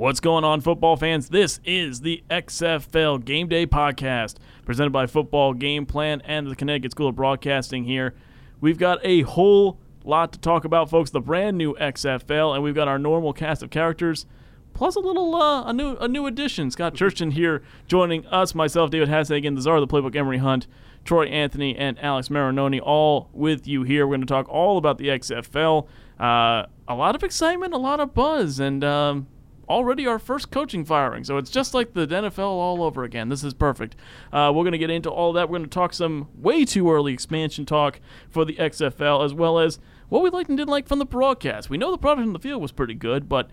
What's 0.00 0.20
going 0.20 0.44
on, 0.44 0.62
football 0.62 0.96
fans? 0.96 1.28
This 1.28 1.60
is 1.62 2.00
the 2.00 2.24
XFL 2.30 3.22
Game 3.22 3.48
Day 3.48 3.66
Podcast, 3.66 4.36
presented 4.64 4.94
by 4.94 5.04
Football 5.04 5.52
Game 5.52 5.84
Plan 5.84 6.22
and 6.24 6.46
the 6.46 6.56
Connecticut 6.56 6.92
School 6.92 7.08
of 7.08 7.16
Broadcasting 7.16 7.84
here. 7.84 8.14
We've 8.62 8.78
got 8.78 8.98
a 9.04 9.20
whole 9.20 9.78
lot 10.02 10.32
to 10.32 10.38
talk 10.38 10.64
about, 10.64 10.88
folks. 10.88 11.10
The 11.10 11.20
brand 11.20 11.58
new 11.58 11.74
XFL, 11.74 12.54
and 12.54 12.64
we've 12.64 12.74
got 12.74 12.88
our 12.88 12.98
normal 12.98 13.34
cast 13.34 13.62
of 13.62 13.68
characters, 13.68 14.24
plus 14.72 14.96
a 14.96 15.00
little 15.00 15.34
uh, 15.34 15.64
a 15.64 15.72
new 15.74 15.96
a 15.96 16.08
new 16.08 16.24
addition. 16.24 16.70
Scott 16.70 16.94
Churchton 16.94 17.34
here 17.34 17.62
joining 17.86 18.24
us, 18.28 18.54
myself, 18.54 18.88
David 18.88 19.10
Hassagan, 19.10 19.54
the 19.54 19.60
czar 19.60 19.76
of 19.76 19.86
the 19.86 19.94
playbook, 19.94 20.16
Emery 20.16 20.38
Hunt, 20.38 20.66
Troy 21.04 21.26
Anthony, 21.26 21.76
and 21.76 21.98
Alex 21.98 22.30
Marinoni, 22.30 22.80
all 22.82 23.28
with 23.34 23.68
you 23.68 23.82
here. 23.82 24.06
We're 24.06 24.16
going 24.16 24.26
to 24.26 24.26
talk 24.26 24.48
all 24.48 24.78
about 24.78 24.96
the 24.96 25.08
XFL. 25.08 25.86
Uh, 26.18 26.64
a 26.88 26.94
lot 26.94 27.14
of 27.14 27.22
excitement, 27.22 27.74
a 27.74 27.78
lot 27.78 28.00
of 28.00 28.14
buzz, 28.14 28.58
and 28.58 28.82
um, 28.82 29.26
already 29.70 30.06
our 30.06 30.18
first 30.18 30.50
coaching 30.50 30.84
firing. 30.84 31.24
So 31.24 31.38
it's 31.38 31.50
just 31.50 31.72
like 31.72 31.94
the 31.94 32.06
NFL 32.06 32.38
all 32.38 32.82
over 32.82 33.04
again. 33.04 33.28
This 33.28 33.44
is 33.44 33.54
perfect. 33.54 33.96
Uh, 34.32 34.52
we're 34.54 34.64
going 34.64 34.72
to 34.72 34.78
get 34.78 34.90
into 34.90 35.10
all 35.10 35.32
that. 35.34 35.48
We're 35.48 35.58
going 35.58 35.70
to 35.70 35.74
talk 35.74 35.94
some 35.94 36.28
way 36.36 36.64
too 36.64 36.90
early 36.90 37.12
expansion 37.12 37.64
talk 37.64 38.00
for 38.28 38.44
the 38.44 38.54
XFL, 38.54 39.24
as 39.24 39.32
well 39.32 39.58
as 39.58 39.78
what 40.08 40.22
we 40.22 40.30
liked 40.30 40.48
and 40.48 40.58
didn't 40.58 40.70
like 40.70 40.88
from 40.88 40.98
the 40.98 41.06
broadcast. 41.06 41.70
We 41.70 41.78
know 41.78 41.92
the 41.92 41.98
product 41.98 42.26
in 42.26 42.32
the 42.32 42.40
field 42.40 42.60
was 42.60 42.72
pretty 42.72 42.94
good, 42.94 43.28
but 43.28 43.48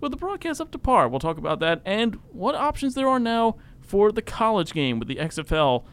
with 0.00 0.10
the 0.10 0.18
broadcast 0.18 0.60
up 0.60 0.70
to 0.72 0.78
par, 0.78 1.08
we'll 1.08 1.20
talk 1.20 1.38
about 1.38 1.60
that 1.60 1.80
and 1.84 2.18
what 2.32 2.54
options 2.54 2.94
there 2.94 3.08
are 3.08 3.20
now 3.20 3.56
for 3.80 4.12
the 4.12 4.22
college 4.22 4.72
game 4.72 4.98
with 4.98 5.08
the 5.08 5.16
XFL 5.16 5.84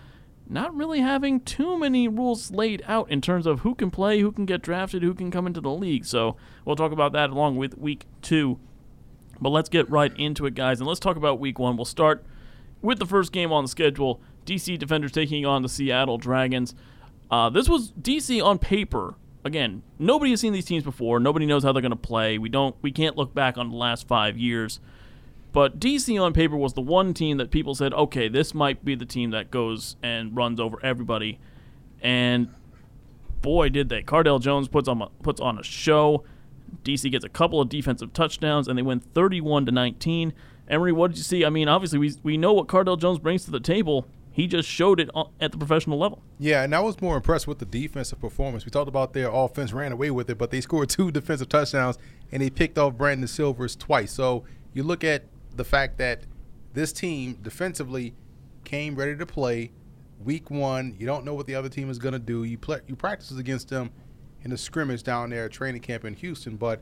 not 0.52 0.76
really 0.76 1.00
having 1.02 1.40
too 1.40 1.78
many 1.78 2.08
rules 2.08 2.50
laid 2.50 2.84
out 2.88 3.10
in 3.12 3.22
terms 3.22 3.46
of 3.46 3.60
who 3.60 3.76
can 3.76 3.92
play, 3.92 4.20
who 4.20 4.32
can 4.32 4.48
get 4.48 4.64
drafted, 4.64 5.04
who 5.04 5.14
can 5.14 5.30
come 5.30 5.46
into 5.46 5.62
the 5.62 5.70
league. 5.70 6.06
So 6.06 6.38
we'll 6.66 6.76
talk 6.76 6.92
about 6.92 7.12
that 7.14 7.30
along 7.30 7.58
with 7.58 7.78
week 7.78 8.08
two 8.24 8.60
but 9.42 9.50
let's 9.50 9.70
get 9.70 9.90
right 9.90 10.12
into 10.18 10.46
it, 10.46 10.56
guys, 10.56 10.80
and 10.80 10.88
let's 10.88 11.00
talk 11.00 11.18
about 11.18 11.40
week 11.40 11.60
one. 11.60 11.78
We'll 11.78 11.86
start 11.86 12.26
with 12.82 13.00
the 13.00 13.06
first 13.06 13.32
game 13.32 13.52
on 13.52 13.64
the 13.64 13.70
schedule 13.70 14.22
DC 14.46 14.78
Defenders 14.80 15.12
taking 15.12 15.46
on 15.46 15.62
the 15.62 15.70
Seattle 15.70 16.18
Dragons. 16.18 16.74
Uh, 17.30 17.50
this 17.50 17.70
was 17.70 17.92
DC 17.94 18.44
on 18.44 18.58
paper. 18.58 19.16
Again, 19.46 19.84
nobody 19.98 20.32
has 20.32 20.42
seen 20.42 20.54
these 20.54 20.66
teams 20.66 20.84
before. 20.84 21.20
Nobody 21.20 21.46
knows 21.46 21.64
how 21.64 21.72
they're 21.72 21.82
going 21.82 21.92
to 21.92 21.96
play. 21.96 22.38
We 22.38 22.50
don't. 22.50 22.76
We 22.82 22.92
can't 22.92 23.16
look 23.16 23.34
back 23.34 23.58
on 23.58 23.70
the 23.70 23.76
last 23.76 24.08
five 24.08 24.38
years. 24.38 24.80
But 25.52 25.80
DC 25.80 26.22
on 26.22 26.34
paper 26.34 26.56
was 26.56 26.74
the 26.74 26.82
one 26.82 27.14
team 27.14 27.38
that 27.38 27.50
people 27.50 27.74
said, 27.74 27.94
okay, 27.94 28.28
this 28.28 28.54
might 28.54 28.86
be 28.86 28.96
the 28.96 29.06
team 29.06 29.32
that 29.32 29.50
goes 29.50 29.96
and 30.04 30.36
runs 30.36 30.60
over 30.60 30.78
everybody. 30.84 31.40
And 32.02 32.50
boy, 33.42 33.70
did 33.70 33.90
they! 33.90 34.04
Cardale 34.04 34.42
Jones 34.42 34.68
puts 34.68 34.88
on 34.88 35.02
a, 35.02 35.08
puts 35.24 35.42
on 35.42 35.58
a 35.58 35.64
show. 35.64 36.24
DC 36.84 37.12
gets 37.12 37.26
a 37.26 37.30
couple 37.30 37.62
of 37.62 37.70
defensive 37.70 38.14
touchdowns, 38.14 38.68
and 38.68 38.78
they 38.78 38.84
win 38.84 39.00
31 39.00 39.66
to 39.66 39.72
19. 39.72 40.34
Emery, 40.70 40.92
what 40.92 41.12
did 41.12 41.18
you 41.18 41.24
see? 41.24 41.46
I 41.46 41.50
mean, 41.50 41.68
obviously, 41.68 42.00
we, 42.00 42.14
we 42.24 42.38
know 42.38 42.54
what 42.54 42.68
Cardale 42.68 43.00
Jones 43.00 43.20
brings 43.20 43.46
to 43.46 43.52
the 43.52 43.60
table. 43.60 44.06
He 44.32 44.48
just 44.48 44.70
showed 44.70 45.00
it 45.00 45.10
at 45.42 45.52
the 45.52 45.58
professional 45.58 45.98
level. 45.98 46.22
Yeah, 46.38 46.64
and 46.64 46.74
I 46.74 46.80
was 46.80 47.02
more 47.02 47.18
impressed 47.18 47.48
with 47.48 47.60
the 47.60 47.66
defensive 47.66 48.20
performance. 48.22 48.64
We 48.64 48.72
talked 48.72 48.88
about 48.88 49.14
their 49.14 49.30
offense 49.30 49.74
ran 49.74 49.92
away 49.92 50.12
with 50.12 50.30
it, 50.30 50.38
but 50.38 50.52
they 50.52 50.62
scored 50.62 50.90
two 50.90 51.12
defensive 51.12 51.50
touchdowns, 51.50 51.98
and 52.32 52.42
they 52.42 52.50
picked 52.50 52.78
off 52.78 52.96
Brandon 52.96 53.28
Silvers 53.28 53.76
twice. 53.76 54.12
So 54.12 54.46
you 54.74 54.84
look 54.84 55.04
at 55.04 55.24
the 55.56 55.64
fact 55.64 55.98
that 55.98 56.22
this 56.74 56.94
team 56.94 57.40
defensively 57.42 58.14
came 58.64 58.96
ready 58.96 59.18
to 59.18 59.26
play 59.26 59.72
week 60.24 60.50
one. 60.52 60.96
You 61.00 61.06
don't 61.06 61.26
know 61.26 61.34
what 61.34 61.48
the 61.48 61.56
other 61.56 61.70
team 61.70 61.90
is 61.90 61.98
going 61.98 62.14
to 62.14 62.20
do. 62.20 62.44
You 62.44 62.58
play, 62.58 62.80
you 62.88 62.96
practice 62.96 63.32
against 63.38 63.70
them 63.70 63.92
in 64.44 64.52
the 64.52 64.58
scrimmage 64.58 65.04
down 65.04 65.30
there 65.30 65.46
at 65.46 65.52
training 65.52 65.82
camp 65.82 66.06
in 66.06 66.14
Houston. 66.16 66.56
But 66.56 66.82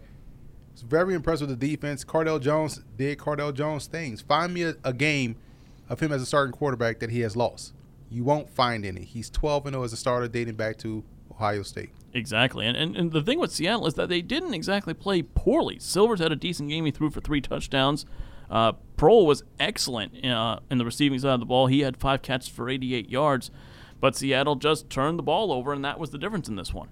it's 0.73 0.81
very 0.81 1.13
impressive 1.13 1.50
with 1.50 1.59
the 1.59 1.69
defense. 1.69 2.03
Cardale 2.03 2.41
Jones 2.41 2.81
did 2.97 3.17
Cardale 3.17 3.53
Jones 3.53 3.88
things. 3.88 4.22
Find 4.22 4.53
me 4.53 4.64
a, 4.64 4.75
a, 4.83 4.94
game 4.94 5.36
of 5.89 5.99
him 5.99 6.11
as 6.11 6.21
a 6.21 6.26
starting 6.26 6.54
quarterback 6.54 6.99
that 6.99 7.09
he 7.09 7.21
has 7.21 7.36
lost. 7.36 7.73
You 8.09 8.23
won't 8.23 8.49
find 8.49 8.86
any. 8.86 9.04
He's 9.04 9.30
12 9.30 9.65
and 9.65 9.73
0 9.73 9.83
as 9.83 9.93
a 9.93 9.98
starter 9.98 10.27
dating 10.27 10.55
back 10.55 10.77
to 10.80 11.04
Ohio 11.32 11.64
State. 11.64 11.89
Exactly. 12.14 12.65
And, 12.65 12.77
and, 12.77 12.95
and 12.95 13.11
the 13.11 13.21
thing 13.21 13.39
with 13.39 13.52
Seattle 13.52 13.87
is 13.87 13.95
that 13.95 14.09
they 14.09 14.21
didn't 14.21 14.53
exactly 14.53 14.93
play 14.93 15.21
poorly. 15.21 15.77
Silvers 15.80 16.20
had 16.20 16.32
a 16.32 16.36
decent 16.36 16.70
game. 16.70 16.86
He 16.86 16.92
threw 16.92 17.09
for 17.09 17.21
three 17.21 17.42
touchdowns. 17.42 18.05
Uh, 18.49 18.73
Proehl 18.98 19.26
was 19.26 19.43
excellent 19.59 20.26
uh, 20.26 20.59
in 20.71 20.77
the 20.77 20.86
receiving 20.86 21.20
side 21.20 21.33
of 21.33 21.39
the 21.39 21.45
ball. 21.45 21.67
He 21.67 21.82
had 21.82 21.98
five 21.98 22.21
catches 22.21 22.48
for 22.48 22.70
88 22.70 23.09
yards. 23.09 23.52
But 23.99 24.15
Seattle 24.15 24.55
just 24.55 24.89
turned 24.89 25.17
the 25.17 25.23
ball 25.23 25.52
over, 25.52 25.73
and 25.73 25.83
that 25.83 25.99
was 25.99 26.11
the 26.11 26.17
difference 26.17 26.48
in 26.48 26.55
this 26.55 26.73
one. 26.73 26.89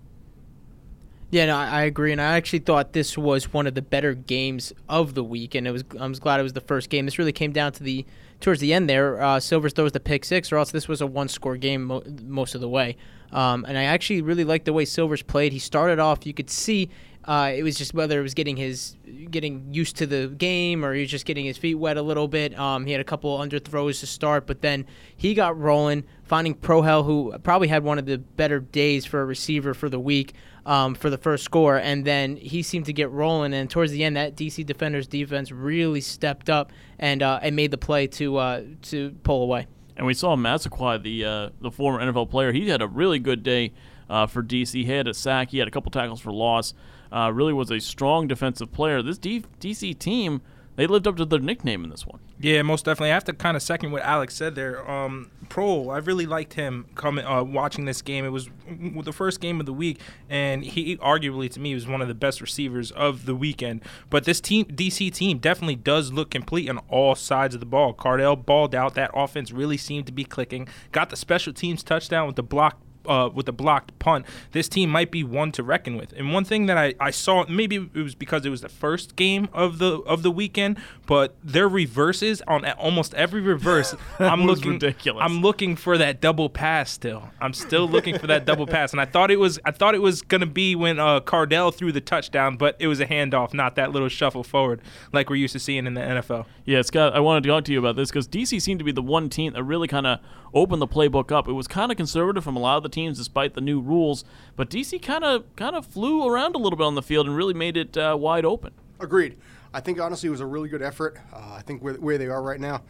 Yeah, 1.31 1.47
no, 1.47 1.57
I 1.57 1.83
agree, 1.83 2.11
and 2.11 2.21
I 2.21 2.37
actually 2.37 2.59
thought 2.59 2.93
this 2.93 3.17
was 3.17 3.51
one 3.51 3.67
of 3.67 3.73
the 3.73 3.81
better 3.81 4.13
games 4.13 4.71
of 4.87 5.15
the 5.15 5.23
week, 5.23 5.55
and 5.55 5.67
it 5.67 5.71
was. 5.71 5.83
I 5.99 6.07
was 6.07 6.19
glad 6.19 6.39
it 6.39 6.43
was 6.43 6.53
the 6.53 6.61
first 6.61 6.89
game. 6.89 7.05
This 7.05 7.17
really 7.17 7.31
came 7.31 7.51
down 7.51 7.71
to 7.73 7.83
the 7.83 8.05
towards 8.39 8.61
the 8.61 8.73
end 8.73 8.89
there. 8.89 9.21
Uh, 9.21 9.39
Silvers 9.39 9.73
throws 9.73 9.91
the 9.91 9.99
pick 9.99 10.23
six, 10.23 10.51
or 10.51 10.57
else 10.57 10.71
this 10.71 10.87
was 10.87 11.01
a 11.01 11.07
one-score 11.07 11.57
game 11.57 11.85
mo- 11.85 12.03
most 12.23 12.53
of 12.53 12.61
the 12.61 12.69
way. 12.69 12.95
Um, 13.31 13.65
and 13.67 13.77
I 13.77 13.83
actually 13.85 14.21
really 14.21 14.43
liked 14.43 14.65
the 14.65 14.73
way 14.73 14.85
Silvers 14.85 15.23
played. 15.23 15.51
He 15.51 15.59
started 15.59 15.99
off, 15.99 16.25
you 16.25 16.33
could 16.33 16.49
see 16.49 16.89
uh, 17.25 17.51
it 17.55 17.63
was 17.63 17.75
just 17.75 17.93
whether 17.93 18.19
it 18.19 18.23
was 18.23 18.35
getting 18.35 18.55
his 18.55 18.95
getting 19.31 19.73
used 19.73 19.95
to 19.95 20.05
the 20.05 20.27
game 20.37 20.85
or 20.85 20.93
he 20.93 21.01
was 21.01 21.09
just 21.09 21.25
getting 21.25 21.45
his 21.45 21.57
feet 21.57 21.75
wet 21.75 21.97
a 21.97 22.01
little 22.01 22.27
bit. 22.27 22.57
Um, 22.57 22.85
he 22.85 22.91
had 22.91 23.01
a 23.01 23.05
couple 23.05 23.37
underthrows 23.39 23.99
to 24.01 24.07
start, 24.07 24.45
but 24.45 24.61
then 24.61 24.85
he 25.17 25.33
got 25.33 25.59
rolling, 25.59 26.03
finding 26.23 26.53
Proehl, 26.53 27.03
who 27.03 27.35
probably 27.39 27.67
had 27.67 27.83
one 27.83 27.97
of 27.97 28.05
the 28.05 28.19
better 28.19 28.59
days 28.59 29.05
for 29.05 29.21
a 29.21 29.25
receiver 29.25 29.73
for 29.73 29.89
the 29.89 29.99
week 29.99 30.33
um, 30.65 30.95
for 30.95 31.09
the 31.09 31.17
first 31.17 31.43
score, 31.43 31.77
and 31.77 32.05
then 32.05 32.37
he 32.37 32.63
seemed 32.63 32.85
to 32.85 32.93
get 32.93 33.11
rolling. 33.11 33.53
And 33.53 33.69
towards 33.69 33.91
the 33.91 34.03
end, 34.03 34.17
that 34.17 34.35
DC 34.35 34.65
defenders 34.65 35.07
defense 35.07 35.51
really 35.51 36.01
stepped 36.01 36.49
up 36.49 36.71
and 36.99 37.21
uh, 37.21 37.39
and 37.41 37.55
made 37.55 37.71
the 37.71 37.77
play 37.77 38.07
to 38.07 38.37
uh, 38.37 38.63
to 38.83 39.11
pull 39.23 39.43
away. 39.43 39.67
And 39.97 40.05
we 40.05 40.13
saw 40.13 40.35
Massaquoi, 40.35 41.01
the 41.01 41.25
uh, 41.25 41.49
the 41.61 41.71
former 41.71 41.99
NFL 41.99 42.29
player. 42.29 42.51
He 42.51 42.67
had 42.69 42.81
a 42.81 42.87
really 42.87 43.19
good 43.19 43.43
day 43.43 43.73
uh, 44.09 44.25
for 44.25 44.43
DC. 44.43 44.73
He 44.73 44.85
had 44.85 45.07
a 45.07 45.13
sack. 45.13 45.51
He 45.51 45.59
had 45.59 45.67
a 45.67 45.71
couple 45.71 45.91
tackles 45.91 46.19
for 46.19 46.31
loss. 46.31 46.73
Uh, 47.11 47.31
really 47.33 47.53
was 47.53 47.71
a 47.71 47.79
strong 47.79 48.27
defensive 48.27 48.71
player. 48.71 49.01
This 49.01 49.17
D- 49.17 49.43
DC 49.59 49.97
team 49.99 50.41
they 50.75 50.87
lived 50.87 51.07
up 51.07 51.17
to 51.17 51.25
their 51.25 51.39
nickname 51.39 51.83
in 51.83 51.89
this 51.89 52.05
one. 52.05 52.19
Yeah, 52.39 52.61
most 52.61 52.85
definitely. 52.85 53.11
I 53.11 53.13
have 53.13 53.23
to 53.25 53.33
kind 53.33 53.55
of 53.55 53.63
second 53.63 53.91
what 53.91 54.01
Alex 54.01 54.35
said 54.35 54.55
there. 54.55 54.89
Um, 54.89 55.31
Proehl, 55.47 55.93
I 55.93 55.99
really 55.99 56.25
liked 56.25 56.53
him 56.53 56.87
coming 56.95 57.25
uh, 57.25 57.43
watching 57.43 57.85
this 57.85 58.01
game. 58.01 58.25
It 58.25 58.29
was 58.29 58.49
the 58.67 59.13
first 59.13 59.39
game 59.39 59.59
of 59.59 59.65
the 59.65 59.73
week, 59.73 59.99
and 60.29 60.63
he 60.63 60.97
arguably 60.97 61.49
to 61.51 61.59
me 61.59 61.73
was 61.73 61.87
one 61.87 62.01
of 62.01 62.07
the 62.07 62.13
best 62.13 62.41
receivers 62.41 62.91
of 62.91 63.25
the 63.25 63.35
weekend. 63.35 63.81
But 64.09 64.25
this 64.25 64.41
team, 64.41 64.65
DC 64.65 65.13
team, 65.13 65.37
definitely 65.37 65.75
does 65.75 66.11
look 66.11 66.29
complete 66.29 66.69
on 66.69 66.79
all 66.89 67.15
sides 67.15 67.53
of 67.53 67.59
the 67.59 67.65
ball. 67.65 67.93
Cardale 67.93 68.43
balled 68.45 68.75
out. 68.75 68.95
That 68.95 69.11
offense 69.13 69.51
really 69.51 69.77
seemed 69.77 70.07
to 70.07 70.11
be 70.11 70.25
clicking. 70.25 70.67
Got 70.91 71.09
the 71.09 71.15
special 71.15 71.53
teams 71.53 71.83
touchdown 71.83 72.27
with 72.27 72.35
the 72.35 72.43
block 72.43 72.79
uh, 73.07 73.29
with 73.33 73.47
a 73.47 73.51
blocked 73.51 73.97
punt, 73.99 74.25
this 74.51 74.67
team 74.67 74.89
might 74.89 75.11
be 75.11 75.23
one 75.23 75.51
to 75.53 75.63
reckon 75.63 75.97
with. 75.97 76.13
And 76.13 76.33
one 76.33 76.45
thing 76.45 76.65
that 76.67 76.77
I, 76.77 76.93
I 76.99 77.11
saw, 77.11 77.45
maybe 77.47 77.89
it 77.93 78.01
was 78.01 78.15
because 78.15 78.45
it 78.45 78.49
was 78.49 78.61
the 78.61 78.69
first 78.69 79.15
game 79.15 79.49
of 79.53 79.79
the 79.79 79.99
of 80.01 80.23
the 80.23 80.31
weekend, 80.31 80.77
but 81.05 81.35
their 81.43 81.67
reverses 81.67 82.41
on 82.47 82.65
almost 82.65 83.13
every 83.13 83.41
reverse, 83.41 83.95
I'm 84.19 84.45
looking 84.45 84.73
ridiculous. 84.73 85.23
I'm 85.23 85.41
looking 85.41 85.75
for 85.75 85.97
that 85.97 86.21
double 86.21 86.49
pass 86.49 86.91
still. 86.91 87.29
I'm 87.39 87.53
still 87.53 87.87
looking 87.87 88.17
for 88.17 88.27
that 88.27 88.45
double 88.45 88.67
pass, 88.67 88.91
and 88.91 89.01
I 89.01 89.05
thought 89.05 89.31
it 89.31 89.39
was 89.39 89.59
I 89.65 89.71
thought 89.71 89.95
it 89.95 90.01
was 90.01 90.21
gonna 90.21 90.45
be 90.45 90.75
when 90.75 90.99
uh, 90.99 91.19
Cardale 91.21 91.73
threw 91.73 91.91
the 91.91 92.01
touchdown, 92.01 92.57
but 92.57 92.75
it 92.79 92.87
was 92.87 92.99
a 92.99 93.05
handoff, 93.05 93.53
not 93.53 93.75
that 93.75 93.91
little 93.91 94.09
shuffle 94.09 94.43
forward 94.43 94.81
like 95.11 95.29
we're 95.29 95.35
used 95.35 95.53
to 95.53 95.59
seeing 95.59 95.87
in 95.87 95.93
the 95.93 96.01
NFL. 96.01 96.45
Yeah, 96.65 96.81
Scott, 96.81 97.15
I 97.15 97.19
wanted 97.19 97.43
to 97.43 97.49
talk 97.49 97.65
to 97.65 97.71
you 97.71 97.79
about 97.79 97.95
this 97.95 98.09
because 98.09 98.27
DC 98.27 98.61
seemed 98.61 98.79
to 98.79 98.85
be 98.85 98.91
the 98.91 99.01
one 99.01 99.29
team 99.29 99.53
that 99.53 99.63
really 99.63 99.87
kind 99.87 100.07
of 100.07 100.19
opened 100.53 100.81
the 100.81 100.87
playbook 100.87 101.31
up. 101.31 101.47
It 101.47 101.53
was 101.53 101.67
kind 101.67 101.91
of 101.91 101.97
conservative 101.97 102.43
from 102.43 102.55
a 102.55 102.59
lot 102.59 102.77
of 102.77 102.83
the 102.83 102.89
teams 102.95 103.17
despite 103.17 103.53
the 103.53 103.61
new 103.61 103.79
rules, 103.79 104.23
but 104.55 104.69
DC 104.69 105.01
kind 105.01 105.23
of 105.23 105.43
kind 105.55 105.75
of 105.75 105.85
flew 105.85 106.25
around 106.27 106.55
a 106.55 106.57
little 106.57 106.77
bit 106.77 106.85
on 106.85 106.95
the 106.95 107.01
field 107.03 107.27
and 107.27 107.35
really 107.35 107.53
made 107.53 107.77
it 107.77 107.95
uh, 107.97 108.15
wide 108.19 108.45
open. 108.45 108.73
Agreed. 108.99 109.37
I 109.73 109.81
think 109.81 109.99
honestly 109.99 110.27
it 110.27 110.31
was 110.31 110.41
a 110.41 110.45
really 110.45 110.69
good 110.69 110.81
effort. 110.81 111.17
Uh, 111.33 111.53
I 111.59 111.61
think 111.61 111.83
where, 111.83 111.95
where 111.95 112.17
they 112.17 112.27
are 112.27 112.41
right 112.41 112.59
now, 112.59 112.81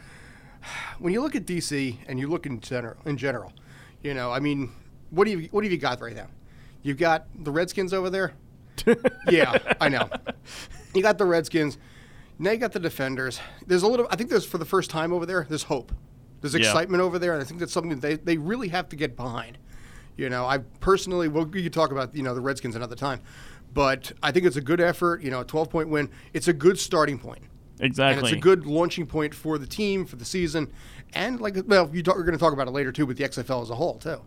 when 1.00 1.12
you 1.12 1.22
look 1.22 1.36
at 1.36 1.46
DC 1.46 1.98
and 2.08 2.20
you 2.20 2.28
look 2.30 2.46
in 2.46 2.60
general, 2.62 2.96
in 3.06 3.18
general, 3.18 3.52
you 4.04 4.14
know, 4.14 4.32
I 4.32 4.40
mean, 4.40 4.72
what 5.10 5.26
do 5.26 5.32
you 5.32 5.50
what 5.52 5.64
have 5.64 5.72
you 5.74 5.80
got 5.80 6.00
right 6.02 6.16
now? 6.16 6.28
You've 6.84 6.98
got 7.00 7.26
the 7.44 7.52
Redskins 7.52 7.94
over 7.94 8.10
there. 8.12 8.34
yeah, 9.30 9.58
I 9.82 9.90
know. 9.90 10.08
You 10.94 11.02
got 11.02 11.18
the 11.18 11.26
Redskins. 11.26 11.78
Now 12.38 12.52
you 12.52 12.58
got 12.58 12.74
the 12.74 12.80
Defenders. 12.80 13.40
There's 13.66 13.84
a 13.84 13.88
little. 13.88 14.08
I 14.12 14.16
think 14.16 14.30
there's 14.30 14.46
for 14.46 14.58
the 14.60 14.66
first 14.66 14.90
time 14.92 15.12
over 15.14 15.26
there. 15.26 15.46
There's 15.50 15.64
hope. 15.64 15.92
There's 16.42 16.54
Yeah. 16.54 16.60
excitement 16.60 17.02
over 17.02 17.18
there, 17.18 17.34
and 17.34 17.42
I 17.42 17.46
think 17.46 17.60
that's 17.60 17.72
something 17.74 17.98
that 17.98 18.02
they, 18.02 18.16
they 18.16 18.38
really 18.38 18.68
have 18.68 18.90
to 18.90 18.96
get 18.96 19.16
behind. 19.16 19.58
You 20.18 20.30
know, 20.30 20.46
I 20.46 20.60
personally, 20.80 21.28
well, 21.28 21.46
we 21.46 21.64
could 21.64 21.74
talk 21.74 21.92
about 21.92 22.16
you 22.16 22.24
know 22.24 22.34
the 22.34 22.42
Redskins 22.42 22.76
another 22.76 22.96
time, 22.96 23.22
but 23.74 24.12
I 24.24 24.32
think 24.32 24.46
it's 24.46 24.56
a 24.56 24.62
good 24.62 24.80
effort. 24.80 25.22
You 25.22 25.32
know, 25.32 25.42
a 25.42 25.46
12 25.46 25.70
point 25.70 25.90
win. 25.90 26.10
It's 26.34 26.48
a 26.48 26.54
good 26.54 26.80
starting 26.80 27.20
point. 27.20 27.44
Exactly. 27.80 28.20
And 28.20 28.28
it's 28.28 28.38
a 28.38 28.40
good 28.40 28.66
launching 28.66 29.06
point 29.06 29.36
for 29.36 29.58
the 29.58 29.68
team 29.68 30.06
for 30.06 30.16
the 30.16 30.26
season, 30.26 30.72
and 31.14 31.42
like 31.42 31.58
well, 31.68 31.90
you 31.94 32.02
talk, 32.02 32.16
we're 32.16 32.24
going 32.24 32.38
to 32.38 32.40
talk 32.40 32.54
about 32.54 32.68
it 32.68 32.72
later 32.72 32.92
too, 32.92 33.06
with 33.06 33.18
the 33.18 33.24
XFL 33.26 33.62
as 33.62 33.70
a 33.70 33.76
whole 33.76 33.98
too. 33.98 34.22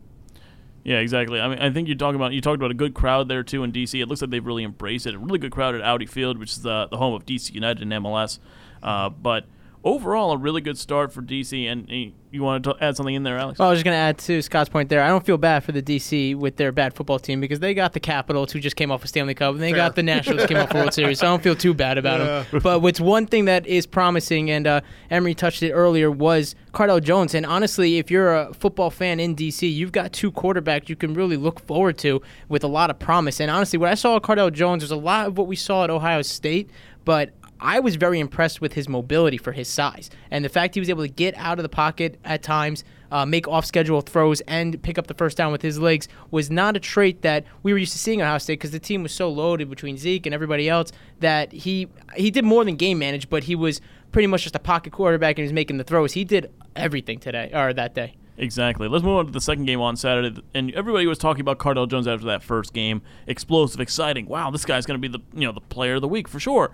Yeah, 0.85 1.01
exactly. 1.01 1.41
I 1.41 1.49
mean, 1.49 1.59
I 1.59 1.71
think 1.71 1.89
you 1.89 1.95
talk 1.95 2.15
about 2.15 2.33
you 2.33 2.41
talked 2.41 2.57
about 2.57 2.71
a 2.71 2.75
good 2.75 2.95
crowd 2.95 3.29
there 3.29 3.43
too 3.43 3.63
in 3.65 3.73
DC. 3.73 4.01
It 4.01 4.07
looks 4.07 4.21
like 4.21 4.31
they've 4.31 4.45
really 4.45 4.65
embraced 4.65 5.07
it. 5.07 5.15
A 5.15 5.19
really 5.19 5.39
good 5.39 5.53
crowd 5.53 5.75
at 5.75 5.83
Audi 5.83 6.07
Field, 6.07 6.39
which 6.39 6.53
is 6.53 6.63
the 6.63 6.89
the 6.91 6.99
home 6.99 7.15
of 7.15 7.27
DC 7.27 7.53
United 7.53 7.83
in 7.83 7.89
MLS. 7.89 8.39
Uh, 8.83 9.09
but 9.09 9.47
overall, 9.85 10.33
a 10.33 10.37
really 10.37 10.61
good 10.61 10.79
start 10.79 11.13
for 11.13 11.23
DC. 11.23 11.71
And 11.71 11.91
uh, 11.91 12.15
you 12.31 12.43
want 12.43 12.65
to 12.65 12.77
add 12.81 12.97
something 12.97 13.15
in 13.15 13.23
there, 13.23 13.39
Alex? 13.39 13.59
Well, 13.59 13.69
I 13.69 13.71
was 13.71 13.79
just 13.79 13.85
going 13.85 13.95
to 13.95 13.99
add 13.99 14.19
to 14.19 14.43
Scott's 14.43 14.69
point 14.69 14.89
there. 14.89 15.03
I 15.03 15.09
don't 15.09 15.25
feel 15.25 15.39
bad 15.39 15.65
for 15.65 15.73
the 15.73 15.83
DC 15.83 16.35
with 16.35 16.57
their 16.57 16.73
bad 16.73 16.95
football 16.95 17.19
team 17.19 17.41
because 17.41 17.61
they 17.61 17.75
got 17.75 17.93
the 17.93 18.01
Capitals, 18.01 18.53
who 18.53 18.61
just 18.61 18.77
came 18.77 18.91
off 18.91 19.05
a 19.05 19.09
Stanley 19.09 19.35
Cup, 19.35 19.55
and 19.55 19.63
they 19.63 19.71
Fair. 19.71 19.79
got 19.79 19.97
the 19.97 20.03
Nationals, 20.03 20.43
who 20.43 20.49
came 20.49 20.59
off 20.59 20.73
a 20.73 20.75
World 20.75 20.93
Series. 20.93 21.21
So 21.21 21.27
I 21.27 21.31
don't 21.31 21.43
feel 21.43 21.55
too 21.55 21.75
bad 21.75 21.97
about 21.99 22.47
them. 22.51 22.61
But 22.63 22.83
what's 22.83 23.01
one 23.01 23.27
thing 23.27 23.47
that 23.47 23.67
is 23.67 23.87
promising, 23.87 24.51
and 24.51 24.67
uh, 24.67 24.81
Emery 25.11 25.35
touched 25.35 25.63
it 25.63 25.73
earlier, 25.73 26.11
was 26.11 26.55
Cardale 26.73 27.03
Jones. 27.03 27.35
And 27.35 27.47
honestly, 27.47 27.99
if 27.99 28.11
you're 28.11 28.35
a 28.35 28.53
football 28.55 28.91
fan 28.91 29.21
in 29.21 29.35
DC, 29.35 29.73
you've 29.73 29.93
got 29.93 30.13
two 30.13 30.31
quarterbacks 30.31 30.89
you 30.89 30.97
can 30.97 31.15
really 31.15 31.37
look 31.37 31.61
forward 31.61 31.99
to 31.99 32.21
with 32.49 32.65
a 32.65 32.69
lot 32.69 32.91
of 32.91 32.99
promise. 32.99 33.41
And 33.41 33.51
honestly, 33.51 33.79
what 33.79 33.91
I 33.91 33.95
saw 33.95 34.17
at 34.17 34.23
Cardale 34.23 34.53
Jones 34.53 34.83
was 34.83 34.91
a 34.91 34.97
lot 34.97 35.29
of 35.29 35.39
what 35.39 35.47
we 35.47 35.57
saw 35.57 35.85
at 35.85 35.91
Ohio 35.91 36.23
State, 36.23 36.71
but 37.05 37.31
I 37.61 37.81
was 37.81 37.97
very 37.97 38.21
impressed 38.21 38.61
with 38.61 38.75
his 38.75 38.89
mobility 38.89 39.37
for 39.37 39.53
his 39.53 39.69
size 39.69 40.11
and 40.31 40.45
the 40.45 40.49
fact 40.49 40.75
he 40.75 40.81
was 40.81 40.91
able 40.91 41.03
to 41.03 41.09
get 41.09 41.35
out 41.37 41.59
of 41.59 41.63
the 41.63 41.69
pocket 41.69 42.19
at 42.25 42.43
times, 42.43 42.85
uh, 43.11 43.25
make 43.27 43.49
off 43.49 43.65
schedule 43.65 44.01
throws, 44.01 44.41
and 44.43 44.81
pick 44.83 44.99
up 44.99 45.07
the 45.07 45.15
first 45.15 45.37
down 45.37 45.53
with 45.53 45.63
his 45.63 45.79
legs 45.79 46.09
was 46.31 46.51
not 46.51 46.77
a 46.77 46.81
trait 46.81 47.23
that 47.23 47.45
we 47.63 47.73
were 47.73 47.79
used 47.79 47.93
to 47.93 47.99
seeing 47.99 48.21
at 48.21 48.25
Ohio 48.25 48.39
State 48.39 48.55
because 48.55 48.71
the 48.71 48.79
team 48.79 49.03
was 49.03 49.13
so 49.13 49.29
loaded 49.29 49.71
between 49.71 49.97
Zeke 49.97 50.27
and 50.27 50.35
everybody 50.35 50.69
else 50.69 50.93
that 51.21 51.53
he 51.53 51.89
he 52.17 52.31
did 52.31 52.45
more 52.45 52.65
than 52.65 52.77
game 52.77 52.99
manage, 52.99 53.29
but 53.31 53.45
he 53.45 53.55
was 53.55 53.81
pretty 54.13 54.27
much 54.27 54.43
just 54.43 54.55
a 54.55 54.61
pocket 54.61 54.93
quarterback 54.93 55.33
and 55.33 55.39
he 55.39 55.43
was 55.45 55.53
making 55.53 55.79
the 55.79 55.85
throws. 55.85 56.13
He 56.13 56.25
did 56.25 56.53
everything 56.77 57.19
today 57.19 57.51
or 57.53 57.73
that 57.73 57.95
day. 57.95 58.17
Exactly. 58.39 58.87
Let's 58.89 59.05
move 59.05 59.19
on 59.19 59.27
to 59.27 59.33
the 59.33 59.41
second 59.41 59.65
game 59.65 59.81
on 59.81 59.97
Saturday. 59.97 60.41
And 60.55 60.73
everybody 60.73 61.07
was 61.07 61.19
talking 61.19 61.41
about 61.41 61.59
Cardale 61.59 61.89
Jones 61.89 62.07
after 62.07 62.27
that 62.27 62.43
first 62.43 62.73
game. 62.73 63.03
Explosive, 63.27 63.81
exciting. 63.81 64.27
Wow, 64.27 64.51
this 64.51 64.65
guy's 64.65 64.87
going 64.87 65.01
to 65.01 65.09
be 65.09 65.13
the 65.13 65.23
you 65.35 65.47
know 65.47 65.53
the 65.53 65.61
player 65.61 65.97
of 65.97 66.03
the 66.03 66.09
week 66.09 66.29
for 66.29 66.39
sure. 66.39 66.71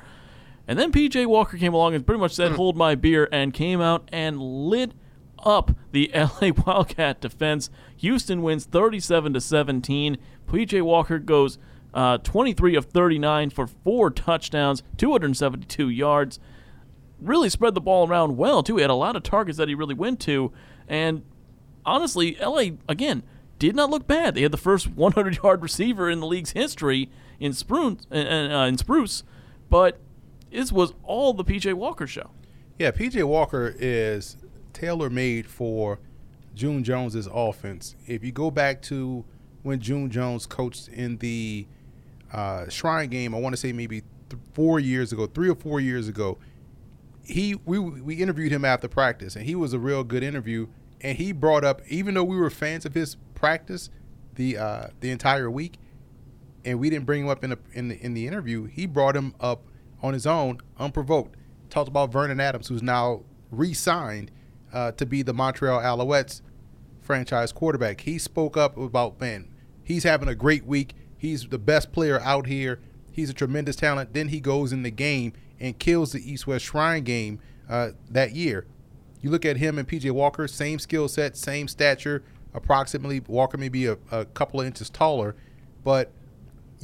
And 0.66 0.78
then 0.78 0.92
PJ 0.92 1.26
Walker 1.26 1.58
came 1.58 1.74
along 1.74 1.94
and 1.94 2.06
pretty 2.06 2.20
much 2.20 2.34
said, 2.34 2.52
"Hold 2.52 2.76
my 2.76 2.94
beer," 2.94 3.28
and 3.30 3.52
came 3.52 3.80
out 3.80 4.08
and 4.12 4.40
lit 4.40 4.92
up 5.44 5.72
the 5.92 6.10
LA 6.14 6.50
Wildcat 6.66 7.20
defense. 7.20 7.70
Houston 7.96 8.42
wins 8.42 8.64
37 8.64 9.34
to 9.34 9.40
17. 9.40 10.18
PJ 10.46 10.82
Walker 10.82 11.18
goes 11.18 11.58
uh, 11.92 12.18
23 12.18 12.74
of 12.76 12.86
39 12.86 13.50
for 13.50 13.66
four 13.66 14.10
touchdowns, 14.10 14.82
272 14.96 15.88
yards. 15.88 16.40
Really 17.20 17.48
spread 17.48 17.74
the 17.74 17.80
ball 17.80 18.08
around 18.08 18.36
well 18.36 18.62
too. 18.62 18.76
He 18.76 18.82
had 18.82 18.90
a 18.90 18.94
lot 18.94 19.16
of 19.16 19.22
targets 19.22 19.58
that 19.58 19.68
he 19.68 19.74
really 19.74 19.94
went 19.94 20.20
to, 20.20 20.52
and 20.88 21.22
honestly, 21.86 22.36
LA 22.40 22.76
again 22.88 23.22
did 23.58 23.76
not 23.76 23.90
look 23.90 24.06
bad. 24.06 24.34
They 24.34 24.42
had 24.42 24.52
the 24.52 24.56
first 24.56 24.88
100 24.90 25.36
yard 25.42 25.62
receiver 25.62 26.10
in 26.10 26.20
the 26.20 26.26
league's 26.26 26.50
history 26.52 27.10
in 27.38 27.52
Spruce, 27.52 28.06
uh, 28.12 28.16
in 28.16 28.78
Spruce, 28.78 29.22
but 29.70 29.98
this 30.54 30.72
was 30.72 30.94
all 31.02 31.34
the 31.34 31.44
PJ 31.44 31.74
Walker 31.74 32.06
show. 32.06 32.30
Yeah, 32.78 32.90
PJ 32.92 33.24
Walker 33.24 33.74
is 33.78 34.36
tailor 34.72 35.10
made 35.10 35.46
for 35.46 35.98
June 36.54 36.84
Jones's 36.84 37.28
offense. 37.32 37.96
If 38.06 38.24
you 38.24 38.32
go 38.32 38.50
back 38.50 38.80
to 38.82 39.24
when 39.62 39.80
June 39.80 40.10
Jones 40.10 40.46
coached 40.46 40.88
in 40.88 41.18
the 41.18 41.66
uh, 42.32 42.68
Shrine 42.68 43.08
game, 43.08 43.34
I 43.34 43.38
want 43.38 43.54
to 43.54 43.56
say 43.56 43.72
maybe 43.72 44.02
th- 44.30 44.42
four 44.52 44.78
years 44.78 45.12
ago, 45.12 45.26
three 45.26 45.48
or 45.48 45.54
four 45.54 45.80
years 45.80 46.08
ago, 46.08 46.38
he 47.24 47.56
we 47.64 47.78
we 47.78 48.16
interviewed 48.16 48.52
him 48.52 48.64
after 48.64 48.86
practice, 48.86 49.34
and 49.34 49.46
he 49.46 49.54
was 49.54 49.72
a 49.72 49.78
real 49.78 50.04
good 50.04 50.22
interview. 50.22 50.68
And 51.00 51.18
he 51.18 51.32
brought 51.32 51.64
up, 51.64 51.82
even 51.88 52.14
though 52.14 52.24
we 52.24 52.36
were 52.36 52.48
fans 52.48 52.86
of 52.86 52.94
his 52.94 53.16
practice 53.34 53.90
the 54.36 54.56
uh, 54.56 54.86
the 55.00 55.10
entire 55.10 55.50
week, 55.50 55.78
and 56.64 56.78
we 56.78 56.90
didn't 56.90 57.06
bring 57.06 57.24
him 57.24 57.28
up 57.28 57.42
in 57.42 57.50
the 57.50 57.58
in 57.72 57.88
the, 57.88 58.04
in 58.04 58.14
the 58.14 58.26
interview, 58.26 58.64
he 58.66 58.86
brought 58.86 59.16
him 59.16 59.34
up 59.40 59.62
on 60.04 60.12
his 60.12 60.26
own, 60.26 60.58
unprovoked. 60.78 61.34
Talked 61.70 61.88
about 61.88 62.12
Vernon 62.12 62.38
Adams, 62.38 62.68
who's 62.68 62.82
now 62.82 63.22
re-signed 63.50 64.30
uh, 64.72 64.92
to 64.92 65.06
be 65.06 65.22
the 65.22 65.32
Montreal 65.32 65.80
Alouettes 65.80 66.42
franchise 67.00 67.52
quarterback. 67.52 68.02
He 68.02 68.18
spoke 68.18 68.56
up 68.56 68.76
about 68.76 69.18
man, 69.18 69.48
he's 69.82 70.04
having 70.04 70.28
a 70.28 70.34
great 70.34 70.66
week. 70.66 70.94
He's 71.16 71.48
the 71.48 71.58
best 71.58 71.90
player 71.90 72.20
out 72.20 72.46
here. 72.46 72.80
He's 73.10 73.30
a 73.30 73.32
tremendous 73.32 73.76
talent. 73.76 74.12
Then 74.12 74.28
he 74.28 74.40
goes 74.40 74.72
in 74.72 74.82
the 74.82 74.90
game 74.90 75.32
and 75.58 75.78
kills 75.78 76.12
the 76.12 76.30
East 76.30 76.46
West 76.46 76.66
Shrine 76.66 77.02
game 77.02 77.40
uh, 77.68 77.92
that 78.10 78.32
year. 78.32 78.66
You 79.22 79.30
look 79.30 79.46
at 79.46 79.56
him 79.56 79.78
and 79.78 79.88
PJ 79.88 80.10
Walker, 80.10 80.46
same 80.46 80.78
skill 80.78 81.08
set, 81.08 81.34
same 81.38 81.66
stature, 81.66 82.22
approximately. 82.52 83.20
Walker 83.20 83.56
may 83.56 83.70
be 83.70 83.86
a, 83.86 83.96
a 84.10 84.26
couple 84.26 84.60
of 84.60 84.66
inches 84.66 84.90
taller, 84.90 85.34
but 85.82 86.12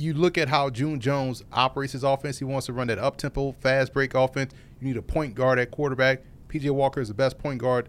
you 0.01 0.15
look 0.15 0.39
at 0.39 0.49
how 0.49 0.71
June 0.71 0.99
Jones 0.99 1.45
operates 1.53 1.93
his 1.93 2.03
offense. 2.03 2.39
He 2.39 2.45
wants 2.45 2.67
to 2.67 2.73
run 2.73 2.87
that 2.89 2.99
up 2.99 3.17
tempo, 3.17 3.53
fast 3.61 3.93
break 3.93 4.15
offense. 4.15 4.53
You 4.81 4.89
need 4.89 4.97
a 4.97 5.03
point 5.03 5.35
guard 5.35 5.59
at 5.59 5.71
quarterback. 5.71 6.23
PJ 6.49 6.71
Walker 6.71 7.01
is 7.01 7.09
the 7.09 7.15
best 7.15 7.39
point 7.39 7.61
guard 7.61 7.89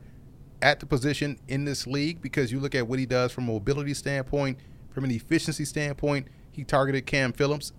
at 0.61 0.79
the 0.79 0.85
position 0.85 1.39
in 1.47 1.65
this 1.65 1.87
league 1.87 2.21
because 2.21 2.51
you 2.51 2.59
look 2.59 2.75
at 2.75 2.87
what 2.87 2.99
he 2.99 3.05
does 3.05 3.31
from 3.31 3.45
a 3.45 3.51
mobility 3.51 3.93
standpoint, 3.93 4.59
from 4.91 5.05
an 5.05 5.11
efficiency 5.11 5.65
standpoint. 5.65 6.27
He 6.51 6.63
targeted 6.63 7.05
Cam 7.05 7.33
Phillips, 7.33 7.71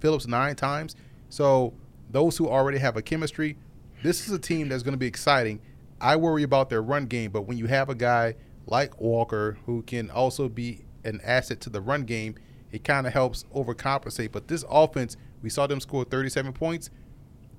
Phillips 0.00 0.26
nine 0.26 0.54
times. 0.54 0.94
So 1.28 1.74
those 2.10 2.36
who 2.36 2.48
already 2.48 2.78
have 2.78 2.96
a 2.96 3.02
chemistry, 3.02 3.58
this 4.02 4.26
is 4.26 4.32
a 4.32 4.38
team 4.38 4.68
that's 4.68 4.82
going 4.82 4.94
to 4.94 4.98
be 4.98 5.06
exciting. 5.06 5.60
I 6.00 6.16
worry 6.16 6.44
about 6.44 6.70
their 6.70 6.82
run 6.82 7.06
game, 7.06 7.30
but 7.32 7.42
when 7.42 7.58
you 7.58 7.66
have 7.66 7.88
a 7.88 7.94
guy 7.94 8.36
like 8.66 9.00
Walker 9.00 9.58
who 9.66 9.82
can 9.82 10.10
also 10.10 10.48
be 10.48 10.84
an 11.04 11.20
asset 11.24 11.60
to 11.62 11.70
the 11.70 11.80
run 11.80 12.04
game, 12.04 12.36
it 12.72 12.84
kind 12.84 13.06
of 13.06 13.12
helps 13.12 13.44
overcompensate. 13.54 14.32
But 14.32 14.48
this 14.48 14.64
offense, 14.68 15.16
we 15.42 15.50
saw 15.50 15.66
them 15.66 15.80
score 15.80 16.04
37 16.04 16.52
points. 16.52 16.90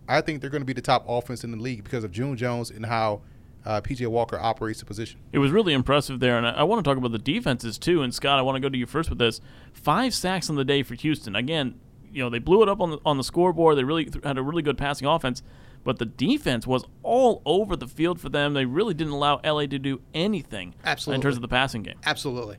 I 0.07 0.21
think 0.21 0.42
they're 0.42 0.50
going 0.50 0.62
to 0.62 0.65
be 0.65 0.74
the 0.74 0.81
top 0.81 1.06
offense 1.07 1.44
in 1.44 1.51
the 1.51 1.57
league 1.57 1.83
because 1.83 2.04
of 2.04 2.12
June 2.12 2.38
Jones 2.38 2.69
and 2.69 2.86
how 2.86 3.21
uh, 3.65 3.81
PJ 3.81 4.07
Walker 4.07 4.39
operates 4.39 4.80
the 4.80 4.86
position. 4.86 5.19
It 5.33 5.39
was 5.39 5.51
really 5.51 5.74
impressive 5.74 6.19
there, 6.19 6.38
and 6.38 6.48
I, 6.48 6.51
I 6.51 6.63
want 6.63 6.83
to 6.83 6.89
talk 6.89 6.98
about 6.98 7.12
the 7.12 7.18
defenses 7.19 7.77
too. 7.77 8.01
And 8.01 8.13
Scott, 8.13 8.39
I 8.39 8.42
want 8.42 8.56
to 8.56 8.62
go 8.62 8.69
to 8.69 8.77
you 8.77 8.86
first 8.86 9.09
with 9.09 9.19
this: 9.19 9.42
five 9.74 10.13
sacks 10.13 10.50
on 10.50 10.56
the 10.56 10.63
day 10.63 10.83
for 10.83 10.95
Houston. 10.95 11.36
Again, 11.36 11.80
you 12.09 12.24
know 12.24 12.30
they 12.30 12.39
blew 12.39 12.63
it 12.63 12.69
up 12.69 12.80
on 12.80 12.92
the 12.92 13.00
on 13.06 13.18
the 13.18 13.24
scoreboard. 13.24 13.77
They 13.77 13.83
really 13.83 14.06
th- 14.06 14.24
had 14.24 14.38
a 14.38 14.42
really 14.42 14.62
good 14.62 14.77
passing 14.77 15.06
offense, 15.06 15.44
but 15.83 16.00
the 16.00 16.06
defense 16.06 16.65
was 16.65 16.86
all 17.04 17.42
over 17.45 17.75
the 17.75 17.88
field 17.88 18.21
for 18.21 18.30
them. 18.30 18.54
They 18.54 18.65
really 18.65 18.94
didn't 18.94 19.13
allow 19.13 19.42
LA 19.44 19.65
to 19.65 19.80
do 19.80 20.01
anything 20.13 20.74
in 21.15 21.21
terms 21.21 21.36
of 21.36 21.42
the 21.42 21.50
passing 21.50 21.83
game. 21.83 22.00
Absolutely. 22.06 22.57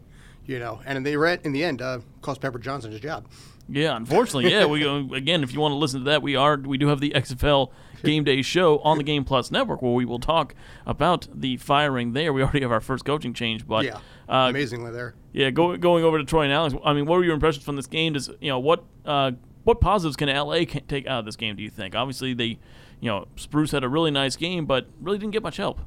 You 0.49 0.59
know, 0.59 0.81
and 0.87 1.05
they 1.05 1.15
read 1.17 1.43
in 1.45 1.53
the 1.53 1.63
end 1.63 1.83
uh, 1.83 2.01
cost 2.23 2.41
Pepper 2.41 2.59
Johnson 2.59 2.91
his 2.91 3.01
job. 3.01 3.27
Yeah, 3.69 3.95
unfortunately, 3.95 4.51
yeah. 4.51 4.65
We 4.65 4.85
uh, 4.87 5.15
again, 5.15 5.43
if 5.43 5.53
you 5.53 5.61
want 5.61 5.73
to 5.73 5.77
listen 5.77 6.01
to 6.01 6.05
that, 6.07 6.23
we 6.23 6.37
are 6.37 6.57
we 6.57 6.79
do 6.79 6.89
have 6.89 7.01
the 7.01 7.11
XFL 7.11 7.71
Game 8.03 8.25
Day 8.25 8.41
show 8.41 8.79
on 8.79 8.97
the 8.97 9.05
Game 9.05 9.25
Plus 9.25 9.51
Network 9.51 9.83
where 9.83 9.93
we 9.93 10.07
will 10.07 10.19
talk 10.19 10.55
about 10.87 11.29
the 11.35 11.59
firing 11.59 12.15
there. 12.15 12.33
We 12.33 12.43
already 12.43 12.63
have 12.63 12.73
our 12.73 12.81
first 12.81 13.05
coaching 13.05 13.35
change, 13.35 13.67
but 13.69 13.85
yeah, 13.85 13.99
uh, 14.27 14.47
amazingly 14.49 14.91
there. 14.91 15.15
Yeah, 15.35 15.51
go, 15.51 15.77
going 15.77 16.03
over 16.03 16.17
to 16.17 16.25
Troy 16.25 16.45
and 16.45 16.53
Alex. 16.53 16.75
I 16.83 16.95
mean, 16.95 17.05
what 17.05 17.19
were 17.19 17.25
your 17.25 17.35
impressions 17.35 17.65
from 17.67 17.77
this 17.77 17.87
game? 17.87 18.15
Does 18.15 18.31
you 18.41 18.49
know 18.49 18.59
what 18.59 18.85
uh, 19.05 19.33
what 19.65 19.83
positives 19.83 20.17
can 20.17 20.29
LA 20.35 20.61
take 20.65 21.07
out 21.07 21.19
of 21.19 21.25
this 21.27 21.37
game? 21.37 21.57
Do 21.57 21.63
you 21.63 21.71
think? 21.71 21.95
Obviously, 21.95 22.33
they, 22.33 22.59
you 23.01 23.11
know, 23.11 23.29
Spruce 23.37 23.73
had 23.73 23.85
a 23.85 23.89
really 23.89 24.11
nice 24.11 24.35
game, 24.35 24.65
but 24.65 24.89
really 24.99 25.19
didn't 25.19 25.35
get 25.35 25.43
much 25.43 25.59
help. 25.59 25.81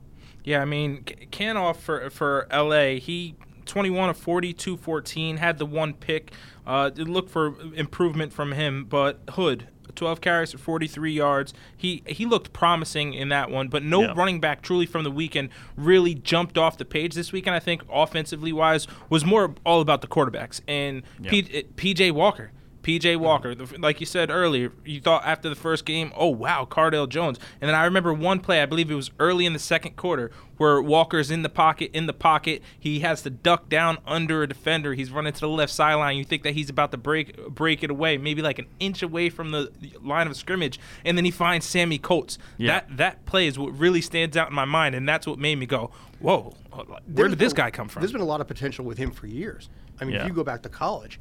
Yeah, 0.43 0.61
I 0.61 0.65
mean, 0.65 1.03
K- 1.03 1.27
Kanoff 1.31 1.77
for 1.77 2.11
for 2.11 2.47
LA, 2.51 2.99
he 2.99 3.33
21 3.65 4.09
of 4.09 4.17
40, 4.17 4.53
214, 4.53 5.37
had 5.37 5.57
the 5.57 5.65
one 5.65 5.93
pick. 5.93 6.31
Uh, 6.65 6.91
look 6.95 7.29
for 7.29 7.55
improvement 7.73 8.31
from 8.33 8.51
him, 8.53 8.85
but 8.85 9.19
Hood. 9.31 9.67
12 9.93 10.21
carries 10.21 10.53
for 10.53 10.57
43 10.57 11.11
yards. 11.11 11.53
He 11.75 12.01
he 12.05 12.25
looked 12.25 12.53
promising 12.53 13.13
in 13.13 13.27
that 13.27 13.51
one, 13.51 13.67
but 13.67 13.83
no 13.83 14.03
Yeah. 14.03 14.13
running 14.15 14.39
back 14.39 14.61
truly 14.61 14.85
from 14.85 15.03
the 15.03 15.11
weekend 15.11 15.49
really 15.75 16.15
jumped 16.15 16.57
off 16.57 16.77
the 16.77 16.85
page 16.85 17.13
this 17.13 17.33
weekend. 17.33 17.57
I 17.57 17.59
think 17.59 17.81
offensively 17.91 18.53
wise 18.53 18.87
was 19.09 19.25
more 19.25 19.53
all 19.65 19.81
about 19.81 19.99
the 20.01 20.07
quarterbacks 20.07 20.61
and 20.65 21.03
P, 21.23 21.43
PJ 21.75 22.11
Walker. 22.11 22.51
PJ 22.83 23.17
Walker, 23.17 23.53
the, 23.53 23.77
like 23.79 23.99
you 23.99 24.05
said 24.05 24.29
earlier, 24.31 24.71
you 24.85 24.99
thought 25.01 25.23
after 25.25 25.49
the 25.49 25.55
first 25.55 25.85
game, 25.85 26.11
oh 26.15 26.27
wow, 26.29 26.65
Cardale 26.69 27.07
Jones. 27.07 27.37
And 27.59 27.67
then 27.69 27.75
I 27.75 27.85
remember 27.85 28.13
one 28.13 28.39
play, 28.39 28.61
I 28.61 28.65
believe 28.65 28.89
it 28.89 28.95
was 28.95 29.11
early 29.19 29.45
in 29.45 29.53
the 29.53 29.59
second 29.59 29.95
quarter, 29.95 30.31
where 30.57 30.81
Walker's 30.81 31.29
in 31.31 31.41
the 31.43 31.49
pocket, 31.49 31.91
in 31.93 32.05
the 32.07 32.13
pocket. 32.13 32.61
He 32.79 32.99
has 32.99 33.21
to 33.23 33.29
duck 33.29 33.69
down 33.69 33.97
under 34.05 34.43
a 34.43 34.47
defender. 34.47 34.93
He's 34.93 35.11
running 35.11 35.33
to 35.33 35.39
the 35.39 35.47
left 35.49 35.71
sideline. 35.73 36.17
You 36.17 36.23
think 36.23 36.43
that 36.43 36.53
he's 36.53 36.69
about 36.69 36.91
to 36.91 36.97
break 36.97 37.35
break 37.47 37.83
it 37.83 37.91
away, 37.91 38.17
maybe 38.17 38.41
like 38.41 38.59
an 38.59 38.67
inch 38.79 39.01
away 39.03 39.29
from 39.29 39.51
the 39.51 39.71
line 40.01 40.27
of 40.27 40.35
scrimmage, 40.35 40.79
and 41.05 41.17
then 41.17 41.25
he 41.25 41.31
finds 41.31 41.65
Sammy 41.65 41.97
Coates. 41.97 42.37
Yeah. 42.57 42.71
That 42.81 42.97
that 42.97 43.25
play 43.25 43.47
is 43.47 43.57
what 43.59 43.77
really 43.77 44.01
stands 44.01 44.35
out 44.37 44.49
in 44.49 44.55
my 44.55 44.65
mind, 44.65 44.95
and 44.95 45.07
that's 45.07 45.25
what 45.27 45.39
made 45.39 45.55
me 45.59 45.65
go, 45.65 45.91
whoa, 46.19 46.53
where 46.71 46.85
There's 47.07 47.29
did 47.31 47.39
this 47.39 47.53
been- 47.53 47.65
guy 47.65 47.71
come 47.71 47.87
from? 47.87 48.01
There's 48.01 48.11
been 48.11 48.21
a 48.21 48.25
lot 48.25 48.41
of 48.41 48.47
potential 48.47 48.85
with 48.85 48.97
him 48.97 49.11
for 49.11 49.27
years. 49.27 49.69
I 49.99 50.03
mean, 50.05 50.15
Yeah. 50.15 50.21
if 50.21 50.27
you 50.27 50.33
go 50.33 50.43
back 50.43 50.61
to 50.63 50.69
college, 50.69 51.19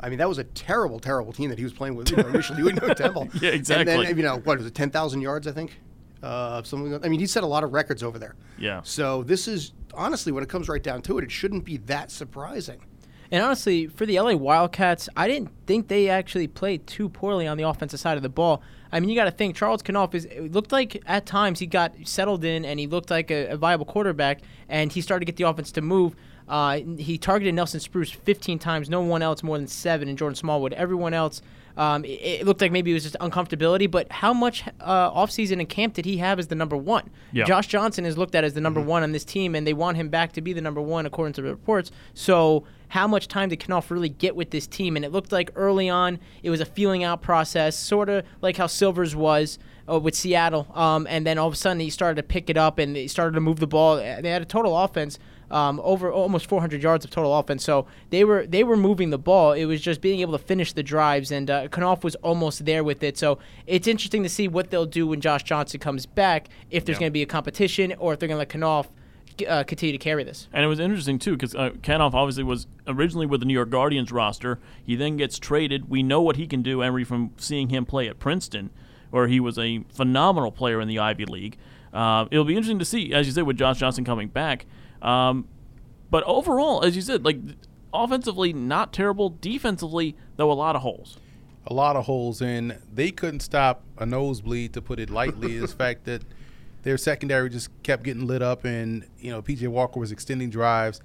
I 0.00 0.08
mean, 0.10 0.18
that 0.18 0.28
was 0.28 0.38
a 0.38 0.44
terrible, 0.44 0.98
terrible 1.00 1.32
team 1.32 1.48
that 1.50 1.58
he 1.58 1.64
was 1.64 1.72
playing 1.72 1.94
with 1.96 2.10
you 2.10 2.16
know, 2.18 2.28
initially 2.28 2.62
with 2.62 2.80
no 2.82 2.92
Temple. 2.94 3.28
Yeah, 3.40 3.50
exactly. 3.50 3.92
And 3.94 4.04
then, 4.06 4.16
you 4.16 4.22
know, 4.22 4.36
what 4.38 4.58
was 4.58 4.66
it, 4.66 4.74
10,000 4.74 5.20
yards, 5.20 5.46
I 5.46 5.52
think? 5.52 5.78
Uh, 6.22 6.62
something. 6.62 6.92
like- 6.92 7.04
I 7.04 7.08
mean, 7.08 7.20
he 7.20 7.26
set 7.26 7.42
a 7.42 7.46
lot 7.46 7.64
of 7.64 7.72
records 7.72 8.02
over 8.02 8.18
there. 8.18 8.34
Yeah. 8.58 8.80
So 8.84 9.22
this 9.22 9.48
is, 9.48 9.72
honestly, 9.94 10.32
when 10.32 10.42
it 10.42 10.48
comes 10.48 10.68
right 10.68 10.82
down 10.82 11.02
to 11.02 11.18
it, 11.18 11.24
it 11.24 11.30
shouldn't 11.30 11.64
be 11.64 11.78
that 11.78 12.10
surprising. 12.10 12.80
And 13.30 13.42
honestly, 13.42 13.86
for 13.88 14.06
the 14.06 14.20
LA 14.20 14.34
Wildcats, 14.34 15.08
I 15.16 15.26
didn't 15.28 15.50
think 15.66 15.88
they 15.88 16.08
actually 16.08 16.46
played 16.46 16.86
too 16.86 17.08
poorly 17.08 17.46
on 17.46 17.56
the 17.56 17.64
offensive 17.64 17.98
side 17.98 18.16
of 18.16 18.22
the 18.22 18.28
ball. 18.28 18.62
I 18.92 19.00
mean, 19.00 19.10
you 19.10 19.16
got 19.16 19.24
to 19.24 19.32
think 19.32 19.56
Charles 19.56 19.82
Kanoff 19.82 20.14
is. 20.14 20.26
It 20.26 20.52
looked 20.52 20.70
like 20.70 21.02
at 21.06 21.26
times 21.26 21.58
he 21.58 21.66
got 21.66 21.94
settled 22.04 22.44
in 22.44 22.64
and 22.64 22.78
he 22.78 22.86
looked 22.86 23.10
like 23.10 23.32
a, 23.32 23.48
a 23.48 23.56
viable 23.56 23.84
quarterback, 23.84 24.42
and 24.68 24.92
he 24.92 25.00
started 25.00 25.26
to 25.26 25.32
get 25.32 25.36
the 25.36 25.48
offense 25.48 25.72
to 25.72 25.80
move. 25.82 26.14
Uh, 26.48 26.80
he 26.98 27.18
targeted 27.18 27.54
Nelson 27.54 27.80
Spruce 27.80 28.10
15 28.10 28.58
times. 28.58 28.88
No 28.88 29.00
one 29.00 29.22
else 29.22 29.42
more 29.42 29.58
than 29.58 29.66
seven, 29.66 30.08
and 30.08 30.16
Jordan 30.16 30.36
Smallwood. 30.36 30.72
Everyone 30.72 31.14
else 31.14 31.42
um, 31.76 32.04
it, 32.04 32.08
it, 32.08 32.46
looked 32.46 32.60
like 32.60 32.72
maybe 32.72 32.90
it 32.90 32.94
was 32.94 33.02
just 33.02 33.16
uncomfortability, 33.20 33.90
but 33.90 34.10
how 34.10 34.32
much 34.32 34.64
uh, 34.80 35.10
offseason 35.10 35.58
and 35.58 35.68
camp 35.68 35.94
did 35.94 36.06
he 36.06 36.16
have 36.18 36.38
as 36.38 36.46
the 36.46 36.54
number 36.54 36.76
one? 36.76 37.10
Yeah. 37.32 37.44
Josh 37.44 37.66
Johnson 37.66 38.06
is 38.06 38.16
looked 38.16 38.34
at 38.34 38.44
as 38.44 38.54
the 38.54 38.60
number 38.60 38.76
Mm-hmm. 38.76 38.88
one 38.88 39.02
on 39.02 39.12
this 39.12 39.24
team, 39.24 39.54
and 39.54 39.66
they 39.66 39.72
want 39.72 39.96
him 39.96 40.08
back 40.08 40.32
to 40.32 40.40
be 40.40 40.52
the 40.52 40.60
number 40.60 40.82
one 40.82 41.06
according 41.06 41.32
to 41.34 41.42
the 41.42 41.48
reports. 41.48 41.90
So, 42.12 42.64
how 42.88 43.06
much 43.08 43.26
time 43.26 43.48
did 43.48 43.58
Kanoff 43.60 43.90
really 43.90 44.08
get 44.08 44.36
with 44.36 44.50
this 44.50 44.66
team? 44.66 44.96
And 44.96 45.04
it 45.04 45.12
looked 45.12 45.32
like 45.32 45.50
early 45.56 45.88
on 45.88 46.18
it 46.42 46.50
was 46.50 46.60
a 46.60 46.66
feeling 46.66 47.04
out 47.04 47.22
process, 47.22 47.76
sort 47.76 48.08
of 48.08 48.24
like 48.42 48.56
how 48.56 48.66
Silvers 48.66 49.14
was. 49.14 49.58
Uh, 49.88 50.00
with 50.00 50.16
Seattle, 50.16 50.66
um, 50.74 51.06
and 51.08 51.24
then 51.24 51.38
all 51.38 51.46
of 51.46 51.52
a 51.52 51.56
sudden 51.56 51.78
he 51.78 51.90
started 51.90 52.16
to 52.16 52.22
pick 52.24 52.50
it 52.50 52.56
up 52.56 52.80
and 52.80 52.96
they 52.96 53.06
started 53.06 53.34
to 53.34 53.40
move 53.40 53.60
the 53.60 53.68
ball. 53.68 53.98
They 53.98 54.30
had 54.30 54.42
a 54.42 54.44
total 54.44 54.76
offense 54.76 55.16
um, 55.50 55.80
over 55.84 56.10
almost 56.10 56.46
400 56.46 56.82
yards 56.82 57.04
of 57.04 57.10
total 57.10 57.36
offense. 57.38 57.64
So 57.64 57.86
they 58.10 58.24
were 58.24 58.46
they 58.46 58.64
were 58.64 58.76
moving 58.76 59.10
the 59.10 59.18
ball. 59.18 59.52
It 59.52 59.64
was 59.66 59.80
just 59.80 60.00
being 60.00 60.20
able 60.20 60.32
to 60.32 60.44
finish 60.44 60.72
the 60.72 60.82
drives, 60.82 61.30
and 61.30 61.50
uh, 61.50 61.68
Kanoff 61.68 62.02
was 62.04 62.14
almost 62.16 62.64
there 62.64 62.82
with 62.84 63.02
it. 63.02 63.16
So 63.16 63.38
it's 63.66 63.86
interesting 63.86 64.22
to 64.22 64.28
see 64.28 64.48
what 64.48 64.70
they'll 64.70 64.86
do 64.86 65.06
when 65.06 65.20
Josh 65.20 65.42
Johnson 65.44 65.80
comes 65.80 66.06
back. 66.06 66.48
If 66.70 66.84
there's 66.84 66.96
Yeah. 66.96 67.00
going 67.00 67.10
to 67.10 67.14
be 67.14 67.22
a 67.22 67.26
competition, 67.26 67.94
or 67.98 68.12
if 68.12 68.18
they're 68.18 68.28
going 68.28 68.36
to 68.36 68.38
let 68.38 68.48
Kanoff 68.48 68.86
uh, 69.46 69.64
continue 69.64 69.92
to 69.92 69.98
carry 70.02 70.24
this. 70.24 70.48
And 70.52 70.64
it 70.64 70.68
was 70.68 70.80
interesting 70.80 71.18
too 71.18 71.32
because 71.32 71.54
uh, 71.54 71.70
Kanoff 71.82 72.14
obviously 72.14 72.42
was 72.42 72.66
originally 72.86 73.26
with 73.26 73.40
the 73.40 73.46
New 73.46 73.52
York 73.54 73.68
Guardians 73.70 74.10
roster. 74.10 74.58
He 74.84 74.96
then 74.96 75.16
gets 75.18 75.38
traded. 75.38 75.90
We 75.90 76.02
know 76.02 76.22
what 76.22 76.36
he 76.36 76.46
can 76.46 76.62
do, 76.62 76.82
Emery, 76.82 77.04
from 77.04 77.32
seeing 77.36 77.68
him 77.68 77.84
play 77.84 78.08
at 78.08 78.18
Princeton, 78.18 78.70
where 79.10 79.28
he 79.28 79.38
was 79.38 79.58
a 79.58 79.84
phenomenal 79.92 80.50
player 80.50 80.80
in 80.80 80.88
the 80.88 80.98
Ivy 80.98 81.26
League. 81.26 81.58
Uh, 81.92 82.26
it'll 82.30 82.44
be 82.44 82.54
interesting 82.56 82.78
to 82.78 82.84
see, 82.84 83.12
as 83.12 83.26
you 83.26 83.32
said, 83.32 83.44
with 83.44 83.56
Josh 83.58 83.78
Johnson 83.78 84.04
coming 84.04 84.28
back. 84.28 84.66
Um, 85.02 85.46
but 86.10 86.24
overall, 86.24 86.82
as 86.84 86.96
you 86.96 87.02
said, 87.02 87.24
like 87.24 87.38
offensively, 87.92 88.52
not 88.52 88.92
terrible. 88.92 89.30
Defensively, 89.30 90.16
though, 90.36 90.50
a 90.50 90.54
lot 90.54 90.76
of 90.76 90.82
holes. 90.82 91.18
a 91.66 91.74
lot 91.74 91.96
of 91.96 92.04
holes 92.04 92.40
and 92.40 92.78
they 92.94 93.10
couldn't 93.10 93.40
stop 93.40 93.82
a 93.98 94.06
nosebleed 94.06 94.72
to 94.72 94.80
put 94.82 95.00
it 95.00 95.10
lightly. 95.10 95.56
Is 95.56 95.72
the 95.72 95.76
fact 95.84 96.04
that 96.04 96.22
their 96.82 96.96
secondary 96.96 97.50
just 97.50 97.70
kept 97.82 98.04
getting 98.04 98.26
lit 98.26 98.42
up 98.42 98.64
and 98.64 99.04
you 99.18 99.30
know 99.30 99.42
PJ 99.42 99.66
Walker 99.68 99.98
was 99.98 100.12
extending 100.12 100.48
drives 100.50 101.00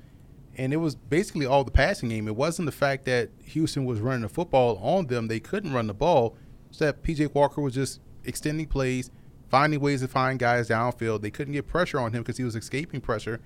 and 0.58 0.74
it 0.74 0.78
was 0.78 0.96
basically 0.96 1.46
all 1.46 1.64
the 1.64 1.72
passing 1.72 2.10
game. 2.10 2.28
It 2.28 2.36
wasn't 2.36 2.66
the 2.68 2.72
fact 2.74 3.06
that 3.06 3.30
Houston 3.46 3.86
was 3.86 4.02
running 4.02 4.22
the 4.22 4.30
football 4.30 4.78
on 4.78 5.08
them. 5.08 5.28
They 5.28 5.40
couldn't 5.40 5.74
run 5.74 5.88
the 5.88 5.94
ball. 5.94 6.36
It's 6.70 6.80
that 6.80 7.02
PJ 7.02 7.34
Walker 7.34 7.62
was 7.62 7.74
just 7.74 8.00
extending 8.26 8.68
plays 8.68 9.10
finding 9.50 9.82
ways 9.82 10.02
to 10.02 10.08
find 10.08 10.40
guys 10.40 10.70
downfield. 10.70 11.22
They 11.22 11.30
couldn't 11.30 11.54
get 11.54 11.68
pressure 11.68 12.00
on 12.00 12.14
him 12.14 12.22
because 12.22 12.38
he 12.38 12.44
was 12.46 12.56
escaping 12.56 13.02
pressure 13.02 13.42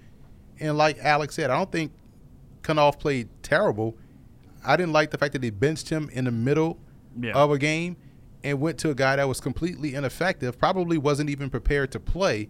and 0.60 0.78
like 0.78 0.98
Alex 1.00 1.36
said 1.36 1.50
I 1.50 1.58
don't 1.58 1.72
think 1.72 1.92
Kanoff 2.62 3.00
played 3.00 3.30
terrible 3.44 3.96
I 4.66 4.76
didn't 4.78 4.94
like 4.94 5.12
the 5.12 5.18
fact 5.18 5.34
that 5.34 5.42
they 5.44 5.52
benched 5.52 5.90
him 5.90 6.10
in 6.12 6.26
the 6.26 6.32
middle 6.32 6.80
Yeah. 7.20 7.34
of 7.34 7.52
a 7.52 7.58
game 7.60 7.98
and 8.44 8.60
went 8.60 8.78
to 8.80 8.90
a 8.90 8.96
guy 8.96 9.16
that 9.16 9.28
was 9.28 9.40
completely 9.40 9.94
ineffective, 9.96 10.58
probably 10.58 10.98
wasn't 10.98 11.30
even 11.30 11.50
prepared 11.50 11.92
to 11.92 12.00
play, 12.00 12.50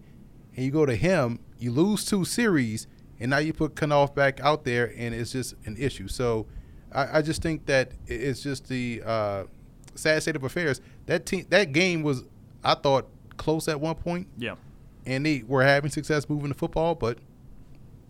and 0.54 0.64
you 0.64 0.70
go 0.70 0.84
to 0.86 0.94
him, 0.96 1.38
you 1.58 1.70
lose 1.72 2.04
two 2.04 2.24
series, 2.24 2.86
and 3.20 3.30
now 3.30 3.38
you 3.38 3.52
put 3.52 3.74
Kanoff 3.74 4.14
back 4.14 4.40
out 4.40 4.64
there, 4.64 4.92
and 4.96 5.14
it's 5.14 5.32
just 5.32 5.54
an 5.66 5.74
issue. 5.78 6.06
So 6.08 6.46
I, 6.92 7.18
I 7.18 7.22
just 7.22 7.40
think 7.42 7.64
that 7.66 7.92
it's 8.06 8.42
just 8.42 8.68
the 8.68 9.02
uh, 9.06 9.44
sad 9.94 10.20
state 10.22 10.36
of 10.36 10.44
affairs. 10.44 10.80
That 11.06 11.24
team, 11.26 11.46
that 11.50 11.72
game 11.72 12.02
was, 12.02 12.24
I 12.64 12.74
thought, 12.74 13.08
close 13.38 13.68
at 13.68 13.80
one 13.80 13.94
point, 13.94 14.26
Yeah. 14.38 14.56
and 15.06 15.24
they 15.24 15.44
were 15.46 15.62
having 15.62 15.90
success 15.90 16.28
moving 16.28 16.48
the 16.48 16.54
football, 16.54 16.94
but 16.94 17.18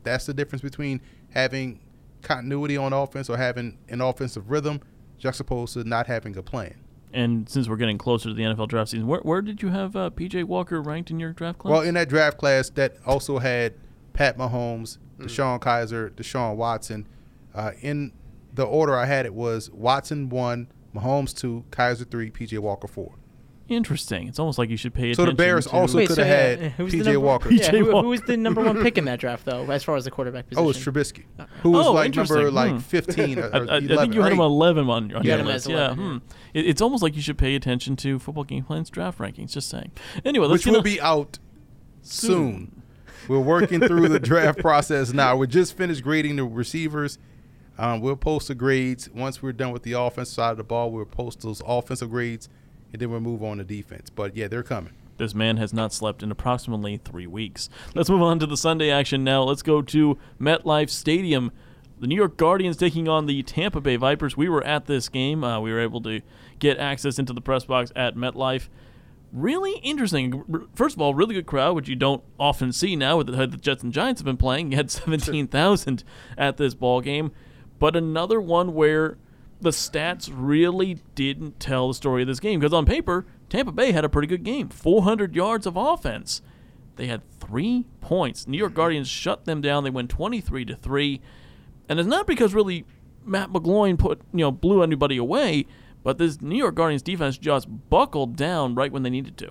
that's 0.07 0.27
the 0.27 0.35
difference 0.35 0.63
between 0.63 1.01
having 1.31 1.81
continuity 2.23 2.77
on 2.77 2.93
offense 2.93 3.29
or 3.29 3.37
having 3.37 3.79
an 3.89 4.01
offensive 4.01 4.51
rhythm 4.51 4.81
juxtaposed 5.19 5.75
to 5.75 5.85
not 5.85 6.07
having 6.07 6.37
a 6.37 6.43
plan. 6.43 6.75
And 7.13 7.49
since 7.49 7.69
we're 7.69 7.77
getting 7.77 7.99
closer 7.99 8.29
to 8.29 8.35
the 8.35 8.43
NFL 8.43 8.69
draft 8.69 8.91
season, 8.91 9.07
where, 9.07 9.21
where 9.21 9.41
did 9.41 9.63
you 9.63 9.69
have 9.69 9.97
uh, 9.97 10.11
PJ 10.11 10.45
Walker 10.45 10.83
ranked 10.83 11.11
in 11.11 11.21
your 11.21 11.33
draft 11.33 11.59
class? 11.59 11.71
Well, 11.71 11.81
in 11.83 11.95
that 11.95 12.09
draft 12.09 12.37
class, 12.37 12.69
that 12.71 12.97
also 13.07 13.39
had 13.39 13.75
Pat 14.13 14.37
Mahomes, 14.37 14.99
DeShone 15.19 15.61
Kizer, 15.61 16.11
Deshaun 16.11 16.57
Watson. 16.57 17.07
Uh, 17.55 17.73
in 17.81 18.13
the 18.53 18.65
order 18.65 18.97
I 18.97 19.07
had 19.07 19.25
it 19.25 19.35
was 19.35 19.71
Watson 19.71 20.29
one, 20.29 20.69
Mahomes 20.95 21.35
two, 21.35 21.65
Kaiser 21.71 22.05
three, 22.05 22.31
PJ 22.31 22.59
Walker 22.59 22.89
four. 22.89 23.15
Interesting. 23.69 24.29
It's 24.29 24.39
almost 24.39 24.59
like 24.59 24.71
you 24.71 24.77
should 24.77 24.95
pay 24.95 25.13
So 25.13 25.25
attention. 25.25 25.37
the 25.37 25.43
Bears 25.43 25.67
to- 25.67 25.73
also 25.73 25.97
Wait, 25.99 26.07
could 26.07 26.17
so, 26.17 26.23
have 26.25 26.31
yeah, 26.61 26.65
had 26.67 26.73
who's 26.73 26.93
the 26.93 26.99
PJ 27.01 27.05
number- 27.07 27.21
Walker. 27.21 27.51
Yeah, 27.51 27.71
who, 27.73 28.01
who 28.01 28.09
was 28.09 28.21
the 28.23 28.37
number 28.37 28.63
one 28.63 28.81
pick 28.83 28.97
in 28.97 29.07
that 29.07 29.19
draft, 29.19 29.45
though, 29.45 29.69
as 29.71 29.83
far 29.83 29.97
as 29.97 30.05
the 30.05 30.11
quarterback 30.13 30.49
position? 30.49 30.65
Oh, 30.67 30.71
it's 30.71 30.79
Trubisky, 30.79 31.25
who 31.63 31.71
was 31.71 31.87
Oh, 31.87 31.93
like 31.93 32.15
number 32.15 32.39
interesting. 32.39 32.55
like 32.55 32.71
Hmm. 32.73 32.79
15 32.79 33.39
or, 33.41 33.43
I, 33.53 33.59
or 33.59 33.71
I, 33.71 33.75
I 33.75 33.79
11. 33.79 33.97
think 33.99 34.15
you 34.15 34.23
had 34.23 34.33
him 34.33 34.39
11 34.41 34.89
on, 34.89 34.91
on 34.91 35.09
You 35.09 35.15
your 35.15 35.23
had 35.33 35.41
him 35.41 35.47
list. 35.47 35.67
as 35.67 35.71
yeah. 35.73 35.77
11, 35.87 35.97
Hmm. 36.05 36.17
It, 36.55 36.67
it's 36.67 36.81
almost 36.81 37.03
like 37.03 37.17
you 37.17 37.23
should 37.23 37.39
pay 37.39 37.57
attention 37.57 37.97
to 37.97 38.19
football 38.21 38.45
game 38.45 38.63
plans 38.65 38.89
draft 38.89 39.19
rankings. 39.19 39.53
Just 39.53 39.69
saying. 39.69 39.91
Anyway, 40.25 40.47
let's 40.47 40.61
which 40.61 40.65
get 40.67 40.71
will 40.71 40.79
on- 40.79 40.85
be 40.85 41.01
out 41.01 41.39
soon. 42.03 42.83
We're 43.29 43.41
working 43.41 43.81
through 43.81 44.09
the 44.09 44.21
draft 44.21 44.61
process 44.61 45.13
now. 45.13 45.37
We 45.37 45.49
just 45.49 45.77
finished 45.77 46.03
grading 46.05 46.37
the 46.37 46.45
receivers. 46.45 47.19
Um, 47.79 48.01
we'll 48.01 48.17
post 48.17 48.49
the 48.49 48.55
grades 48.55 49.11
once 49.11 49.43
we're 49.43 49.53
done 49.53 49.73
with 49.73 49.83
the 49.83 49.93
offensive 49.93 50.35
side 50.35 50.53
of 50.53 50.57
the 50.57 50.65
ball. 50.65 50.91
We'll 50.93 51.05
post 51.05 51.41
those 51.41 51.61
offensive 51.67 52.11
grades, 52.11 52.49
and 52.93 53.01
then 53.01 53.11
we'll 53.11 53.21
move 53.21 53.43
on 53.43 53.59
to 53.59 53.65
defense. 53.65 54.11
But 54.11 54.37
yeah, 54.37 54.49
they're 54.49 54.63
coming. 54.63 54.93
This 55.19 55.35
man 55.35 55.57
has 55.57 55.73
not 55.73 55.93
slept 55.93 56.23
in 56.23 56.31
approximately 56.31 56.99
three 56.99 57.27
weeks. 57.27 57.69
Let's 57.95 58.11
move 58.11 58.23
on 58.23 58.39
to 58.41 58.47
the 58.47 58.57
Sunday 58.57 58.91
action 58.91 59.25
now. 59.25 59.45
Let's 59.45 59.63
go 59.63 59.81
to 59.83 60.19
MetLife 60.41 60.91
Stadium. 60.91 61.53
The 61.99 62.07
New 62.07 62.17
York 62.17 62.37
Guardians 62.37 62.77
taking 62.77 63.09
on 63.09 63.25
the 63.25 63.43
Tampa 63.43 63.81
Bay 63.81 63.97
Vipers. 63.97 64.37
We 64.37 64.49
were 64.51 64.63
at 64.65 64.87
this 64.87 65.09
game. 65.09 65.43
Uh, 65.43 65.61
we 65.61 65.73
were 65.73 65.81
able 65.81 66.03
to 66.03 66.21
get 66.59 66.77
access 66.79 67.19
into 67.19 67.33
the 67.33 67.41
press 67.41 67.65
box 67.65 67.91
at 67.97 68.17
MetLife. 68.17 68.69
Really 69.33 69.79
interesting. 69.79 70.67
First 70.75 70.97
of 70.97 71.03
all, 71.03 71.15
really 71.15 71.35
good 71.35 71.47
crowd, 71.47 71.75
which 71.75 71.89
you 71.89 71.97
don't 71.97 72.23
often 72.39 72.73
see 72.73 72.97
now 72.97 73.17
with 73.17 73.29
the, 73.29 73.47
the 73.47 73.57
Jets 73.57 73.83
and 73.83 73.93
Giants 73.93 74.21
have 74.21 74.27
been 74.27 74.37
playing. 74.37 74.71
You 74.71 74.77
had 74.77 74.91
17,000 74.91 76.05
at 76.37 76.59
this 76.59 76.75
ball 76.75 77.01
game. 77.01 77.33
But 77.79 77.97
another 77.97 78.41
one 78.41 78.75
where 78.75 79.17
the 79.61 79.71
stats 79.71 80.31
really 80.33 80.99
didn't 81.15 81.59
tell 81.61 81.89
the 81.89 81.95
story 81.95 82.23
of 82.23 82.29
this 82.29 82.41
game 82.41 82.61
because 82.61 82.73
on 82.73 82.85
paper, 82.87 83.27
Tampa 83.49 83.73
Bay 83.73 83.93
had 83.93 84.05
a 84.05 84.09
pretty 84.09 84.29
good 84.29 84.43
game 84.43 84.69
400 84.69 85.35
yards 85.35 85.67
of 85.67 85.77
offense. 85.77 86.43
They 86.97 87.07
had 87.07 87.23
three 87.41 87.87
points. 88.01 88.47
New 88.47 88.59
York 88.59 88.75
Guardians 88.75 89.09
shut 89.09 89.45
them 89.45 89.61
down. 89.61 89.85
They 89.85 89.91
went 89.91 90.11
23 90.11 90.65
to 90.65 90.77
3. 90.77 91.21
And 91.89 92.01
it's 92.01 92.09
not 92.09 92.27
because 92.27 92.55
really 92.55 92.85
Matt 93.25 93.51
McGloin 93.51 93.99
put, 93.99 94.21
you 94.33 94.41
know, 94.41 94.51
blew 94.51 94.83
anybody 94.83 95.17
away, 95.17 95.67
but 96.03 96.19
this 96.19 96.41
New 96.41 96.57
York 96.57 96.75
Guardians 96.75 97.03
defense 97.03 97.37
just 97.37 97.69
buckled 97.91 98.37
down 98.37 98.75
right 98.75 98.91
when 98.91 99.03
they 99.03 99.11
needed 99.11 99.37
to. 99.39 99.51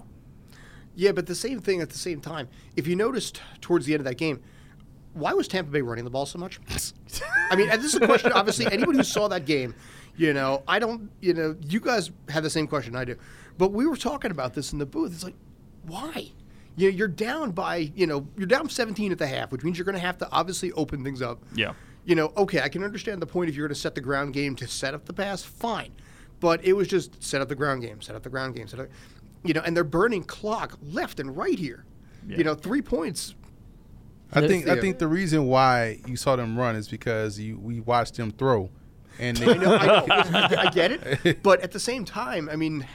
Yeah, 0.95 1.11
but 1.11 1.27
the 1.27 1.35
same 1.35 1.59
thing 1.59 1.81
at 1.81 1.89
the 1.89 1.97
same 1.97 2.21
time. 2.21 2.47
If 2.75 2.87
you 2.87 2.95
noticed 2.95 3.41
towards 3.61 3.85
the 3.85 3.93
end 3.93 4.01
of 4.01 4.05
that 4.05 4.15
game, 4.15 4.41
why 5.13 5.33
was 5.33 5.47
Tampa 5.47 5.71
Bay 5.71 5.81
running 5.81 6.03
the 6.03 6.09
ball 6.09 6.25
so 6.25 6.39
much? 6.39 6.59
I 7.51 7.55
mean, 7.55 7.69
and 7.69 7.81
this 7.81 7.93
is 7.93 8.01
a 8.01 8.05
question. 8.05 8.31
Obviously, 8.31 8.65
anybody 8.67 8.97
who 8.97 9.03
saw 9.03 9.27
that 9.27 9.45
game, 9.45 9.75
you 10.17 10.33
know, 10.33 10.63
I 10.67 10.79
don't, 10.79 11.09
you 11.21 11.33
know, 11.33 11.55
you 11.61 11.79
guys 11.79 12.11
have 12.29 12.43
the 12.43 12.49
same 12.49 12.67
question 12.67 12.95
I 12.95 13.05
do, 13.05 13.15
but 13.57 13.71
we 13.71 13.85
were 13.85 13.97
talking 13.97 14.31
about 14.31 14.53
this 14.53 14.73
in 14.73 14.79
the 14.79 14.85
booth. 14.85 15.13
It's 15.13 15.23
like, 15.23 15.35
why? 15.83 16.31
You 16.77 16.91
know, 16.91 16.97
you're 16.97 17.07
down 17.07 17.51
by, 17.51 17.91
you 17.95 18.07
know, 18.07 18.27
you're 18.37 18.47
down 18.47 18.69
17 18.69 19.11
at 19.11 19.17
the 19.17 19.27
half, 19.27 19.51
which 19.51 19.63
means 19.63 19.77
you're 19.77 19.85
going 19.85 19.95
to 19.95 20.01
have 20.01 20.17
to 20.19 20.29
obviously 20.31 20.71
open 20.73 21.03
things 21.03 21.21
up. 21.21 21.41
Yeah. 21.53 21.73
You 22.05 22.15
know, 22.15 22.33
okay, 22.37 22.61
I 22.61 22.69
can 22.69 22.83
understand 22.83 23.21
the 23.21 23.25
point 23.25 23.49
if 23.49 23.55
you're 23.55 23.67
going 23.67 23.73
to 23.75 23.79
set 23.79 23.95
the 23.95 24.01
ground 24.01 24.33
game 24.33 24.55
to 24.57 24.67
set 24.67 24.93
up 24.93 25.05
the 25.05 25.13
pass, 25.13 25.41
fine. 25.41 25.91
But 26.39 26.63
it 26.63 26.73
was 26.73 26.87
just 26.87 27.23
set 27.23 27.41
up 27.41 27.49
the 27.49 27.55
ground 27.55 27.81
game, 27.81 28.01
set 28.01 28.15
up 28.15 28.23
the 28.23 28.29
ground 28.29 28.55
game, 28.55 28.67
set 28.67 28.79
up, 28.79 28.87
you 29.43 29.53
know, 29.53 29.61
and 29.65 29.75
they're 29.75 29.83
burning 29.83 30.23
clock 30.23 30.77
left 30.83 31.19
and 31.19 31.35
right 31.35 31.57
here. 31.57 31.85
Yeah. 32.27 32.37
You 32.37 32.43
know, 32.43 32.55
three 32.55 32.81
points. 32.81 33.35
I 34.33 34.47
think 34.47 34.67
I 34.67 34.79
think 34.79 34.97
the 34.99 35.07
reason 35.07 35.45
why 35.47 35.99
you 36.07 36.17
saw 36.17 36.35
them 36.35 36.57
run 36.57 36.75
is 36.75 36.87
because 36.87 37.39
you 37.39 37.57
we 37.57 37.79
watched 37.79 38.15
them 38.15 38.31
throw, 38.31 38.69
and 39.19 39.37
they, 39.37 39.51
I 39.53 39.57
know, 39.57 39.75
I, 39.75 39.85
know, 39.85 40.05
I, 40.09 40.55
I 40.67 40.71
get 40.71 40.91
it, 40.91 41.43
but 41.43 41.61
at 41.61 41.71
the 41.71 41.79
same 41.79 42.05
time, 42.05 42.49
I 42.49 42.55
mean, 42.55 42.85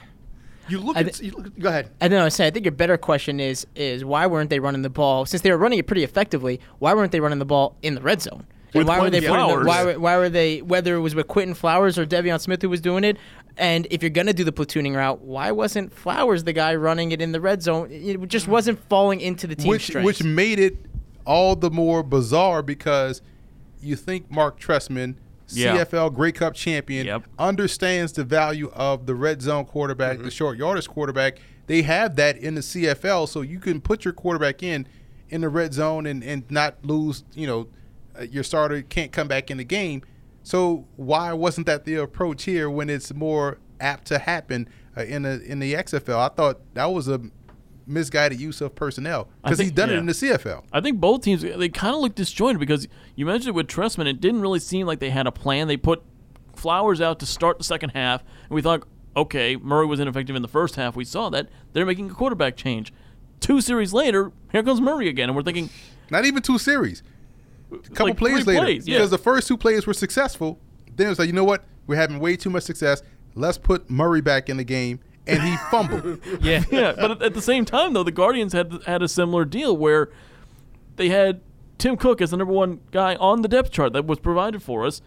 you 0.69 0.79
look 0.81 0.97
I 0.97 1.00
at. 1.00 1.15
thi- 1.17 1.27
You 1.27 1.33
look, 1.33 1.59
go 1.59 1.69
ahead. 1.69 1.91
I 2.00 2.09
know. 2.09 2.25
I 2.25 2.29
say 2.29 2.47
I 2.47 2.50
think 2.50 2.65
your 2.65 2.73
better 2.73 2.97
question 2.97 3.41
is 3.41 3.67
is 3.75 4.05
why 4.05 4.27
weren't 4.27 4.50
they 4.50 4.61
running 4.61 4.83
the 4.83 4.91
ball 4.91 5.27
since 5.27 5.43
they 5.43 5.50
were 5.50 5.59
running 5.59 5.79
it 5.79 5.87
pretty 5.87 6.05
effectively? 6.05 6.61
Why 6.79 6.95
weren't 6.95 7.12
they 7.12 7.21
running 7.21 7.39
the 7.41 7.45
ball 7.45 7.77
in 7.83 7.95
the 7.95 8.00
red 8.03 8.23
zone? 8.23 8.47
And 8.73 8.75
With 8.85 8.87
why 8.89 9.00
were 9.00 9.11
they 9.11 9.19
Quinton 9.21 9.37
putting 9.37 9.59
the, 9.65 9.67
why 9.69 9.83
Flowers. 9.83 9.99
why 9.99 10.17
were 10.17 10.29
they 10.29 10.62
whether 10.62 10.95
it 10.95 11.00
was 11.00 11.15
with 11.17 11.27
Quinton 11.27 11.55
Flowers 11.55 11.99
or 11.99 12.07
De'Veon 12.07 12.41
Smith 12.41 12.62
who 12.62 12.69
was 12.71 12.81
doing 12.81 13.03
it? 13.03 13.17
And 13.57 13.89
if 13.91 14.00
you're 14.03 14.11
gonna 14.11 14.33
do 14.33 14.45
the 14.45 14.53
platooning 14.53 14.95
route, 14.95 15.23
why 15.23 15.50
wasn't 15.50 15.93
Flowers 15.93 16.45
the 16.45 16.53
guy 16.53 16.77
running 16.77 17.11
it 17.11 17.21
in 17.21 17.33
the 17.33 17.41
red 17.41 17.62
zone? 17.62 17.89
It 17.91 18.29
just 18.29 18.47
wasn't 18.47 18.79
falling 18.89 19.21
into 19.21 19.49
the 19.49 19.57
team's 19.57 19.67
which 19.69 19.87
strengths. 19.87 20.07
which 20.07 20.23
made 20.23 20.61
it 20.61 20.77
all 21.25 21.57
the 21.57 21.71
more 21.71 22.05
bizarre 22.05 22.62
because 22.62 23.23
you 23.83 23.97
think 23.97 24.31
Marc 24.31 24.61
Trestman 24.61 25.17
Yeah. 25.52 25.76
CFL 25.85 26.14
Grey 26.14 26.33
Cup 26.33 26.54
champion, 26.54 27.07
Yep. 27.07 27.25
understands 27.38 28.12
the 28.12 28.25
value 28.25 28.71
of 28.75 29.07
the 29.07 29.14
red 29.14 29.42
zone 29.42 29.64
quarterback, 29.64 30.19
the 30.19 30.30
short 30.30 30.59
yardage 30.59 30.88
quarterback. 30.88 31.38
They 31.66 31.83
have 31.83 32.16
that 32.16 32.37
in 32.37 32.54
the 32.57 32.62
CFL, 32.62 33.28
so 33.28 33.40
you 33.42 33.59
can 33.61 33.80
put 33.80 34.04
your 34.04 34.12
quarterback 34.14 34.62
in 34.62 34.87
in 35.28 35.42
the 35.42 35.49
red 35.49 35.73
zone 35.73 36.07
and, 36.07 36.23
and 36.25 36.42
not 36.50 36.85
lose. 36.85 37.23
You 37.35 37.47
know, 37.47 37.69
uh, 38.19 38.23
your 38.25 38.42
starter 38.42 38.83
can't 38.83 39.12
come 39.12 39.28
back 39.28 39.50
in 39.50 39.59
the 39.59 39.64
game. 39.64 40.02
So 40.42 40.87
why 40.97 41.33
wasn't 41.33 41.66
that 41.66 41.85
the 41.85 41.97
approach 41.97 42.45
here 42.45 42.69
when 42.69 42.90
it's 42.90 43.12
more 43.14 43.59
apt 43.78 44.07
to 44.09 44.19
happen 44.19 44.69
uh, 44.97 45.02
in 45.02 45.23
the 45.23 45.40
in 45.45 45.61
the 45.61 45.75
XFL? 45.75 46.19
I 46.19 46.35
thought 46.35 46.59
that 46.75 46.87
was 46.87 47.07
a 47.09 47.21
misguided 47.87 48.41
use 48.41 48.61
of 48.61 48.75
personnel 48.75 49.29
because 49.43 49.59
he's 49.59 49.73
done 49.73 49.89
yeah. 49.89 49.97
it 49.97 49.99
in 49.99 50.07
the 50.07 50.13
CFL. 50.13 50.65
I 50.73 50.81
think 50.81 51.01
both 51.01 51.23
teams 51.23 51.43
they 51.43 51.69
kind 51.69 51.95
of 51.95 52.01
look 52.01 52.15
disjointed 52.15 52.61
because 52.61 52.89
you 53.17 53.27
mentioned 53.27 53.49
it 53.51 53.55
with 53.55 53.67
Trestman. 53.67 54.07
It 54.07 54.21
didn't 54.21 54.41
really 54.41 54.61
seem 54.61 54.87
like 54.87 55.01
they 55.01 55.11
had 55.11 55.27
a 55.27 55.33
plan. 55.33 55.69
They 55.69 55.77
put 55.77 56.03
Flowers 56.55 57.01
out 57.01 57.19
to 57.21 57.27
start 57.27 57.59
the 57.59 57.65
second 57.65 57.91
half, 57.91 58.21
and 58.21 58.51
we 58.51 58.61
thought, 58.61 58.83
okay, 59.17 59.57
Murray 59.57 59.87
was 59.87 59.99
ineffective 60.01 60.37
in 60.37 60.43
the 60.43 60.49
first 60.49 60.77
half. 60.77 60.95
We 60.95 61.05
saw 61.05 61.31
that 61.31 61.49
they're 61.73 61.87
making 61.87 62.11
a 62.11 62.15
quarterback 62.15 62.57
change. 62.57 62.93
Two 63.41 63.61
series 63.61 63.93
later, 63.93 64.33
here 64.53 64.63
comes 64.63 64.81
Murray 64.81 65.09
again, 65.09 65.31
and 65.31 65.37
we're 65.37 65.43
thinking, 65.43 65.71
Not 66.11 66.27
even 66.27 66.43
two 66.43 66.59
series. 66.59 67.03
A 67.73 67.79
couple 67.79 68.07
Like 68.09 68.17
plays 68.19 68.47
later, 68.47 68.61
plays, 68.61 68.87
yeah. 68.87 68.99
because 68.99 69.11
the 69.11 69.19
first 69.19 69.49
two 69.49 69.57
plays 69.57 69.87
were 69.87 69.95
successful. 69.95 70.59
Then 70.97 71.07
it 71.07 71.11
was 71.11 71.19
like, 71.19 71.29
you 71.29 71.33
know 71.33 71.45
what? 71.45 71.65
We're 71.87 71.97
having 71.97 72.19
way 72.19 72.37
too 72.37 72.51
much 72.51 72.65
success. 72.65 73.03
Let's 73.35 73.57
put 73.57 73.89
Murray 73.89 74.21
back 74.21 74.49
in 74.49 74.57
the 74.57 74.65
game, 74.65 75.01
and 75.27 75.43
he 75.43 75.57
fumbled. 75.71 76.21
Yeah. 76.41 76.65
yeah, 76.71 76.93
but 76.97 77.11
at, 77.12 77.23
at 77.23 77.35
the 77.35 77.43
same 77.43 77.65
time, 77.65 77.93
though, 77.93 78.03
the 78.03 78.11
Guardians 78.12 78.53
had 78.53 78.83
had 78.87 79.03
a 79.03 79.09
similar 79.09 79.45
deal 79.45 79.77
where 79.77 80.11
they 80.97 81.09
had 81.09 81.41
Tim 81.79 81.97
Cook 81.97 82.21
as 82.21 82.31
the 82.31 82.37
number 82.37 82.53
one 82.53 82.81
guy 82.91 83.15
on 83.17 83.43
the 83.43 83.49
depth 83.49 83.71
chart 83.71 83.93
that 83.93 84.07
was 84.07 84.19
provided 84.19 84.62
for 84.62 84.87
us. 84.87 85.00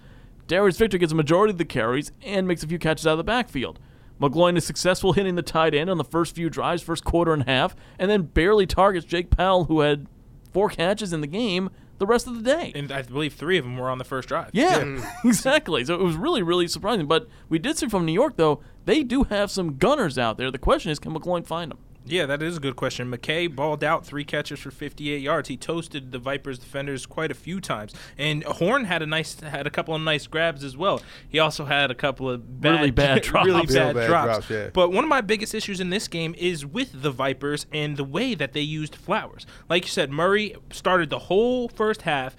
Darius 0.48 0.77
Victor 0.77 0.98
gets 0.98 1.12
a 1.12 1.15
majority 1.15 1.51
of 1.51 1.58
the 1.58 1.65
carries 1.65 2.12
and 2.22 2.48
makes 2.48 2.63
a 2.63 2.67
few 2.67 2.79
catches 2.79 3.08
out 3.08 3.13
of 3.13 3.17
the 3.17 3.24
backfield. 3.24 3.79
McGloin 4.20 4.58
is 4.58 4.65
successful 4.65 5.13
hitting 5.13 5.36
the 5.36 5.41
tight 5.41 5.74
end 5.74 5.89
on 5.89 5.98
the 5.98 6.03
first 6.03 6.36
few 6.36 6.50
drives, 6.50 6.82
first 6.82 7.03
quarter 7.03 7.34
and 7.34 7.43
a 7.43 7.46
half, 7.46 7.75
and 7.98 8.10
then 8.10 8.24
barely 8.24 8.65
targets 8.65 9.05
Jake 9.05 9.29
Powell, 9.29 9.65
who 9.65 9.82
had 9.82 10.08
four 10.51 10.70
catches 10.70 11.13
in 11.13 11.22
the 11.22 11.27
game 11.27 11.70
the 12.03 12.07
rest 12.07 12.27
of 12.27 12.36
the 12.36 12.41
day. 12.41 12.74
And 12.75 12.91
I 12.91 13.01
believe 13.01 13.33
three 13.33 13.57
of 13.57 13.63
them 13.63 13.77
were 13.77 13.89
on 13.89 13.98
the 13.98 14.03
first 14.03 14.27
drive. 14.27 14.50
Yeah, 14.51 15.00
exactly. 15.24 15.86
So 15.86 15.95
it 15.95 16.01
was 16.03 16.17
really, 16.17 16.43
really 16.43 16.67
surprising. 16.67 17.07
But 17.07 17.29
we 17.48 17.60
did 17.60 17.77
see 17.77 17.88
from 17.88 18.05
New 18.05 18.12
York, 18.12 18.36
though, 18.36 18.62
they 18.83 19.03
do 19.03 19.24
have 19.24 19.50
some 19.50 19.77
gunners 19.77 20.17
out 20.17 20.38
there. 20.38 20.51
The 20.51 20.57
question 20.57 20.91
is, 20.91 21.00
can 21.00 21.13
McGloin 21.13 21.48
find 21.48 21.72
them? 21.72 21.79
Yeah, 22.05 22.25
that 22.25 22.41
is 22.43 22.57
a 22.57 22.60
good 22.60 22.75
question. 22.75 23.10
McKay 23.10 23.53
balled 23.53 23.83
out 23.83 24.05
three 24.05 24.25
catches 24.25 24.60
for 24.60 24.72
58 24.72 25.22
yards. 25.22 25.48
He 25.48 25.55
toasted 25.55 26.12
the 26.12 26.19
Vipers 26.19 26.60
defenders 26.60 27.05
quite 27.05 27.31
a 27.31 27.33
few 27.33 27.62
times, 27.62 27.93
and 28.17 28.43
Horn 28.43 28.86
had 28.86 29.01
a 29.01 29.05
nice 29.05 29.39
had 29.39 29.65
a 29.65 29.69
couple 29.69 29.95
of 29.95 30.01
nice 30.01 30.27
grabs 30.27 30.63
as 30.63 30.75
well. 30.75 31.01
He 31.29 31.39
also 31.39 31.65
had 31.65 31.91
a 31.91 31.95
couple 31.95 32.29
of 32.29 32.60
bad, 32.62 32.72
Really 32.75 32.91
bad 33.03 33.22
drops. 33.22 33.45
really 33.45 33.65
bad, 33.65 33.95
bad 33.95 34.07
drops. 34.07 34.25
drops, 34.25 34.50
yeah. 34.50 34.69
But 34.74 34.91
one 34.91 35.03
of 35.05 35.10
my 35.10 35.22
biggest 35.22 35.53
issues 35.55 35.79
in 35.79 35.89
this 35.91 36.07
game 36.10 36.36
is 36.38 36.65
with 36.65 37.01
the 37.01 37.12
Vipers 37.12 37.65
and 37.72 37.95
the 37.95 38.03
way 38.03 38.36
that 38.36 38.53
they 38.53 38.62
used 38.62 38.95
Flowers. 38.95 39.45
Like 39.69 39.83
you 39.86 39.89
said, 39.89 40.12
Murray 40.12 40.55
started 40.72 41.10
the 41.10 41.19
whole 41.19 41.69
first 41.69 42.01
half 42.01 42.36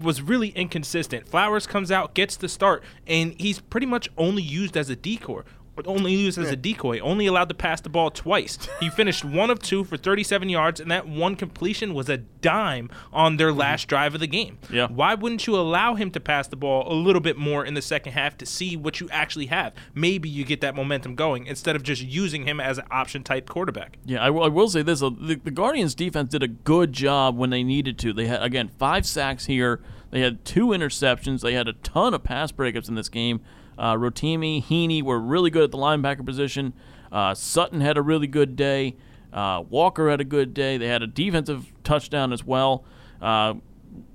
was 0.00 0.20
really 0.20 0.50
inconsistent. 0.50 1.26
Flowers 1.26 1.66
comes 1.66 1.90
out, 1.90 2.14
gets 2.14 2.36
the 2.36 2.48
start, 2.48 2.84
and 3.06 3.34
he's 3.40 3.58
pretty 3.58 3.86
much 3.86 4.08
only 4.18 4.42
used 4.42 4.76
as 4.76 4.90
a 4.90 4.96
decoy. 4.96 5.42
Only 5.86 6.12
used 6.12 6.38
as 6.38 6.50
a 6.50 6.56
decoy, 6.56 7.00
only 7.00 7.26
allowed 7.26 7.48
to 7.48 7.54
pass 7.54 7.80
the 7.80 7.88
ball 7.88 8.10
twice. 8.10 8.58
He 8.78 8.90
finished 8.96 9.24
one 9.24 9.50
of 9.50 9.60
two 9.60 9.84
for 9.84 9.96
37 9.96 10.48
yards, 10.48 10.80
and 10.80 10.90
that 10.90 11.08
one 11.08 11.34
completion 11.34 11.94
was 11.94 12.08
a 12.08 12.18
dime 12.18 12.90
on 13.12 13.36
their 13.36 13.48
mm-hmm. 13.48 13.60
last 13.60 13.88
drive 13.88 14.14
of 14.14 14.20
the 14.20 14.26
game. 14.26 14.58
Yeah. 14.70 14.88
Why 14.88 15.14
wouldn't 15.14 15.46
you 15.46 15.56
allow 15.56 15.94
him 15.94 16.10
to 16.10 16.20
pass 16.20 16.46
the 16.46 16.56
ball 16.56 16.92
a 16.92 16.94
little 16.94 17.22
bit 17.22 17.38
more 17.38 17.64
in 17.64 17.74
the 17.74 17.82
second 17.82 18.12
half 18.12 18.36
to 18.38 18.46
see 18.46 18.76
what 18.76 19.00
you 19.00 19.08
actually 19.10 19.46
have? 19.46 19.72
Maybe 19.94 20.28
you 20.28 20.44
get 20.44 20.60
that 20.60 20.74
momentum 20.74 21.14
going 21.14 21.46
instead 21.46 21.74
of 21.74 21.82
just 21.82 22.02
using 22.02 22.46
him 22.46 22.60
as 22.60 22.78
an 22.78 22.84
option 22.90 23.24
type 23.24 23.48
quarterback. 23.48 23.98
Yeah, 24.04 24.22
I 24.22 24.30
will- 24.30 24.50
will 24.50 24.68
say 24.68 24.82
this: 24.82 25.00
the, 25.00 25.40
the 25.42 25.50
Guardians' 25.50 25.94
defense 25.94 26.30
did 26.30 26.42
a 26.42 26.48
good 26.48 26.92
job 26.92 27.36
when 27.36 27.50
they 27.50 27.62
needed 27.62 27.98
to. 28.00 28.12
They 28.12 28.26
had 28.26 28.42
again 28.42 28.68
five 28.78 29.06
sacks 29.06 29.46
here. 29.46 29.80
They 30.10 30.20
had 30.20 30.44
two 30.44 30.68
interceptions. 30.68 31.40
They 31.40 31.54
had 31.54 31.68
a 31.68 31.72
ton 31.72 32.12
of 32.12 32.22
pass 32.22 32.52
breakups 32.52 32.88
in 32.88 32.94
this 32.94 33.08
game. 33.08 33.40
Uh, 33.78 33.94
Rotimi, 33.94 34.62
Heeney 34.62 35.02
were 35.02 35.18
really 35.18 35.50
good 35.50 35.64
at 35.64 35.70
the 35.70 35.78
linebacker 35.78 36.24
position. 36.24 36.72
Uh, 37.10 37.34
Sutton 37.34 37.80
had 37.80 37.96
a 37.96 38.02
really 38.02 38.26
good 38.26 38.56
day. 38.56 38.96
Uh, 39.32 39.64
Walker 39.68 40.10
had 40.10 40.20
a 40.20 40.24
good 40.24 40.52
day. 40.54 40.76
They 40.76 40.88
had 40.88 41.02
a 41.02 41.06
defensive 41.06 41.72
touchdown 41.84 42.32
as 42.32 42.44
well. 42.44 42.84
Uh, 43.20 43.54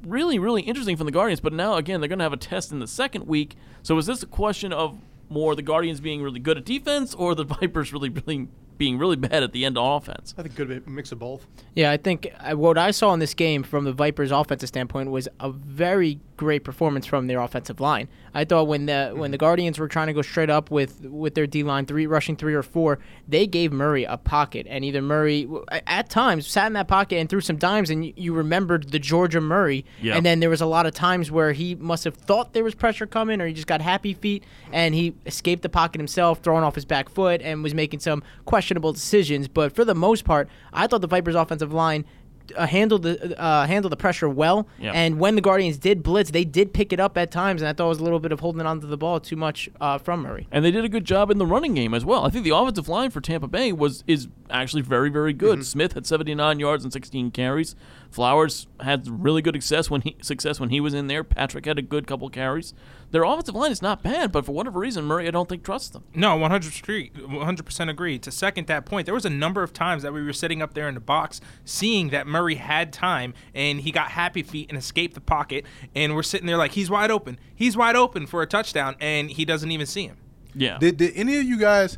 really, 0.06 0.40
really 0.40 0.62
interesting 0.62 0.96
from 0.96 1.06
the 1.06 1.12
Guardians. 1.12 1.40
But 1.40 1.54
now, 1.54 1.76
again, 1.76 2.02
they're 2.02 2.08
going 2.08 2.20
to 2.20 2.26
have 2.26 2.34
a 2.34 2.38
test 2.38 2.72
in 2.72 2.80
the 2.80 2.88
second 2.88 3.28
week. 3.28 3.56
So 3.84 3.98
is 3.98 4.06
this 4.06 4.24
a 4.24 4.28
question 4.28 4.72
of 4.74 5.00
more 5.30 5.56
the 5.56 5.62
Guardians 5.62 6.00
being 6.00 6.22
really 6.22 6.40
good 6.40 6.58
at 6.58 6.66
defense 6.66 7.14
or 7.14 7.36
the 7.36 7.44
Vipers 7.62 7.92
really, 7.94 8.10
really 8.10 8.48
being 8.78 8.98
really 8.98 9.16
bad 9.16 9.44
at 9.44 9.54
the 9.54 9.66
end 9.66 9.78
on 9.78 9.98
offense? 9.98 10.36
I 10.38 10.44
think 10.44 10.56
good 10.56 10.88
mix 10.88 11.12
of 11.12 11.20
both. 11.20 11.48
Yeah, 11.76 11.92
I 11.92 11.98
think 11.98 12.32
uh, 12.40 12.56
what 12.56 12.78
I 12.78 12.92
saw 12.92 13.14
in 13.14 13.20
this 13.20 13.34
game 13.34 13.64
from 13.64 13.86
the 13.86 13.94
Vipers' 13.94 14.32
offensive 14.32 14.70
standpoint 14.70 15.12
was 15.12 15.28
a 15.40 15.52
very 15.52 16.20
great 16.38 16.64
performance 16.64 17.06
from 17.06 17.28
their 17.28 17.40
offensive 17.40 17.80
line. 17.80 18.08
I 18.34 18.46
thought 18.46 18.68
when 18.68 18.86
the 18.86 19.10
when 19.14 19.24
mm-hmm. 19.24 19.32
the 19.32 19.38
Guardians 19.38 19.80
were 19.80 19.88
trying 19.88 20.08
to 20.08 20.14
go 20.14 20.22
straight 20.22 20.50
up 20.50 20.70
with 20.72 21.02
with 21.02 21.34
their 21.34 21.48
D 21.48 21.64
line, 21.64 21.86
three 21.86 22.08
rushing 22.08 22.36
three 22.36 22.54
or 22.54 22.64
four, 22.64 23.00
they 23.28 23.48
gave 23.48 23.72
Murray 23.72 24.04
a 24.04 24.18
pocket, 24.18 24.68
and 24.70 24.86
either 24.86 25.02
Murray 25.02 25.50
at 25.88 26.10
times 26.10 26.48
sat 26.48 26.68
in 26.68 26.74
that 26.74 26.88
pocket 26.88 27.18
and 27.18 27.30
threw 27.30 27.42
some 27.42 27.58
dimes, 27.58 27.90
and 27.90 28.06
you, 28.06 28.14
you 28.16 28.34
remembered 28.34 28.92
the 28.92 29.00
Georgia 29.00 29.42
Murray. 29.42 29.84
Yeah. 30.02 30.16
And 30.16 30.26
then 30.26 30.40
there 30.40 30.50
was 30.50 30.62
a 30.62 30.66
lot 30.66 30.86
of 30.86 30.94
times 30.94 31.32
where 31.32 31.52
he 31.52 31.76
must 31.76 32.04
have 32.04 32.16
thought 32.16 32.54
there 32.54 32.64
was 32.64 32.76
pressure 32.76 33.08
coming, 33.08 33.42
or 33.42 33.48
he 33.48 33.54
just 33.54 33.68
got 33.68 33.82
happy 33.82 34.14
feet, 34.14 34.44
and 34.72 34.94
he 34.94 35.16
escaped 35.26 35.64
the 35.64 35.70
pocket 35.70 36.00
himself, 36.00 36.40
throwing 36.44 36.64
off 36.64 36.76
his 36.76 36.86
back 36.86 37.10
foot, 37.10 37.42
and 37.42 37.64
was 37.64 37.74
making 37.74 38.00
some 38.00 38.22
questionable 38.46 38.94
decisions. 38.94 39.48
But 39.48 39.76
for 39.76 39.84
the 39.84 39.96
most 39.96 40.26
part, 40.26 40.48
I 40.72 40.88
thought 40.88 41.02
the 41.02 41.08
Vipers' 41.08 41.36
offensive 41.36 41.74
line 41.74 42.06
uh, 42.56 42.68
handled 42.68 43.04
the 43.04 43.40
uh, 43.40 43.66
handled 43.68 43.92
the 43.92 43.98
pressure 43.98 44.30
well. 44.30 44.68
Yeah. 44.80 44.92
And 44.94 45.20
when 45.20 45.36
the 45.36 45.42
Guardians 45.42 45.78
did 45.78 46.04
blitz, 46.04 46.32
they 46.32 46.46
did 46.46 46.74
pick 46.74 46.94
it 46.94 47.00
up 47.00 47.18
at 47.18 47.32
times, 47.32 47.62
and 47.62 47.70
I 47.70 47.74
thought 47.74 47.86
it 47.86 47.90
was 47.90 48.00
a 48.00 48.04
little 48.04 48.20
bit 48.20 48.32
of 48.32 48.40
holding 48.40 48.66
onto 48.66 48.88
the 48.88 48.98
ball 48.98 49.20
too 49.20 49.36
much 49.36 49.70
uh, 49.82 49.98
from 49.98 50.22
Murray. 50.22 50.48
And 50.52 50.64
they 50.64 50.72
did 50.72 50.86
a 50.86 50.90
good 50.90 51.06
job 51.06 51.32
in 51.32 51.38
the 51.38 51.46
running 51.46 51.74
game 51.74 51.94
as 51.94 52.06
well. 52.06 52.26
I 52.26 52.30
think 52.30 52.44
the 52.44 52.56
offensive 52.56 52.88
line 52.88 53.10
for 53.10 53.22
Tampa 53.22 53.48
Bay 53.48 53.72
was 53.72 54.04
is 54.08 54.28
actually 54.50 54.82
very, 54.82 55.10
very 55.10 55.34
good. 55.34 55.66
Smith 55.66 55.94
had 55.94 56.06
79 56.06 56.60
yards 56.60 56.84
and 56.84 56.94
16 56.94 57.32
carries. 57.32 57.76
Flowers 58.12 58.68
had 58.80 59.08
really 59.24 59.42
good 59.42 59.56
success 59.56 59.90
when 59.90 60.02
he 60.02 60.16
success 60.22 60.60
when 60.60 60.70
he 60.70 60.80
was 60.80 60.94
in 60.94 61.08
there. 61.08 61.24
Patrick 61.24 61.66
had 61.66 61.78
a 61.78 61.82
good 61.82 62.08
couple 62.08 62.30
carries. 62.30 62.74
Their 63.12 63.24
offensive 63.24 63.56
line 63.56 63.72
is 63.72 63.82
not 63.82 64.04
bad, 64.04 64.32
but 64.32 64.46
for 64.46 64.52
whatever 64.52 64.80
reason, 64.80 65.06
Murray 65.06 65.28
I 65.28 65.32
don't 65.32 65.48
think 65.48 65.64
trusts 65.64 65.90
them. 65.90 66.04
No, 66.14 66.36
100 66.36 66.74
agree- 66.84 67.12
100% 67.16 67.90
agree. 67.90 68.20
To 68.20 68.32
second 68.32 68.68
that 68.68 68.86
point, 68.86 69.06
there 69.06 69.14
was 69.16 69.26
a 69.26 69.30
number 69.30 69.64
of 69.64 69.72
times 69.72 70.04
that 70.04 70.14
we 70.14 70.24
were 70.24 70.34
sitting 70.34 70.62
up 70.62 70.74
there 70.74 70.88
in 70.88 70.94
the 70.96 71.00
box, 71.00 71.40
seeing 71.64 72.10
that 72.10 72.28
Murray 72.28 72.56
had 72.56 72.92
time 72.92 73.34
and 73.54 73.82
he 73.82 73.92
got 73.92 74.12
happy 74.12 74.44
feet 74.44 74.68
and 74.70 74.78
escaped 74.78 75.14
the 75.14 75.22
pocket, 75.22 75.66
and 75.96 76.16
we're 76.16 76.24
sitting 76.24 76.48
there 76.48 76.58
like 76.58 76.72
he's 76.74 76.90
wide 76.90 77.12
open, 77.12 77.40
he's 77.56 77.78
wide 77.78 77.96
open 77.96 78.26
for 78.28 78.42
a 78.42 78.48
touchdown, 78.48 78.96
and 79.00 79.32
he 79.32 79.46
doesn't 79.46 79.72
even 79.72 79.86
see 79.86 80.04
him. 80.06 80.18
Yeah. 80.54 80.78
Did, 80.80 80.98
did 80.98 81.14
any 81.16 81.38
of 81.38 81.44
you 81.44 81.58
guys 81.58 81.98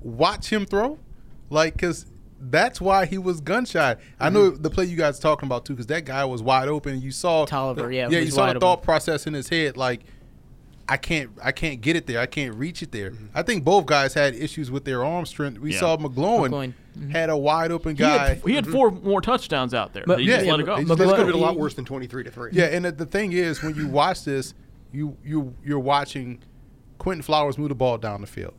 watch 0.00 0.52
him 0.52 0.66
throw? 0.66 0.98
Like, 1.50 1.74
because 1.74 2.06
that's 2.50 2.80
why 2.80 3.06
he 3.06 3.18
was 3.18 3.40
gun 3.40 3.64
shy. 3.64 3.96
I 4.20 4.30
know 4.30 4.50
Mm-hmm. 4.52 4.62
the 4.62 4.70
play 4.70 4.84
you 4.84 4.96
guys 4.96 5.18
talking 5.18 5.46
about 5.46 5.64
too, 5.64 5.72
because 5.74 5.86
that 5.86 6.04
guy 6.04 6.24
was 6.24 6.42
wide 6.42 6.68
open. 6.68 7.00
You 7.00 7.10
saw 7.10 7.44
Tolliver, 7.46 7.90
yeah, 7.92 8.08
yeah. 8.10 8.18
You 8.20 8.30
saw 8.30 8.46
wide 8.46 8.56
the 8.56 8.60
thought 8.60 8.72
open. 8.78 8.84
process 8.84 9.26
in 9.26 9.34
his 9.34 9.48
head, 9.48 9.76
like. 9.76 10.00
I 10.86 10.98
can't, 10.98 11.30
I 11.42 11.50
can't 11.50 11.80
get 11.80 11.96
it 11.96 12.06
there. 12.06 12.20
I 12.20 12.26
can't 12.26 12.54
reach 12.56 12.82
it 12.82 12.92
there. 12.92 13.12
Mm-hmm. 13.12 13.28
I 13.34 13.42
think 13.42 13.64
both 13.64 13.86
guys 13.86 14.12
had 14.12 14.34
issues 14.34 14.70
with 14.70 14.84
their 14.84 15.02
arm 15.02 15.24
strength. 15.24 15.58
We 15.58 15.72
Yeah. 15.72 15.80
saw 15.80 15.96
McGloin, 15.96 16.74
McGloin, 16.94 17.10
had 17.10 17.30
a 17.30 17.36
wide 17.38 17.70
open 17.72 17.92
he 17.96 18.00
guy. 18.00 18.28
had, 18.34 18.42
he 18.44 18.54
had 18.54 18.66
four 18.66 18.90
more 18.90 19.22
touchdowns 19.22 19.72
out 19.72 19.94
there. 19.94 20.04
But- 20.06 20.20
He 20.20 20.26
Yeah, 20.26 20.36
just 20.40 20.46
let 20.50 20.60
it 20.60 20.64
yeah, 20.64 20.66
go. 20.66 20.76
he 20.76 20.84
This 20.84 20.98
just- 20.98 21.08
could 21.08 21.18
have 21.20 21.26
been 21.28 21.36
a 21.36 21.38
lot 21.38 21.56
worse 21.56 21.72
than 21.72 21.86
23 21.86 22.24
to 22.24 22.30
3. 22.30 22.50
Yeah, 22.52 22.64
and 22.64 22.84
the, 22.84 22.92
the 22.92 23.06
thing 23.06 23.32
is, 23.32 23.62
when 23.62 23.74
you 23.76 23.88
watch 23.88 24.24
this, 24.26 24.52
you 24.92 25.16
you 25.24 25.54
you're 25.64 25.78
watching 25.78 26.40
Quinton 26.98 27.22
Flowers 27.22 27.56
move 27.56 27.70
the 27.70 27.74
ball 27.74 27.96
down 27.96 28.20
the 28.20 28.26
field, 28.26 28.52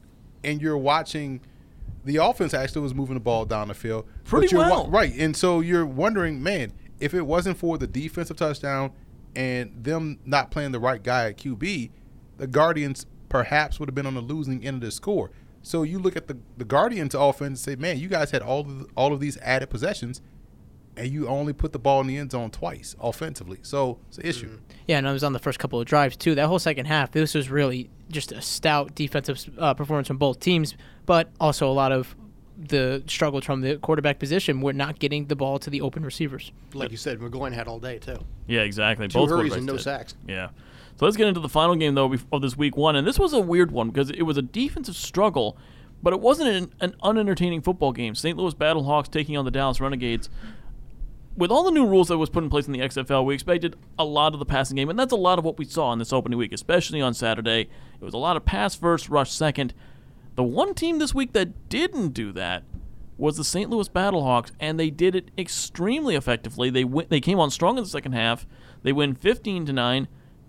and 0.43 0.59
you're 0.59 0.79
watching 0.79 1.41
the 2.05 2.17
offense 2.17 2.53
actually 2.53 2.81
was 2.81 2.93
moving 2.93 3.15
the 3.15 3.19
ball 3.19 3.45
down 3.45 3.67
the 3.67 3.73
field 3.73 4.05
Pretty 4.23 4.47
you're 4.51 4.61
well. 4.61 4.87
right? 4.87 5.13
And 5.17 5.35
so 5.35 5.59
you're 5.59 5.85
wondering, 5.85 6.41
man, 6.41 6.71
if 6.99 7.13
it 7.13 7.23
wasn't 7.23 7.57
for 7.57 7.77
the 7.77 7.87
defensive 7.87 8.37
touchdown 8.37 8.91
and 9.35 9.83
them 9.83 10.19
not 10.23 10.51
playing 10.51 10.71
the 10.71 10.79
right 10.79 11.03
guy 11.03 11.27
at 11.29 11.37
QB, 11.37 11.89
the 12.37 12.47
Guardians 12.47 13.05
perhaps 13.27 13.79
would 13.79 13.89
have 13.89 13.95
been 13.95 14.05
on 14.05 14.13
the 14.13 14.21
losing 14.21 14.63
end 14.65 14.75
of 14.75 14.81
the 14.81 14.91
score. 14.91 15.31
So 15.61 15.83
you 15.83 15.97
look 15.99 16.15
at 16.15 16.27
the 16.27 16.37
the 16.57 16.65
Guardians 16.65 17.15
offense 17.15 17.65
and 17.65 17.75
say, 17.75 17.75
man, 17.75 17.97
you 17.97 18.07
guys 18.07 18.31
had 18.31 18.41
all 18.41 18.61
of 18.61 18.87
all 18.95 19.11
of 19.13 19.19
these 19.19 19.37
added 19.39 19.69
possessions. 19.69 20.21
And 20.97 21.11
you 21.11 21.27
only 21.27 21.51
put 21.51 21.73
the 21.73 21.79
ball 21.79 21.99
in 21.99 22.07
the 22.07 22.15
end 22.15 22.31
zone 22.31 22.51
twice 22.51 22.95
offensively, 23.01 23.59
so 23.63 23.99
it's 24.07 24.17
an 24.17 24.25
issue. 24.25 24.47
Mm-hmm. 24.47 24.63
Yeah, 24.87 24.97
and 24.99 25.09
I 25.09 25.11
was 25.11 25.25
on 25.25 25.33
the 25.33 25.39
first 25.39 25.59
couple 25.59 25.77
of 25.77 25.85
drives 25.85 26.15
too. 26.15 26.35
That 26.35 26.47
whole 26.47 26.57
second 26.57 26.85
half, 26.85 27.11
this 27.11 27.33
was 27.33 27.49
really 27.49 27.89
just 28.09 28.31
a 28.31 28.41
stout 28.41 28.95
defensive 28.95 29.49
uh, 29.57 29.73
performance 29.73 30.07
from 30.07 30.17
both 30.17 30.39
teams, 30.39 30.75
but 31.05 31.29
also 31.39 31.69
a 31.69 31.73
lot 31.73 31.91
of 31.91 32.15
the 32.57 33.03
struggles 33.07 33.43
from 33.43 33.61
the 33.61 33.77
quarterback 33.77 34.19
position. 34.19 34.61
We're 34.61 34.71
not 34.71 34.99
getting 34.99 35.25
the 35.25 35.35
ball 35.35 35.59
to 35.59 35.69
the 35.69 35.81
open 35.81 36.03
receivers. 36.05 36.51
Like 36.73 36.91
you 36.91 36.97
said, 36.97 37.19
McGloin 37.19 37.53
had 37.53 37.67
all 37.67 37.79
day, 37.79 37.99
too. 37.99 38.17
Yeah, 38.47 38.61
exactly. 38.61 39.07
Two 39.07 39.19
Both 39.19 39.29
hurries 39.29 39.53
and 39.53 39.65
no 39.65 39.73
did. 39.73 39.81
sacks. 39.81 40.15
Yeah. 40.27 40.49
So 40.97 41.05
let's 41.05 41.17
get 41.17 41.27
into 41.27 41.41
the 41.41 41.49
final 41.49 41.75
game 41.75 41.93
though 41.95 42.13
of 42.31 42.41
this 42.41 42.55
week 42.55 42.77
one, 42.77 42.95
and 42.95 43.05
this 43.05 43.19
was 43.19 43.33
a 43.33 43.39
weird 43.41 43.71
one 43.71 43.89
because 43.89 44.09
it 44.11 44.21
was 44.21 44.37
a 44.37 44.41
defensive 44.41 44.95
struggle, 44.95 45.57
but 46.01 46.13
it 46.13 46.21
wasn't 46.21 46.49
an, 46.49 46.73
an 46.79 46.95
unentertaining 47.03 47.61
football 47.61 47.91
game. 47.91 48.15
St. 48.15 48.37
Louis 48.37 48.53
Battlehawks 48.53 49.11
taking 49.11 49.35
on 49.35 49.43
the 49.43 49.51
Dallas 49.51 49.81
Renegades. 49.81 50.29
With 51.37 51.51
all 51.51 51.65
the 51.65 51.71
new 51.71 51.85
rules 51.85 52.07
that 52.07 52.17
was 52.17 52.29
put 52.29 52.45
in 52.45 52.49
place 52.49 52.65
in 52.65 52.71
the 52.71 52.79
XFL, 52.79 53.25
we 53.25 53.33
expected 53.33 53.75
a 53.99 54.05
lot 54.05 54.31
of 54.33 54.39
the 54.39 54.45
passing 54.45 54.77
game, 54.77 54.89
and 54.89 54.97
that's 54.97 55.11
a 55.11 55.17
lot 55.17 55.37
of 55.37 55.43
what 55.43 55.57
we 55.57 55.65
saw 55.65 55.91
in 55.91 55.99
this 55.99 56.13
opening 56.13 56.39
week, 56.39 56.53
especially 56.53 57.01
on 57.01 57.13
Saturday. 57.13 57.61
It 57.99 58.03
was 58.03 58.13
a 58.13 58.17
lot 58.17 58.37
of 58.37 58.45
pass 58.45 58.73
first, 58.73 59.09
rush 59.09 59.31
second. 59.31 59.73
The 60.35 60.43
one 60.43 60.73
team 60.73 60.97
this 60.97 61.13
week 61.13 61.33
that 61.33 61.67
didn't 61.67 62.09
do 62.09 62.31
that 62.33 62.63
was 63.17 63.35
the 63.35 63.43
St. 63.43 63.69
Louis 63.69 63.89
Battlehawks, 63.89 64.51
and 64.61 64.79
they 64.79 64.89
did 64.89 65.13
it 65.13 65.29
extremely 65.37 66.15
effectively. 66.15 66.69
They 66.69 66.85
win, 66.85 67.07
they 67.09 67.19
came 67.19 67.39
on 67.39 67.51
strong 67.51 67.77
in 67.77 67.83
the 67.83 67.89
second 67.89 68.13
half. 68.13 68.47
They 68.83 68.93
win 68.93 69.13
15 69.13 69.65
to 69.65 69.73
nine. 69.73 70.07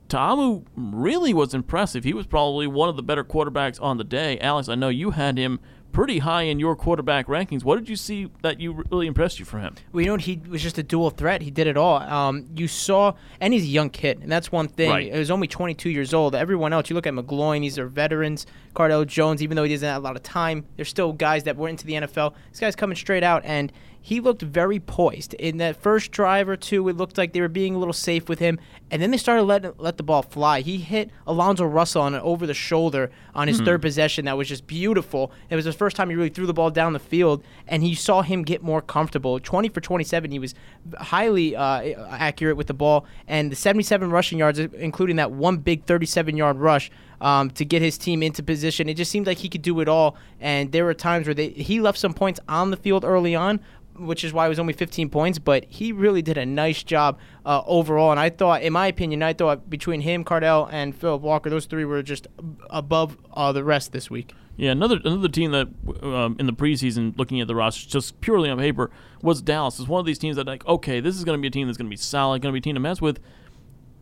Ta'amu 0.08 0.64
really 0.76 1.34
was 1.34 1.52
impressive. 1.52 2.04
He 2.04 2.14
was 2.14 2.26
probably 2.26 2.68
one 2.68 2.88
of 2.88 2.94
the 2.94 3.02
better 3.02 3.24
quarterbacks 3.24 3.82
on 3.82 3.98
the 3.98 4.04
day. 4.04 4.38
Alex, 4.38 4.68
I 4.68 4.76
know 4.76 4.88
you 4.88 5.10
had 5.10 5.36
him 5.36 5.58
pretty 5.96 6.18
high 6.18 6.42
in 6.42 6.60
your 6.60 6.76
quarterback 6.76 7.26
rankings. 7.26 7.64
What 7.64 7.78
did 7.78 7.88
you 7.88 7.96
see 7.96 8.30
that 8.42 8.60
you 8.60 8.84
really 8.90 9.06
impressed 9.06 9.38
you 9.38 9.46
from 9.46 9.62
him? 9.62 9.74
Well, 9.92 10.04
you 10.04 10.08
know, 10.08 10.16
he 10.16 10.38
was 10.46 10.62
just 10.62 10.76
a 10.76 10.82
dual 10.82 11.08
threat. 11.08 11.40
He 11.40 11.50
did 11.50 11.66
it 11.66 11.78
all. 11.78 12.02
Um, 12.02 12.44
you 12.54 12.68
saw, 12.68 13.14
and 13.40 13.54
he's 13.54 13.62
a 13.62 13.68
young 13.68 13.88
kid, 13.88 14.18
and 14.20 14.30
that's 14.30 14.52
one 14.52 14.68
thing. 14.68 14.90
Right. 14.90 15.10
He 15.10 15.18
was 15.18 15.30
only 15.30 15.48
22 15.48 15.88
years 15.88 16.12
old. 16.12 16.34
Everyone 16.34 16.74
else, 16.74 16.90
you 16.90 16.94
look 16.94 17.06
at 17.06 17.14
McGloin, 17.14 17.62
these 17.62 17.78
are 17.78 17.88
veterans. 17.88 18.44
Cardale 18.74 19.06
Jones, 19.06 19.42
even 19.42 19.56
though 19.56 19.64
he 19.64 19.72
doesn't 19.72 19.88
have 19.88 20.02
a 20.02 20.04
lot 20.04 20.16
of 20.16 20.22
time, 20.22 20.66
they're 20.76 20.84
still 20.84 21.14
guys 21.14 21.44
that 21.44 21.56
went 21.56 21.70
into 21.70 21.86
the 21.86 21.94
NFL. 21.94 22.34
This 22.50 22.60
guy's 22.60 22.76
coming 22.76 22.94
straight 22.94 23.22
out, 23.22 23.42
and 23.46 23.72
he 24.06 24.20
looked 24.20 24.40
very 24.40 24.78
poised. 24.78 25.34
In 25.34 25.56
that 25.56 25.82
first 25.82 26.12
drive 26.12 26.48
or 26.48 26.56
two, 26.56 26.88
it 26.88 26.96
looked 26.96 27.18
like 27.18 27.32
they 27.32 27.40
were 27.40 27.48
being 27.48 27.74
a 27.74 27.78
little 27.78 27.92
safe 27.92 28.28
with 28.28 28.38
him, 28.38 28.56
and 28.88 29.02
then 29.02 29.10
they 29.10 29.16
started 29.16 29.42
letting 29.42 29.72
let 29.78 29.96
the 29.96 30.04
ball 30.04 30.22
fly. 30.22 30.60
He 30.60 30.78
hit 30.78 31.10
Alonzo 31.26 31.64
Russell 31.64 32.02
on 32.02 32.14
an 32.14 32.20
over 32.20 32.46
the 32.46 32.54
shoulder 32.54 33.10
on 33.34 33.48
his 33.48 33.60
third 33.60 33.82
possession. 33.82 34.26
That 34.26 34.36
was 34.36 34.46
just 34.46 34.68
beautiful. 34.68 35.32
It 35.50 35.56
was 35.56 35.64
the 35.64 35.72
first 35.72 35.96
time 35.96 36.08
he 36.08 36.14
really 36.14 36.28
threw 36.28 36.46
the 36.46 36.54
ball 36.54 36.70
down 36.70 36.92
the 36.92 37.00
field, 37.00 37.42
and 37.66 37.82
he 37.82 37.96
saw 37.96 38.22
him 38.22 38.44
get 38.44 38.62
more 38.62 38.80
comfortable. 38.80 39.40
20 39.40 39.70
for 39.70 39.80
27, 39.80 40.30
he 40.30 40.38
was 40.38 40.54
highly 40.98 41.56
uh, 41.56 41.82
accurate 42.10 42.56
with 42.56 42.68
the 42.68 42.74
ball, 42.74 43.06
and 43.26 43.50
the 43.50 43.56
77 43.56 44.08
rushing 44.08 44.38
yards, 44.38 44.60
including 44.60 45.16
that 45.16 45.32
one 45.32 45.56
big 45.56 45.82
37 45.82 46.36
yard 46.36 46.58
rush. 46.58 46.92
Um, 47.18 47.48
to 47.52 47.64
get 47.64 47.80
his 47.80 47.96
team 47.96 48.22
into 48.22 48.42
position, 48.42 48.90
it 48.90 48.94
just 48.94 49.10
seemed 49.10 49.26
like 49.26 49.38
he 49.38 49.48
could 49.48 49.62
do 49.62 49.80
it 49.80 49.88
all. 49.88 50.18
And 50.38 50.70
there 50.70 50.84
were 50.84 50.92
times 50.92 51.26
where 51.26 51.32
they, 51.32 51.48
he 51.48 51.80
left 51.80 51.96
some 51.96 52.12
points 52.12 52.38
on 52.46 52.70
the 52.70 52.76
field 52.76 53.06
early 53.06 53.34
on, 53.34 53.58
which 53.98 54.24
is 54.24 54.32
why 54.32 54.46
it 54.46 54.48
was 54.48 54.58
only 54.58 54.72
15 54.72 55.08
points. 55.10 55.38
But 55.38 55.64
he 55.68 55.92
really 55.92 56.22
did 56.22 56.38
a 56.38 56.46
nice 56.46 56.82
job 56.82 57.18
uh, 57.44 57.62
overall. 57.66 58.10
And 58.10 58.20
I 58.20 58.30
thought, 58.30 58.62
in 58.62 58.72
my 58.72 58.86
opinion, 58.86 59.22
I 59.22 59.32
thought 59.32 59.68
between 59.68 60.00
him, 60.00 60.24
Cardale, 60.24 60.68
and 60.72 60.94
Philip 60.94 61.22
Walker, 61.22 61.50
those 61.50 61.66
three 61.66 61.84
were 61.84 62.02
just 62.02 62.26
above 62.70 63.16
uh, 63.32 63.52
the 63.52 63.64
rest 63.64 63.92
this 63.92 64.10
week. 64.10 64.34
Yeah, 64.56 64.70
another 64.70 64.98
another 65.04 65.28
team 65.28 65.50
that 65.50 65.68
um, 66.02 66.36
in 66.38 66.46
the 66.46 66.52
preseason, 66.52 67.16
looking 67.18 67.40
at 67.42 67.46
the 67.46 67.54
roster 67.54 67.88
just 67.88 68.20
purely 68.22 68.48
on 68.48 68.58
paper, 68.58 68.90
was 69.20 69.42
Dallas. 69.42 69.78
It's 69.78 69.88
one 69.88 70.00
of 70.00 70.06
these 70.06 70.18
teams 70.18 70.36
that 70.36 70.46
like, 70.46 70.66
okay, 70.66 71.00
this 71.00 71.14
is 71.14 71.24
going 71.24 71.38
to 71.38 71.42
be 71.42 71.48
a 71.48 71.50
team 71.50 71.66
that's 71.66 71.76
going 71.76 71.86
to 71.86 71.90
be 71.90 71.96
solid, 71.96 72.40
going 72.40 72.54
to 72.54 72.54
be 72.54 72.60
a 72.60 72.62
team 72.62 72.74
to 72.74 72.80
mess 72.80 73.00
with. 73.00 73.20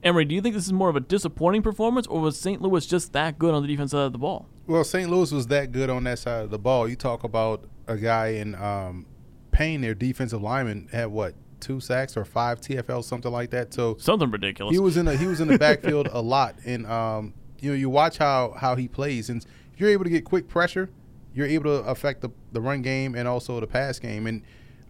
Emery, 0.05 0.27
do 0.27 0.35
you 0.35 0.43
think 0.43 0.55
this 0.55 0.67
is 0.67 0.73
more 0.73 0.91
of 0.91 0.97
a 0.97 1.01
disappointing 1.01 1.63
performance, 1.63 2.07
or 2.07 2.21
was 2.21 2.39
St. 2.39 2.61
Louis 2.61 2.87
just 2.87 3.15
that 3.15 3.39
good 3.39 3.55
on 3.55 3.63
the 3.63 3.69
defense 3.69 3.93
side 3.93 4.05
of 4.05 4.13
the 4.13 4.19
ball? 4.19 4.47
Well, 4.67 4.85
St. 4.85 5.11
Louis 5.11 5.33
was 5.33 5.47
that 5.47 5.73
good 5.73 5.89
on 5.89 6.05
that 6.05 6.19
side 6.19 6.45
of 6.45 6.51
the 6.51 6.59
ball. 6.59 6.87
You 6.87 6.95
talk 6.95 7.25
about 7.25 7.65
a 7.89 7.97
guy 7.97 8.29
in 8.29 8.55
um, 8.55 9.07
Payne, 9.55 9.81
their 9.81 9.95
defensive 9.95 10.43
lineman, 10.43 10.89
had 10.93 11.07
what 11.07 11.35
two 11.61 11.81
sacks 11.81 12.17
or 12.17 12.25
five 12.25 12.61
TFLs, 12.61 13.05
something 13.05 13.33
like 13.33 13.51
that. 13.51 13.73
So 13.73 13.97
Something 13.99 14.31
ridiculous. 14.31 14.75
he 14.75 14.81
was 14.81 14.97
in 14.97 15.07
the 15.07 15.17
he 15.17 15.27
was 15.27 15.41
in 15.41 15.49
the 15.49 15.59
backfield 15.67 16.09
a 16.13 16.21
lot, 16.21 16.57
and 16.67 16.87
um, 16.87 17.33
you 17.61 17.71
know 17.71 17.77
you 17.77 17.89
watch 17.89 18.19
how 18.19 18.55
how 18.59 18.75
he 18.75 18.89
plays, 18.89 19.31
and 19.31 19.45
if 19.73 19.81
you're 19.81 19.91
able 19.91 20.05
to 20.05 20.11
get 20.11 20.25
quick 20.25 20.49
pressure, 20.49 20.91
you're 21.33 21.47
able 21.47 21.65
to 21.65 21.89
affect 21.89 22.21
the, 22.21 22.31
the 22.53 22.61
run 22.61 22.83
game 22.83 23.15
and 23.15 23.27
also 23.27 23.59
the 23.61 23.67
pass 23.67 23.99
game. 23.99 24.27
And 24.27 24.43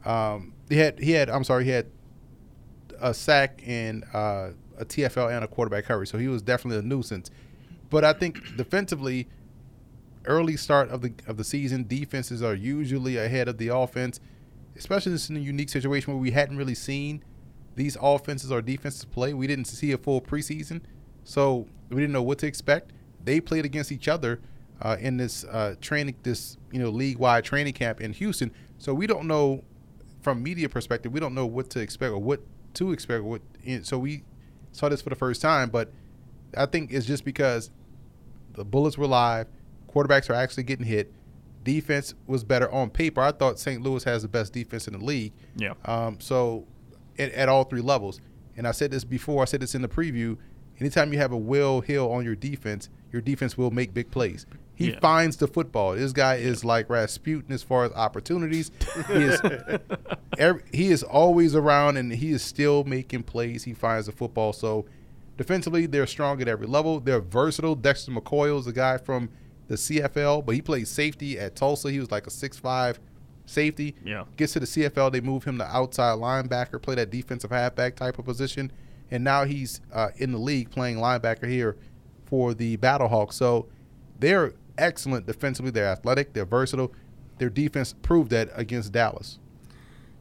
um, 0.05 0.53
he 0.69 0.77
had 0.77 0.99
he 0.99 1.13
had 1.13 1.29
I'm 1.31 1.45
sorry 1.45 1.65
he 1.65 1.71
had 1.71 1.87
a 3.01 3.13
sack 3.15 3.61
and 3.67 4.05
uh, 4.13 4.51
a 4.79 4.85
TFL 4.85 5.35
and 5.35 5.45
a 5.45 5.49
quarterback 5.49 5.85
hurry, 5.85 6.07
so 6.07 6.19
he 6.19 6.29
was 6.29 6.43
definitely 6.43 6.79
a 6.79 6.83
nuisance. 6.83 7.31
But 7.91 8.03
I 8.05 8.13
think 8.13 8.57
defensively, 8.57 9.29
early 10.25 10.57
start 10.57 10.89
of 10.89 11.03
the 11.03 11.13
of 11.27 11.37
the 11.37 11.45
season, 11.45 11.87
defenses 11.87 12.43
are 12.43 12.55
usually 12.55 13.17
ahead 13.19 13.47
of 13.49 13.59
the 13.59 13.69
offense, 13.69 14.21
especially 14.77 15.13
this 15.13 15.31
in 15.31 15.37
a 15.37 15.41
unique 15.41 15.69
situation 15.69 16.13
where 16.13 16.21
we 16.21 16.31
hadn't 16.31 16.57
really 16.57 16.75
seen 16.75 17.25
these 17.77 17.97
offenses 18.01 18.53
or 18.53 18.63
defenses 18.63 19.05
play. 19.05 19.35
We 19.35 19.47
didn't 19.47 19.67
see 19.67 19.93
a 19.93 19.99
full 19.99 20.21
preseason, 20.21 20.83
so 21.25 21.67
we 21.91 21.97
didn't 21.97 22.13
know 22.13 22.23
what 22.23 22.39
to 22.39 22.47
expect. 22.47 22.93
They 23.23 23.41
played 23.41 23.65
against 23.65 23.91
each 23.91 24.09
other 24.09 24.41
uh, 24.81 24.97
in 25.01 25.17
this 25.17 25.45
uh, 25.45 25.75
training, 25.81 26.17
this 26.23 26.57
you 26.73 26.81
know 26.81 26.91
league 26.91 27.19
wide 27.19 27.45
training 27.45 27.75
camp 27.75 28.01
in 28.01 28.13
Houston. 28.13 28.53
So 28.79 28.93
we 28.95 29.07
don't 29.07 29.27
know 29.27 29.65
from 30.23 30.43
media 30.43 30.69
perspective, 30.69 31.13
we 31.13 31.21
don't 31.21 31.35
know 31.35 31.47
what 31.47 31.71
to 31.71 31.81
expect 31.81 32.13
or 32.13 32.19
what 32.19 32.41
to 32.75 32.93
expect. 32.93 33.23
What 33.23 33.43
so 33.83 33.99
we 33.99 34.25
saw 34.73 34.89
this 34.89 35.03
for 35.03 35.11
the 35.11 35.17
first 35.17 35.41
time, 35.41 35.71
but 35.71 35.93
I 36.57 36.67
think 36.67 36.93
it's 36.93 37.07
just 37.07 37.25
because 37.25 37.71
the 38.55 38.65
bullets 38.65 38.97
were 38.97 39.07
live, 39.07 39.47
quarterbacks 39.89 40.31
are 40.31 40.35
actually 40.35 40.63
getting 40.65 40.87
hit. 40.87 41.13
Defense 41.65 42.15
was 42.27 42.45
better 42.45 42.71
on 42.71 42.91
paper. 42.91 43.21
I 43.21 43.33
thought 43.33 43.59
St. 43.59 43.83
Louis 43.83 44.05
has 44.05 44.23
the 44.23 44.29
best 44.29 44.53
defense 44.53 44.87
in 44.87 44.93
the 44.99 45.05
league. 45.05 45.33
Yeah. 45.57 45.73
Um, 45.87 46.21
so 46.21 46.67
at, 47.19 47.33
at 47.33 47.49
all 47.49 47.65
three 47.65 47.81
levels, 47.81 48.21
and 48.57 48.69
I 48.69 48.71
said 48.73 48.91
this 48.91 49.03
before. 49.05 49.43
I 49.43 49.47
said 49.47 49.61
this 49.61 49.75
in 49.75 49.83
the 49.83 49.89
preview. 49.89 50.37
Anytime 50.79 51.13
you 51.13 51.19
have 51.19 51.33
a 51.33 51.37
Will 51.37 51.81
Hill 51.81 52.11
on 52.13 52.25
your 52.25 52.37
defense, 52.37 52.89
your 53.13 53.23
defense 53.23 53.57
will 53.57 53.71
make 53.71 53.95
big 53.95 54.11
plays. 54.11 54.45
He 54.77 54.91
Yeah. 54.91 54.99
finds 55.01 55.37
the 55.37 55.47
football. 55.47 55.95
This 55.95 56.13
guy 56.13 56.35
is 56.37 56.65
like 56.65 56.91
Rasputin 56.91 57.53
as 57.53 57.63
far 57.63 57.85
as 57.85 57.93
opportunities. 57.93 58.71
He 59.07 59.13
is, 59.15 59.41
every, 60.39 60.63
he 60.73 60.89
is 60.91 61.03
always 61.03 61.55
around, 61.55 61.97
and 61.97 62.13
he 62.13 62.31
is 62.33 62.43
still 62.43 62.83
making 62.85 63.23
plays. 63.23 63.65
He 63.65 63.73
finds 63.73 64.07
the 64.07 64.13
football. 64.13 64.53
So 64.53 64.85
defensively, 65.37 65.87
they're 65.87 66.07
strong 66.09 66.43
at 66.43 66.49
every 66.49 66.67
level. 66.67 66.99
They're 67.01 67.21
versatile. 67.21 67.77
Dexter 67.77 68.11
McCoy 68.13 68.59
is 68.59 68.67
a 68.67 68.73
guy 68.73 68.99
from 68.99 69.31
the 69.69 69.75
CFL, 69.75 70.45
but 70.45 70.55
he 70.55 70.63
played 70.63 70.89
safety 70.89 71.39
at 71.39 71.57
Tulsa. 71.57 71.91
He 71.91 71.99
was 71.99 72.11
like 72.11 72.27
a 72.27 72.31
six-five 72.31 73.01
safety. 73.47 73.95
Yeah. 74.05 74.25
Gets 74.37 74.55
to 74.55 74.61
the 74.61 74.67
CFL, 74.67 75.13
they 75.13 75.21
move 75.21 75.45
him 75.45 75.59
to 75.59 75.65
outside 75.65 76.19
linebacker, 76.19 76.81
play 76.81 76.95
that 76.97 77.11
defensive 77.11 77.51
halfback 77.51 77.97
type 77.97 78.19
of 78.19 78.25
position, 78.25 78.73
and 79.11 79.23
now 79.25 79.45
he's 79.45 79.81
uh, 79.93 80.11
in 80.17 80.33
the 80.33 80.39
league 80.39 80.71
playing 80.71 80.97
linebacker 80.97 81.49
here 81.49 81.77
for 82.27 82.55
the 82.55 82.77
Battlehawks. 82.79 83.35
So 83.35 83.69
they're 84.19 84.55
excellent 84.79 85.27
defensively. 85.27 85.71
They're 85.71 85.89
athletic. 85.89 86.33
They're 86.33 86.45
versatile. 86.45 86.93
Their 87.39 87.51
defense 87.51 87.95
proved 88.03 88.31
that 88.31 88.51
against 88.55 88.93
Dallas. 88.93 89.39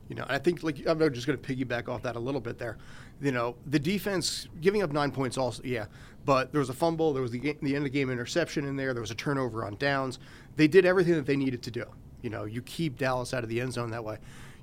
You 0.10 0.16
know, 0.16 0.26
I 0.28 0.38
think 0.38 0.64
like 0.64 0.86
I'm 0.86 1.00
just 1.14 1.26
going 1.28 1.40
to 1.40 1.56
piggyback 1.56 1.88
off 1.88 2.04
that 2.04 2.16
a 2.16 2.20
little 2.20 2.42
bit 2.42 2.58
there. 2.58 2.78
You 3.24 3.32
know, 3.32 3.56
the 3.66 3.80
defense 3.80 4.50
giving 4.60 4.84
up 4.84 4.92
nine 4.92 5.10
points 5.10 5.38
also, 5.38 5.64
yeah, 5.64 5.86
but 6.26 6.52
there 6.52 6.60
was 6.60 6.70
a 6.70 6.74
fumble, 6.74 7.14
there 7.14 7.22
was 7.22 7.32
the, 7.32 7.40
the 7.40 7.76
end 7.76 7.78
of 7.78 7.84
the 7.84 7.90
game 7.90 8.10
interception 8.10 8.66
in 8.66 8.76
there, 8.76 8.94
there 8.94 9.02
was 9.02 9.12
a 9.12 9.16
turnover 9.16 9.66
on 9.66 9.76
downs. 9.78 10.20
They 10.58 10.68
did 10.68 10.86
everything 10.86 11.14
that 11.14 11.26
they 11.26 11.38
needed 11.38 11.64
to 11.64 11.72
do. 11.72 11.86
You 12.22 12.30
know, 12.30 12.44
you 12.44 12.62
keep 12.62 12.98
Dallas 12.98 13.34
out 13.34 13.44
of 13.44 13.50
the 13.50 13.62
end 13.62 13.74
zone 13.74 13.92
that 13.92 14.04
way. 14.04 14.18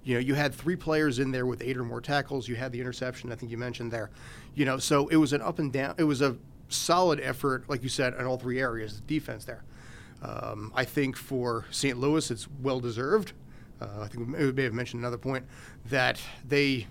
You 0.04 0.14
know, 0.14 0.20
you 0.20 0.34
had 0.34 0.54
three 0.54 0.76
players 0.76 1.18
in 1.18 1.30
there 1.30 1.46
with 1.46 1.62
eight 1.62 1.76
or 1.76 1.84
more 1.84 2.00
tackles. 2.00 2.48
You 2.48 2.56
had 2.56 2.72
the 2.72 2.80
interception, 2.80 3.32
I 3.32 3.34
think 3.34 3.50
you 3.50 3.58
mentioned 3.58 3.90
there. 3.90 4.10
You 4.54 4.64
know, 4.66 4.78
so 4.78 5.08
it 5.08 5.16
was 5.16 5.32
an 5.32 5.40
up 5.40 5.58
and 5.58 5.72
down. 5.72 5.94
It 5.98 6.04
was 6.04 6.20
a 6.20 6.36
solid 6.68 7.20
effort, 7.20 7.68
like 7.68 7.82
you 7.82 7.88
said, 7.88 8.14
in 8.14 8.26
all 8.26 8.38
three 8.38 8.60
areas. 8.60 8.96
The 8.96 9.06
defense 9.06 9.44
there. 9.44 9.64
Um, 10.22 10.72
I 10.74 10.84
think 10.84 11.16
for 11.16 11.66
St. 11.70 11.98
Louis, 11.98 12.30
it's 12.30 12.46
well 12.62 12.80
deserved. 12.80 13.32
Uh, 13.80 14.02
I 14.02 14.08
think 14.08 14.36
we 14.36 14.52
may 14.52 14.64
have 14.64 14.74
mentioned 14.74 15.00
another 15.00 15.18
point 15.18 15.46
that 15.86 16.20
they. 16.46 16.86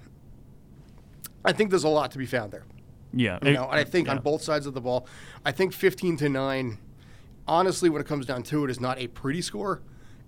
I 1.45 1.51
think 1.51 1.69
there's 1.69 1.83
a 1.83 1.89
lot 1.89 2.11
to 2.11 2.17
be 2.17 2.25
found 2.25 2.51
there. 2.51 2.65
Yeah. 3.13 3.39
You 3.41 3.53
know, 3.53 3.63
and 3.69 3.79
I 3.79 3.83
think 3.83 4.07
on 4.07 4.19
both 4.19 4.41
sides 4.41 4.65
of 4.65 4.73
the 4.73 4.81
ball, 4.81 5.07
I 5.45 5.51
think 5.51 5.73
15 5.73 6.17
to 6.17 6.29
nine. 6.29 6.77
Honestly, 7.47 7.89
when 7.89 8.01
it 8.01 8.07
comes 8.07 8.27
down 8.27 8.43
to 8.43 8.65
it, 8.65 8.69
is 8.69 8.79
not 8.79 8.99
a 8.99 9.07
pretty 9.07 9.41
score. 9.41 9.81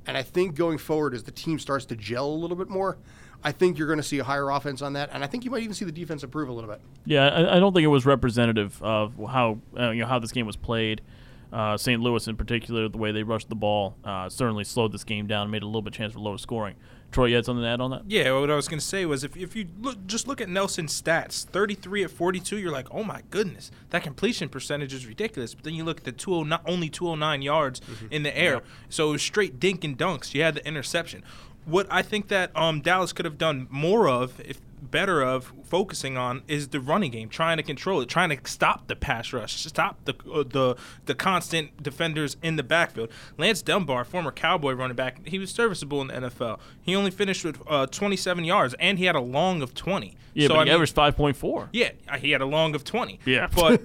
And 0.08 0.18
I 0.18 0.24
think 0.24 0.56
going 0.56 0.80
forward, 0.80 1.14
as 1.14 1.24
the 1.24 1.32
team 1.32 1.60
starts 1.60 1.86
to 1.86 1.96
gel 1.96 2.26
a 2.26 2.34
little 2.34 2.58
bit 2.58 2.70
more, 2.70 2.98
I 3.44 3.52
think 3.52 3.78
you're 3.78 3.88
going 3.88 3.98
to 3.98 4.04
see 4.04 4.20
a 4.20 4.24
higher 4.24 4.50
offense 4.50 4.82
on 4.82 4.94
that, 4.94 5.10
and 5.12 5.24
I 5.24 5.28
think 5.28 5.46
you 5.46 5.52
might 5.52 5.64
even 5.64 5.74
see 5.74 5.86
the 5.86 5.92
defense 5.92 6.24
improve 6.24 6.50
a 6.50 6.54
little 6.54 6.70
bit. 6.70 6.80
Yeah, 7.06 7.28
I, 7.28 7.58
I 7.58 7.60
don't 7.60 7.74
think 7.74 7.84
it 7.84 7.88
was 7.88 8.06
representative 8.06 8.82
of 8.84 9.14
how 9.18 9.60
uh, 9.78 9.90
you 9.90 10.02
know 10.02 10.08
how 10.08 10.20
this 10.20 10.32
game 10.32 10.46
was 10.46 10.56
played. 10.56 11.02
Uh, 11.52 11.78
St. 11.78 12.02
Louis, 12.02 12.28
in 12.28 12.38
particular, 12.38 12.88
the 12.88 12.98
way 12.98 13.12
they 13.12 13.24
rushed 13.24 13.50
the 13.50 13.56
ball 13.56 13.96
uh, 14.04 14.30
certainly 14.30 14.64
slowed 14.64 14.92
this 14.92 15.04
game 15.04 15.28
down 15.28 15.44
and 15.44 15.52
made 15.52 15.58
it 15.58 15.64
a 15.64 15.68
little 15.68 15.82
bit 15.82 15.94
chance 15.94 16.14
for 16.14 16.20
lower 16.20 16.38
scoring. 16.38 16.76
Troy, 17.12 17.26
you 17.26 17.36
had 17.36 17.46
something 17.46 17.64
to 17.64 17.68
add 17.68 17.82
on 17.82 17.92
that? 17.92 18.04
Yeah, 18.08 18.32
what 18.40 18.50
I 18.50 18.56
was 18.56 18.70
gonna 18.70 18.80
say 18.80 19.06
was 19.06 19.26
if, 19.26 19.36
if 19.36 19.54
you 19.54 19.68
look 19.82 20.08
just 20.08 20.30
look 20.30 20.40
at 20.40 20.48
Nelson's 20.48 21.00
stats, 21.00 21.44
33 21.44 22.06
at 22.06 22.12
42, 22.12 22.58
you're 22.58 22.72
like, 22.72 22.88
oh 22.92 23.04
my 23.04 23.22
goodness, 23.30 23.70
that 23.90 24.04
completion 24.04 24.48
percentage 24.48 24.94
is 24.94 25.06
ridiculous. 25.06 25.54
But 25.54 25.66
then 25.66 25.74
you 25.74 25.84
look 25.84 25.98
at 25.98 26.04
the 26.06 26.14
209, 26.14 26.60
only 26.66 26.88
209 26.88 27.42
yards 27.42 27.82
in 28.10 28.24
the 28.24 28.36
air, 28.38 28.62
so 28.88 29.10
it 29.10 29.12
was 29.12 29.22
straight 29.22 29.60
dink 29.60 29.84
and 29.84 29.98
dunks. 29.98 30.34
You 30.34 30.44
had 30.44 30.56
the 30.56 30.66
interception. 30.66 31.24
What 31.66 31.86
I 31.92 32.02
think 32.02 32.30
that 32.30 32.56
um, 32.56 32.80
Dallas 32.80 33.12
could 33.12 33.26
have 33.26 33.38
done 33.38 33.68
more 33.70 34.08
of, 34.08 34.40
if 34.40 34.60
better 34.92 35.22
of 35.22 35.52
focusing 35.64 36.18
on 36.18 36.44
is 36.48 36.68
the 36.70 36.80
running 36.80 37.12
game, 37.12 37.30
trying 37.30 37.58
to 37.58 37.64
control 37.64 38.02
it, 38.02 38.10
trying 38.10 38.30
to 38.30 38.38
stop 38.50 38.88
the 38.88 38.96
pass 38.96 39.32
rush, 39.34 39.56
stop 39.66 39.98
the 40.06 40.14
uh, 40.32 40.44
the 40.44 40.76
the 41.06 41.16
constant 41.16 41.82
defenders 41.82 42.38
in 42.44 42.58
the 42.58 42.64
backfield. 42.64 43.10
Lance 43.38 43.62
Dunbar, 43.62 44.04
former 44.04 44.32
Cowboy 44.32 44.74
running 44.74 44.96
back, 44.96 45.26
he 45.28 45.40
was 45.40 45.50
serviceable 45.52 46.02
in 46.02 46.08
the 46.08 46.14
NFL. 46.30 46.60
He 46.82 46.96
only 46.96 47.12
finished 47.12 47.44
with 47.46 47.62
uh, 47.68 47.88
27 47.88 48.44
yards, 48.44 48.74
and 48.80 49.00
he 49.00 49.06
had 49.06 49.16
a 49.16 49.22
long 49.22 49.62
of 49.62 49.74
20. 49.74 50.16
Yeah, 50.34 50.48
so, 50.48 50.54
but 50.54 50.60
I 50.60 50.64
he 50.64 50.66
mean, 50.66 50.74
averaged 50.76 50.96
5.4. 50.96 51.68
yeah, 51.74 51.90
uh, 52.08 52.18
he 52.18 52.32
had 52.32 52.42
a 52.42 52.46
long 52.46 52.74
of 52.76 52.84
20. 52.86 53.20
Yeah. 53.26 53.48
But 53.54 53.82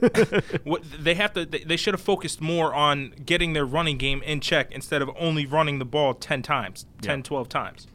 what 0.64 0.82
they 0.98 1.14
have 1.14 1.32
to 1.34 1.44
they, 1.44 1.60
they 1.60 1.76
should 1.76 1.94
have 1.94 2.00
focused 2.00 2.40
more 2.40 2.74
on 2.74 3.12
getting 3.24 3.52
their 3.52 3.64
running 3.66 3.98
game 3.98 4.22
in 4.22 4.40
check 4.40 4.70
instead 4.72 5.02
of 5.02 5.10
only 5.18 5.44
running 5.46 5.78
the 5.78 5.84
ball 5.84 6.14
10 6.14 6.42
times, 6.42 6.86
10 7.02 7.18
Yeah. 7.18 7.22
12 7.22 7.48
times. 7.48 7.86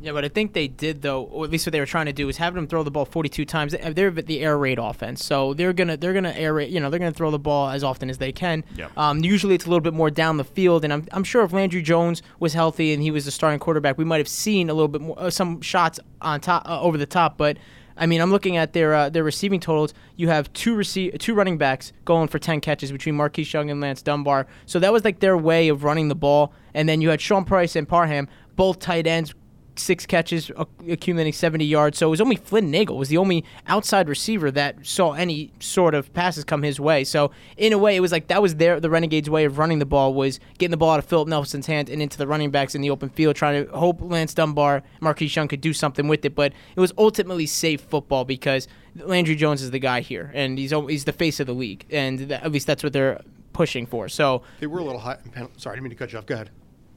Yeah, 0.00 0.12
but 0.12 0.24
I 0.24 0.28
think 0.28 0.52
they 0.52 0.68
did 0.68 1.02
though, 1.02 1.22
or 1.24 1.44
at 1.44 1.50
least 1.50 1.66
what 1.66 1.72
they 1.72 1.80
were 1.80 1.86
trying 1.86 2.06
to 2.06 2.12
do 2.12 2.26
was 2.26 2.36
having 2.36 2.56
them 2.56 2.66
throw 2.66 2.82
the 2.82 2.90
ball 2.90 3.04
42 3.04 3.44
times. 3.44 3.74
They're 3.74 4.10
the 4.10 4.40
air 4.40 4.58
raid 4.58 4.78
offense, 4.78 5.24
so 5.24 5.54
they're 5.54 5.72
gonna 5.72 5.96
they're 5.96 6.12
gonna 6.12 6.32
air 6.32 6.54
raid. 6.54 6.70
You 6.72 6.80
know, 6.80 6.90
they're 6.90 6.98
gonna 6.98 7.12
throw 7.12 7.30
the 7.30 7.38
ball 7.38 7.70
as 7.70 7.82
often 7.82 8.10
as 8.10 8.18
they 8.18 8.32
can. 8.32 8.64
Yep. 8.76 8.96
Um, 8.98 9.24
usually 9.24 9.54
it's 9.54 9.64
a 9.64 9.68
little 9.68 9.80
bit 9.80 9.94
more 9.94 10.10
down 10.10 10.36
the 10.36 10.44
field, 10.44 10.84
and 10.84 10.92
I'm 10.92 11.06
I'm 11.12 11.24
sure 11.24 11.42
if 11.42 11.52
Landry 11.52 11.82
Jones 11.82 12.22
was 12.38 12.52
healthy 12.52 12.92
and 12.92 13.02
he 13.02 13.10
was 13.10 13.24
the 13.24 13.30
starting 13.30 13.58
quarterback, 13.58 13.96
we 13.96 14.04
might 14.04 14.18
have 14.18 14.28
seen 14.28 14.68
a 14.68 14.74
little 14.74 14.88
bit 14.88 15.00
more 15.00 15.18
uh, 15.18 15.30
some 15.30 15.60
shots 15.60 16.00
on 16.20 16.40
top 16.40 16.68
uh, 16.68 16.80
over 16.80 16.98
the 16.98 17.06
top, 17.06 17.36
but. 17.36 17.56
I 17.96 18.06
mean, 18.06 18.20
I'm 18.20 18.32
looking 18.32 18.56
at 18.56 18.72
their 18.72 18.92
uh, 18.92 19.08
their 19.08 19.22
receiving 19.22 19.60
totals. 19.60 19.94
You 20.16 20.26
have 20.26 20.52
two 20.52 20.74
receive 20.74 21.16
two 21.20 21.32
running 21.32 21.58
backs 21.58 21.92
going 22.04 22.26
for 22.26 22.40
10 22.40 22.60
catches 22.60 22.90
between 22.90 23.14
Marquise 23.14 23.52
Young 23.52 23.70
and 23.70 23.80
Lance 23.80 24.02
Dunbar. 24.02 24.48
So 24.66 24.80
that 24.80 24.92
was 24.92 25.04
like 25.04 25.20
their 25.20 25.38
way 25.38 25.68
of 25.68 25.84
running 25.84 26.08
the 26.08 26.16
ball. 26.16 26.52
And 26.74 26.88
then 26.88 27.00
you 27.00 27.10
had 27.10 27.20
Sean 27.20 27.44
Price 27.44 27.76
and 27.76 27.88
Parham, 27.88 28.26
both 28.56 28.80
tight 28.80 29.06
ends, 29.06 29.32
six 29.76 30.06
catches, 30.06 30.50
uh, 30.56 30.64
accumulating 30.88 31.32
70 31.32 31.64
yards. 31.64 31.98
So 31.98 32.06
it 32.06 32.10
was 32.10 32.20
only 32.20 32.36
Flynn 32.36 32.70
Nagel 32.70 32.96
was 32.96 33.08
the 33.08 33.16
only 33.16 33.44
outside 33.66 34.08
receiver 34.08 34.50
that 34.52 34.86
saw 34.86 35.12
any 35.12 35.52
sort 35.60 35.94
of 35.94 36.12
passes 36.14 36.44
come 36.44 36.62
his 36.62 36.78
way. 36.78 37.04
So 37.04 37.30
in 37.56 37.72
a 37.72 37.78
way, 37.78 37.96
it 37.96 38.00
was 38.00 38.12
like 38.12 38.28
that 38.28 38.42
was 38.42 38.56
their 38.56 38.80
the 38.80 38.90
Renegades' 38.90 39.30
way 39.30 39.44
of 39.44 39.58
running 39.58 39.78
the 39.78 39.86
ball 39.86 40.14
was 40.14 40.40
getting 40.58 40.70
the 40.70 40.76
ball 40.76 40.90
out 40.90 40.98
of 40.98 41.04
Philip 41.04 41.28
Nelson's 41.28 41.66
hand 41.66 41.88
and 41.88 42.00
into 42.00 42.18
the 42.18 42.26
running 42.26 42.50
backs 42.50 42.74
in 42.74 42.80
the 42.80 42.90
open 42.90 43.08
field, 43.08 43.36
trying 43.36 43.66
to 43.66 43.72
hope 43.76 44.00
Lance 44.00 44.34
Dunbar, 44.34 44.82
Marquise 45.00 45.34
Young 45.34 45.48
could 45.48 45.60
do 45.60 45.72
something 45.72 46.08
with 46.08 46.24
it. 46.24 46.34
But 46.34 46.52
it 46.74 46.80
was 46.80 46.92
ultimately 46.98 47.46
safe 47.46 47.80
football 47.80 48.24
because 48.24 48.68
Landry 48.96 49.34
Jones 49.34 49.62
is 49.62 49.70
the 49.70 49.78
guy 49.78 50.00
here, 50.00 50.30
and 50.34 50.58
he's 50.58 50.72
he's 50.88 51.04
the 51.04 51.12
face 51.12 51.40
of 51.40 51.46
the 51.46 51.54
league, 51.54 51.84
and 51.90 52.30
at 52.32 52.52
least 52.52 52.66
that's 52.66 52.82
what 52.82 52.92
they're 52.92 53.20
pushing 53.52 53.86
for. 53.86 54.08
So 54.08 54.42
They 54.60 54.66
were 54.66 54.80
a 54.80 54.84
little 54.84 55.00
high. 55.00 55.18
Sorry, 55.56 55.72
I 55.72 55.76
didn't 55.76 55.84
mean 55.84 55.90
to 55.90 55.96
cut 55.96 56.12
you 56.12 56.18
off. 56.18 56.26
Go 56.26 56.34
ahead. 56.34 56.50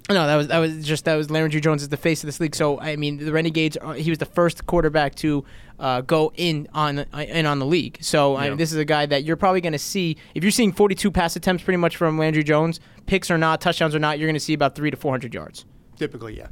No, 0.09 0.25
that 0.27 0.35
was 0.35 0.47
that 0.47 0.59
was 0.59 0.85
just 0.85 1.05
that 1.05 1.15
was 1.15 1.29
Landry 1.29 1.59
Jones 1.61 1.81
is 1.81 1.89
the 1.89 1.97
face 1.97 2.23
of 2.23 2.27
this 2.27 2.39
league. 2.39 2.55
So 2.55 2.79
I 2.79 2.95
mean, 2.95 3.17
the 3.17 3.31
Renegades. 3.31 3.75
Are, 3.77 3.93
he 3.93 4.09
was 4.09 4.19
the 4.19 4.25
first 4.25 4.65
quarterback 4.65 5.15
to 5.15 5.43
uh, 5.79 6.01
go 6.01 6.31
in 6.35 6.67
on 6.73 6.99
uh, 6.99 7.05
in 7.27 7.45
on 7.45 7.59
the 7.59 7.65
league. 7.65 7.97
So 8.01 8.35
I 8.35 8.45
Yeah. 8.45 8.49
mean, 8.51 8.57
this 8.57 8.71
is 8.71 8.77
a 8.77 8.85
guy 8.85 9.05
that 9.05 9.23
you're 9.25 9.35
probably 9.35 9.61
going 9.61 9.73
to 9.73 9.79
see 9.79 10.15
if 10.33 10.43
you're 10.43 10.51
seeing 10.51 10.71
42 10.71 11.11
pass 11.11 11.35
attempts 11.35 11.63
pretty 11.63 11.77
much 11.77 11.97
from 11.97 12.17
Landry 12.17 12.43
Jones, 12.43 12.79
picks 13.05 13.29
or 13.29 13.37
not, 13.37 13.59
touchdowns 13.61 13.93
or 13.95 13.99
not. 13.99 14.17
You're 14.17 14.27
going 14.27 14.33
to 14.35 14.39
see 14.39 14.53
about 14.53 14.75
three 14.75 14.91
to 14.91 14.97
400 14.97 15.33
yards. 15.33 15.65
Typically, 15.97 16.37
yeah. 16.37 16.47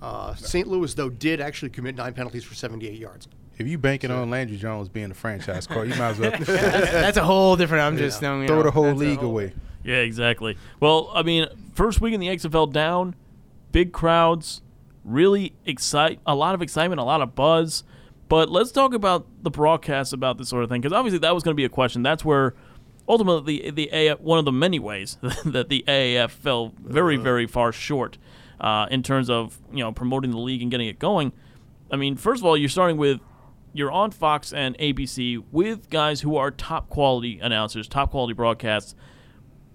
Uh, 0.00 0.34
St. 0.34 0.66
Louis, 0.66 0.92
though, 0.94 1.08
did 1.10 1.40
actually 1.40 1.70
commit 1.70 1.94
nine 1.96 2.12
penalties 2.12 2.44
for 2.44 2.54
78 2.54 2.98
yards. 2.98 3.28
If 3.58 3.68
you 3.68 3.78
banking 3.78 4.10
on 4.10 4.30
Landry 4.30 4.56
Jones 4.56 4.88
being 4.88 5.08
the 5.10 5.14
franchise 5.14 5.66
quarterback, 5.66 5.94
you 5.96 6.02
might 6.02 6.10
as 6.10 6.18
well 6.18 6.30
That's, 6.30 6.46
that's 6.92 7.16
a 7.18 7.22
whole 7.24 7.54
different. 7.56 7.82
I'm 7.84 7.96
just 7.96 8.20
you 8.22 8.46
throw 8.46 8.62
the 8.62 8.70
whole 8.70 8.92
league 8.94 9.18
whole- 9.20 9.28
away. 9.30 9.52
Yeah, 9.84 9.96
exactly. 9.96 10.56
Well, 10.80 11.10
I 11.14 11.22
mean, 11.22 11.46
first 11.74 12.00
week 12.00 12.14
in 12.14 12.20
the 12.20 12.28
XFL 12.28 12.72
down, 12.72 13.14
big 13.72 13.92
crowds, 13.92 14.62
really 15.04 15.54
excite, 15.64 16.20
a 16.26 16.34
lot 16.34 16.54
of 16.54 16.62
excitement, 16.62 17.00
a 17.00 17.04
lot 17.04 17.20
of 17.22 17.34
buzz. 17.34 17.84
But 18.28 18.48
let's 18.48 18.72
talk 18.72 18.94
about 18.94 19.26
the 19.42 19.50
broadcast 19.50 20.12
about 20.12 20.38
this 20.38 20.48
sort 20.48 20.64
of 20.64 20.70
thing, 20.70 20.80
because 20.80 20.92
obviously 20.92 21.18
that 21.18 21.34
was 21.34 21.42
going 21.42 21.54
to 21.54 21.56
be 21.56 21.64
a 21.64 21.68
question. 21.68 22.02
That's 22.02 22.24
where 22.24 22.54
ultimately 23.08 23.70
the, 23.70 23.70
the 23.70 24.08
AF, 24.08 24.20
one 24.20 24.38
of 24.38 24.44
the 24.44 24.52
many 24.52 24.78
ways 24.78 25.18
that 25.44 25.68
the 25.68 25.84
AAF 25.86 26.30
fell 26.30 26.72
very, 26.82 27.16
very 27.16 27.46
far 27.46 27.72
short 27.72 28.16
uh, 28.60 28.86
in 28.90 29.02
terms 29.02 29.28
of 29.28 29.58
you 29.72 29.80
know 29.80 29.92
promoting 29.92 30.30
the 30.30 30.38
league 30.38 30.62
and 30.62 30.70
getting 30.70 30.88
it 30.88 30.98
going. 30.98 31.32
I 31.90 31.96
mean, 31.96 32.16
first 32.16 32.40
of 32.40 32.46
all, 32.46 32.56
you're 32.56 32.68
starting 32.68 32.96
with 32.96 33.20
you're 33.74 33.90
on 33.90 34.10
Fox 34.10 34.52
and 34.52 34.76
ABC 34.78 35.42
with 35.50 35.90
guys 35.90 36.20
who 36.20 36.36
are 36.36 36.50
top 36.50 36.88
quality 36.88 37.38
announcers, 37.40 37.88
top 37.88 38.10
quality 38.10 38.34
broadcasts. 38.34 38.94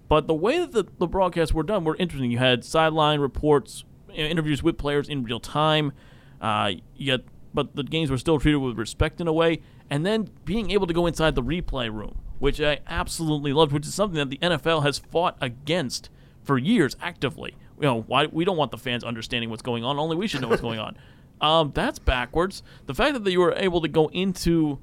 But 0.07 0.27
the 0.27 0.33
way 0.33 0.59
that 0.59 0.71
the, 0.71 0.85
the 0.97 1.07
broadcasts 1.07 1.53
were 1.53 1.63
done 1.63 1.83
were 1.83 1.95
interesting. 1.97 2.31
You 2.31 2.37
had 2.37 2.63
sideline 2.63 3.19
reports, 3.19 3.83
interviews 4.13 4.63
with 4.63 4.77
players 4.77 5.09
in 5.09 5.23
real 5.23 5.39
time. 5.39 5.91
Uh, 6.39 6.73
yet, 6.95 7.21
but 7.53 7.75
the 7.75 7.83
games 7.83 8.09
were 8.09 8.17
still 8.17 8.39
treated 8.39 8.57
with 8.57 8.77
respect 8.77 9.19
in 9.19 9.27
a 9.27 9.33
way. 9.33 9.61
And 9.89 10.05
then 10.05 10.29
being 10.45 10.71
able 10.71 10.87
to 10.87 10.93
go 10.93 11.05
inside 11.05 11.35
the 11.35 11.43
replay 11.43 11.91
room, 11.91 12.19
which 12.39 12.61
I 12.61 12.79
absolutely 12.87 13.53
loved, 13.53 13.71
which 13.71 13.87
is 13.87 13.93
something 13.93 14.17
that 14.17 14.29
the 14.29 14.37
NFL 14.37 14.83
has 14.83 14.99
fought 14.99 15.37
against 15.41 16.09
for 16.43 16.57
years 16.57 16.95
actively. 17.01 17.55
You 17.79 17.83
know, 17.83 18.01
why 18.01 18.25
we 18.27 18.45
don't 18.45 18.57
want 18.57 18.71
the 18.71 18.77
fans 18.77 19.03
understanding 19.03 19.49
what's 19.49 19.61
going 19.61 19.83
on. 19.83 19.99
Only 19.99 20.15
we 20.15 20.27
should 20.27 20.41
know 20.41 20.47
what's 20.47 20.61
going 20.61 20.79
on. 20.79 20.97
Um, 21.39 21.71
that's 21.75 21.99
backwards. 21.99 22.63
The 22.87 22.95
fact 22.95 23.23
that 23.23 23.31
you 23.31 23.39
were 23.39 23.53
able 23.53 23.81
to 23.81 23.87
go 23.87 24.07
into 24.07 24.79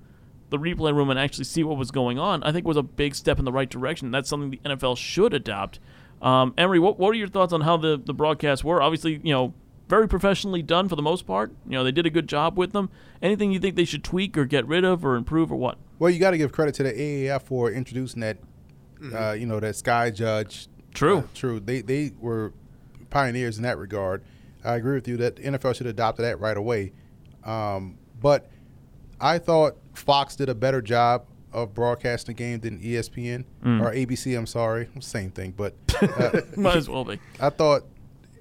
the 0.51 0.59
replay 0.59 0.95
room 0.95 1.11
and 1.11 1.19
actually 1.19 1.45
see 1.45 1.65
what 1.65 1.77
was 1.77 1.91
going 1.91 2.19
on, 2.19 2.43
I 2.43 2.53
think 2.53 2.67
was 2.67 2.77
a 2.77 2.83
big 2.83 3.15
step 3.15 3.39
in 3.39 3.45
the 3.45 3.53
right 3.53 3.69
direction. 3.69 4.11
That's 4.11 4.29
something 4.29 4.51
the 4.51 4.61
NFL 4.69 4.97
should 4.97 5.35
adopt. 5.35 5.81
Um, 6.23 6.55
Emery, 6.57 6.79
what, 6.79 6.99
what 6.99 7.11
are 7.11 7.15
your 7.15 7.29
thoughts 7.29 7.53
on 7.53 7.63
how 7.63 7.77
the, 7.77 8.01
the 8.03 8.15
broadcasts 8.15 8.65
were? 8.65 8.81
Obviously, 8.81 9.21
you 9.23 9.33
know, 9.33 9.55
very 9.89 10.09
professionally 10.09 10.63
done 10.63 10.89
for 10.89 10.97
the 10.97 11.03
most 11.03 11.27
part. 11.27 11.53
You 11.67 11.73
know, 11.73 11.85
they 11.85 11.93
did 11.93 12.07
a 12.07 12.11
good 12.11 12.29
job 12.29 12.57
with 12.57 12.73
them. 12.73 12.89
Anything 13.21 13.53
you 13.53 13.61
think 13.61 13.77
they 13.77 13.85
should 13.85 14.05
tweak 14.05 14.39
or 14.39 14.45
get 14.45 14.67
rid 14.67 14.85
of 14.85 15.05
or 15.05 15.17
improve 15.17 15.53
or 15.53 15.57
what? 15.57 15.79
Well, 15.99 16.11
you 16.11 16.19
got 16.19 16.31
to 16.31 16.39
give 16.39 16.53
credit 16.53 16.75
to 16.77 16.83
the 16.83 16.93
AAF 16.93 17.43
for 17.43 17.71
introducing 17.71 18.21
that, 18.21 18.39
uh, 19.13 19.33
you 19.33 19.47
know, 19.47 19.61
that 19.61 19.77
Sky 19.77 20.11
Judge. 20.11 20.69
True. 20.95 21.19
Uh, 21.19 21.23
true. 21.35 21.61
They 21.61 21.81
they 21.83 22.13
were 22.19 22.53
pioneers 23.11 23.59
in 23.59 23.65
that 23.65 23.79
regard. 23.79 24.23
I 24.65 24.77
agree 24.77 24.95
with 24.95 25.07
you 25.07 25.17
that 25.19 25.37
the 25.37 25.43
NFL 25.43 25.75
should 25.77 25.87
adopt 25.87 26.19
that 26.19 26.41
right 26.41 26.57
away. 26.57 26.93
Um, 27.45 27.99
but 28.21 28.51
I 29.25 29.39
thought 29.39 29.77
Fox 29.95 30.37
did 30.37 30.49
a 30.49 30.55
better 30.55 30.83
job 30.83 31.25
of 31.53 31.73
broadcasting 31.73 32.35
the 32.35 32.39
game 32.39 32.61
than 32.61 32.79
ESPN 32.81 33.45
or 33.65 33.93
ABC. 33.93 34.37
I'm 34.37 34.47
sorry, 34.47 34.89
same 35.01 35.31
thing. 35.31 35.53
But 35.57 35.75
uh, 36.03 36.41
Might 36.57 36.77
as 36.77 36.89
well 36.89 37.05
be. 37.05 37.19
I 37.41 37.49
thought 37.51 37.85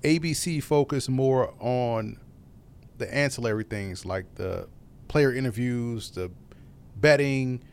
ABC 0.04 0.62
focused 0.62 1.10
more 1.10 1.54
on 1.60 2.17
the 2.98 3.13
ancillary 3.13 3.63
things 3.63 4.06
like 4.06 4.26
the 4.36 4.67
player 5.08 5.34
interviews, 5.34 6.12
the 6.12 6.32
betting, 6.98 7.63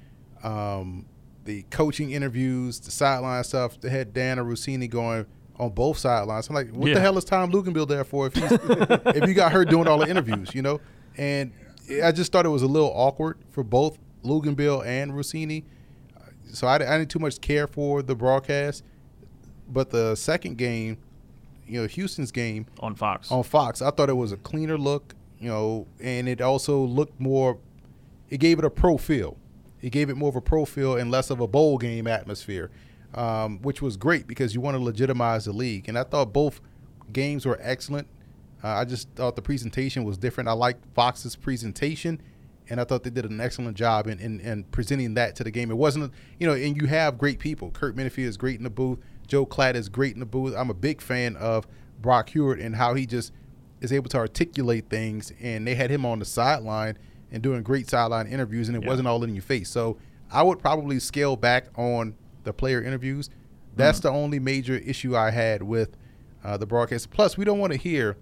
um, 0.42 1.06
the 1.44 1.62
coaching 1.70 2.10
interviews, 2.12 2.78
the 2.80 2.90
sideline 2.90 3.42
stuff. 3.44 3.80
They 3.80 3.90
had 3.90 4.12
Dianna 4.12 4.44
Russini 4.46 4.88
going 4.88 5.26
on 5.56 5.70
both 5.70 5.98
sidelines. 5.98 6.48
I'm 6.48 6.54
like, 6.54 6.70
what 6.70 6.88
Yeah. 6.88 6.94
the 6.94 7.00
hell 7.00 7.18
is 7.18 7.24
Tom 7.24 7.50
Luginbill 7.50 7.88
there 7.88 8.04
for 8.04 8.26
if 8.26 8.34
he's 8.34 8.52
if 8.52 9.26
you 9.28 9.34
got 9.34 9.52
her 9.52 9.64
doing 9.64 9.88
all 9.88 9.98
the 9.98 10.08
interviews, 10.08 10.54
you 10.54 10.62
know? 10.62 10.80
And 11.16 11.52
I 12.02 12.12
just 12.12 12.32
thought 12.32 12.46
it 12.46 12.50
was 12.50 12.62
a 12.62 12.66
little 12.68 12.92
awkward 12.94 13.38
for 13.50 13.64
both 13.64 13.98
Luginbill 14.24 14.84
and 14.86 15.12
Russini. 15.12 15.64
So 16.52 16.66
I, 16.66 16.74
I 16.76 16.98
didn't 16.98 17.10
too 17.10 17.18
much 17.18 17.40
care 17.40 17.66
for 17.66 18.02
the 18.02 18.14
broadcast. 18.14 18.84
But 19.68 19.90
the 19.90 20.14
second 20.16 20.58
game, 20.58 20.98
you 21.66 21.80
know, 21.80 21.86
Houston's 21.86 22.32
game 22.32 22.66
On 22.80 22.94
Fox. 22.94 23.30
on 23.30 23.42
Fox, 23.44 23.80
I 23.82 23.90
thought 23.90 24.08
it 24.08 24.16
was 24.16 24.32
a 24.32 24.36
cleaner 24.36 24.76
look, 24.76 25.14
you 25.38 25.48
know, 25.48 25.86
and 26.00 26.28
it 26.28 26.40
also 26.40 26.80
looked 26.80 27.20
more. 27.20 27.58
It 28.28 28.38
gave 28.38 28.58
it 28.58 28.64
a 28.64 28.70
pro 28.70 28.96
feel. 28.98 29.36
It 29.80 29.90
gave 29.90 30.10
it 30.10 30.16
more 30.16 30.28
of 30.28 30.36
a 30.36 30.40
pro 30.40 30.64
feel 30.64 30.96
and 30.96 31.10
less 31.10 31.30
of 31.30 31.40
a 31.40 31.46
bowl 31.46 31.78
game 31.78 32.06
atmosphere, 32.06 32.70
um, 33.14 33.60
which 33.62 33.80
was 33.80 33.96
great 33.96 34.26
because 34.26 34.54
you 34.54 34.60
want 34.60 34.76
to 34.76 34.82
legitimize 34.82 35.44
the 35.44 35.52
league. 35.52 35.88
And 35.88 35.96
I 35.96 36.02
thought 36.02 36.32
both 36.32 36.60
games 37.12 37.46
were 37.46 37.58
excellent. 37.62 38.08
Uh, 38.62 38.68
I 38.68 38.84
just 38.84 39.08
thought 39.16 39.36
the 39.36 39.42
presentation 39.42 40.04
was 40.04 40.18
different. 40.18 40.48
I 40.48 40.52
liked 40.52 40.84
Fox's 40.94 41.36
presentation, 41.36 42.20
and 42.68 42.80
I 42.80 42.84
thought 42.84 43.02
they 43.04 43.10
did 43.10 43.24
an 43.24 43.40
excellent 43.40 43.76
job 43.76 44.06
in, 44.06 44.18
in, 44.18 44.40
in 44.40 44.64
presenting 44.64 45.14
that 45.14 45.34
to 45.36 45.44
the 45.44 45.50
game. 45.50 45.70
It 45.70 45.76
wasn't, 45.76 46.12
you 46.38 46.46
know, 46.46 46.52
and 46.54 46.80
you 46.80 46.86
have 46.88 47.18
great 47.18 47.38
people. 47.38 47.70
Kurt 47.70 47.96
Menefee 47.96 48.24
is 48.24 48.36
great 48.36 48.58
in 48.58 48.64
the 48.64 48.70
booth. 48.70 48.98
Joe 49.26 49.46
Klatt 49.46 49.74
is 49.76 49.88
great 49.88 50.14
in 50.14 50.20
the 50.20 50.26
booth. 50.26 50.54
I'm 50.56 50.70
a 50.70 50.74
big 50.74 51.00
fan 51.00 51.36
of 51.36 51.66
Brock 52.02 52.30
Huard 52.30 52.60
and 52.60 52.76
how 52.76 52.94
he 52.94 53.06
just 53.06 53.32
is 53.80 53.92
able 53.92 54.08
to 54.10 54.18
articulate 54.18 54.88
things. 54.90 55.32
And 55.40 55.66
they 55.66 55.74
had 55.74 55.90
him 55.90 56.04
on 56.04 56.18
the 56.18 56.24
sideline 56.24 56.98
and 57.32 57.42
doing 57.42 57.62
great 57.62 57.88
sideline 57.88 58.26
interviews, 58.26 58.68
and 58.68 58.76
it 58.76 58.82
Yeah. 58.82 58.88
wasn't 58.88 59.08
all 59.08 59.22
in 59.24 59.34
your 59.34 59.42
face. 59.42 59.70
So 59.70 59.96
I 60.30 60.42
would 60.42 60.58
probably 60.58 60.98
scale 60.98 61.36
back 61.36 61.66
on 61.76 62.14
the 62.44 62.52
player 62.52 62.82
interviews. 62.82 63.30
That's 63.76 64.00
the 64.00 64.10
only 64.10 64.38
major 64.38 64.74
issue 64.76 65.16
I 65.16 65.30
had 65.30 65.62
with 65.62 65.96
uh, 66.44 66.56
the 66.56 66.66
broadcast. 66.66 67.10
Plus, 67.10 67.36
we 67.38 67.44
don't 67.44 67.58
want 67.58 67.72
to 67.72 67.78
hear 67.78 68.16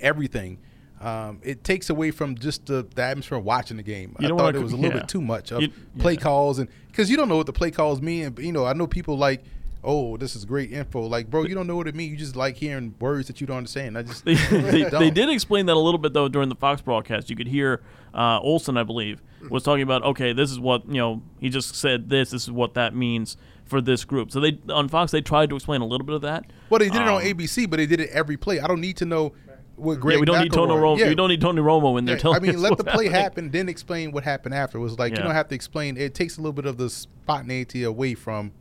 everything. 0.00 0.58
Um, 1.00 1.40
it 1.42 1.64
takes 1.64 1.88
away 1.88 2.10
from 2.10 2.34
just 2.36 2.66
the, 2.66 2.86
the 2.94 3.02
atmosphere 3.02 3.38
of 3.38 3.44
watching 3.44 3.78
the 3.78 3.82
game. 3.82 4.14
You 4.20 4.34
I 4.34 4.38
thought 4.38 4.54
it 4.54 4.62
was 4.62 4.72
a 4.72 4.76
little 4.76 4.92
yeah. 4.92 5.00
bit 5.00 5.08
too 5.08 5.22
much 5.22 5.50
of 5.50 5.62
You- 5.62 5.72
play 5.98 6.12
yeah. 6.12 6.20
calls 6.20 6.58
and 6.58 6.68
because 6.88 7.10
you 7.10 7.16
don't 7.16 7.28
know 7.28 7.38
what 7.38 7.46
the 7.46 7.54
play 7.54 7.70
calls 7.70 8.02
mean. 8.02 8.26
And, 8.26 8.38
you 8.38 8.52
know, 8.52 8.66
I 8.66 8.74
know 8.74 8.86
people 8.86 9.16
like 9.16 9.42
oh, 9.82 10.16
this 10.16 10.36
is 10.36 10.44
great 10.44 10.72
info. 10.72 11.06
Like, 11.06 11.30
bro, 11.30 11.44
you 11.44 11.54
don't 11.54 11.66
know 11.66 11.76
what 11.76 11.88
it 11.88 11.94
means. 11.94 12.12
You 12.12 12.16
just 12.18 12.36
like 12.36 12.56
hearing 12.56 12.94
words 13.00 13.28
that 13.28 13.40
you 13.40 13.46
don't 13.46 13.58
understand. 13.58 13.96
I 13.96 14.02
just 14.02 14.24
They, 14.24 14.34
they, 14.34 14.84
they 14.84 15.10
did 15.10 15.30
explain 15.30 15.66
that 15.66 15.74
a 15.74 15.80
little 15.80 15.98
bit 15.98 16.12
though 16.12 16.28
during 16.28 16.48
the 16.48 16.54
Fox 16.54 16.82
broadcast. 16.82 17.30
You 17.30 17.36
could 17.36 17.48
hear 17.48 17.80
uh, 18.14 18.40
Olsen, 18.40 18.76
I 18.76 18.82
believe, 18.82 19.22
was 19.48 19.62
talking 19.62 19.82
about 19.82 20.02
okay, 20.02 20.32
this 20.32 20.50
is 20.50 20.60
what 20.60 20.86
you 20.86 20.98
know. 20.98 21.22
He 21.38 21.48
just 21.48 21.74
said 21.74 22.08
this. 22.08 22.30
This 22.30 22.42
is 22.44 22.50
what 22.50 22.74
that 22.74 22.94
means 22.94 23.36
for 23.64 23.80
this 23.80 24.04
group. 24.04 24.32
So 24.32 24.40
they 24.40 24.58
on 24.68 24.88
Fox 24.88 25.12
they 25.12 25.20
tried 25.20 25.48
to 25.50 25.56
explain 25.56 25.80
a 25.80 25.86
little 25.86 26.06
bit 26.06 26.16
of 26.16 26.22
that. 26.22 26.46
Well, 26.68 26.80
they 26.80 26.88
did 26.88 27.00
it 27.02 27.08
on 27.08 27.22
Um, 27.22 27.28
ABC, 27.28 27.70
but 27.70 27.76
they 27.76 27.86
did 27.86 28.00
it 28.00 28.10
every 28.10 28.36
play. 28.36 28.60
I 28.60 28.66
don't 28.66 28.80
need 28.80 28.96
to 28.98 29.04
know 29.06 29.32
what 29.80 30.00
Greg. 30.00 30.14
yeah, 30.16 30.20
we 30.20 30.26
don't 30.26 30.42
need 30.42 30.52
Tony 30.52 30.74
Romo. 30.74 30.98
Yeah, 30.98 31.08
We 31.08 31.14
don't 31.14 31.28
need 31.28 31.40
Tony 31.40 31.60
Romo 31.60 31.98
in 31.98 32.04
there 32.04 32.16
yeah, 32.16 32.20
telling 32.22 32.36
I 32.36 32.40
mean, 32.40 32.54
us 32.56 32.60
let 32.60 32.76
the 32.78 32.84
play 32.84 33.06
happening. 33.06 33.12
happen, 33.12 33.50
then 33.50 33.68
explain 33.68 34.12
what 34.12 34.24
happened 34.24 34.54
after. 34.54 34.78
It 34.78 34.82
was 34.82 34.98
like 34.98 35.12
Yeah. 35.12 35.18
you 35.18 35.24
don't 35.24 35.34
have 35.34 35.48
to 35.48 35.54
explain. 35.54 35.96
It 35.96 36.14
takes 36.14 36.36
a 36.38 36.40
little 36.40 36.52
bit 36.52 36.66
of 36.66 36.76
the 36.76 36.88
spontaneity 36.90 37.82
away 37.84 38.14
from 38.14 38.52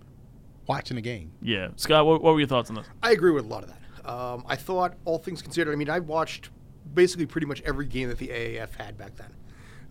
watching 0.68 0.96
the 0.96 1.02
game. 1.02 1.32
Yeah, 1.42 1.70
Scott, 1.76 2.06
what, 2.06 2.22
what 2.22 2.34
were 2.34 2.40
your 2.40 2.48
thoughts 2.48 2.70
on 2.70 2.76
this? 2.76 2.86
I 3.04 3.12
agree 3.12 3.32
with 3.32 3.46
a 3.46 3.48
lot 3.48 3.64
of 3.64 3.70
that. 3.70 4.10
Um, 4.10 4.44
I 4.48 4.56
thought, 4.56 4.94
all 5.06 5.18
things 5.18 5.42
considered, 5.42 5.72
I 5.72 5.76
mean, 5.76 5.90
I 5.90 6.00
watched 6.00 6.50
basically 6.94 7.26
pretty 7.26 7.46
much 7.48 7.62
every 7.62 7.86
game 7.86 8.10
that 8.10 8.18
the 8.18 8.28
AAF 8.30 8.76
had 8.76 8.98
back 8.98 9.12
then. 9.16 9.32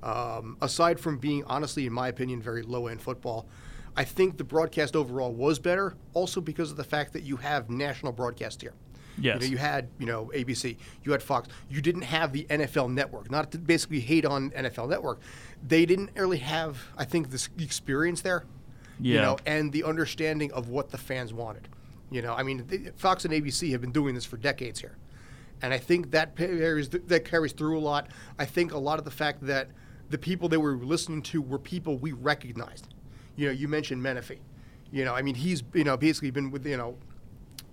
Um, 0.03 0.57
aside 0.63 0.99
from 1.01 1.19
being, 1.19 1.45
honestly, 1.45 1.87
in 1.87 1.93
my 1.93 2.09
opinion, 2.09 2.41
very 2.41 2.63
low 2.63 2.87
end 2.87 3.01
football, 3.03 3.47
I 3.97 4.05
think 4.05 4.37
the 4.39 4.45
broadcast 4.45 4.95
overall 4.95 5.33
was 5.33 5.59
better, 5.59 5.95
also 6.15 6.41
because 6.41 6.71
of 6.71 6.77
the 6.77 6.85
fact 6.85 7.13
that 7.15 7.23
you 7.25 7.37
have 7.37 7.69
national 7.69 8.13
broadcast 8.13 8.61
here. 8.63 8.75
Yes. 9.21 9.35
You 9.35 9.41
know, 9.41 9.47
you 9.53 9.59
had, 9.59 9.89
you 9.99 10.07
know, 10.07 10.31
ABC, 10.35 10.77
you 11.03 11.13
had 11.13 11.23
Fox. 11.23 11.49
You 11.69 11.81
didn't 11.81 12.03
have 12.03 12.33
the 12.33 12.45
NFL 12.45 12.93
network. 12.93 13.31
Not 13.31 13.51
to 13.53 13.59
basically 13.59 14.01
hate 14.01 14.25
on 14.25 14.51
NFL 14.51 14.89
network. 14.89 15.21
They 15.67 15.87
didn't 15.87 16.11
really 16.15 16.39
have, 16.39 16.79
I 16.97 17.05
think, 17.05 17.31
this 17.31 17.49
experience 17.59 18.21
there. 18.21 18.45
You 19.01 19.21
know, 19.21 19.37
and 19.47 19.73
the 19.73 19.85
understanding 19.85 20.51
of 20.53 20.71
what 20.71 20.91
the 20.91 20.99
fans 20.99 21.33
wanted. 21.33 21.69
You 22.11 22.23
know, 22.23 22.35
I 22.35 22.43
mean, 22.43 22.93
Fox 22.97 23.25
and 23.25 23.33
ABC 23.33 23.71
have 23.73 23.81
been 23.81 23.93
doing 23.93 24.15
this 24.15 24.25
for 24.25 24.37
decades 24.37 24.81
here, 24.81 24.97
and 25.63 25.75
I 25.75 25.79
think 25.79 26.11
that 26.13 26.37
carries 26.37 26.89
that 26.89 27.25
carries 27.25 27.53
through 27.53 27.79
a 27.79 27.81
lot. 27.81 28.09
I 28.39 28.45
think 28.45 28.73
a 28.73 28.79
lot 28.79 28.99
of 28.99 29.05
the 29.05 29.11
fact 29.11 29.47
that 29.47 29.69
the 30.11 30.19
people 30.19 30.49
they 30.49 30.57
were 30.57 30.77
listening 30.77 31.23
to 31.23 31.43
were 31.43 31.59
people 31.59 31.99
we 31.99 32.13
recognized. 32.13 32.89
You 33.37 33.47
know, 33.47 33.53
you 33.53 33.69
mentioned 33.69 34.03
Menefee. 34.03 34.39
You 34.91 35.05
know, 35.05 35.15
I 35.15 35.23
mean, 35.23 35.35
he's 35.35 35.63
you 35.75 35.85
know 35.85 35.97
basically 35.97 36.31
been 36.31 36.51
with 36.51 36.67
you 36.67 36.77
know 36.77 36.97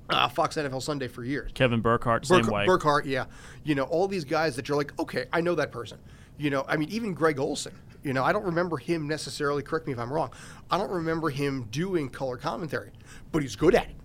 uh, 0.10 0.30
Fox 0.30 0.56
NFL 0.56 0.82
Sunday 0.82 1.08
for 1.08 1.24
years. 1.24 1.52
Kevin 1.54 1.82
Burkhardt, 1.82 2.26
same 2.26 2.46
way. 2.48 2.66
Burkhardt, 2.66 3.06
yeah. 3.06 3.26
You 3.64 3.76
know, 3.76 3.84
all 3.84 4.08
these 4.08 4.26
guys 4.26 4.56
that 4.56 4.68
you're 4.68 4.78
like, 4.78 4.98
okay, 5.00 5.26
I 5.34 5.42
know 5.42 5.56
that 5.56 5.72
person. 5.72 6.00
You 6.38 6.50
know, 6.50 6.66
I 6.68 6.78
mean, 6.78 6.90
even 6.90 7.14
Greg 7.14 7.40
Olsen. 7.40 7.74
You 8.04 8.14
know, 8.14 8.24
I 8.24 8.32
don't 8.32 8.46
remember 8.46 8.78
him 8.78 9.08
necessarily. 9.08 9.64
Correct 9.64 9.88
me 9.88 9.94
if 9.94 10.00
I'm 10.00 10.14
wrong. 10.14 10.32
I 10.70 10.78
don't 10.78 10.92
remember 10.92 11.30
him 11.30 11.68
doing 11.72 12.10
color 12.10 12.38
commentary, 12.38 12.92
but 13.32 13.42
he's 13.42 13.56
good 13.56 13.74
at 13.74 13.90
it. 13.90 13.96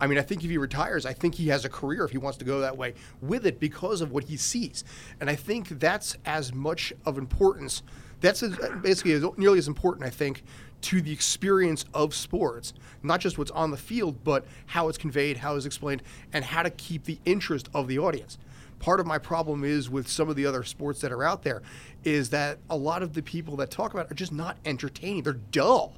I 0.00 0.06
mean, 0.06 0.18
I 0.18 0.22
think 0.22 0.44
if 0.44 0.50
he 0.50 0.58
retires, 0.58 1.06
I 1.06 1.12
think 1.12 1.34
he 1.34 1.48
has 1.48 1.64
a 1.64 1.68
career 1.68 2.04
if 2.04 2.10
he 2.10 2.18
wants 2.18 2.38
to 2.38 2.44
go 2.44 2.60
that 2.60 2.76
way 2.76 2.94
with 3.22 3.46
it 3.46 3.58
because 3.58 4.00
of 4.00 4.12
what 4.12 4.24
he 4.24 4.36
sees. 4.36 4.84
And 5.20 5.30
I 5.30 5.36
think 5.36 5.68
that's 5.80 6.16
as 6.26 6.52
much 6.52 6.92
of 7.06 7.18
importance. 7.18 7.82
That's 8.20 8.42
as, 8.42 8.56
basically 8.82 9.12
as, 9.12 9.24
nearly 9.36 9.58
as 9.58 9.68
important, 9.68 10.06
I 10.06 10.10
think, 10.10 10.42
to 10.82 11.00
the 11.00 11.12
experience 11.12 11.84
of 11.94 12.14
sports, 12.14 12.72
not 13.02 13.20
just 13.20 13.38
what's 13.38 13.50
on 13.52 13.70
the 13.70 13.76
field, 13.76 14.22
but 14.24 14.44
how 14.66 14.88
it's 14.88 14.98
conveyed, 14.98 15.38
how 15.38 15.56
it's 15.56 15.66
explained, 15.66 16.02
and 16.32 16.44
how 16.44 16.62
to 16.62 16.70
keep 16.70 17.04
the 17.04 17.18
interest 17.24 17.68
of 17.74 17.88
the 17.88 17.98
audience. 17.98 18.38
Part 18.78 19.00
of 19.00 19.06
my 19.06 19.18
problem 19.18 19.64
is 19.64 19.88
with 19.88 20.06
some 20.06 20.28
of 20.28 20.36
the 20.36 20.44
other 20.46 20.62
sports 20.62 21.00
that 21.00 21.10
are 21.10 21.24
out 21.24 21.42
there, 21.42 21.62
is 22.04 22.30
that 22.30 22.58
a 22.68 22.76
lot 22.76 23.02
of 23.02 23.14
the 23.14 23.22
people 23.22 23.56
that 23.56 23.70
talk 23.70 23.94
about 23.94 24.06
it 24.06 24.12
are 24.12 24.16
just 24.16 24.32
not 24.32 24.58
entertaining. 24.64 25.22
They're 25.22 25.32
dull. 25.32 25.94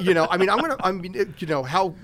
you 0.00 0.14
know, 0.14 0.26
I 0.30 0.36
mean, 0.36 0.50
I'm 0.50 0.58
gonna, 0.58 0.76
I 0.80 0.90
mean, 0.90 1.34
you 1.38 1.46
know, 1.46 1.62
how 1.62 1.94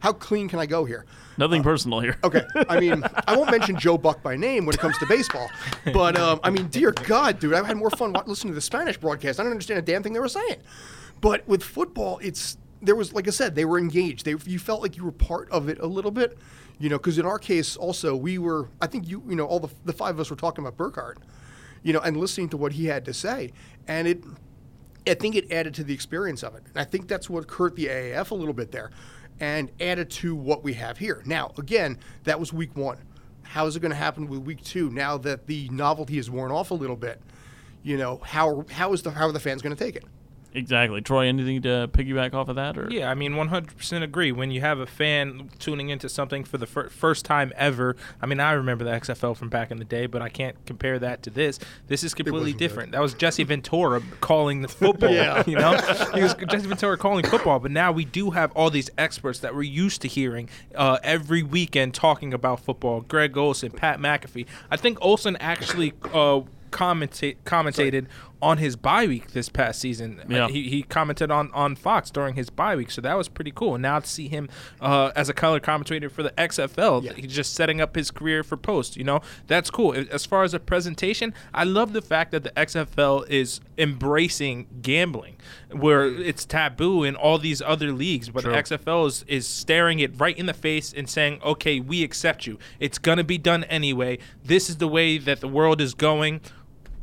how 0.00 0.12
clean 0.12 0.48
can 0.48 0.58
I 0.58 0.66
go 0.66 0.84
here? 0.84 1.04
Nothing 1.38 1.62
personal 1.62 2.00
here. 2.00 2.16
Okay, 2.24 2.42
I 2.68 2.80
mean, 2.80 3.02
I 3.26 3.36
won't 3.36 3.50
mention 3.50 3.78
Joe 3.78 3.98
Buck 3.98 4.22
by 4.22 4.36
name 4.36 4.64
when 4.64 4.74
it 4.74 4.80
comes 4.80 4.96
to 4.98 5.06
baseball, 5.06 5.50
but 5.92 6.16
um, 6.16 6.40
I 6.42 6.50
mean, 6.50 6.68
dear 6.68 6.92
God, 6.92 7.38
dude, 7.38 7.54
I've 7.54 7.66
had 7.66 7.76
more 7.76 7.90
fun 7.90 8.14
listening 8.26 8.52
to 8.52 8.54
the 8.54 8.60
Spanish 8.60 8.96
broadcast. 8.96 9.38
I 9.38 9.42
don't 9.42 9.52
understand 9.52 9.78
a 9.78 9.82
damn 9.82 10.02
thing 10.02 10.14
they 10.14 10.20
were 10.20 10.28
saying. 10.28 10.56
But 11.20 11.46
with 11.48 11.62
football, 11.62 12.18
it's 12.22 12.58
there 12.82 12.94
was, 12.94 13.12
like 13.12 13.26
I 13.26 13.30
said, 13.30 13.54
they 13.54 13.64
were 13.64 13.78
engaged. 13.78 14.24
They 14.24 14.34
you 14.46 14.58
felt 14.58 14.82
like 14.82 14.96
you 14.96 15.04
were 15.04 15.12
part 15.12 15.50
of 15.50 15.68
it 15.68 15.78
a 15.80 15.86
little 15.86 16.10
bit, 16.10 16.38
you 16.78 16.88
know, 16.88 16.98
because 16.98 17.18
in 17.18 17.26
our 17.26 17.38
case 17.38 17.76
also 17.76 18.14
we 18.14 18.38
were. 18.38 18.68
I 18.80 18.86
think 18.86 19.08
you, 19.08 19.22
you 19.28 19.36
know, 19.36 19.46
all 19.46 19.60
the 19.60 19.70
the 19.84 19.92
five 19.92 20.14
of 20.14 20.20
us 20.20 20.30
were 20.30 20.36
talking 20.36 20.64
about 20.64 20.76
Burkhardt, 20.76 21.18
you 21.82 21.92
know, 21.92 22.00
and 22.00 22.16
listening 22.16 22.48
to 22.50 22.56
what 22.56 22.72
he 22.72 22.86
had 22.86 23.04
to 23.06 23.14
say, 23.14 23.52
and 23.88 24.08
it. 24.08 24.22
I 25.08 25.14
think 25.14 25.36
it 25.36 25.52
added 25.52 25.72
to 25.74 25.84
the 25.84 25.94
experience 25.94 26.42
of 26.42 26.56
it. 26.56 26.64
And 26.66 26.78
I 26.78 26.82
think 26.82 27.06
that's 27.06 27.30
what 27.30 27.48
hurt 27.48 27.76
the 27.76 27.86
AAF 27.86 28.32
a 28.32 28.34
little 28.34 28.52
bit 28.52 28.72
there 28.72 28.90
and 29.40 29.70
added 29.80 30.10
to 30.10 30.34
what 30.34 30.64
we 30.64 30.72
have 30.74 30.98
here. 30.98 31.22
Now, 31.26 31.52
again, 31.58 31.98
that 32.24 32.40
was 32.40 32.52
week 32.52 32.76
one. 32.76 32.98
How 33.42 33.66
is 33.66 33.76
it 33.76 33.80
going 33.80 33.90
to 33.90 33.96
happen 33.96 34.26
with 34.26 34.40
week 34.40 34.62
two 34.64 34.90
now 34.90 35.18
that 35.18 35.46
the 35.46 35.68
novelty 35.68 36.16
has 36.16 36.30
worn 36.30 36.50
off 36.50 36.70
a 36.70 36.74
little 36.74 36.96
bit? 36.96 37.20
You 37.82 37.96
know, 37.96 38.20
how, 38.24 38.64
how, 38.70 38.92
is 38.92 39.02
the, 39.02 39.10
how 39.10 39.28
are 39.28 39.32
the 39.32 39.40
fans 39.40 39.62
going 39.62 39.76
to 39.76 39.84
take 39.84 39.96
it? 39.96 40.04
Exactly. 40.56 41.02
Troy, 41.02 41.26
anything 41.26 41.60
to 41.62 41.88
piggyback 41.92 42.32
off 42.32 42.48
of 42.48 42.56
that? 42.56 42.78
Or 42.78 42.88
Yeah, 42.90 43.10
I 43.10 43.14
mean, 43.14 43.34
100% 43.34 44.02
agree. 44.02 44.32
When 44.32 44.50
you 44.50 44.62
have 44.62 44.78
a 44.78 44.86
fan 44.86 45.50
tuning 45.58 45.90
into 45.90 46.08
something 46.08 46.44
for 46.44 46.56
the 46.56 46.66
fir- 46.66 46.88
first 46.88 47.26
time 47.26 47.52
ever, 47.56 47.94
I 48.22 48.26
mean, 48.26 48.40
I 48.40 48.52
remember 48.52 48.82
the 48.82 48.92
XFL 48.92 49.36
from 49.36 49.50
back 49.50 49.70
in 49.70 49.76
the 49.76 49.84
day, 49.84 50.06
but 50.06 50.22
I 50.22 50.30
can't 50.30 50.56
compare 50.64 50.98
that 50.98 51.22
to 51.24 51.30
this. 51.30 51.58
This 51.88 52.02
is 52.02 52.14
completely 52.14 52.40
wasn't 52.40 52.58
different. 52.58 52.92
That 52.92 53.02
was 53.02 53.12
Jesse 53.12 53.44
Ventura 53.44 54.00
calling 54.22 54.62
the 54.62 54.68
football. 54.82 55.10
Yeah. 55.10 55.44
You 55.46 55.56
know, 55.56 55.76
he 56.14 56.22
was 56.22 56.34
Jesse 56.34 56.66
Ventura 56.66 56.96
calling 56.96 57.26
football, 57.26 57.58
but 57.58 57.70
now 57.70 57.92
we 57.92 58.06
do 58.06 58.30
have 58.30 58.50
all 58.52 58.70
these 58.70 58.88
experts 58.96 59.40
that 59.40 59.54
we're 59.54 59.62
used 59.62 60.00
to 60.02 60.08
hearing 60.08 60.48
uh, 60.74 60.98
every 61.02 61.42
weekend 61.42 61.92
talking 61.92 62.32
about 62.32 62.60
football. 62.60 63.02
Greg 63.02 63.36
Olsen, 63.36 63.72
Pat 63.72 64.00
McAfee. 64.00 64.46
I 64.70 64.78
think 64.78 64.96
Olsen 65.02 65.36
actually. 65.36 65.92
Uh, 66.14 66.40
commentate 66.72 67.36
commentated 67.46 68.06
on 68.46 68.58
his 68.58 68.76
bye 68.76 69.06
week 69.06 69.32
this 69.32 69.48
past 69.48 69.80
season. 69.80 70.20
Uh, 70.20 70.24
Yeah. 70.28 70.48
he, 70.48 70.68
he 70.68 70.82
commented 70.82 71.30
on, 71.30 71.50
on 71.52 71.74
Fox 71.74 72.10
during 72.10 72.34
his 72.36 72.48
bye 72.50 72.76
week, 72.76 72.90
so 72.90 73.00
that 73.00 73.14
was 73.14 73.28
pretty 73.28 73.50
cool. 73.50 73.74
And 73.74 73.82
now 73.82 73.98
to 74.00 74.06
see 74.06 74.28
him 74.28 74.48
uh, 74.80 75.10
as 75.16 75.28
a 75.28 75.34
color 75.34 75.58
commentator 75.60 76.08
for 76.08 76.22
the 76.22 76.30
XFL, 76.38 77.02
Yeah. 77.02 77.12
he's 77.14 77.34
just 77.34 77.54
setting 77.54 77.80
up 77.80 77.94
his 77.96 78.10
career 78.10 78.42
for 78.44 78.56
post. 78.56 78.96
You 78.96 79.04
know, 79.04 79.20
that's 79.48 79.70
cool. 79.70 79.94
As 80.12 80.24
far 80.24 80.44
as 80.44 80.54
a 80.54 80.60
presentation, 80.60 81.34
I 81.52 81.64
love 81.64 81.92
the 81.92 82.02
fact 82.02 82.30
that 82.32 82.44
the 82.44 82.50
XFL 82.56 83.26
is 83.28 83.60
embracing 83.78 84.66
gambling, 84.82 85.36
where 85.72 86.06
it's 86.06 86.44
taboo 86.44 87.02
in 87.02 87.16
all 87.16 87.38
these 87.38 87.60
other 87.62 87.90
leagues, 87.92 88.28
but 88.30 88.42
True. 88.44 88.52
the 88.52 88.58
XFL 88.58 89.06
is, 89.08 89.24
is 89.26 89.46
staring 89.46 89.98
it 90.00 90.12
right 90.20 90.36
in 90.38 90.46
the 90.46 90.54
face 90.54 90.92
and 90.96 91.08
saying, 91.08 91.40
"Okay, 91.44 91.80
we 91.80 92.02
accept 92.04 92.46
you. 92.46 92.58
It's 92.78 92.98
gonna 92.98 93.24
be 93.24 93.38
done 93.38 93.64
anyway. 93.64 94.18
This 94.44 94.70
is 94.70 94.76
the 94.76 94.88
way 94.88 95.18
that 95.18 95.40
the 95.40 95.48
world 95.48 95.80
is 95.80 95.94
going." 95.94 96.40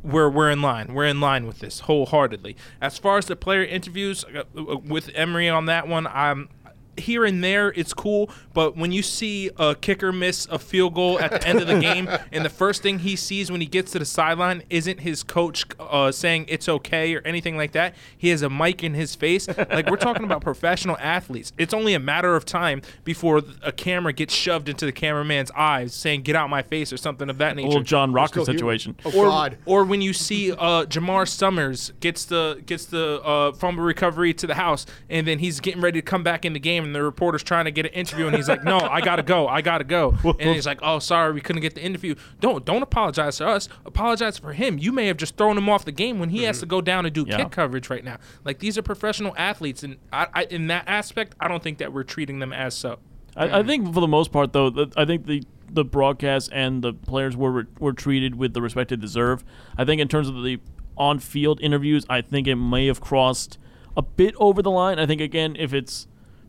We're 0.04 0.28
we're 0.28 0.50
in 0.50 0.62
line. 0.62 0.94
We're 0.94 1.06
in 1.06 1.20
line 1.20 1.46
with 1.46 1.60
this 1.60 1.80
wholeheartedly. 1.80 2.56
As 2.80 2.98
far 2.98 3.18
as 3.18 3.26
the 3.26 3.36
player 3.36 3.64
interviews 3.64 4.24
uh, 4.24 4.44
uh, 4.56 4.76
with 4.76 5.10
Emery 5.14 5.48
on 5.48 5.66
that 5.66 5.88
one, 5.88 6.06
I'm 6.06 6.50
here 6.98 7.24
and 7.24 7.42
there 7.42 7.72
it's 7.72 7.92
cool, 7.92 8.30
but 8.52 8.76
when 8.76 8.92
you 8.92 9.02
see 9.02 9.50
a 9.58 9.74
kicker 9.74 10.12
miss 10.12 10.46
a 10.50 10.58
field 10.58 10.94
goal 10.94 11.18
at 11.18 11.30
the 11.30 11.46
end 11.46 11.60
of 11.60 11.66
the 11.66 11.80
game, 11.80 12.08
and 12.32 12.44
the 12.44 12.50
first 12.50 12.82
thing 12.82 13.00
he 13.00 13.16
sees 13.16 13.50
when 13.50 13.60
he 13.60 13.66
gets 13.66 13.92
to 13.92 13.98
the 13.98 14.04
sideline 14.04 14.62
isn't 14.70 15.00
his 15.00 15.22
coach 15.22 15.64
uh, 15.80 16.10
saying 16.12 16.46
it's 16.48 16.68
okay 16.68 17.14
or 17.14 17.20
anything 17.22 17.56
like 17.56 17.72
that, 17.72 17.94
he 18.16 18.28
has 18.28 18.42
a 18.42 18.50
mic 18.50 18.82
in 18.82 18.94
his 18.94 19.14
face. 19.14 19.46
Like 19.48 19.90
we're 19.90 19.96
talking 19.96 20.24
about 20.24 20.42
professional 20.42 20.96
athletes. 20.98 21.52
It's 21.58 21.74
only 21.74 21.94
a 21.94 21.98
matter 21.98 22.36
of 22.36 22.44
time 22.44 22.82
before 23.04 23.42
a 23.62 23.72
camera 23.72 24.12
gets 24.12 24.34
shoved 24.34 24.68
into 24.68 24.86
the 24.86 24.92
cameraman's 24.92 25.50
eyes, 25.52 25.94
saying 25.94 26.22
"Get 26.22 26.36
out 26.36 26.50
my 26.50 26.62
face" 26.62 26.92
or 26.92 26.96
something 26.96 27.28
of 27.28 27.38
that 27.38 27.56
nature 27.56 27.68
little 27.68 27.82
John 27.82 28.12
Rocker 28.12 28.44
situation. 28.44 28.96
Oh, 29.04 29.18
or, 29.18 29.26
God. 29.26 29.58
or 29.66 29.84
when 29.84 30.00
you 30.02 30.12
see 30.12 30.52
uh, 30.52 30.84
Jamar 30.86 31.28
Summers 31.28 31.92
gets 32.00 32.24
the 32.24 32.62
gets 32.66 32.86
the 32.86 33.20
uh, 33.22 33.52
fumble 33.52 33.84
recovery 33.84 34.34
to 34.34 34.46
the 34.46 34.54
house, 34.54 34.86
and 35.08 35.26
then 35.26 35.38
he's 35.38 35.60
getting 35.60 35.80
ready 35.80 36.00
to 36.00 36.04
come 36.04 36.22
back 36.22 36.44
in 36.44 36.52
the 36.52 36.60
game, 36.60 36.83
and 36.84 36.94
the 36.94 37.02
reporter's 37.02 37.42
trying 37.42 37.64
to 37.64 37.70
get 37.70 37.86
an 37.86 37.92
interview, 37.92 38.26
and 38.26 38.36
he's 38.36 38.48
like, 38.48 38.62
"No, 38.62 38.78
I 38.78 39.00
gotta 39.00 39.22
go, 39.22 39.48
I 39.48 39.60
gotta 39.62 39.84
go," 39.84 40.14
and 40.24 40.40
he's 40.54 40.66
like, 40.66 40.78
"Oh, 40.82 40.98
sorry, 40.98 41.32
we 41.32 41.40
couldn't 41.40 41.62
get 41.62 41.74
the 41.74 41.82
interview." 41.82 42.14
Don't 42.40 42.64
don't 42.64 42.82
apologize 42.82 43.38
to 43.38 43.46
us. 43.48 43.68
Apologize 43.84 44.38
for 44.38 44.52
him. 44.52 44.78
You 44.78 44.92
may 44.92 45.06
have 45.06 45.16
just 45.16 45.36
thrown 45.36 45.58
him 45.58 45.68
off 45.68 45.84
the 45.84 45.92
game 45.92 46.18
when 46.18 46.28
he 46.28 46.44
has 46.44 46.60
to 46.60 46.66
go 46.66 46.80
down 46.80 47.06
and 47.06 47.14
do 47.14 47.24
Yeah. 47.26 47.38
kick 47.38 47.50
coverage 47.50 47.90
right 47.90 48.04
now. 48.04 48.18
Like 48.44 48.58
these 48.60 48.76
are 48.78 48.82
professional 48.82 49.34
athletes, 49.36 49.82
and 49.82 49.96
I, 50.12 50.26
I, 50.34 50.44
in 50.44 50.66
that 50.68 50.84
aspect, 50.86 51.34
I 51.40 51.48
don't 51.48 51.62
think 51.62 51.78
that 51.78 51.92
we're 51.92 52.04
treating 52.04 52.38
them 52.38 52.52
as 52.52 52.74
so. 52.74 52.98
I, 53.36 53.60
I 53.60 53.62
think 53.64 53.92
for 53.92 54.00
the 54.00 54.06
most 54.08 54.30
part, 54.30 54.52
though, 54.52 54.70
that 54.70 54.96
I 54.96 55.04
think 55.04 55.26
the 55.26 55.42
the 55.72 55.84
broadcast 55.84 56.50
and 56.52 56.82
the 56.82 56.92
players 56.92 57.36
were 57.36 57.66
were 57.80 57.92
treated 57.92 58.36
with 58.36 58.54
the 58.54 58.62
respect 58.62 58.90
they 58.90 58.96
deserve. 58.96 59.42
I 59.76 59.84
think 59.84 60.00
in 60.00 60.06
terms 60.08 60.28
of 60.28 60.42
the 60.44 60.60
on 60.96 61.18
field 61.18 61.60
interviews, 61.60 62.06
I 62.08 62.20
think 62.20 62.46
it 62.46 62.54
may 62.54 62.86
have 62.86 63.00
crossed 63.00 63.58
a 63.96 64.02
bit 64.02 64.34
over 64.38 64.62
the 64.62 64.70
line. 64.70 65.00
I 65.00 65.06
think 65.06 65.20
again, 65.20 65.56
if 65.58 65.74
it's 65.74 66.06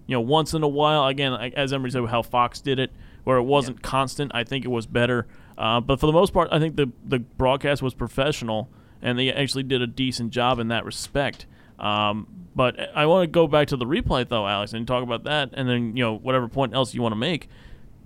you 0.07 0.15
know 0.15 0.21
once 0.21 0.53
in 0.53 0.63
a 0.63 0.67
while, 0.67 1.07
again, 1.07 1.33
as 1.33 1.73
Emery 1.73 1.91
said, 1.91 2.05
how 2.05 2.21
Fox 2.21 2.61
did 2.61 2.79
it, 2.79 2.91
where 3.23 3.37
it 3.37 3.43
wasn't 3.43 3.81
constant, 3.81 4.31
I 4.33 4.43
think 4.43 4.65
it 4.65 4.69
was 4.69 4.85
better. 4.85 5.27
Uh, 5.57 5.79
but 5.79 5.99
for 5.99 6.05
the 6.05 6.13
most 6.13 6.33
part, 6.33 6.49
I 6.51 6.59
think 6.59 6.75
the 6.75 6.91
the 7.05 7.19
broadcast 7.19 7.81
was 7.81 7.93
professional 7.93 8.69
and 9.05 9.19
they 9.19 9.31
actually 9.31 9.63
did 9.63 9.81
a 9.81 9.87
decent 9.87 10.31
job 10.31 10.59
in 10.59 10.69
that 10.69 10.83
respect. 10.83 11.45
Um, 11.77 12.27
but 12.55 12.89
I 12.95 13.05
want 13.05 13.23
to 13.23 13.27
go 13.27 13.47
back 13.47 13.67
to 13.67 13.77
the 13.77 13.85
replay 13.85 14.27
though, 14.27 14.47
Alex, 14.47 14.73
and 14.73 14.87
talk 14.87 15.03
about 15.03 15.23
that, 15.25 15.51
and 15.53 15.69
then 15.69 15.95
you 15.95 16.03
know 16.03 16.17
whatever 16.17 16.47
point 16.47 16.73
else 16.73 16.93
you 16.93 17.01
want 17.01 17.11
to 17.11 17.17
make. 17.17 17.47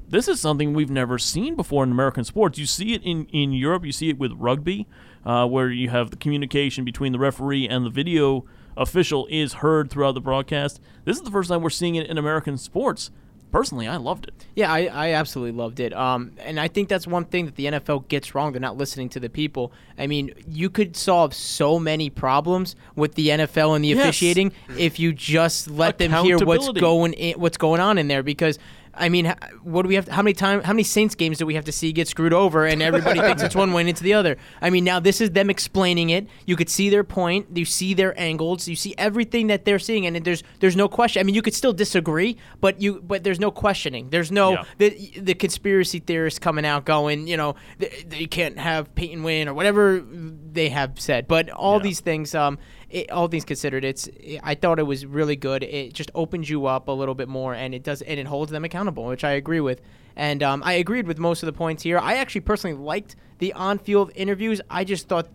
This 0.08 0.28
is 0.28 0.40
something 0.40 0.74
we've 0.74 0.90
never 0.90 1.20
seen 1.20 1.56
before 1.56 1.84
in 1.84 1.92
American 1.92 2.24
sports. 2.24 2.58
You 2.58 2.66
see 2.66 2.94
it 2.94 3.04
in, 3.04 3.26
in 3.28 3.54
Europe. 3.54 3.86
You 3.86 3.92
see 3.92 4.10
it 4.10 4.18
with 4.18 4.34
rugby, 4.34 4.88
uh, 5.24 5.46
where 5.46 5.70
you 5.70 5.90
have 5.90 6.10
the 6.10 6.18
communication 6.18 6.84
between 6.84 7.12
the 7.12 7.20
referee 7.20 7.68
and 7.68 7.86
the 7.86 7.92
video 7.92 8.44
official 8.78 9.28
is 9.30 9.54
heard 9.54 9.90
throughout 9.90 10.14
the 10.14 10.22
broadcast. 10.22 10.80
This 11.06 11.18
is 11.18 11.24
the 11.24 11.32
first 11.32 11.50
time 11.50 11.62
we're 11.62 11.70
seeing 11.70 11.96
it 11.96 12.08
in 12.08 12.18
American 12.18 12.58
sports. 12.58 13.12
Personally, 13.52 13.88
I 13.88 13.98
loved 13.98 14.28
it. 14.28 14.46
Yeah, 14.54 14.72
I, 14.72 14.82
I 14.94 15.14
absolutely 15.14 15.58
loved 15.58 15.80
it. 15.80 15.92
Um, 15.92 16.34
and 16.46 16.60
I 16.60 16.68
think 16.68 16.88
that's 16.88 17.08
one 17.08 17.26
thing 17.26 17.46
that 17.46 17.56
the 17.56 17.66
NFL 17.66 18.08
gets 18.08 18.36
wrong. 18.36 18.52
They're 18.52 18.62
not 18.62 18.78
listening 18.78 19.10
to 19.10 19.20
the 19.20 19.28
people. 19.30 19.72
I 19.98 20.06
mean, 20.06 20.32
you 20.48 20.70
could 20.70 20.96
solve 20.96 21.34
so 21.34 21.80
many 21.80 22.12
problems 22.12 22.76
with 22.96 23.16
the 23.16 23.30
NFL 23.30 23.76
and 23.76 23.84
the 23.84 23.90
Yes. 23.90 24.02
officiating 24.02 24.52
if 24.78 25.00
you 25.00 25.14
just 25.14 25.68
let 25.68 25.98
them 25.98 26.12
hear 26.24 26.38
what's 26.38 26.70
going 26.74 27.14
in, 27.14 27.40
what's 27.40 27.58
going 27.58 27.82
on 27.82 27.98
in 27.98 28.08
there. 28.08 28.22
Because 28.22 28.60
I 29.00 29.10
mean, 29.10 29.34
what 29.64 29.84
do 29.84 29.88
we 29.88 29.96
have? 29.96 30.06
To, 30.06 30.14
how 30.14 30.22
many 30.22 30.34
time? 30.34 30.62
How 30.62 30.74
many 30.74 30.84
Saints 30.84 31.16
games 31.16 31.38
do 31.38 31.46
we 31.46 31.56
have 31.56 31.66
to 31.66 31.72
see 31.72 31.92
get 31.94 32.08
screwed 32.08 32.34
over, 32.34 32.66
and 32.66 32.82
everybody 32.82 33.20
thinks 33.20 33.42
it's 33.42 33.56
one 33.56 33.72
way 33.74 33.82
and 33.82 33.90
it's 33.90 34.02
the 34.02 34.14
other? 34.14 34.38
I 34.62 34.70
mean, 34.70 34.84
now 34.84 35.00
this 35.00 35.22
is 35.22 35.32
them 35.32 35.50
explaining 35.50 36.10
it. 36.10 36.28
You 36.46 36.56
could 36.56 36.70
see 36.70 36.90
their 36.90 37.04
point. 37.04 37.48
You 37.58 37.66
see 37.66 37.94
their 37.94 38.20
angles. 38.20 38.68
You 38.68 38.76
see 38.76 38.94
everything 38.98 39.48
that 39.48 39.66
they're 39.66 39.80
seeing, 39.80 40.06
and 40.06 40.16
there's 40.26 40.44
there's 40.60 40.76
no 40.76 40.88
question. 40.90 41.22
I 41.22 41.24
mean, 41.24 41.36
you 41.36 41.42
could 41.42 41.54
still 41.56 41.74
disagree, 41.74 42.38
but 42.60 42.82
you 42.82 43.02
but 43.02 43.24
there's 43.24 43.40
no 43.40 43.52
questioning. 43.52 44.10
There's 44.10 44.32
no 44.32 44.52
Yeah. 44.52 44.64
the 44.78 45.12
the 45.22 45.34
conspiracy 45.34 46.00
theorists 46.00 46.40
coming 46.40 46.66
out 46.66 46.86
going, 46.86 47.28
you 47.28 47.38
know, 47.38 47.56
they, 47.78 48.04
they 48.08 48.26
can't 48.26 48.60
have 48.60 48.94
Peyton 48.96 49.24
win 49.24 49.48
or 49.48 49.54
whatever 49.54 50.04
they 50.52 50.70
have 50.70 51.00
said. 51.00 51.28
But 51.28 51.50
all 51.50 51.78
Yeah. 51.78 51.84
these 51.84 52.00
things, 52.02 52.36
um, 52.36 52.58
it, 52.90 53.12
all 53.12 53.28
things 53.28 53.46
considered, 53.46 53.86
it's 53.86 54.10
I 54.44 54.56
thought 54.56 54.80
it 54.80 54.84
was 54.84 55.06
really 55.06 55.36
good. 55.36 55.64
It 55.64 55.94
just 55.94 56.12
opens 56.16 56.50
you 56.50 56.66
up 56.66 56.88
a 56.88 56.92
little 56.92 57.16
bit 57.16 57.28
more, 57.28 57.54
and 57.54 57.74
it 57.76 57.84
does 57.84 58.02
and 58.02 58.20
it 58.20 58.28
holds 58.28 58.52
them 58.52 58.64
accountable, 58.66 59.06
which 59.06 59.24
I 59.24 59.32
agree 59.32 59.60
with. 59.62 59.82
And 60.16 60.44
um, 60.44 60.62
I 60.66 60.74
agreed 60.74 61.08
with 61.08 61.18
most 61.20 61.44
of 61.44 61.48
the 61.48 61.54
points 61.54 61.84
here. 61.84 61.98
I 62.00 62.16
actually 62.16 62.42
personally 62.42 62.76
liked 62.76 63.16
the 63.38 63.54
on-field 63.54 64.12
interviews. 64.16 64.60
I 64.70 64.84
just 64.84 65.08
thought 65.08 65.28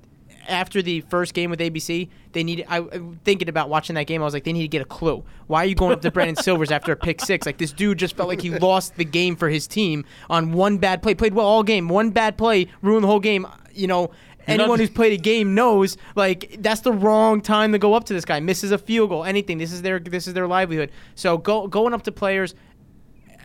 after 0.46 0.82
the 0.82 1.00
first 1.02 1.32
game 1.32 1.48
with 1.48 1.59
ABC, 1.61 2.09
they 2.32 2.44
needed. 2.44 2.66
I 2.68 2.78
I- 2.80 3.00
thinking 3.24 3.48
about 3.48 3.68
watching 3.70 3.94
that 3.94 4.07
game. 4.07 4.20
I 4.20 4.24
was 4.24 4.34
like, 4.34 4.44
they 4.44 4.52
need 4.52 4.62
to 4.62 4.68
get 4.68 4.82
a 4.82 4.86
clue. 4.86 5.24
Why 5.46 5.62
are 5.62 5.66
you 5.66 5.74
going 5.74 5.92
up 5.92 6.02
to 6.02 6.11
Brandon 6.11 6.36
Silvers 6.42 6.70
after 6.70 6.92
a 6.92 6.96
pick 6.96 7.20
six? 7.20 7.46
Like 7.46 7.59
this 7.59 7.72
dude 7.72 7.98
just 7.98 8.16
felt 8.16 8.28
like 8.28 8.40
he 8.42 8.50
lost 8.50 8.96
the 8.96 9.05
game 9.05 9.36
for 9.36 9.48
his 9.48 9.66
team 9.66 10.05
on 10.28 10.52
one 10.52 10.78
bad 10.78 11.02
play. 11.02 11.14
Played 11.14 11.34
well 11.34 11.46
all 11.46 11.62
game. 11.62 11.88
One 11.88 12.11
bad 12.11 12.36
play 12.36 12.66
ruined 12.82 13.05
the 13.05 13.09
whole 13.09 13.20
game. 13.20 13.46
You 13.72 13.86
know. 13.86 14.11
You're 14.47 14.57
not- 14.59 14.62
Anyone 14.64 14.78
who's 14.78 14.90
played 14.90 15.12
a 15.12 15.22
game 15.22 15.55
knows 15.55 15.97
like 16.16 16.57
that's 16.61 16.80
the 16.82 16.92
wrong 16.92 17.40
time 17.40 17.72
to 17.72 17.78
go 17.78 17.95
up 17.95 18.05
to 18.05 18.12
this 18.14 18.24
guy. 18.24 18.40
Misses 18.40 18.70
a 18.72 18.78
field 18.78 19.11
goal, 19.11 19.24
anything. 19.24 19.59
This 19.59 19.72
is 19.72 19.82
their 19.82 19.99
this 19.99 20.26
is 20.26 20.34
their 20.34 20.47
livelihood. 20.47 20.90
So 21.14 21.38
go 21.38 21.66
going 21.66 21.95
up 21.95 22.03
to 22.03 22.12
players, 22.12 22.55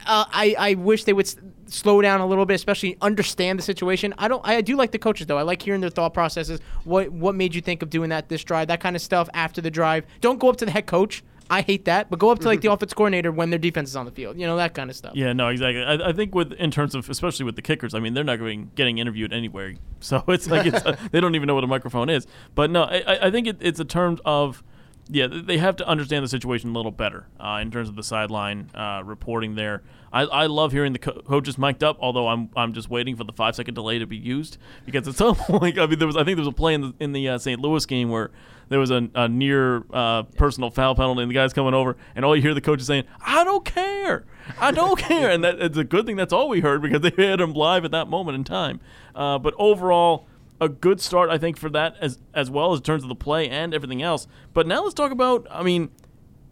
uh, 0.06 0.26
I 0.32 0.56
I 0.58 0.74
wish 0.76 1.04
they 1.06 1.14
would 1.14 1.26
s- 1.28 1.36
slow 1.68 2.02
down 2.02 2.20
a 2.22 2.26
little 2.26 2.45
bit, 2.45 2.56
especially 2.56 2.97
understand 3.02 3.60
the 3.60 3.64
situation. 3.64 4.14
I 4.18 4.28
don't. 4.28 4.41
I 4.47 4.60
do 4.62 4.76
like 4.76 4.91
the 4.91 5.00
coaches 5.00 5.28
though. 5.28 5.38
I 5.38 5.43
like 5.43 5.62
hearing 5.62 5.82
their 5.82 5.89
thought 5.89 6.14
processes. 6.14 6.60
What 6.84 7.10
what 7.12 7.36
made 7.36 7.54
you 7.56 7.62
think 7.62 7.82
of 7.82 7.89
doing 7.89 8.10
that 8.10 8.30
this 8.30 8.43
drive? 8.43 8.68
That 8.68 8.80
kind 8.82 8.95
of 8.95 9.02
stuff 9.02 9.30
after 9.34 9.62
the 9.62 9.72
drive. 9.72 10.06
Don't 10.22 10.39
go 10.39 10.50
up 10.50 10.58
to 10.58 10.66
the 10.66 10.72
head 10.72 10.86
coach. 10.86 11.24
I 11.50 11.62
hate 11.62 11.86
that. 11.86 12.10
But 12.10 12.20
go 12.20 12.30
up 12.30 12.39
to 12.39 12.47
like 12.47 12.62
the 12.62 12.72
offense 12.72 12.93
coordinator 12.93 13.32
when 13.32 13.50
their 13.50 13.60
defense 13.60 13.89
is 13.89 13.95
on 13.95 14.06
the 14.06 14.12
field. 14.12 14.38
You 14.39 14.45
know 14.47 14.58
that 14.58 14.74
kind 14.74 14.89
of 14.89 14.95
stuff. 14.95 15.14
Yeah, 15.16 15.34
no, 15.34 15.47
exactly. 15.47 15.84
I, 15.84 16.10
I 16.10 16.14
think 16.14 16.36
with 16.36 16.52
in 16.54 16.72
terms 16.72 16.93
of 16.95 17.10
especially 17.10 17.45
with 17.45 17.56
the 17.56 17.62
kickers, 17.62 17.93
I 17.93 18.00
mean 18.00 18.14
they're 18.14 18.24
not 18.24 18.38
going 18.39 18.72
getting 18.76 18.97
interviewed 19.00 19.34
anywhere, 19.34 19.74
so 20.00 20.24
it's 20.28 20.47
like 20.47 20.66
it's 20.66 20.82
they 21.12 21.20
don't 21.20 21.36
even 21.36 21.47
know 21.47 21.56
what 21.56 21.64
a 21.64 21.68
microphone 21.68 22.10
is. 22.10 22.28
But 22.56 22.70
no, 22.72 22.84
I, 22.84 23.04
I- 23.08 23.28
I 23.28 23.32
think 23.32 23.47
it, 23.47 23.58
it's 23.62 23.80
a 23.80 23.86
term 23.86 24.20
of 24.26 24.64
yeah 25.12 25.26
they 25.28 25.58
have 25.58 25.76
to 25.78 25.88
understand 25.88 26.24
the 26.24 26.30
situation 26.30 26.70
a 26.70 26.74
little 26.74 26.91
better 26.91 27.26
uh, 27.39 27.58
in 27.62 27.72
terms 27.72 27.89
of 27.89 27.95
the 27.95 28.04
sideline 28.04 28.70
uh, 28.76 29.02
reporting 29.04 29.56
there. 29.56 29.82
I, 30.14 30.22
I 30.24 30.45
love 30.47 30.72
hearing 30.72 30.93
the 30.93 31.00
co- 31.00 31.22
coaches 31.22 31.58
mic'd 31.58 31.84
up, 31.84 31.97
although 32.00 32.28
I'm 32.28 32.50
I'm 32.56 32.74
just 32.74 32.89
waiting 32.89 33.16
for 33.16 33.24
the 33.24 33.34
five 33.34 33.56
second 33.56 33.74
delay 33.74 33.97
to 34.00 34.06
be 34.08 34.18
used 34.18 34.58
because 34.86 35.08
at 35.08 35.16
some 35.24 35.36
point 35.36 35.80
I 35.80 35.88
mean 35.88 35.97
there 36.00 36.08
was 36.08 36.16
I 36.16 36.24
think 36.24 36.36
there 36.38 36.45
was 36.45 36.47
a 36.47 36.52
play 36.52 36.74
in 36.76 36.82
the 36.82 36.93
in 37.00 37.12
the 37.12 37.28
uh, 37.30 37.38
St. 37.39 37.60
Louis 37.60 37.86
game 37.88 38.10
where 38.10 38.30
there 38.70 38.80
was 38.80 38.91
a, 38.91 39.09
a 39.15 39.28
near 39.28 39.84
uh, 39.91 40.24
personal 40.24 40.70
foul 40.70 40.95
penalty 40.95 41.22
and 41.22 41.30
the 41.30 41.36
guy's 41.36 41.53
coming 41.53 41.74
over 41.74 41.97
and 42.15 42.24
all 42.24 42.36
you 42.36 42.41
hear 42.41 42.53
the 42.53 42.61
coach 42.61 42.82
is 42.82 42.88
saying 42.88 43.03
I 43.22 43.43
don't 43.43 43.65
care. 43.65 44.26
I 44.59 44.72
don't 44.72 44.97
care, 44.99 45.30
and 45.30 45.43
that 45.43 45.61
it's 45.61 45.78
a 45.78 45.84
good 45.84 46.05
thing. 46.05 46.15
That's 46.15 46.34
all 46.34 46.49
we 46.49 46.61
heard 46.61 46.82
because 46.82 47.01
they 47.01 47.11
had 47.28 47.41
him 47.41 47.53
live 47.53 47.86
at 47.86 47.91
that 47.91 48.07
moment 48.07 48.36
in 48.36 48.43
time. 48.43 48.80
Uh, 49.13 49.38
but 49.38 49.53
overall, 49.57 50.28
a 50.61 50.70
good 50.70 50.99
start, 50.99 51.30
I 51.30 51.38
think, 51.38 51.57
for 51.57 51.70
that 51.70 51.95
as 52.01 52.20
as 52.34 52.49
well 52.49 52.74
as 52.74 52.80
in 52.80 52.84
terms 52.84 53.03
of 53.03 53.09
the 53.09 53.15
play 53.15 53.49
and 53.49 53.74
everything 53.74 54.01
else. 54.01 54.28
But 54.53 54.67
now 54.67 54.84
let's 54.84 54.93
talk 54.93 55.11
about, 55.11 55.47
I 55.49 55.63
mean, 55.63 55.89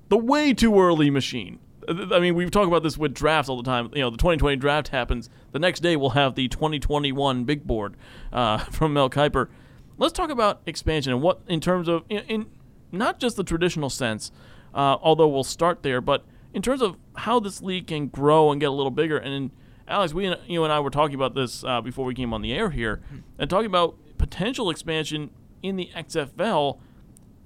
the 0.09 0.17
way 0.17 0.53
too 0.53 0.79
early 0.79 1.09
machine. 1.09 1.59
Uh, 1.87 2.13
I 2.13 2.19
mean, 2.19 2.35
we've 2.35 2.51
talked 2.51 2.67
about 2.67 2.83
this 2.83 2.97
with 2.97 3.13
drafts 3.13 3.49
all 3.49 3.57
the 3.57 3.63
time. 3.63 3.89
You 3.93 4.01
know, 4.01 4.09
the 4.09 4.17
2020 4.17 4.57
draft 4.57 4.89
happens. 4.89 5.29
The 5.51 5.59
next 5.59 5.81
day, 5.81 5.95
we'll 5.95 6.11
have 6.11 6.35
the 6.35 6.47
2021 6.47 7.43
big 7.43 7.65
board 7.65 7.95
uh, 8.31 8.57
from 8.71 8.93
Mel 8.93 9.09
Kiper. 9.09 9.49
Let's 9.97 10.13
talk 10.13 10.29
about 10.29 10.61
expansion 10.65 11.13
and 11.13 11.21
what, 11.21 11.41
in 11.47 11.59
terms 11.59 11.87
of, 11.87 12.03
in, 12.09 12.19
in 12.27 12.45
not 12.91 13.19
just 13.19 13.35
the 13.35 13.43
traditional 13.43 13.89
sense, 13.89 14.31
uh, 14.73 14.97
although 15.01 15.27
we'll 15.27 15.43
start 15.43 15.83
there, 15.83 16.01
but 16.01 16.25
in 16.53 16.61
terms 16.61 16.81
of 16.81 16.97
how 17.15 17.39
this 17.39 17.61
league 17.61 17.87
can 17.87 18.07
grow 18.07 18.51
and 18.51 18.59
get 18.59 18.67
a 18.67 18.73
little 18.73 18.91
bigger. 18.91 19.17
And 19.17 19.51
Alex, 19.87 20.13
we, 20.13 20.33
you 20.47 20.63
and 20.63 20.71
I 20.71 20.79
were 20.79 20.89
talking 20.89 21.15
about 21.15 21.33
this 21.33 21.63
uh, 21.63 21.81
before 21.81 22.05
we 22.05 22.13
came 22.13 22.33
on 22.33 22.41
the 22.41 22.53
air 22.53 22.69
here, 22.69 23.01
and 23.39 23.49
talking 23.49 23.67
about 23.67 23.95
potential 24.17 24.69
expansion 24.69 25.31
in 25.63 25.75
the 25.75 25.89
XFL 25.95 26.79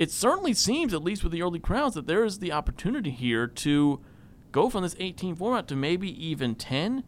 it 0.02 0.10
certainly 0.10 0.56
seems, 0.56 0.96
at 0.96 1.04
least 1.04 1.24
with 1.24 1.32
the 1.32 1.44
early 1.44 1.60
crowds, 1.60 1.94
that 1.94 2.08
there 2.08 2.26
is 2.26 2.40
the 2.40 2.52
opportunity 2.52 3.12
here 3.12 3.46
to 3.46 4.00
go 4.52 4.68
from 4.68 4.82
this 4.82 4.96
18 4.98 5.36
format 5.36 5.68
to 5.68 5.76
maybe 5.76 6.10
even 6.26 6.56
10 6.56 7.04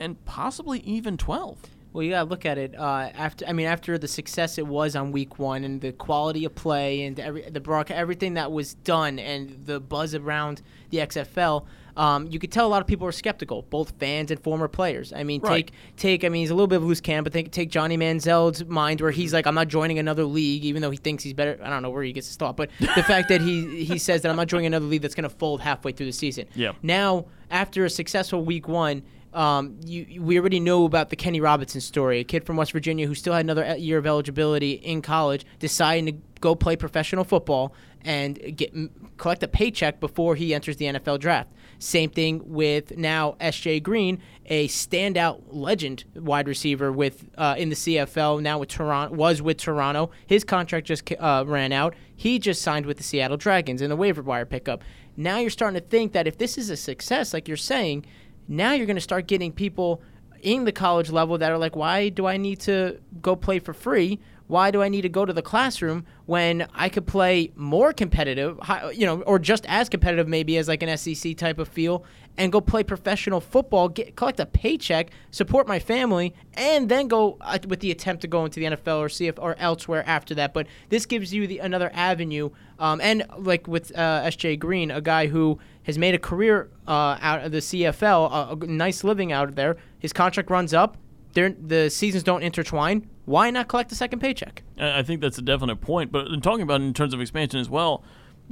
and 0.00 0.24
possibly 0.24 0.80
even 0.80 1.16
12. 1.16 1.60
Well, 1.94 2.02
you 2.02 2.10
gotta 2.10 2.28
look 2.28 2.44
at 2.44 2.58
it 2.58 2.74
uh, 2.76 3.08
after. 3.14 3.46
I 3.46 3.52
mean, 3.52 3.66
after 3.66 3.96
the 3.98 4.08
success 4.08 4.58
it 4.58 4.66
was 4.66 4.96
on 4.96 5.12
week 5.12 5.38
one, 5.38 5.62
and 5.64 5.80
the 5.80 5.92
quality 5.92 6.44
of 6.44 6.54
play, 6.54 7.04
and 7.04 7.18
every 7.20 7.48
the 7.48 7.60
broadcast, 7.60 7.96
everything 7.98 8.34
that 8.34 8.50
was 8.52 8.74
done, 8.74 9.18
and 9.20 9.64
the 9.64 9.78
buzz 9.80 10.14
around 10.14 10.60
the 10.90 10.98
XFL. 10.98 11.64
Um, 11.96 12.26
you 12.26 12.40
could 12.40 12.50
tell 12.50 12.66
a 12.66 12.68
lot 12.68 12.80
of 12.82 12.88
people 12.88 13.04
were 13.04 13.12
skeptical, 13.12 13.62
both 13.62 13.92
fans 14.00 14.32
and 14.32 14.40
former 14.42 14.66
players. 14.66 15.12
I 15.12 15.22
mean, 15.22 15.40
Right. 15.42 15.68
take 15.68 15.72
take. 15.96 16.24
I 16.24 16.28
mean, 16.30 16.40
he's 16.42 16.50
a 16.50 16.54
little 16.54 16.66
bit 16.66 16.76
of 16.76 16.82
a 16.82 16.86
loose 16.86 17.00
cannon, 17.00 17.22
but 17.22 17.32
take, 17.32 17.52
take 17.52 17.70
Johnny 17.70 17.96
Manziel's 17.96 18.64
mind, 18.64 19.00
where 19.00 19.12
he's 19.12 19.32
like, 19.32 19.46
"I'm 19.46 19.54
not 19.54 19.68
joining 19.68 20.00
another 20.00 20.24
league," 20.24 20.64
even 20.64 20.82
though 20.82 20.90
he 20.90 20.96
thinks 20.96 21.22
he's 21.22 21.32
better. 21.34 21.56
I 21.62 21.70
don't 21.70 21.82
know 21.82 21.90
where 21.90 22.02
he 22.02 22.12
gets 22.12 22.26
his 22.26 22.36
thought, 22.36 22.56
but 22.56 22.70
the 22.80 22.86
fact 23.06 23.28
that 23.28 23.40
he 23.40 23.84
he 23.84 23.98
says 23.98 24.22
that 24.22 24.30
I'm 24.30 24.36
not 24.36 24.48
joining 24.48 24.66
another 24.66 24.86
league 24.86 25.02
that's 25.02 25.14
going 25.14 25.30
to 25.30 25.36
fold 25.36 25.60
halfway 25.60 25.92
through 25.92 26.06
the 26.06 26.12
season. 26.12 26.46
Yeah. 26.56 26.72
Now, 26.82 27.26
after 27.52 27.84
a 27.84 27.90
successful 27.90 28.44
week 28.44 28.66
one, 28.66 29.04
um, 29.34 29.78
you, 29.84 30.22
we 30.22 30.38
already 30.38 30.60
know 30.60 30.84
about 30.84 31.10
the 31.10 31.16
Kenny 31.16 31.40
Robinson 31.40 31.80
story, 31.80 32.20
a 32.20 32.24
kid 32.24 32.44
from 32.44 32.56
West 32.56 32.72
Virginia 32.72 33.06
who 33.06 33.14
still 33.14 33.32
had 33.32 33.44
another 33.44 33.76
year 33.76 33.98
of 33.98 34.06
eligibility 34.06 34.72
in 34.72 35.02
college, 35.02 35.44
deciding 35.58 36.06
to 36.06 36.12
go 36.40 36.54
play 36.54 36.76
professional 36.76 37.24
football 37.24 37.74
and 38.04 38.56
get 38.56 38.72
collect 39.16 39.42
a 39.42 39.48
paycheck 39.48 39.98
before 39.98 40.36
he 40.36 40.54
enters 40.54 40.76
the 40.76 40.84
NFL 40.86 41.18
draft. 41.18 41.50
Same 41.78 42.10
thing 42.10 42.42
with 42.44 42.96
now 42.96 43.36
S.J. 43.40 43.80
Green, 43.80 44.20
a 44.46 44.68
standout 44.68 45.42
legend 45.48 46.04
wide 46.14 46.46
receiver 46.46 46.92
with 46.92 47.28
uh, 47.36 47.54
in 47.58 47.70
the 47.70 47.74
CFL 47.74 48.40
now 48.40 48.58
with 48.58 48.68
Toronto 48.68 49.14
was 49.14 49.42
with 49.42 49.56
Toronto. 49.58 50.10
His 50.26 50.44
contract 50.44 50.86
just 50.86 51.10
uh, 51.18 51.44
ran 51.46 51.72
out. 51.72 51.94
He 52.14 52.38
just 52.38 52.62
signed 52.62 52.86
with 52.86 52.98
the 52.98 53.02
Seattle 53.02 53.36
Dragons 53.36 53.82
in 53.82 53.90
the 53.90 53.96
waiver 53.96 54.22
wire 54.22 54.46
pickup. 54.46 54.82
Now 55.16 55.38
you're 55.38 55.50
starting 55.50 55.80
to 55.80 55.86
think 55.86 56.12
that 56.12 56.26
if 56.26 56.38
this 56.38 56.58
is 56.58 56.70
a 56.70 56.76
success, 56.76 57.32
like 57.32 57.48
you're 57.48 57.56
saying, 57.56 58.04
now 58.48 58.72
you're 58.72 58.86
going 58.86 58.96
to 58.96 59.02
start 59.02 59.26
getting 59.26 59.52
people 59.52 60.02
in 60.42 60.64
the 60.64 60.72
college 60.72 61.10
level 61.10 61.38
that 61.38 61.50
are 61.50 61.58
like, 61.58 61.74
why 61.74 62.10
do 62.10 62.26
I 62.26 62.36
need 62.36 62.60
to 62.60 63.00
go 63.22 63.34
play 63.34 63.58
for 63.58 63.72
free? 63.72 64.20
Why 64.46 64.70
do 64.70 64.82
I 64.82 64.90
need 64.90 65.02
to 65.02 65.08
go 65.08 65.24
to 65.24 65.32
the 65.32 65.40
classroom 65.40 66.04
when 66.26 66.68
I 66.74 66.90
could 66.90 67.06
play 67.06 67.50
more 67.56 67.94
competitive, 67.94 68.58
you 68.92 69.06
know, 69.06 69.22
or 69.22 69.38
just 69.38 69.64
as 69.66 69.88
competitive 69.88 70.28
maybe 70.28 70.58
as 70.58 70.68
like 70.68 70.82
an 70.82 70.96
SEC 70.98 71.34
type 71.38 71.58
of 71.58 71.66
feel, 71.66 72.04
and 72.36 72.52
go 72.52 72.60
play 72.60 72.82
professional 72.82 73.40
football, 73.40 73.88
get 73.88 74.16
collect 74.16 74.38
a 74.40 74.44
paycheck, 74.44 75.10
support 75.30 75.66
my 75.66 75.78
family, 75.78 76.34
and 76.54 76.90
then 76.90 77.08
go 77.08 77.38
uh, 77.40 77.58
with 77.66 77.80
the 77.80 77.90
attempt 77.90 78.20
to 78.20 78.28
go 78.28 78.44
into 78.44 78.60
the 78.60 78.66
NFL 78.66 78.98
or 78.98 79.08
CF 79.08 79.38
or 79.38 79.56
elsewhere 79.58 80.04
after 80.06 80.34
that. 80.34 80.52
But 80.52 80.66
this 80.90 81.06
gives 81.06 81.32
you 81.32 81.46
the 81.46 81.60
another 81.60 81.90
avenue, 81.94 82.50
um, 82.78 83.00
and 83.00 83.24
like 83.38 83.66
with 83.66 83.96
uh, 83.96 84.24
SJ 84.24 84.58
Green, 84.58 84.90
a 84.90 85.00
guy 85.00 85.28
who 85.28 85.58
has 85.84 85.98
made 85.98 86.14
a 86.14 86.18
career 86.18 86.70
uh, 86.86 87.18
out 87.20 87.44
of 87.44 87.52
the 87.52 87.58
CFL, 87.58 88.30
a, 88.30 88.64
a 88.64 88.66
nice 88.66 89.04
living 89.04 89.32
out 89.32 89.48
of 89.48 89.54
there. 89.54 89.76
His 89.98 90.12
contract 90.12 90.50
runs 90.50 90.74
up. 90.74 90.96
They're, 91.32 91.50
the 91.50 91.90
seasons 91.90 92.22
don't 92.22 92.42
intertwine. 92.42 93.08
Why 93.24 93.50
not 93.50 93.68
collect 93.68 93.90
a 93.92 93.94
second 93.94 94.20
paycheck? 94.20 94.62
I 94.78 95.00
I 95.00 95.02
think 95.02 95.20
that's 95.20 95.38
a 95.38 95.42
definite 95.42 95.80
point. 95.80 96.12
But 96.12 96.28
in 96.28 96.40
talking 96.40 96.62
about 96.62 96.80
in 96.80 96.92
terms 96.94 97.14
of 97.14 97.20
expansion 97.20 97.58
as 97.58 97.68
well, 97.68 98.04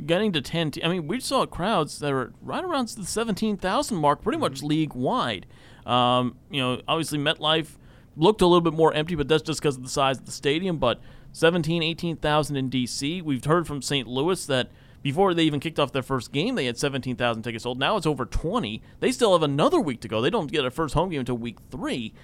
getting 0.05 0.33
to 0.33 0.41
10, 0.41 0.73
te- 0.73 0.85
I 0.85 0.89
mean, 0.89 1.07
we 1.07 1.21
saw 1.21 1.47
crowds 1.47 1.99
that 2.01 2.13
were 2.13 2.33
right 2.41 2.65
around 2.65 2.89
the 2.89 3.05
17,000 3.05 3.97
mark, 3.97 4.23
pretty 4.23 4.39
much 4.39 4.63
league 4.63 4.95
wide. 4.95 5.47
Um, 5.87 6.37
you 6.51 6.61
know, 6.61 6.81
obviously 6.89 7.19
MetLife 7.19 7.77
looked 8.17 8.41
a 8.41 8.47
little 8.47 8.61
bit 8.61 8.73
more 8.73 8.93
empty, 8.95 9.15
but 9.15 9.29
that's 9.29 9.43
just 9.43 9.61
because 9.61 9.77
of 9.77 9.83
the 9.83 9.89
size 9.89 10.19
of 10.19 10.27
the 10.27 10.33
stadium. 10.33 10.79
But 10.79 11.01
17, 11.33 11.83
18,000 11.83 12.57
in 12.57 12.71
DC. 12.71 13.23
We've 13.23 13.45
heard 13.45 13.67
from 13.67 13.83
St. 13.83 14.07
Louis 14.07 14.45
that 14.47 14.69
before 15.03 15.35
they 15.35 15.43
even 15.43 15.61
kicked 15.61 15.79
off 15.79 15.93
their 15.93 16.03
first 16.03 16.33
game, 16.33 16.55
they 16.55 16.67
had 16.67 16.79
17,000 16.79 17.43
tickets 17.43 17.65
sold. 17.65 17.79
Now 17.79 17.97
it's 17.97 18.07
over 18.07 18.25
20. 18.25 18.81
They 19.01 19.13
still 19.13 19.33
have 19.33 19.43
another 19.43 19.81
week 19.81 20.01
to 20.03 20.09
go. 20.09 20.21
They 20.21 20.31
don't 20.31 20.51
get 20.51 20.65
a 20.65 20.71
first 20.71 20.95
home 20.95 21.11
game 21.11 21.21
until 21.21 21.37
week 21.37 21.59
three. 21.71 22.15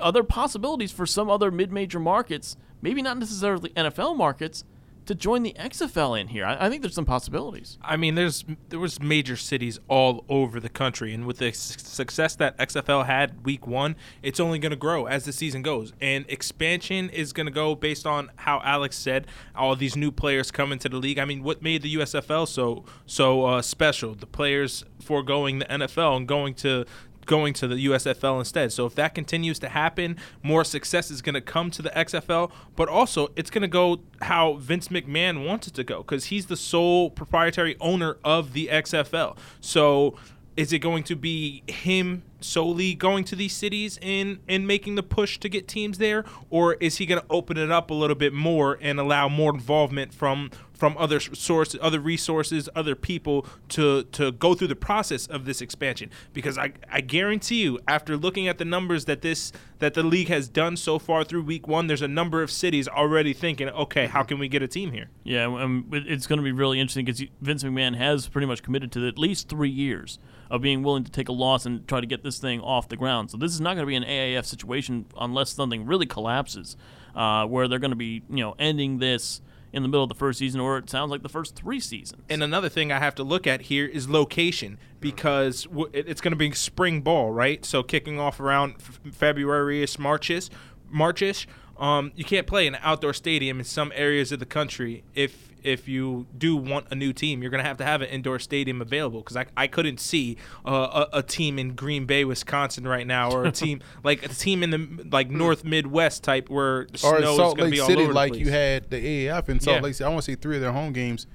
Are 0.00 0.12
there 0.12 0.24
possibilities 0.24 0.92
for 0.92 1.06
some 1.06 1.30
other 1.30 1.50
mid 1.50 1.72
major 1.72 2.00
markets, 2.00 2.56
maybe 2.82 3.02
not 3.02 3.18
necessarily 3.18 3.70
NFL 3.70 4.16
markets, 4.16 4.64
to 5.10 5.14
join 5.16 5.42
the 5.42 5.52
XFL 5.58 6.18
in 6.20 6.28
here? 6.28 6.44
I, 6.44 6.66
I 6.66 6.70
think 6.70 6.82
there's 6.82 6.94
some 6.94 7.04
possibilities. 7.04 7.78
I 7.82 7.96
mean, 7.96 8.14
there's 8.14 8.44
there 8.68 8.78
was 8.78 9.02
major 9.02 9.36
cities 9.36 9.80
all 9.88 10.24
over 10.28 10.60
the 10.60 10.68
country, 10.68 11.12
and 11.12 11.26
with 11.26 11.38
the 11.38 11.50
su- 11.50 11.80
success 11.80 12.36
that 12.36 12.56
XFL 12.58 13.06
had 13.06 13.44
week 13.44 13.66
one, 13.66 13.96
it's 14.22 14.38
only 14.38 14.60
going 14.60 14.70
to 14.70 14.76
grow 14.76 15.06
as 15.06 15.24
the 15.24 15.32
season 15.32 15.62
goes. 15.62 15.92
And 16.00 16.24
expansion 16.28 17.10
is 17.10 17.32
going 17.32 17.46
to 17.46 17.52
go 17.52 17.74
based 17.74 18.06
on 18.06 18.30
how 18.36 18.62
Alex 18.64 18.96
said, 18.96 19.26
all 19.56 19.74
these 19.74 19.96
new 19.96 20.12
players 20.12 20.52
come 20.52 20.70
into 20.70 20.88
the 20.88 20.96
league. 20.96 21.18
I 21.18 21.24
mean, 21.24 21.42
what 21.42 21.60
made 21.60 21.82
the 21.82 21.96
USFL 21.96 22.46
so 22.46 22.84
so 23.04 23.46
uh, 23.46 23.62
special? 23.62 24.14
The 24.14 24.26
players 24.26 24.84
foregoing 25.00 25.58
the 25.58 25.64
NFL 25.64 26.18
and 26.18 26.28
going 26.28 26.54
to 26.54 26.84
going 27.30 27.54
to 27.54 27.68
the 27.68 27.86
USFL 27.86 28.40
instead. 28.40 28.72
So 28.72 28.86
if 28.86 28.96
that 28.96 29.14
continues 29.14 29.60
to 29.60 29.68
happen, 29.68 30.16
more 30.42 30.64
success 30.64 31.12
is 31.12 31.22
going 31.22 31.34
to 31.34 31.40
come 31.40 31.70
to 31.70 31.80
the 31.80 31.90
XFL, 31.90 32.50
but 32.74 32.88
also 32.88 33.28
it's 33.36 33.50
going 33.50 33.62
to 33.62 33.68
go 33.68 34.00
how 34.22 34.54
Vince 34.54 34.88
McMahon 34.88 35.46
wants 35.46 35.68
it 35.68 35.74
to 35.74 35.84
go 35.84 35.98
because 35.98 36.24
he's 36.24 36.46
the 36.46 36.56
sole 36.56 37.08
proprietary 37.08 37.76
owner 37.80 38.16
of 38.24 38.52
the 38.52 38.66
XFL. 38.72 39.38
So 39.60 40.16
is 40.56 40.72
it 40.72 40.80
going 40.80 41.04
to 41.04 41.14
be 41.14 41.62
him 41.68 42.24
solely 42.40 42.94
going 42.94 43.22
to 43.22 43.36
these 43.36 43.52
cities 43.52 43.96
and 44.02 44.40
and 44.48 44.66
making 44.66 44.96
the 44.96 45.02
push 45.02 45.38
to 45.38 45.48
get 45.48 45.68
teams 45.68 45.98
there 45.98 46.24
or 46.48 46.74
is 46.74 46.96
he 46.96 47.06
going 47.06 47.20
to 47.20 47.26
open 47.30 47.56
it 47.56 47.70
up 47.70 47.90
a 47.90 47.94
little 47.94 48.16
bit 48.16 48.32
more 48.32 48.76
and 48.80 48.98
allow 48.98 49.28
more 49.28 49.54
involvement 49.54 50.12
from 50.12 50.50
from 50.80 50.96
other 50.98 51.20
sources 51.20 51.78
other 51.82 52.00
resources 52.00 52.68
other 52.74 52.94
people 52.94 53.46
to 53.68 54.02
to 54.04 54.32
go 54.32 54.54
through 54.54 54.66
the 54.66 54.74
process 54.74 55.26
of 55.26 55.44
this 55.44 55.60
expansion 55.60 56.10
because 56.32 56.56
i 56.56 56.72
i 56.90 57.00
guarantee 57.00 57.62
you 57.62 57.78
after 57.86 58.16
looking 58.16 58.48
at 58.48 58.58
the 58.58 58.64
numbers 58.64 59.04
that 59.04 59.20
this 59.20 59.52
that 59.78 59.94
the 59.94 60.02
league 60.02 60.28
has 60.28 60.48
done 60.48 60.76
so 60.76 60.98
far 60.98 61.22
through 61.22 61.42
week 61.42 61.68
1 61.68 61.86
there's 61.86 62.02
a 62.02 62.08
number 62.08 62.42
of 62.42 62.50
cities 62.50 62.88
already 62.88 63.32
thinking 63.34 63.68
okay 63.68 64.06
how 64.06 64.22
can 64.22 64.38
we 64.38 64.48
get 64.48 64.62
a 64.62 64.68
team 64.68 64.90
here 64.92 65.10
Yeah, 65.22 65.44
um, 65.44 65.86
it's 65.92 66.26
going 66.26 66.38
to 66.38 66.42
be 66.42 66.52
really 66.52 66.80
interesting 66.80 67.04
because 67.04 67.22
Vince 67.40 67.62
McMahon 67.62 67.96
has 67.96 68.28
pretty 68.28 68.46
much 68.46 68.62
committed 68.62 68.90
to 68.92 69.06
at 69.06 69.18
least 69.18 69.48
three 69.48 69.70
years 69.70 70.18
of 70.50 70.62
being 70.62 70.82
willing 70.82 71.04
to 71.04 71.10
take 71.10 71.28
a 71.28 71.32
loss 71.32 71.66
and 71.66 71.86
try 71.86 72.00
to 72.00 72.06
get 72.06 72.22
this 72.24 72.38
thing 72.38 72.60
off 72.60 72.88
the 72.88 72.96
ground. 72.96 73.30
So 73.30 73.36
this 73.36 73.52
is 73.52 73.60
not 73.60 73.74
going 73.74 73.84
to 73.84 73.86
be 73.86 73.96
an 73.96 74.04
AAF 74.04 74.46
situation 74.46 75.06
unless 75.18 75.50
something 75.50 75.86
really 75.86 76.06
collapses, 76.06 76.76
uh, 77.14 77.46
where 77.46 77.68
they're 77.68 77.78
going 77.78 77.92
to 77.92 77.96
be, 77.96 78.22
you 78.30 78.42
know, 78.42 78.54
ending 78.58 78.98
this 78.98 79.42
in 79.72 79.82
the 79.82 79.88
middle 79.88 80.02
of 80.02 80.08
the 80.08 80.14
first 80.14 80.38
season, 80.38 80.60
or 80.60 80.78
it 80.78 80.90
sounds 80.90 81.10
like 81.10 81.22
the 81.22 81.28
first 81.28 81.54
three 81.54 81.80
seasons. 81.80 82.22
And 82.28 82.42
another 82.42 82.68
thing 82.68 82.90
I 82.90 82.98
have 82.98 83.14
to 83.16 83.22
look 83.24 83.46
at 83.46 83.62
here 83.62 83.86
is 83.86 84.08
location 84.08 84.78
because 85.00 85.66
it's 85.92 86.20
going 86.20 86.32
to 86.32 86.36
be 86.36 86.52
spring 86.52 87.00
ball, 87.00 87.30
right? 87.30 87.64
So 87.64 87.82
kicking 87.82 88.18
off 88.18 88.40
around 88.40 88.74
f- 88.80 89.00
February-ish, 89.12 89.98
Marchish, 89.98 90.50
Marchish. 90.92 91.46
Um, 91.78 92.12
you 92.14 92.24
can't 92.24 92.46
play 92.46 92.66
in 92.66 92.74
an 92.74 92.80
outdoor 92.82 93.14
stadium 93.14 93.58
in 93.58 93.64
some 93.64 93.90
areas 93.94 94.32
of 94.32 94.38
the 94.38 94.46
country 94.46 95.02
if 95.14 95.49
if 95.64 95.88
you 95.88 96.26
do 96.36 96.56
want 96.56 96.86
a 96.90 96.94
new 96.94 97.12
team. 97.12 97.42
You're 97.42 97.50
going 97.50 97.62
to 97.62 97.68
have 97.68 97.76
to 97.78 97.84
have 97.84 98.02
an 98.02 98.08
indoor 98.08 98.38
stadium 98.38 98.80
available 98.82 99.20
because 99.20 99.36
I, 99.36 99.46
I 99.56 99.66
couldn't 99.66 100.00
see 100.00 100.36
uh, 100.66 101.06
a, 101.12 101.18
a 101.18 101.22
team 101.22 101.58
in 101.58 101.74
Green 101.74 102.06
Bay, 102.06 102.24
Wisconsin 102.24 102.86
right 102.86 103.06
now, 103.06 103.30
or 103.30 103.44
a 103.44 103.52
team 103.62 103.80
like 104.04 104.24
a 104.24 104.28
team 104.28 104.62
in 104.62 104.70
the 104.70 105.08
like 105.10 105.30
North 105.30 105.64
Midwest 105.64 106.22
type 106.24 106.48
where 106.48 106.86
the 106.86 107.00
or 107.06 107.16
in 107.16 107.22
snow 107.22 107.32
is 107.32 107.38
going 107.38 107.56
to 107.56 107.62
Lake 107.64 107.72
be 107.72 107.80
all 107.80 107.86
City, 107.86 108.02
over 108.02 108.12
the 108.12 108.14
like 108.14 108.32
place. 108.32 108.44
you 108.46 108.50
had 108.50 108.90
the 108.90 109.26
AAF 109.26 109.48
in 109.48 109.60
Salt 109.60 109.76
Yeah. 109.76 109.82
Lake 109.82 109.94
City. 109.94 110.04
I 110.06 110.08
want 110.08 110.24
to 110.24 110.30
say 110.32 110.34
three 110.36 110.56
of 110.56 110.62
their 110.62 110.72
home 110.72 110.92
games 110.92 111.26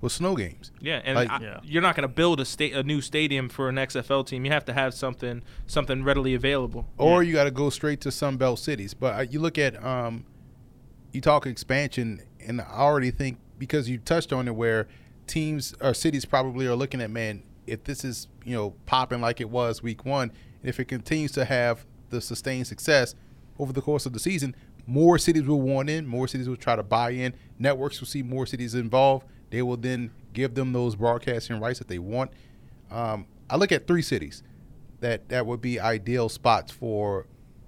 was 0.00 0.14
snow 0.14 0.34
games. 0.34 0.72
Yeah, 0.80 1.02
and 1.04 1.14
Like- 1.14 1.28
I, 1.30 1.40
Yeah. 1.42 1.60
you're 1.62 1.82
not 1.82 1.94
going 1.94 2.08
to 2.08 2.14
build 2.14 2.40
a 2.40 2.44
state 2.46 2.74
a 2.74 2.82
new 2.82 3.02
stadium 3.02 3.50
for 3.50 3.68
an 3.68 3.74
XFL 3.76 4.24
team. 4.26 4.46
You 4.46 4.50
have 4.50 4.64
to 4.64 4.72
have 4.72 4.94
something 4.94 5.42
something 5.66 6.04
readily 6.04 6.32
available. 6.34 6.88
or 6.96 7.22
you 7.22 7.34
got 7.34 7.44
to 7.44 7.50
go 7.50 7.68
straight 7.68 8.00
to 8.02 8.10
Sun 8.10 8.38
Belt 8.38 8.58
cities. 8.58 8.94
But 8.94 9.14
uh, 9.18 9.26
you 9.30 9.40
look 9.40 9.58
at, 9.58 9.82
um, 9.84 10.24
you 11.12 11.20
talk 11.20 11.44
expansion, 11.46 12.22
and 12.46 12.62
I 12.62 12.64
already 12.78 13.10
think 13.10 13.38
because 13.60 13.88
you 13.88 13.98
touched 13.98 14.32
on 14.32 14.48
it, 14.48 14.56
where 14.56 14.88
teams 15.28 15.74
or 15.80 15.94
cities 15.94 16.24
probably 16.24 16.66
are 16.66 16.74
looking 16.74 17.00
at, 17.00 17.10
man, 17.10 17.44
if 17.68 17.84
this 17.84 18.04
is 18.04 18.26
you 18.44 18.56
know 18.56 18.74
popping 18.86 19.20
like 19.20 19.40
it 19.40 19.48
was 19.48 19.82
week 19.82 20.04
one, 20.04 20.32
and 20.60 20.68
if 20.68 20.80
it 20.80 20.86
continues 20.86 21.30
to 21.32 21.44
have 21.44 21.86
the 22.08 22.20
sustained 22.20 22.66
success 22.66 23.14
over 23.58 23.72
the 23.72 23.80
course 23.82 24.06
of 24.06 24.12
the 24.12 24.18
season, 24.18 24.56
more 24.86 25.18
cities 25.18 25.44
will 25.44 25.60
want 25.60 25.88
in, 25.88 26.06
more 26.06 26.26
cities 26.26 26.48
will 26.48 26.56
try 26.56 26.74
to 26.74 26.82
buy 26.82 27.10
in. 27.10 27.34
Networks 27.58 28.00
will 28.00 28.08
see 28.08 28.24
more 28.24 28.46
cities 28.46 28.74
involved. 28.74 29.26
They 29.50 29.62
will 29.62 29.76
then 29.76 30.10
give 30.32 30.54
them 30.54 30.72
those 30.72 30.96
broadcasting 30.96 31.60
rights 31.60 31.78
that 31.78 31.88
they 31.88 31.98
want. 31.98 32.32
Um, 32.90 33.26
I 33.48 33.56
look 33.56 33.70
at 33.70 33.86
three 33.86 34.02
cities 34.02 34.42
that 35.00 35.28
that 35.28 35.46
would 35.46 35.60
be 35.60 35.78
ideal 35.78 36.28
spots 36.28 36.72
for 36.72 37.26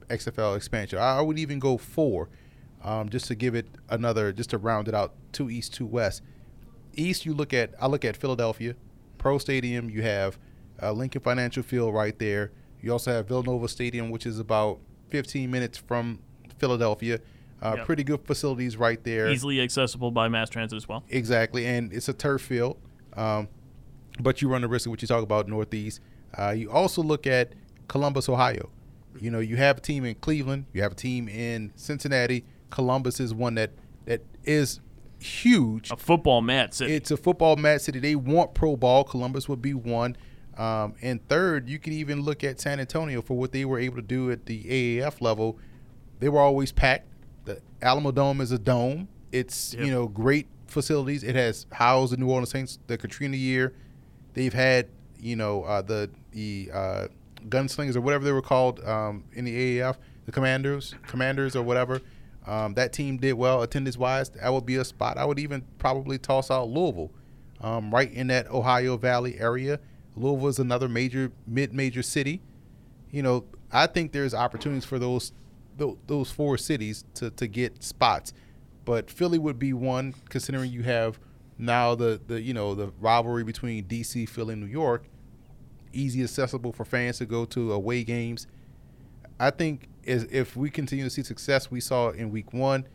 XFL 0.08 0.56
expansion. 0.56 0.98
I, 0.98 1.20
would 1.20 1.38
even 1.38 1.58
go 1.58 1.76
four, 1.76 2.28
um, 2.82 3.08
just 3.08 3.26
to 3.26 3.34
give 3.34 3.54
it 3.54 3.66
another, 3.88 4.32
just 4.32 4.50
to 4.50 4.58
round 4.58 4.88
it 4.88 4.94
out. 4.94 5.14
Two 5.32 5.50
East, 5.50 5.74
two 5.74 5.86
West. 5.86 6.22
East, 6.94 7.24
you 7.26 7.34
look 7.34 7.52
at. 7.54 7.72
I 7.80 7.86
look 7.86 8.04
at 8.04 8.16
Philadelphia, 8.16 8.74
Pro 9.18 9.38
Stadium. 9.38 9.88
You 9.90 10.02
have 10.02 10.38
uh, 10.82 10.92
Lincoln 10.92 11.20
Financial 11.22 11.62
Field 11.62 11.94
right 11.94 12.18
there. 12.18 12.52
You 12.80 12.92
also 12.92 13.12
have 13.12 13.28
Villanova 13.28 13.68
Stadium, 13.68 14.10
which 14.10 14.26
is 14.26 14.38
about 14.38 14.80
15 15.08 15.50
minutes 15.50 15.78
from 15.78 16.18
Philadelphia. 16.58 17.20
Uh, 17.62 17.74
Yep. 17.76 17.86
Pretty 17.86 18.02
good 18.04 18.26
facilities 18.26 18.76
right 18.76 19.02
there. 19.04 19.30
Easily 19.30 19.60
accessible 19.60 20.10
by 20.10 20.26
mass 20.28 20.50
transit 20.50 20.76
as 20.76 20.88
well. 20.88 21.04
Exactly, 21.08 21.64
and 21.64 21.92
it's 21.92 22.08
a 22.08 22.12
turf 22.12 22.42
field, 22.42 22.76
um, 23.16 23.46
but 24.18 24.42
you 24.42 24.48
run 24.48 24.62
the 24.62 24.68
risk 24.68 24.86
of 24.86 24.90
what 24.90 25.00
you 25.00 25.06
talk 25.06 25.22
about 25.22 25.46
Northeast. 25.48 26.00
Uh, 26.36 26.50
you 26.50 26.68
also 26.72 27.02
look 27.02 27.24
at 27.24 27.52
Columbus, 27.86 28.28
Ohio. 28.28 28.68
You 29.20 29.30
know, 29.30 29.38
you 29.38 29.56
have 29.58 29.78
a 29.78 29.80
team 29.80 30.04
in 30.04 30.16
Cleveland, 30.16 30.64
you 30.72 30.82
have 30.82 30.92
a 30.92 30.96
team 30.96 31.28
in 31.28 31.70
Cincinnati. 31.76 32.44
Columbus 32.70 33.20
is 33.20 33.32
one 33.32 33.54
that 33.54 33.70
that 34.06 34.22
is 34.42 34.80
huge. 35.22 35.90
A 35.90 35.96
football 35.96 36.40
mat 36.42 36.74
city. 36.74 36.92
It's 36.94 37.10
a 37.10 37.16
football 37.16 37.56
match 37.56 37.82
city. 37.82 37.98
They 37.98 38.14
want 38.16 38.54
pro 38.54 38.76
ball. 38.76 39.04
Columbus 39.04 39.48
would 39.48 39.62
be 39.62 39.74
one. 39.74 40.16
Um, 40.58 40.94
and 41.00 41.26
third, 41.28 41.68
you 41.68 41.78
can 41.78 41.92
even 41.94 42.22
look 42.22 42.44
at 42.44 42.60
San 42.60 42.78
Antonio 42.78 43.22
for 43.22 43.36
what 43.38 43.52
they 43.52 43.64
were 43.64 43.78
able 43.78 43.96
to 43.96 44.02
do 44.02 44.30
at 44.30 44.46
the 44.46 44.64
AAF 44.64 45.20
level. 45.20 45.58
They 46.20 46.28
were 46.28 46.40
always 46.40 46.72
packed. 46.72 47.08
The 47.44 47.60
Alamodome 47.80 48.40
is 48.40 48.52
a 48.52 48.58
dome. 48.58 49.08
It's 49.32 49.72
Yep. 49.74 49.84
you 49.86 49.90
know 49.90 50.06
great 50.08 50.46
facilities. 50.66 51.22
It 51.24 51.34
has 51.36 51.66
housed 51.72 52.12
the 52.12 52.16
New 52.18 52.28
Orleans 52.28 52.50
Saints 52.50 52.78
the 52.86 52.98
Katrina 52.98 53.36
year. 53.36 53.72
They've 54.34 54.52
had 54.52 54.88
you 55.18 55.36
know 55.36 55.62
uh, 55.64 55.80
the 55.82 56.10
the 56.32 56.70
uh, 56.72 57.06
gunslingers 57.48 57.96
or 57.96 58.00
whatever 58.02 58.24
they 58.24 58.32
were 58.32 58.42
called 58.42 58.84
um, 58.84 59.24
in 59.32 59.44
the 59.46 59.78
AAF, 59.78 59.96
the 60.26 60.32
commanders, 60.32 60.94
commanders 61.06 61.56
or 61.56 61.62
whatever. 61.62 62.00
Um, 62.46 62.74
that 62.74 62.92
team 62.92 63.18
did 63.18 63.34
well 63.34 63.62
attendance 63.62 63.96
wise. 63.96 64.30
That 64.30 64.52
would 64.52 64.66
be 64.66 64.76
a 64.76 64.84
spot. 64.84 65.16
I 65.16 65.24
would 65.24 65.38
even 65.38 65.64
probably 65.78 66.18
toss 66.18 66.50
out 66.50 66.68
Louisville, 66.68 67.12
um, 67.60 67.92
right 67.92 68.12
in 68.12 68.26
that 68.28 68.50
Ohio 68.50 68.96
Valley 68.96 69.38
area. 69.38 69.78
Louisville 70.16 70.48
is 70.48 70.58
another 70.58 70.88
major 70.88 71.32
mid 71.46 71.72
major 71.72 72.02
city. 72.02 72.42
You 73.10 73.22
know, 73.22 73.44
I 73.70 73.86
think 73.86 74.12
there's 74.12 74.34
opportunities 74.34 74.84
for 74.84 74.98
those 74.98 75.32
tho- 75.76 75.98
those 76.06 76.30
four 76.30 76.58
cities 76.58 77.04
to, 77.14 77.30
to 77.30 77.46
get 77.46 77.82
spots, 77.82 78.32
but 78.84 79.10
Philly 79.10 79.38
would 79.38 79.58
be 79.58 79.72
one 79.72 80.14
considering 80.28 80.72
you 80.72 80.82
have 80.82 81.18
now 81.58 81.94
the, 81.94 82.20
the 82.26 82.40
you 82.40 82.52
know 82.52 82.74
the 82.74 82.92
rivalry 83.00 83.44
between 83.44 83.84
DC, 83.84 84.28
Philly, 84.28 84.56
New 84.56 84.66
York. 84.66 85.04
Easy 85.92 86.22
accessible 86.22 86.72
for 86.72 86.84
fans 86.84 87.18
to 87.18 87.26
go 87.26 87.44
to 87.44 87.72
away 87.72 88.02
games. 88.02 88.46
I 89.38 89.50
think 89.50 89.88
is 90.04 90.24
if 90.30 90.56
we 90.56 90.70
continue 90.70 91.04
to 91.04 91.10
see 91.10 91.22
success 91.22 91.70
we 91.70 91.80
saw 91.80 92.10
in 92.10 92.30
week 92.30 92.52
one, 92.52 92.86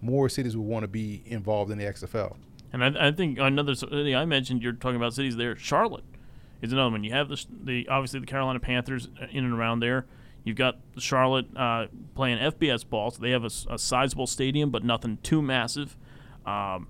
more 0.00 0.28
cities 0.28 0.56
will 0.56 0.64
want 0.64 0.84
to 0.84 0.88
be 0.88 1.22
involved 1.26 1.70
in 1.70 1.78
the 1.78 1.84
XFL. 1.84 2.36
And 2.72 2.84
I, 2.84 3.08
I 3.08 3.12
think 3.12 3.38
another 3.38 3.74
city 3.74 4.14
I 4.14 4.24
mentioned, 4.24 4.62
you're 4.62 4.72
talking 4.72 4.96
about 4.96 5.14
cities 5.14 5.36
there. 5.36 5.56
Charlotte 5.56 6.04
is 6.60 6.72
another 6.72 6.90
one. 6.90 7.04
You 7.04 7.12
have 7.12 7.28
the, 7.28 7.44
the 7.62 7.88
obviously 7.88 8.20
the 8.20 8.26
Carolina 8.26 8.60
Panthers 8.60 9.08
in 9.30 9.44
and 9.44 9.54
around 9.54 9.80
there. 9.80 10.06
You've 10.42 10.56
got 10.56 10.78
Charlotte 10.98 11.46
uh, 11.56 11.86
playing 12.14 12.38
FBS 12.38 12.86
ball, 12.88 13.10
so 13.10 13.22
they 13.22 13.30
have 13.30 13.44
a 13.44 13.78
sizable 13.78 14.26
stadium, 14.26 14.70
but 14.70 14.84
nothing 14.84 15.18
too 15.22 15.40
massive. 15.40 15.96
Um, 16.44 16.88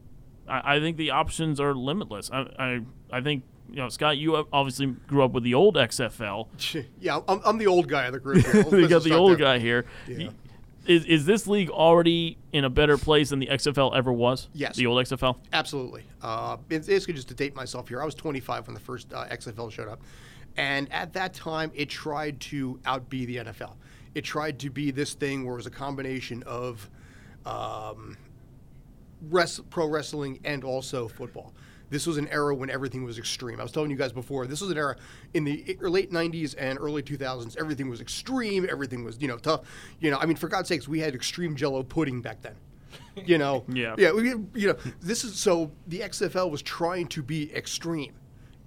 I, 0.49 0.77
I 0.77 0.81
think 0.81 0.97
the 0.97 1.11
options 1.11 1.61
are 1.61 1.75
limitless. 1.75 2.31
I, 2.33 2.41
I 2.59 2.81
I 3.13 3.21
think 3.21 3.45
you 3.75 3.83
know 3.83 3.89
Scott, 3.89 4.17
you 4.17 4.47
obviously 4.53 4.87
grew 4.87 5.25
up 5.25 5.33
with 5.33 5.43
the 5.43 5.55
old 5.55 5.75
XFL. 5.75 6.47
Yeah, 7.01 7.21
I'm, 7.29 7.41
I'm 7.45 7.59
the 7.59 7.67
old 7.67 7.89
guy 7.89 8.05
of 8.05 8.13
the 8.13 8.21
group. 8.21 8.47
Here. 8.47 8.65
You 8.71 8.89
got 8.89 9.03
the 9.03 9.15
old 9.15 9.39
guy 9.39 9.59
here. 9.59 9.85
Yeah. 10.07 10.31
Is, 10.87 11.05
is 11.07 11.27
this 11.27 11.47
league 11.47 11.71
already 11.71 12.39
in 12.53 12.65
a 12.65 12.71
better 12.71 12.97
place 12.97 13.31
than 13.31 13.39
the 13.39 13.47
XFL 13.47 13.97
ever 13.97 14.13
was? 14.13 14.49
Yes. 14.53 14.77
The 14.77 14.87
old 14.87 15.05
XFL? 15.05 15.37
Absolutely. 15.53 16.05
Uh, 16.23 16.59
it's 16.71 16.87
basically 16.87 17.15
just 17.15 17.29
to 17.29 17.35
date 17.35 17.57
myself 17.57 17.89
here. 17.89 18.01
I 18.03 18.05
was 18.05 18.15
25 18.15 18.69
when 18.69 18.75
the 18.75 18.81
first 18.81 19.13
uh, 19.13 19.25
XFL 19.27 19.73
showed 19.73 19.89
up, 19.89 20.01
and 20.57 20.91
at 20.93 21.13
that 21.15 21.35
time, 21.35 21.73
it 21.75 21.89
tried 21.89 22.39
to 22.41 22.79
outbe 22.85 23.27
the 23.27 23.37
NFL. 23.37 23.73
It 24.15 24.23
tried 24.23 24.59
to 24.61 24.71
be 24.71 24.91
this 24.91 25.15
thing 25.15 25.45
where 25.45 25.55
it 25.55 25.57
was 25.57 25.67
a 25.67 25.71
combination 25.71 26.43
of 26.45 26.89
um, 27.45 28.17
res- 29.31 29.61
pro 29.71 29.89
wrestling 29.89 30.39
and 30.45 30.65
also 30.65 31.09
football. 31.09 31.55
This 31.91 32.07
was 32.07 32.17
an 32.17 32.29
era 32.29 32.55
when 32.55 32.71
everything 32.71 33.05
was 33.05 33.19
extreme. 33.19 33.61
I 33.61 33.63
was 33.63 33.73
telling 33.73 33.91
you 33.91 33.97
guys 33.97 34.13
before, 34.13 34.47
this 34.47 34.61
was 34.61 34.71
an 34.71 34.79
era 34.79 34.97
in 35.35 35.45
the 35.45 35.77
er, 35.81 35.91
late 35.91 36.11
90s 36.11 36.55
and 36.59 36.79
early 36.79 37.03
2000s. 37.03 37.57
Everything 37.59 37.89
was 37.89 38.01
extreme. 38.01 38.67
Everything 38.69 39.05
was, 39.05 39.21
you 39.21 39.29
know, 39.29 39.37
tough. 39.37 39.63
You 40.01 40.11
know, 40.11 40.19
I 40.19 40.27
mean, 40.27 40.37
for 40.37 40.49
God's 40.49 40.69
sakes, 40.69 40.89
we 40.89 41.01
had 41.01 41.15
extreme 41.15 41.57
jello 41.57 41.83
pudding 41.83 42.21
back 42.21 42.43
then. 42.43 42.55
You 43.17 43.39
know, 43.39 43.65
Yeah. 43.73 43.95
yeah, 43.99 44.13
we, 44.13 44.29
you 44.55 44.69
know, 44.69 44.77
this 45.01 45.25
is 45.25 45.39
so 45.39 45.71
the 45.87 46.01
XFL 46.01 46.51
was 46.51 46.63
trying 46.63 47.07
to 47.09 47.23
be 47.23 47.55
extreme, 47.55 48.15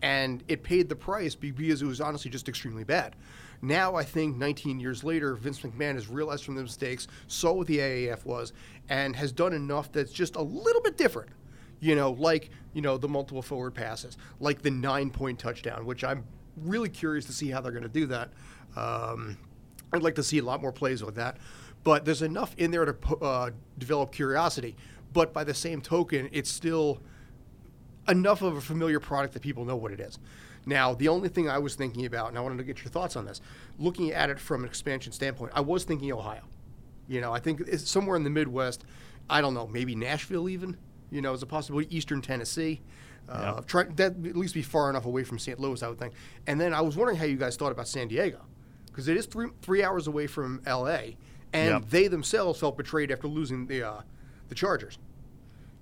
and 0.01 0.43
it 0.47 0.63
paid 0.63 0.89
the 0.89 0.95
price 0.95 1.35
because 1.35 1.81
it 1.81 1.85
was 1.85 2.01
honestly 2.01 2.29
just 2.31 2.47
extremely 2.47 2.83
bad. 2.83 3.15
Now 3.61 3.95
I 3.95 4.03
think 4.03 4.37
19 4.37 4.79
years 4.79 5.03
later, 5.03 5.35
Vince 5.35 5.61
McMahon 5.61 5.95
has 5.95 6.07
realized 6.07 6.45
from 6.45 6.55
the 6.55 6.61
mistakes, 6.61 7.07
saw 7.27 7.53
what 7.53 7.67
the 7.67 7.79
AAF 7.79 8.23
was, 8.25 8.53
and 8.89 9.15
has 9.15 9.31
done 9.31 9.53
enough 9.53 9.91
that's 9.91 10.11
just 10.11 10.35
a 10.35 10.41
little 10.41 10.81
bit 10.81 10.97
different. 10.97 11.29
You 11.79 11.95
know, 11.95 12.11
like 12.11 12.49
you 12.73 12.81
know 12.81 12.97
the 12.97 13.07
multiple 13.07 13.41
forward 13.41 13.75
passes, 13.75 14.17
like 14.39 14.61
the 14.61 14.71
nine-point 14.71 15.39
touchdown, 15.39 15.85
which 15.85 16.03
I'm 16.03 16.23
really 16.57 16.89
curious 16.89 17.25
to 17.25 17.33
see 17.33 17.49
how 17.49 17.61
they're 17.61 17.71
going 17.71 17.83
to 17.83 17.89
do 17.89 18.07
that. 18.07 18.29
Um, 18.75 19.37
I'd 19.93 20.01
like 20.03 20.15
to 20.15 20.23
see 20.23 20.39
a 20.39 20.43
lot 20.43 20.61
more 20.61 20.71
plays 20.71 21.03
with 21.03 21.15
that. 21.15 21.37
But 21.83 22.03
there's 22.03 22.21
enough 22.21 22.53
in 22.57 22.71
there 22.71 22.85
to 22.85 23.15
uh, 23.17 23.51
develop 23.77 24.11
curiosity. 24.11 24.75
But 25.13 25.33
by 25.33 25.43
the 25.43 25.53
same 25.53 25.81
token, 25.81 26.29
it's 26.31 26.49
still 26.49 27.01
enough 28.07 28.41
of 28.41 28.57
a 28.57 28.61
familiar 28.61 28.99
product 28.99 29.33
that 29.33 29.41
people 29.41 29.65
know 29.65 29.75
what 29.75 29.91
it 29.91 29.99
is. 29.99 30.19
Now, 30.65 30.93
the 30.93 31.07
only 31.07 31.29
thing 31.29 31.49
I 31.49 31.59
was 31.59 31.75
thinking 31.75 32.05
about, 32.05 32.29
and 32.29 32.37
I 32.37 32.41
wanted 32.41 32.57
to 32.57 32.63
get 32.65 32.79
your 32.79 32.91
thoughts 32.91 33.15
on 33.15 33.25
this, 33.25 33.39
looking 33.79 34.11
at 34.11 34.29
it 34.29 34.37
from 34.37 34.63
an 34.63 34.69
expansion 34.69 35.13
standpoint, 35.13 35.53
I 35.55 35.61
was 35.61 35.85
thinking 35.85 36.11
Ohio. 36.11 36.41
You 37.07 37.21
know, 37.21 37.31
I 37.33 37.39
think 37.39 37.61
it's 37.61 37.89
somewhere 37.89 38.17
in 38.17 38.23
the 38.23 38.29
Midwest. 38.29 38.83
I 39.29 39.39
don't 39.39 39.53
know, 39.53 39.67
maybe 39.67 39.95
Nashville 39.95 40.49
even. 40.49 40.75
You 41.11 41.21
know, 41.21 41.33
as 41.33 41.41
a 41.41 41.45
possibility, 41.45 41.95
Eastern 41.95 42.21
Tennessee. 42.21 42.81
Uh, 43.29 43.59
try 43.61 43.83
that 43.83 44.13
at 44.25 44.37
least 44.37 44.53
be 44.53 44.61
far 44.61 44.89
enough 44.89 45.05
away 45.05 45.23
from 45.25 45.37
St. 45.37 45.59
Louis, 45.59 45.83
I 45.83 45.89
would 45.89 45.99
think. 45.99 46.13
And 46.47 46.59
then 46.61 46.73
I 46.73 46.79
was 46.79 46.95
wondering 46.95 47.17
how 47.17 47.25
you 47.25 47.35
guys 47.35 47.57
thought 47.57 47.73
about 47.73 47.87
San 47.87 48.07
Diego, 48.07 48.39
because 48.85 49.09
it 49.09 49.17
is 49.17 49.25
three 49.25 49.49
three 49.61 49.83
hours 49.83 50.07
away 50.07 50.27
from 50.27 50.61
L.A. 50.65 51.17
And 51.53 51.69
Yep. 51.81 51.89
they 51.89 52.07
themselves 52.07 52.59
felt 52.59 52.77
betrayed 52.77 53.11
after 53.11 53.27
losing 53.27 53.67
the 53.67 53.83
uh, 53.85 54.01
the 54.47 54.55
Chargers. 54.55 54.97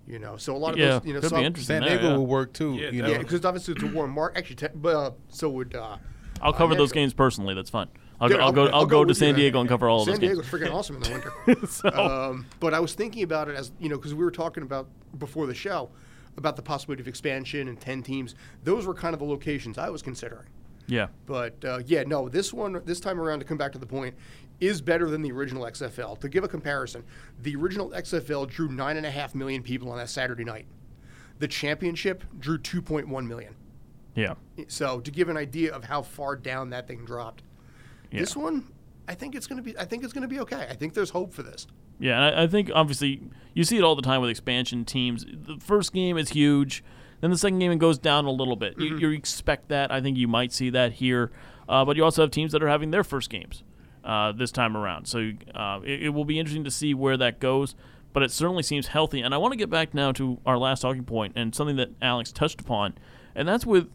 You 0.07 0.19
know, 0.19 0.38
so 0.38 0.55
a 0.55 0.57
lot 0.57 0.73
of 0.73 0.80
Yeah, 0.80 0.99
those, 0.99 1.05
you 1.05 1.13
know, 1.13 1.19
could 1.19 1.30
so 1.32 1.36
be 1.38 1.43
interesting. 1.43 1.76
San 1.76 1.82
there, 1.82 1.97
Diego 1.97 2.11
yeah. 2.11 2.17
will 2.17 2.28
work 2.28 2.53
too. 2.53 2.76
Yeah, 2.76 2.89
you 2.91 3.01
know, 3.01 3.09
yeah, 3.09 3.17
because 3.19 3.43
obviously 3.43 3.73
it's 3.73 3.84
a 3.84 3.88
warm 3.88 4.11
mark. 4.11 4.38
Actually, 4.38 4.55
te- 4.57 4.67
but 4.76 4.95
uh, 4.95 5.11
so 5.30 5.49
would. 5.49 5.76
Uh, 5.76 5.97
I'll 6.41 6.53
cover 6.53 6.73
uh, 6.73 6.78
those 6.78 6.91
games 6.91 7.13
personally. 7.13 7.53
That's 7.55 7.69
fine. 7.71 7.88
I'll, 8.20 8.30
Yeah, 8.32 8.38
go, 8.38 8.43
I'll 8.43 8.51
go. 8.51 8.66
I'll, 8.68 8.86
go, 8.86 9.03
to 9.05 9.13
San. 9.13 9.36
Diego 9.36 9.59
and 9.59 9.68
cover 9.70 9.89
all 9.89 10.01
of 10.01 10.05
San 10.05 10.13
those 10.13 10.20
games. 10.20 10.47
Diego's 10.47 10.47
freaking 10.70 10.74
awesome 10.74 10.95
in 10.97 11.01
the 11.03 11.09
winter. 11.45 11.68
So- 11.68 11.89
um, 11.89 12.45
but 12.59 12.74
I 12.74 12.80
was 12.80 12.93
thinking 12.93 13.24
about 13.24 13.49
it 13.49 13.55
as 13.55 13.72
you 13.80 13.89
know 13.89 13.97
because 13.97 14.13
we 14.13 14.24
were 14.24 14.32
talking 14.32 14.63
about 14.63 14.88
before 15.18 15.47
the 15.47 15.55
show 15.55 15.89
about 16.38 16.55
the 16.55 16.61
possibility 16.61 17.01
of 17.01 17.07
expansion 17.07 17.68
and 17.68 17.80
ten 17.80 18.03
teams. 18.03 18.36
Those 18.63 18.86
were 18.86 18.93
kind 18.93 19.13
of 19.13 19.20
the 19.20 19.26
locations 19.26 19.78
I 19.78 19.89
was 19.89 20.01
considering. 20.01 20.47
Yeah. 20.88 21.07
But 21.26 21.63
uh, 21.66 21.80
yeah, 21.86 22.03
no, 22.03 22.30
this 22.30 22.53
one 22.53 22.82
this 22.86 22.99
time 22.99 23.20
around 23.20 23.39
to 23.39 23.45
come 23.45 23.57
back 23.57 23.72
to 23.74 23.80
the 23.80 23.88
point 23.88 24.16
is 24.59 24.82
better 24.82 25.09
than 25.09 25.22
the 25.22 25.32
original 25.32 25.63
XFL. 25.63 26.20
To 26.20 26.30
give 26.30 26.43
a 26.43 26.47
comparison, 26.47 27.03
the 27.41 27.55
original 27.55 27.89
XFL 27.91 28.47
drew 28.49 28.70
nine 28.70 28.95
and 28.97 29.05
a 29.05 29.11
half 29.11 29.36
million 29.36 29.61
people 29.63 29.91
on 29.91 29.97
that 29.97 30.09
Saturday 30.09 30.43
night. 30.45 30.66
The 31.39 31.47
championship 31.47 32.24
drew 32.39 32.57
2.1 32.57 33.28
million. 33.28 33.55
Yeah. 34.16 34.36
So 34.70 35.01
to 35.01 35.11
give 35.11 35.28
an 35.28 35.36
idea 35.36 35.74
of 35.74 35.84
how 35.84 36.01
far 36.01 36.38
down 36.38 36.70
that 36.70 36.88
thing 36.88 37.03
dropped, 37.03 37.43
Yeah. 38.16 38.22
this 38.22 38.36
one, 38.36 38.72
I 39.07 39.13
think 39.13 39.36
it's 39.36 39.47
gonna 39.47 39.61
be. 39.61 39.78
I 39.78 39.86
think 39.86 40.03
it's 40.03 40.13
gonna 40.13 40.28
be 40.28 40.39
okay. 40.41 40.68
I 40.70 40.74
think 40.76 40.93
there's 40.93 41.11
hope 41.11 41.34
for 41.34 41.43
this. 41.43 41.68
Yeah, 41.99 42.16
and 42.16 42.36
I, 42.36 42.43
I 42.43 42.47
think 42.47 42.72
obviously 42.74 43.22
you 43.53 43.63
see 43.63 43.78
it 43.78 43.84
all 43.84 43.95
the 43.95 44.01
time 44.01 44.22
with 44.22 44.30
expansion 44.30 44.86
teams. 44.86 45.26
The 45.26 45.57
first 45.59 45.93
game 45.93 46.18
is 46.18 46.30
huge, 46.30 46.84
then 47.22 47.32
the 47.32 47.38
second 47.38 47.59
game 47.59 47.72
it 47.72 47.80
goes 47.80 47.97
down 47.97 48.26
a 48.26 48.32
little 48.32 48.55
bit. 48.55 48.80
You, 48.80 48.97
you 48.97 49.11
expect 49.11 49.70
that. 49.70 49.91
I 49.91 50.01
think 50.01 50.18
you 50.18 50.28
might 50.28 50.51
see 50.51 50.70
that 50.72 50.93
here, 50.93 51.32
uh, 51.70 51.86
but 51.86 51.95
you 51.95 52.03
also 52.03 52.24
have 52.24 52.32
teams 52.32 52.51
that 52.51 52.61
are 52.61 52.68
having 52.68 52.91
their 52.91 53.03
first 53.03 53.30
games 53.30 53.63
uh, 54.03 54.32
this 54.32 54.51
time 54.51 54.76
around. 54.76 55.07
So 55.07 55.32
uh, 55.53 55.80
it, 55.84 56.03
it 56.03 56.09
will 56.09 56.26
be 56.26 56.39
interesting 56.39 56.63
to 56.66 56.72
see 56.72 56.93
where 56.93 57.18
that 57.18 57.39
goes. 57.39 57.76
But 58.13 58.24
it 58.24 58.32
certainly 58.32 58.63
seems 58.63 58.88
healthy. 58.88 59.20
And 59.20 59.34
I 59.34 59.38
want 59.38 59.51
to 59.51 59.57
get 59.57 59.70
back 59.70 59.93
now 59.93 60.13
to 60.13 60.39
our 60.45 60.57
last 60.57 60.80
talking 60.80 61.03
point 61.03 61.34
and 61.36 61.53
something 61.53 61.76
that 61.76 61.89
Alex 62.01 62.32
touched 62.32 62.61
upon, 62.61 62.93
and 63.36 63.45
that's 63.45 63.66
with 63.66 63.89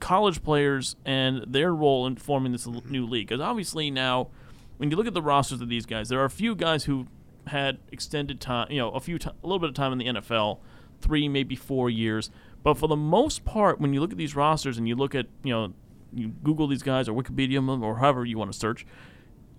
college 0.00 0.42
players 0.42 0.96
and 1.04 1.44
their 1.46 1.74
role 1.74 2.06
in 2.06 2.16
forming 2.16 2.52
this 2.52 2.66
new 2.66 3.06
league. 3.06 3.28
Because 3.28 3.40
obviously 3.40 3.90
now, 3.90 4.28
when 4.76 4.90
you 4.90 4.96
look 4.96 5.06
at 5.06 5.14
the 5.14 5.22
rosters 5.22 5.60
of 5.60 5.68
these 5.68 5.86
guys, 5.86 6.08
there 6.08 6.20
are 6.20 6.24
a 6.26 6.30
few 6.30 6.54
guys 6.54 6.84
who 6.84 7.06
had 7.48 7.78
extended 7.92 8.40
time, 8.40 8.68
you 8.70 8.78
know, 8.78 8.90
a 8.90 9.00
few, 9.00 9.18
ti 9.18 9.30
a 9.30 9.46
little 9.46 9.58
bit 9.58 9.68
of 9.68 9.74
time 9.74 9.92
in 9.92 9.98
the 9.98 10.06
NFL, 10.06 10.58
three 11.00 11.28
maybe 11.28 11.56
four 11.56 11.88
years. 11.88 12.30
But 12.62 12.76
for 12.76 12.88
the 12.88 12.96
most 12.96 13.44
part, 13.44 13.80
when 13.80 13.94
you 13.94 14.00
look 14.00 14.10
at 14.10 14.18
these 14.18 14.34
rosters 14.34 14.76
and 14.76 14.88
you 14.88 14.96
look 14.96 15.14
at, 15.14 15.26
you 15.44 15.52
know, 15.52 15.72
you 16.12 16.28
Google 16.42 16.66
these 16.66 16.82
guys 16.82 17.08
or 17.08 17.12
Wikipedia 17.14 17.54
them 17.54 17.82
or 17.82 17.98
however 17.98 18.24
you 18.24 18.38
want 18.38 18.52
to 18.52 18.58
search, 18.58 18.86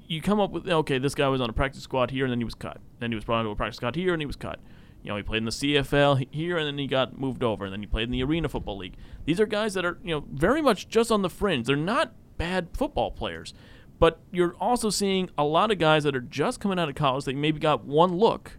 you 0.08 0.22
come 0.22 0.40
up 0.40 0.52
with 0.52 0.68
okay, 0.68 0.98
this 0.98 1.16
guy 1.16 1.28
was 1.28 1.42
on 1.42 1.50
a 1.50 1.54
practice 1.54 1.84
squad 1.84 2.12
here 2.12 2.26
and 2.26 2.32
then 2.32 2.40
he 2.40 2.46
was 2.46 2.56
cut. 2.56 2.80
Then 3.00 3.12
he 3.12 3.16
was 3.16 3.24
brought 3.24 3.40
onto 3.40 3.52
a 3.52 3.56
practice 3.56 3.78
squad 3.78 3.96
here 3.96 4.14
and 4.14 4.22
he 4.22 4.26
was 4.26 4.36
cut. 4.36 4.60
You 5.04 5.10
know, 5.10 5.18
he 5.18 5.24
played 5.24 5.40
in 5.40 5.46
the 5.46 5.52
CFL 5.52 6.28
here 6.32 6.58
and 6.58 6.68
then 6.68 6.78
he 6.78 6.88
got 6.88 7.18
moved 7.18 7.44
over 7.44 7.66
and 7.66 7.74
then 7.74 7.80
he 7.80 7.88
played 7.88 8.04
in 8.04 8.12
the 8.12 8.24
Arena 8.24 8.50
Football 8.50 8.78
League. 8.78 8.96
These 9.26 9.40
are 9.40 9.46
guys 9.46 9.74
that 9.76 9.86
are, 9.86 9.98
you 10.04 10.14
know, 10.14 10.26
very 10.32 10.62
much 10.62 10.90
just 10.90 11.12
on 11.12 11.22
the 11.22 11.30
fringe. 11.30 11.68
They're 11.68 11.76
not 11.76 12.14
bad 12.38 12.70
football 12.74 13.12
players. 13.12 13.54
But 14.00 14.20
you're 14.32 14.56
also 14.60 14.90
seeing 14.90 15.30
a 15.38 15.44
lot 15.44 15.72
of 15.72 15.80
guys 15.80 16.04
that 16.04 16.16
are 16.16 16.22
just 16.22 16.60
coming 16.60 16.78
out 16.78 16.88
of 16.88 16.96
college 16.96 17.26
They 17.26 17.34
maybe 17.34 17.60
got 17.60 17.84
one 17.86 18.16
look 18.18 18.58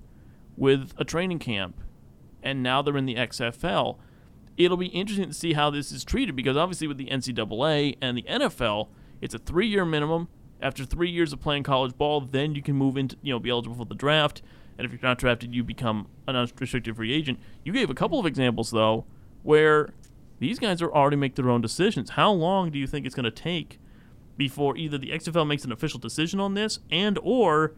with 0.56 0.92
a 0.96 1.04
training 1.04 1.38
camp 1.38 1.80
and 2.42 2.62
now 2.62 2.82
they're 2.82 2.96
in 2.96 3.06
the 3.06 3.14
XFL. 3.14 3.98
It'll 4.56 4.76
be 4.76 4.86
interesting 4.86 5.28
to 5.28 5.34
see 5.34 5.52
how 5.52 5.70
this 5.70 5.92
is 5.92 6.04
treated 6.04 6.34
because 6.34 6.56
obviously 6.56 6.88
with 6.88 6.98
the 6.98 7.06
NCAA 7.06 7.96
and 8.00 8.16
the 8.16 8.22
NFL, 8.22 8.88
it's 9.20 9.34
a 9.34 9.38
three-year 9.38 9.84
minimum. 9.84 10.28
After 10.60 10.84
three 10.84 11.10
years 11.10 11.32
of 11.32 11.40
playing 11.40 11.62
college 11.62 11.96
ball, 11.96 12.20
then 12.20 12.56
you 12.56 12.62
can 12.62 12.74
move 12.74 12.96
into 12.96 13.16
you 13.22 13.32
know 13.32 13.38
be 13.38 13.50
eligible 13.50 13.76
for 13.76 13.84
the 13.84 13.94
draft. 13.94 14.42
And 14.78 14.86
if 14.86 14.92
you're 14.92 15.00
not 15.02 15.18
drafted, 15.18 15.54
you 15.54 15.64
become 15.64 16.06
an 16.26 16.36
unrestricted 16.36 16.96
free 16.96 17.12
agent. 17.12 17.40
You 17.64 17.72
gave 17.72 17.90
a 17.90 17.94
couple 17.94 18.18
of 18.20 18.26
examples 18.26 18.70
though 18.70 19.04
where 19.42 19.90
these 20.38 20.58
guys 20.58 20.80
are 20.80 20.92
already 20.92 21.16
make 21.16 21.34
their 21.34 21.50
own 21.50 21.60
decisions. 21.60 22.10
How 22.10 22.30
long 22.30 22.70
do 22.70 22.78
you 22.78 22.86
think 22.86 23.04
it's 23.04 23.14
going 23.14 23.24
to 23.24 23.30
take 23.30 23.80
before 24.36 24.76
either 24.76 24.96
the 24.96 25.10
XFL 25.10 25.46
makes 25.46 25.64
an 25.64 25.72
official 25.72 25.98
decision 25.98 26.38
on 26.38 26.54
this 26.54 26.78
and 26.90 27.18
or 27.22 27.74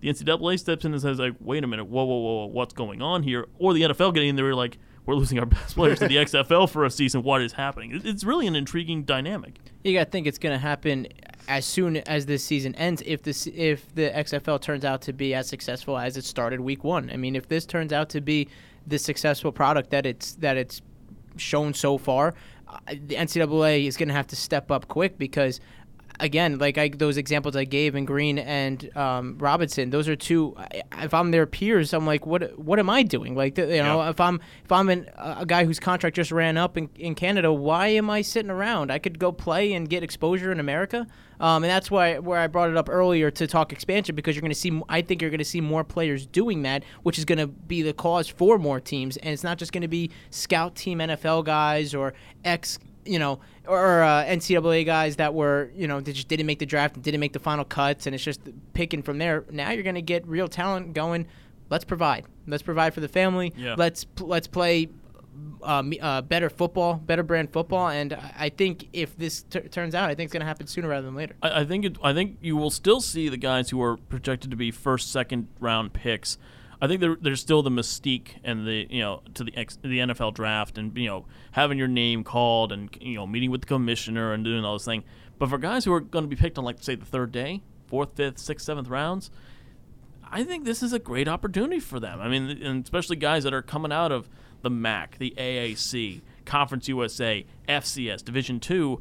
the 0.00 0.08
NCAA 0.08 0.58
steps 0.58 0.84
in 0.84 0.92
and 0.92 1.00
says 1.00 1.18
like, 1.18 1.34
wait 1.40 1.64
a 1.64 1.66
minute, 1.66 1.84
whoa, 1.84 2.04
whoa, 2.04 2.16
whoa, 2.16 2.34
whoa, 2.38 2.46
what's 2.46 2.74
going 2.74 3.00
on 3.00 3.22
here? 3.22 3.46
Or 3.58 3.72
the 3.72 3.82
NFL 3.82 4.12
getting 4.12 4.30
in 4.30 4.36
there 4.36 4.54
like, 4.54 4.78
we're 5.06 5.14
losing 5.14 5.38
our 5.38 5.46
best 5.46 5.74
players 5.74 5.98
to 5.98 6.08
the 6.08 6.16
XFL 6.24 6.68
for 6.68 6.84
a 6.84 6.90
season. 6.90 7.22
What 7.22 7.42
is 7.42 7.52
happening? 7.52 8.00
It's 8.04 8.24
really 8.24 8.46
an 8.46 8.54
intriguing 8.54 9.02
dynamic. 9.02 9.58
You 9.82 9.94
got 9.94 10.04
to 10.04 10.10
think 10.10 10.26
it's 10.26 10.38
going 10.38 10.54
to 10.54 10.58
happen 10.58 11.08
as 11.48 11.64
soon 11.64 11.96
as 11.96 12.26
this 12.26 12.44
season 12.44 12.74
ends. 12.76 13.02
If 13.04 13.22
this 13.22 13.46
if 13.48 13.92
the 13.94 14.10
XFL 14.10 14.60
turns 14.60 14.84
out 14.84 15.02
to 15.02 15.12
be 15.12 15.34
as 15.34 15.48
successful 15.48 15.98
as 15.98 16.16
it 16.16 16.24
started 16.24 16.60
week 16.60 16.84
one, 16.84 17.10
I 17.10 17.16
mean, 17.16 17.34
if 17.34 17.48
this 17.48 17.66
turns 17.66 17.92
out 17.92 18.08
to 18.10 18.20
be 18.20 18.48
the 18.86 18.98
successful 18.98 19.52
product 19.52 19.90
that 19.90 20.06
it's 20.06 20.34
that 20.34 20.56
it's 20.56 20.82
shown 21.36 21.74
so 21.74 21.98
far, 21.98 22.34
uh, 22.68 22.78
the 22.88 23.16
NCAA 23.16 23.86
is 23.86 23.96
going 23.96 24.08
to 24.08 24.14
have 24.14 24.28
to 24.28 24.36
step 24.36 24.70
up 24.70 24.88
quick 24.88 25.18
because. 25.18 25.60
Again, 26.20 26.58
like 26.58 26.78
I, 26.78 26.88
those 26.88 27.16
examples 27.16 27.56
I 27.56 27.64
gave 27.64 27.94
in 27.94 28.04
Green 28.04 28.38
and 28.38 28.94
um, 28.96 29.38
Robinson, 29.38 29.90
those 29.90 30.08
are 30.08 30.14
two. 30.14 30.54
If 31.00 31.12
I'm 31.14 31.30
their 31.32 31.46
peers, 31.46 31.92
I'm 31.92 32.06
like, 32.06 32.26
what? 32.26 32.56
What 32.58 32.78
am 32.78 32.88
I 32.90 33.02
doing? 33.02 33.34
Like, 33.34 33.58
you 33.58 33.64
know, 33.66 34.00
Yeah. 34.02 34.10
if 34.10 34.20
I'm 34.20 34.40
if 34.64 34.70
I'm 34.70 34.88
an, 34.88 35.08
a 35.16 35.44
guy 35.46 35.64
whose 35.64 35.80
contract 35.80 36.14
just 36.16 36.30
ran 36.30 36.56
up 36.56 36.76
in, 36.76 36.90
in 36.96 37.14
Canada, 37.14 37.52
why 37.52 37.88
am 37.88 38.08
I 38.10 38.22
sitting 38.22 38.50
around? 38.50 38.92
I 38.92 38.98
could 38.98 39.18
go 39.18 39.32
play 39.32 39.72
and 39.72 39.88
get 39.88 40.02
exposure 40.04 40.52
in 40.52 40.60
America, 40.60 41.06
um, 41.40 41.64
and 41.64 41.70
that's 41.70 41.90
why 41.90 42.18
where 42.18 42.38
I 42.38 42.46
brought 42.46 42.70
it 42.70 42.76
up 42.76 42.88
earlier 42.88 43.30
to 43.32 43.46
talk 43.46 43.72
expansion 43.72 44.14
because 44.14 44.36
you're 44.36 44.42
going 44.42 44.52
to 44.52 44.54
see. 44.54 44.80
I 44.88 45.02
think 45.02 45.22
you're 45.22 45.30
going 45.30 45.38
to 45.38 45.44
see 45.44 45.60
more 45.62 45.82
players 45.82 46.24
doing 46.26 46.62
that, 46.62 46.84
which 47.02 47.18
is 47.18 47.24
going 47.24 47.38
to 47.38 47.48
be 47.48 47.82
the 47.82 47.94
cause 47.94 48.28
for 48.28 48.58
more 48.58 48.80
teams, 48.80 49.16
and 49.16 49.32
it's 49.32 49.42
not 49.44 49.58
just 49.58 49.72
going 49.72 49.82
to 49.82 49.88
be 49.88 50.10
scout 50.30 50.76
team 50.76 50.98
NFL 50.98 51.44
guys 51.46 51.94
or 51.94 52.12
ex. 52.44 52.78
You 53.04 53.18
know, 53.18 53.40
or 53.66 54.02
uh, 54.02 54.24
NCAA 54.24 54.84
guys 54.84 55.16
that 55.16 55.34
were, 55.34 55.70
you 55.74 55.86
know, 55.86 56.00
they 56.00 56.12
just 56.12 56.28
didn't 56.28 56.46
make 56.46 56.58
the 56.58 56.66
draft 56.66 56.94
and 56.96 57.04
didn't 57.04 57.20
make 57.20 57.32
the 57.32 57.38
final 57.38 57.64
cuts, 57.64 58.06
and 58.06 58.14
it's 58.14 58.24
just 58.24 58.40
picking 58.74 59.02
from 59.02 59.18
there. 59.18 59.44
Now 59.50 59.70
you're 59.70 59.82
going 59.82 59.94
to 59.94 60.02
get 60.02 60.26
real 60.26 60.48
talent 60.48 60.94
going. 60.94 61.26
Let's 61.70 61.84
provide. 61.84 62.26
Let's 62.46 62.62
provide 62.62 62.92
for 62.92 63.00
the 63.00 63.08
family. 63.08 63.52
Yeah. 63.56 63.76
Let's 63.78 64.04
let's 64.20 64.46
play 64.46 64.88
uh, 65.62 65.82
uh, 66.00 66.22
better 66.22 66.50
football, 66.50 66.94
better 66.94 67.22
brand 67.22 67.52
football, 67.52 67.88
and 67.88 68.12
I 68.12 68.32
I 68.42 68.48
think 68.48 68.88
if 68.92 69.16
this 69.16 69.44
t- 69.44 69.60
turns 69.60 69.94
out, 69.94 70.10
I 70.10 70.14
think 70.14 70.26
it's 70.26 70.32
going 70.32 70.40
to 70.40 70.46
happen 70.46 70.66
sooner 70.66 70.88
rather 70.88 71.06
than 71.06 71.14
later. 71.14 71.36
I, 71.42 71.60
I 71.60 71.64
think 71.64 71.84
it, 71.84 71.96
I 72.02 72.12
think 72.12 72.38
you 72.40 72.56
will 72.56 72.70
still 72.70 73.00
see 73.00 73.28
the 73.28 73.36
guys 73.36 73.70
who 73.70 73.80
are 73.80 73.96
projected 73.96 74.50
to 74.50 74.56
be 74.56 74.70
first, 74.70 75.10
second 75.10 75.48
round 75.60 75.92
picks. 75.92 76.36
I 76.82 76.88
think 76.88 77.00
there, 77.00 77.16
there's 77.18 77.40
still 77.40 77.62
the 77.62 77.70
mystique 77.70 78.30
and 78.42 78.66
the 78.66 78.88
you 78.90 79.00
know 79.00 79.22
to 79.34 79.44
the 79.44 79.56
X, 79.56 79.78
the 79.80 80.00
NFL 80.00 80.34
draft 80.34 80.78
and 80.78 80.94
you 80.98 81.06
know 81.06 81.26
having 81.52 81.78
your 81.78 81.86
name 81.86 82.24
called 82.24 82.72
and 82.72 82.90
you 83.00 83.14
know 83.14 83.26
meeting 83.26 83.52
with 83.52 83.60
the 83.60 83.68
commissioner 83.68 84.32
and 84.32 84.44
doing 84.44 84.64
all 84.64 84.74
this 84.74 84.84
thing. 84.84 85.04
But 85.38 85.48
for 85.48 85.58
guys 85.58 85.84
who 85.84 85.92
are 85.92 86.00
going 86.00 86.24
to 86.24 86.28
be 86.28 86.34
picked 86.34 86.58
on 86.58 86.64
like 86.64 86.82
say 86.82 86.96
the 86.96 87.06
third 87.06 87.30
day, 87.30 87.62
fourth, 87.86 88.16
fifth, 88.16 88.38
sixth, 88.38 88.66
seventh 88.66 88.88
rounds, 88.88 89.30
I 90.28 90.42
think 90.42 90.64
this 90.64 90.82
is 90.82 90.92
a 90.92 90.98
great 90.98 91.28
opportunity 91.28 91.78
for 91.78 92.00
them. 92.00 92.20
I 92.20 92.28
mean, 92.28 92.50
and 92.60 92.82
especially 92.82 93.14
guys 93.14 93.44
that 93.44 93.54
are 93.54 93.62
coming 93.62 93.92
out 93.92 94.10
of 94.10 94.28
the 94.62 94.70
MAC, 94.70 95.18
the 95.18 95.32
AAC, 95.38 96.20
Conference 96.44 96.88
USA, 96.88 97.46
FCS, 97.68 98.24
Division 98.24 98.58
Two. 98.58 99.00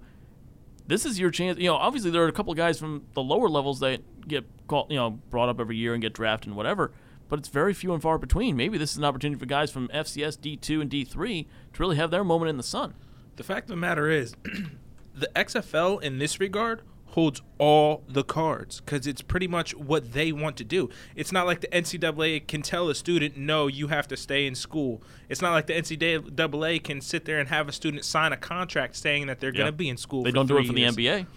This 0.86 1.03
is 1.05 1.17
your 1.19 1.32
chance. 1.32 1.57
You 1.57 1.67
know, 1.67 1.77
obviously 1.77 2.11
there 2.11 2.23
are 2.23 2.27
a 2.27 2.32
couple 2.32 2.51
of 2.51 2.57
guys 2.57 2.77
from 2.77 3.07
the 3.13 3.23
lower 3.23 3.49
levels 3.49 3.79
that 3.79 4.27
get 4.27 4.45
called, 4.67 4.91
you 4.91 4.97
know, 4.97 5.09
brought 5.32 5.49
up 5.49 5.59
every 5.59 5.77
year 5.77 5.93
and 5.93 6.01
get 6.01 6.13
drafted 6.13 6.49
and 6.49 6.57
whatever. 6.57 6.91
But 7.32 7.39
it's 7.39 7.47
very 7.47 7.73
few 7.73 7.93
and 7.93 8.01
far 8.01 8.17
between. 8.17 8.57
Maybe 8.57 8.77
this 8.77 8.91
is 8.91 8.97
an 8.97 9.05
opportunity 9.05 9.39
for 9.39 9.45
guys 9.45 9.71
from 9.71 9.88
FCS, 9.88 10.38
D2, 10.38 10.82
and 10.82 10.91
D3 10.91 11.45
to 11.71 11.79
really 11.82 11.95
have 11.95 12.11
their 12.11 12.25
moment 12.25 12.49
in 12.49 12.57
the 12.57 12.61
sun. 12.61 12.93
The 13.38 13.43
fact 13.43 13.63
of 13.63 13.69
the 13.69 13.75
matter 13.77 14.09
is, 14.11 14.36
the 15.15 15.29
XFL 15.34 16.01
in 16.03 16.19
this 16.19 16.41
regard 16.41 16.82
holds 17.05 17.41
all 17.57 18.03
the 18.09 18.23
cards 18.25 18.82
because 18.82 19.07
it's 19.07 19.21
pretty 19.21 19.47
much 19.47 19.73
what 19.75 20.11
they 20.11 20.34
want 20.34 20.57
to 20.57 20.65
do. 20.65 20.89
It's 21.15 21.32
not 21.32 21.45
like 21.45 21.61
the 21.61 21.67
NCAA 21.69 22.47
can 22.47 22.61
tell 22.61 22.89
a 22.89 22.95
student, 22.95 23.38
no, 23.38 23.67
you 23.67 23.88
have 23.88 24.09
to 24.09 24.17
stay 24.17 24.45
in 24.45 24.53
school. 24.53 25.01
It's 25.29 25.41
not 25.41 25.51
like 25.53 25.67
the 25.67 25.73
NCAA 25.73 26.84
can 26.84 26.99
sit 26.99 27.23
there 27.23 27.39
and 27.39 27.47
have 27.47 27.69
a 27.69 27.71
student 27.71 28.03
sign 28.03 28.34
a 28.34 28.38
contract 28.38 28.97
saying 28.97 29.27
that 29.27 29.39
they're 29.39 29.51
Yeah. 29.53 29.59
going 29.59 29.67
to 29.71 29.77
be 29.77 29.88
in 29.88 29.95
school. 29.95 30.23
They 30.23 30.32
don't 30.32 30.47
do 30.47 30.57
it 30.57 30.67
for 30.67 30.73
the. 30.73 30.84
NBA. 30.84 31.27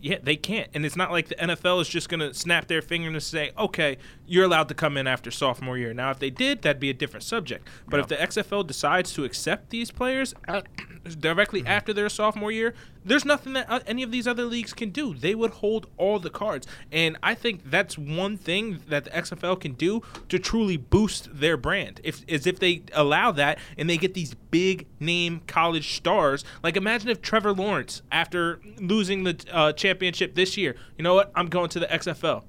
Yeah, 0.00 0.18
they 0.22 0.36
can't. 0.36 0.68
And 0.74 0.86
it's 0.86 0.96
not 0.96 1.10
like 1.10 1.28
the 1.28 1.34
NFL 1.34 1.80
is 1.80 1.88
just 1.88 2.08
going 2.08 2.20
to 2.20 2.32
snap 2.32 2.68
their 2.68 2.82
finger 2.82 3.08
and 3.08 3.22
say, 3.22 3.52
okay, 3.58 3.98
you're 4.26 4.44
allowed 4.44 4.68
to 4.68 4.74
come 4.74 4.96
in 4.96 5.06
after 5.06 5.30
sophomore 5.30 5.76
year. 5.76 5.92
Now, 5.92 6.10
if 6.10 6.18
they 6.18 6.30
did, 6.30 6.62
that'd 6.62 6.80
be 6.80 6.90
a 6.90 6.94
different 6.94 7.24
subject. 7.24 7.66
But 7.86 8.00
if 8.00 8.08
the 8.08 8.16
XFL 8.16 8.66
decides 8.66 9.12
to 9.14 9.24
accept 9.24 9.70
these 9.70 9.90
players 9.90 10.34
directly 11.20 11.66
after 11.66 11.92
their 11.92 12.08
sophomore 12.08 12.52
year, 12.52 12.74
there's 13.04 13.24
nothing 13.24 13.54
that 13.54 13.66
uh, 13.68 13.80
any 13.86 14.02
of 14.02 14.10
these 14.10 14.26
other 14.26 14.44
leagues 14.44 14.72
can 14.72 14.90
do. 14.90 15.14
They 15.14 15.34
would 15.34 15.50
hold 15.52 15.86
all 15.96 16.18
the 16.18 16.30
cards. 16.30 16.66
And 16.92 17.16
I 17.22 17.34
think 17.34 17.70
that's 17.70 17.96
one 17.96 18.36
thing 18.36 18.80
that 18.88 19.04
the 19.04 19.10
XFL 19.10 19.60
can 19.60 19.72
do 19.72 20.02
to 20.28 20.38
truly 20.38 20.76
boost 20.76 21.28
their 21.32 21.56
brand. 21.56 22.00
If 22.04 22.22
is 22.26 22.46
if 22.46 22.58
they 22.58 22.82
allow 22.92 23.32
that 23.32 23.58
and 23.76 23.88
they 23.88 23.96
get 23.96 24.14
these 24.14 24.34
big 24.50 24.86
name 25.00 25.40
college 25.46 25.96
stars. 25.96 26.44
Like 26.62 26.76
imagine 26.76 27.08
if 27.08 27.22
Trevor 27.22 27.52
Lawrence, 27.52 28.02
after 28.12 28.60
losing 28.78 29.24
the 29.24 29.36
uh, 29.52 29.57
championship 29.72 30.34
this 30.34 30.56
year, 30.56 30.76
you 30.96 31.02
know 31.04 31.14
what? 31.14 31.30
I'm 31.34 31.46
going 31.48 31.68
to 31.70 31.80
the 31.80 31.86
XFL. 31.86 32.42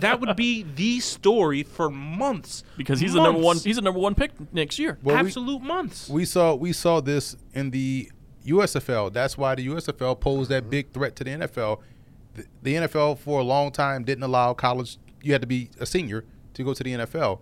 That 0.00 0.18
would 0.20 0.36
be 0.36 0.64
the 0.74 1.00
story 1.00 1.62
for 1.62 1.90
months 1.90 2.64
Because 2.76 3.00
he's 3.00 3.12
the 3.12 3.22
number 3.22 3.38
one. 3.38 3.44
Months. 3.56 3.64
He's 3.64 3.76
the 3.76 3.82
number 3.82 4.00
one 4.00 4.14
pick 4.14 4.32
next 4.52 4.78
year. 4.78 4.98
Well, 5.02 5.14
we- 5.16 5.20
absolute 5.20 5.62
months. 5.62 6.08
we 6.08 6.24
saw 6.24 6.54
we 6.54 6.72
saw 6.72 7.00
this 7.00 7.36
in 7.52 7.70
the 7.70 8.10
USFL. 8.46 9.12
That's 9.12 9.38
why 9.38 9.54
the 9.54 9.66
USFL 9.68 10.18
posed 10.20 10.50
that 10.50 10.68
big 10.68 10.92
threat 10.92 11.16
to 11.16 11.24
the 11.24 11.30
NFL. 11.30 11.80
The, 12.34 12.44
the 12.62 12.74
NFL 12.74 13.18
for 13.18 13.40
a 13.40 13.44
long 13.44 13.70
time 13.70 14.04
didn't 14.04 14.24
allow 14.24 14.52
college. 14.54 14.98
You 15.22 15.32
had 15.32 15.40
to 15.40 15.46
be 15.46 15.70
a 15.80 15.86
senior 15.86 16.24
to 16.54 16.64
go 16.64 16.74
to 16.74 16.82
the 16.82 16.92
NFL. 16.92 17.40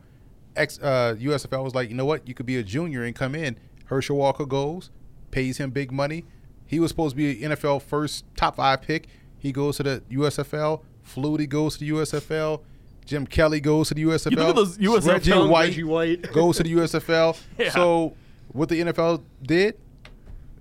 Ex 0.54 0.78
uh, 0.80 1.16
USFL 1.18 1.64
was 1.64 1.74
like, 1.74 1.88
you 1.88 1.94
know 1.96 2.04
what? 2.04 2.28
You 2.28 2.34
could 2.34 2.46
be 2.46 2.58
a 2.58 2.62
junior 2.62 3.02
and 3.04 3.14
come 3.14 3.34
in. 3.34 3.56
Herschel 3.86 4.16
Walker 4.16 4.44
goes, 4.46 4.90
pays 5.30 5.58
him 5.58 5.70
big 5.70 5.90
money. 5.90 6.24
He 6.72 6.80
was 6.80 6.90
supposed 6.90 7.12
to 7.12 7.16
be 7.16 7.44
an 7.44 7.52
NFL 7.52 7.82
first 7.82 8.24
top 8.34 8.56
five 8.56 8.80
pick. 8.80 9.06
He 9.38 9.52
goes 9.52 9.76
to 9.76 9.82
the 9.82 10.02
USFL. 10.10 10.80
Flutie 11.06 11.46
goes 11.46 11.76
to 11.76 11.84
the 11.84 11.90
USFL. 11.90 12.62
Jim 13.04 13.26
Kelly 13.26 13.60
goes 13.60 13.88
to 13.88 13.94
the 13.94 14.04
USFL. 14.04 14.36
look 14.36 14.48
at 14.48 14.54
those 14.54 14.78
USFL 14.78 15.06
Reggie 15.06 15.32
White, 15.32 15.68
Reggie 15.68 15.84
White. 15.84 16.22
goes 16.32 16.56
to 16.56 16.62
the 16.62 16.72
USFL. 16.72 17.38
Yeah. 17.58 17.68
So 17.72 18.16
what 18.52 18.70
the 18.70 18.80
NFL 18.80 19.22
did 19.42 19.76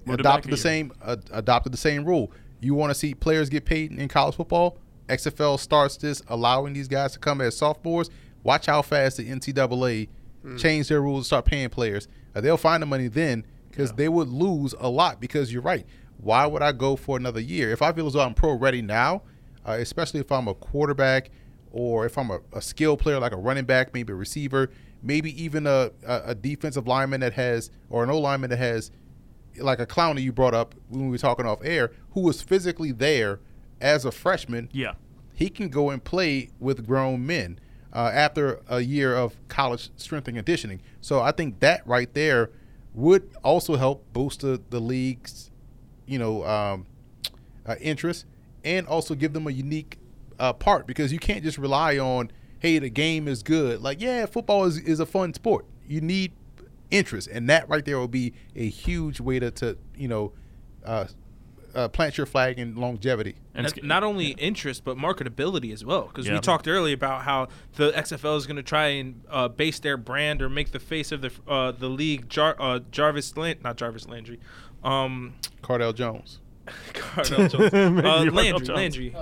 adopted 0.05 0.51
the 0.51 0.57
same 0.57 0.91
uh, 1.01 1.16
adopted 1.32 1.72
the 1.72 1.78
same 1.78 2.03
rule. 2.03 2.30
You 2.59 2.76
want 2.76 2.89
to 2.89 2.95
see 2.95 3.14
players 3.14 3.47
get 3.49 3.64
paid 3.64 3.93
in 3.93 4.09
college 4.09 4.36
football? 4.36 4.78
XFL 5.07 5.59
starts 5.59 5.95
this, 5.95 6.22
allowing 6.28 6.74
these 6.74 6.89
guys 6.89 7.14
to 7.14 7.20
come 7.20 7.39
as 7.39 7.55
sophomores. 7.55 8.09
Watch 8.43 8.66
how 8.66 8.82
fast 8.82 9.16
the 9.16 9.30
NCAA 9.30 10.09
change 10.57 10.89
their 10.89 11.01
rules 11.01 11.20
and 11.20 11.26
start 11.26 11.45
paying 11.45 11.70
players. 11.70 12.09
Uh, 12.36 12.41
they'll 12.41 12.57
find 12.57 12.82
the 12.84 12.88
money 12.88 13.07
then 13.07 13.45
because 13.70 13.93
they 13.93 14.09
would 14.09 14.28
lose 14.28 14.76
a 14.80 14.89
lot. 14.89 15.20
Because 15.22 15.51
you're 15.51 15.62
right. 15.62 15.86
Why 16.22 16.45
would 16.45 16.61
I 16.61 16.72
go 16.72 16.95
for 16.95 17.17
another 17.17 17.39
year 17.39 17.72
if 17.72 17.82
I 17.82 17.91
feel 17.91 18.07
as 18.07 18.13
though 18.13 18.22
I'm 18.22 18.34
pro 18.34 18.53
ready 18.53 18.82
now? 18.82 19.24
Uh, 19.65 19.74
especially 19.74 20.19
if 20.19 20.32
I'm 20.32 20.47
a 20.47 20.55
quarterback 20.55 21.30
or 21.72 22.05
if 22.05 22.17
I'm 22.17 22.32
a, 22.32 22.39
a 22.53 22.61
skill 22.61 22.97
player 22.97 23.19
like 23.19 23.32
a 23.32 23.38
running 23.38 23.65
back, 23.65 23.93
maybe 23.93 24.11
a 24.11 24.15
receiver, 24.15 24.72
maybe 25.03 25.41
even 25.41 25.67
a, 25.67 25.91
a, 26.05 26.34
defensive 26.34 26.88
lineman 26.88 27.22
that 27.22 27.34
has 27.34 27.69
or 27.89 28.03
an 28.03 28.09
O 28.09 28.17
lineman 28.17 28.49
that 28.49 28.57
has 28.57 28.91
like 29.57 29.80
a 29.80 29.86
Clowney 29.86 30.15
that 30.15 30.22
you 30.22 30.32
brought 30.32 30.53
up 30.53 30.74
when 30.89 31.05
we 31.05 31.11
were 31.11 31.17
talking 31.17 31.45
off 31.45 31.59
air, 31.63 31.91
who 32.13 32.22
was 32.22 32.41
physically 32.41 32.91
there 32.91 33.39
as 33.80 34.03
a 34.05 34.11
freshman, 34.11 34.69
Yeah. 34.72 34.93
he 35.34 35.49
can 35.49 35.69
go 35.69 35.89
and 35.89 36.03
play 36.03 36.49
with 36.59 36.86
grown 36.88 37.26
men 37.26 37.59
uh, 37.93 38.09
after 38.13 38.61
a 38.67 38.82
year 38.82 39.15
of 39.15 39.36
college 39.47 39.89
strength 39.95 40.28
and 40.28 40.38
conditioning. 40.38 40.82
So 41.01 41.22
I 41.22 41.32
think 41.32 41.59
that 41.59 41.86
right 41.86 42.11
there 42.13 42.49
would 42.93 43.30
also 43.43 43.76
help 43.76 44.11
boost 44.13 44.41
the, 44.41 44.59
the 44.69 44.80
league's, 44.80 45.51
you 46.06 46.20
know, 46.20 46.43
um, 46.45 46.86
uh, 47.66 47.76
interest 47.82 48.26
and 48.64 48.88
also 48.88 49.16
give 49.16 49.34
them 49.34 49.47
a 49.47 49.52
unique 49.52 49.97
uh, 50.39 50.54
part 50.54 50.86
because 50.88 51.12
you 51.14 51.20
can't 51.20 51.43
just 51.43 51.58
rely 51.58 51.97
on, 51.97 52.32
hey, 52.60 52.80
the 52.80 52.89
game 52.89 53.28
is 53.28 53.43
good. 53.43 53.82
Like, 53.82 54.02
yeah, 54.02 54.26
football 54.26 54.66
is, 54.66 54.78
is 54.78 54.99
a 54.99 55.06
fun 55.06 55.34
sport. 55.34 55.66
You 55.88 56.02
need 56.02 56.32
interest, 56.89 57.28
and 57.28 57.49
that 57.49 57.68
right 57.70 57.84
there 57.86 57.97
will 57.97 58.08
be 58.08 58.34
a 58.56 58.68
huge 58.68 59.20
way 59.20 59.39
to, 59.39 59.49
to 59.52 59.78
you 59.95 60.08
know, 60.08 60.34
uh, 60.86 61.06
uh, 61.74 61.88
plant 61.88 62.18
your 62.18 62.26
flag 62.26 62.60
in 62.60 62.76
longevity. 62.76 63.36
And 63.54 63.64
Not- 63.64 63.78
it's, 63.78 63.86
not 63.86 64.04
only 64.04 64.28
interest 64.32 64.84
but 64.84 64.97
marketability 64.97 65.72
as 65.72 65.86
well 65.86 66.04
because 66.08 66.28
Yeah. 66.28 66.34
we 66.34 66.39
talked 66.41 66.68
earlier 66.68 66.93
about 66.93 67.22
how 67.24 67.47
the 67.76 67.91
XFL 67.91 68.36
is 68.38 68.45
going 68.45 68.58
to 68.58 68.64
try 68.64 68.88
and 68.88 69.22
uh, 69.30 69.47
base 69.47 69.80
their 69.80 69.95
brand 69.97 70.41
or 70.41 70.49
make 70.49 70.72
the 70.72 70.80
face 70.80 71.12
of 71.14 71.22
the 71.22 71.32
uh, 71.47 71.72
the 71.72 71.88
league 71.88 72.28
Jar- 72.30 72.58
uh, 72.60 72.80
Jarvis 72.91 73.38
Land- 73.38 73.64
not 73.64 73.78
Jarvis 73.78 74.08
Landry 74.08 74.39
um 74.84 75.34
Cardale 75.62 75.94
Jones. 75.96 76.40
Cardale 76.94 77.50
Jones. 77.50 77.74
uh, 78.06 78.32
Landry 78.32 78.66
Jones. 78.66 78.70
Landry 78.70 79.16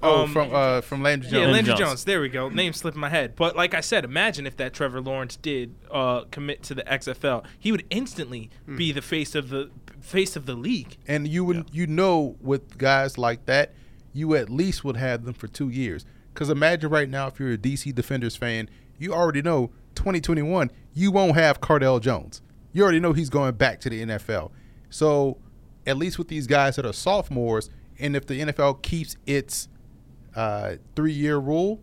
Oh, 0.00 0.22
Um, 0.22 0.32
from 0.32 0.54
uh, 0.54 0.80
from 0.80 1.02
Landry 1.02 1.28
Jones. 1.28 1.40
yeah 1.42 1.48
Landry 1.50 1.74
Jones. 1.74 1.80
Jones. 1.90 2.04
there 2.04 2.20
we 2.20 2.28
go 2.28 2.48
name 2.48 2.72
slipped 2.72 2.96
my 2.96 3.08
head 3.08 3.34
but 3.34 3.56
like 3.56 3.74
I 3.74 3.80
said 3.80 4.04
imagine 4.04 4.46
if 4.46 4.56
that 4.58 4.72
Trevor 4.72 5.00
Lawrence 5.00 5.34
did 5.34 5.74
uh, 5.90 6.20
commit 6.30 6.62
to 6.64 6.74
the 6.74 6.84
XFL 6.84 7.44
he 7.58 7.72
would 7.72 7.84
instantly 7.90 8.48
be 8.76 8.92
the 8.92 9.02
face 9.02 9.34
of 9.34 9.48
the 9.48 9.70
face 10.00 10.36
of 10.36 10.46
the 10.46 10.54
league 10.54 10.96
and 11.08 11.26
you 11.26 11.44
would 11.44 11.68
you 11.72 11.88
know 11.88 12.36
with 12.40 12.78
guys 12.78 13.18
like 13.18 13.46
that, 13.46 13.72
you 14.12 14.36
at 14.36 14.48
least 14.48 14.84
would 14.84 14.96
have 14.96 15.24
them 15.24 15.34
for 15.34 15.48
two 15.48 15.68
years. 15.68 16.04
Because 16.32 16.48
imagine 16.48 16.88
right 16.90 17.08
now, 17.08 17.26
if 17.26 17.40
you're 17.40 17.52
a 17.52 17.58
DC 17.58 17.92
Defenders 17.92 18.36
fan, 18.36 18.70
you 18.98 19.12
already 19.12 19.42
know 19.42 19.70
2021 19.96 20.70
you 20.94 21.10
won't 21.10 21.34
have 21.34 21.60
Cardale 21.60 22.00
Jones. 22.00 22.40
You 22.72 22.82
already 22.82 23.00
know 23.00 23.12
he's 23.12 23.30
going 23.30 23.54
back 23.54 23.80
to 23.80 23.90
the 23.90 24.04
NFL. 24.04 24.50
So 24.90 25.38
at 25.86 25.96
least 25.96 26.18
with 26.18 26.28
these 26.28 26.46
guys 26.46 26.76
that 26.76 26.86
are 26.86 26.92
sophomores, 26.92 27.70
and 27.98 28.14
if 28.14 28.26
the 28.26 28.40
NFL 28.40 28.82
keeps 28.82 29.16
its 29.26 29.68
uh, 30.36 30.76
three-year 30.94 31.38
rule, 31.38 31.80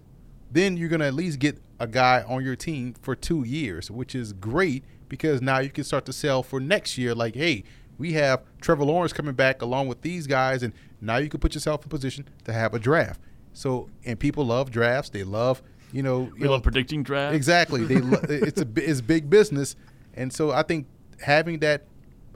then 0.51 0.77
you're 0.77 0.89
gonna 0.89 1.07
at 1.07 1.13
least 1.13 1.39
get 1.39 1.59
a 1.79 1.87
guy 1.87 2.23
on 2.27 2.43
your 2.43 2.55
team 2.55 2.93
for 3.01 3.15
two 3.15 3.43
years, 3.43 3.91
which 3.91 4.15
is 4.15 4.31
great 4.33 4.83
because 5.09 5.41
now 5.41 5.59
you 5.59 5.69
can 5.69 5.83
start 5.83 6.05
to 6.05 6.13
sell 6.13 6.43
for 6.43 6.59
next 6.59 6.97
year. 6.97 7.13
Like, 7.13 7.35
hey, 7.35 7.63
we 7.97 8.13
have 8.13 8.43
Trevor 8.61 8.85
Lawrence 8.85 9.13
coming 9.13 9.33
back 9.33 9.61
along 9.61 9.87
with 9.87 10.01
these 10.01 10.27
guys, 10.27 10.63
and 10.63 10.73
now 11.01 11.17
you 11.17 11.29
can 11.29 11.39
put 11.39 11.53
yourself 11.53 11.83
in 11.83 11.89
position 11.89 12.27
to 12.45 12.53
have 12.53 12.73
a 12.73 12.79
draft. 12.79 13.19
So, 13.53 13.89
and 14.05 14.19
people 14.19 14.45
love 14.45 14.71
drafts. 14.71 15.09
They 15.09 15.23
love, 15.23 15.61
you 15.91 16.03
know, 16.03 16.29
we 16.33 16.39
you 16.39 16.45
know, 16.45 16.51
love 16.51 16.63
predicting 16.63 17.03
drafts. 17.03 17.35
Exactly. 17.35 17.85
They 17.85 17.97
lo- 17.97 18.19
it's 18.29 18.61
a 18.61 18.67
it's 18.75 19.01
big 19.01 19.29
business, 19.29 19.75
and 20.15 20.31
so 20.33 20.51
I 20.51 20.63
think 20.63 20.87
having 21.21 21.59
that 21.59 21.85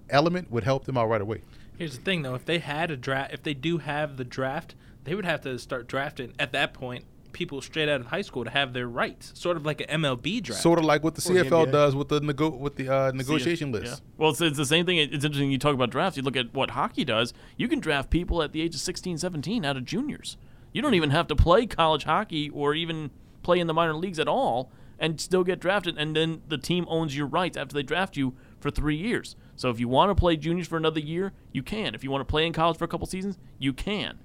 element 0.09 0.51
would 0.51 0.63
help 0.63 0.85
them 0.85 0.97
out 0.97 1.07
right 1.09 1.21
away. 1.21 1.41
Here's 1.77 1.97
the 1.97 2.03
thing, 2.03 2.21
though: 2.23 2.35
if 2.35 2.45
they 2.45 2.59
had 2.59 2.91
a 2.91 2.97
draft, 2.97 3.33
if 3.33 3.43
they 3.43 3.53
do 3.53 3.77
have 3.79 4.17
the 4.17 4.25
draft, 4.25 4.75
they 5.05 5.15
would 5.15 5.25
have 5.25 5.41
to 5.41 5.57
start 5.59 5.87
drafting 5.87 6.33
at 6.39 6.51
that 6.53 6.73
point 6.73 7.05
people 7.31 7.61
straight 7.61 7.87
out 7.87 8.01
of 8.01 8.07
high 8.07 8.23
school 8.23 8.43
to 8.43 8.49
have 8.49 8.73
their 8.73 8.87
rights, 8.87 9.31
sort 9.35 9.55
of 9.55 9.63
like 9.63 9.79
an 9.81 10.01
MLB 10.01 10.41
draft. 10.41 10.63
Sort 10.63 10.79
of 10.79 10.83
like 10.85 11.03
what 11.03 11.13
the 11.13 11.21
Or 11.31 11.35
CFL 11.43 11.67
NBA. 11.67 11.71
does 11.71 11.95
with 11.95 12.09
the 12.09 12.19
nego- 12.19 12.49
with 12.49 12.75
the 12.75 12.89
uh, 12.89 13.11
negotiation 13.13 13.71
Yeah. 13.71 13.79
list. 13.81 14.01
Well, 14.17 14.31
it's, 14.31 14.41
it's 14.41 14.57
the 14.57 14.65
same 14.65 14.85
thing. 14.87 14.97
It's 14.97 15.23
interesting 15.23 15.51
you 15.51 15.59
talk 15.59 15.75
about 15.75 15.91
drafts. 15.91 16.17
You 16.17 16.23
look 16.23 16.35
at 16.35 16.51
what 16.55 16.71
hockey 16.71 17.05
does. 17.05 17.33
You 17.55 17.67
can 17.67 17.79
draft 17.79 18.09
people 18.09 18.41
at 18.41 18.51
the 18.51 18.61
age 18.63 18.73
of 18.73 18.81
16, 18.81 19.19
17 19.19 19.63
out 19.63 19.77
of 19.77 19.85
juniors. 19.85 20.37
You 20.73 20.81
don't 20.81 20.95
even 20.95 21.11
have 21.11 21.27
to 21.27 21.35
play 21.35 21.67
college 21.67 22.03
hockey 22.05 22.49
or 22.49 22.73
even 22.73 23.11
play 23.43 23.59
in 23.59 23.67
the 23.67 23.73
minor 23.75 23.93
leagues 23.95 24.17
at 24.19 24.27
all 24.27 24.71
and 24.99 25.19
still 25.19 25.43
get 25.43 25.59
drafted. 25.59 25.97
And 25.97 26.15
then 26.15 26.41
the 26.47 26.57
team 26.57 26.85
owns 26.87 27.15
your 27.15 27.27
rights 27.27 27.57
after 27.57 27.73
they 27.73 27.83
draft 27.83 28.17
you 28.17 28.35
for 28.59 28.69
three 28.69 28.95
years. 28.95 29.35
So 29.55 29.69
if 29.69 29.79
you 29.79 29.87
want 29.87 30.09
to 30.09 30.15
play 30.15 30.37
juniors 30.37 30.67
for 30.67 30.77
another 30.77 30.99
year, 30.99 31.33
you 31.51 31.63
can. 31.63 31.95
If 31.95 32.03
you 32.03 32.11
want 32.11 32.21
to 32.21 32.29
play 32.29 32.45
in 32.45 32.53
college 32.53 32.77
for 32.77 32.85
a 32.85 32.87
couple 32.87 33.07
seasons, 33.07 33.37
you 33.57 33.73
can. 33.73 34.19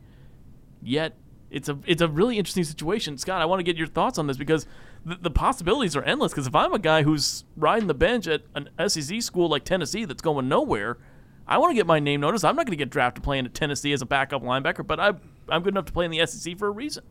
Yet 0.83 1.17
it's 1.51 1.69
a 1.69 1.79
it's 1.87 2.03
a 2.03 2.09
really 2.09 2.37
interesting 2.37 2.65
situation, 2.65 3.17
Scott. 3.17 3.41
I 3.41 3.45
want 3.45 3.61
to 3.61 3.65
get 3.65 3.77
your 3.77 3.87
thoughts 3.87 4.19
on 4.19 4.27
this 4.27 4.37
because 4.37 4.67
the, 5.07 5.17
the 5.17 5.31
possibilities 5.31 5.95
are 5.97 6.03
endless. 6.03 6.33
Because 6.33 6.47
if 6.47 6.55
I'm 6.55 6.73
a 6.73 6.79
guy 6.79 7.03
who's 7.05 7.45
riding 7.57 7.87
the 7.87 7.95
bench 7.95 8.27
at 8.27 8.43
an 8.55 8.69
SEC 8.89 9.23
school 9.23 9.49
like 9.49 9.65
Tennessee 9.65 10.05
that's 10.05 10.23
going 10.23 10.49
nowhere, 10.49 10.99
I 11.47 11.59
want 11.59 11.71
to 11.71 11.75
get 11.75 11.87
my 11.87 12.01
name 12.01 12.21
noticed. 12.21 12.45
I'm 12.45 12.57
not 12.57 12.67
going 12.67 12.77
to 12.77 12.83
get 12.83 12.91
drafted 12.91 13.23
playing 13.23 13.47
at 13.47 13.55
Tennessee 13.55 13.93
as 13.93 14.03
a 14.03 14.07
backup 14.07 14.43
linebacker, 14.43 14.87
but 14.87 14.99
I 14.99 15.13
I'm 15.49 15.63
good 15.63 15.75
enough 15.75 15.87
to 15.87 15.93
play 15.93 16.05
in 16.05 16.11
the 16.11 16.27
SEC 16.27 16.59
for 16.59 16.69
a 16.69 16.71
reason. 16.71 17.05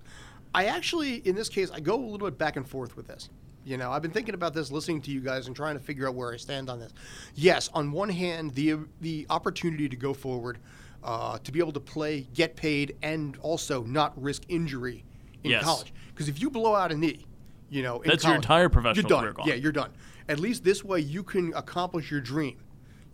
I 0.55 0.65
actually, 0.65 1.15
in 1.27 1.35
this 1.35 1.49
case, 1.49 1.71
I 1.71 1.79
go 1.79 1.95
a 1.95 2.03
little 2.03 2.27
bit 2.29 2.37
back 2.37 2.55
and 2.57 2.67
forth 2.67 2.95
with 2.95 3.07
this. 3.07 3.29
You 3.65 3.77
know, 3.77 3.91
I've 3.91 4.01
been 4.01 4.11
thinking 4.11 4.35
about 4.35 4.53
this, 4.53 4.71
listening 4.71 5.01
to 5.03 5.11
you 5.11 5.21
guys, 5.21 5.47
and 5.47 5.55
trying 5.55 5.77
to 5.77 5.83
figure 5.83 6.07
out 6.07 6.15
where 6.15 6.33
I 6.33 6.37
stand 6.37 6.69
on 6.69 6.79
this. 6.79 6.91
Yes, 7.35 7.69
on 7.73 7.91
one 7.91 8.09
hand, 8.09 8.53
the 8.55 8.75
the 9.01 9.25
opportunity 9.29 9.87
to 9.87 9.95
go 9.95 10.13
forward, 10.13 10.57
uh, 11.03 11.37
to 11.39 11.51
be 11.51 11.59
able 11.59 11.71
to 11.73 11.79
play, 11.79 12.27
get 12.33 12.55
paid, 12.55 12.95
and 13.01 13.37
also 13.41 13.83
not 13.83 14.21
risk 14.21 14.43
injury 14.49 15.03
in 15.43 15.51
Yes. 15.51 15.63
college. 15.63 15.93
Because 16.09 16.27
if 16.27 16.41
you 16.41 16.49
blow 16.49 16.75
out 16.75 16.91
a 16.91 16.95
knee, 16.95 17.25
you 17.69 17.83
know, 17.83 18.01
in 18.01 18.09
That's 18.09 18.23
your 18.25 18.35
entire 18.35 18.69
professional 18.69 19.03
you're 19.03 19.09
done. 19.09 19.21
career 19.21 19.33
gone. 19.33 19.47
Yeah, 19.47 19.55
you're 19.55 19.71
done. 19.71 19.91
At 20.27 20.39
least 20.39 20.63
this 20.63 20.83
way, 20.83 20.99
you 20.99 21.23
can 21.23 21.53
accomplish 21.53 22.11
your 22.11 22.21
dream. 22.21 22.57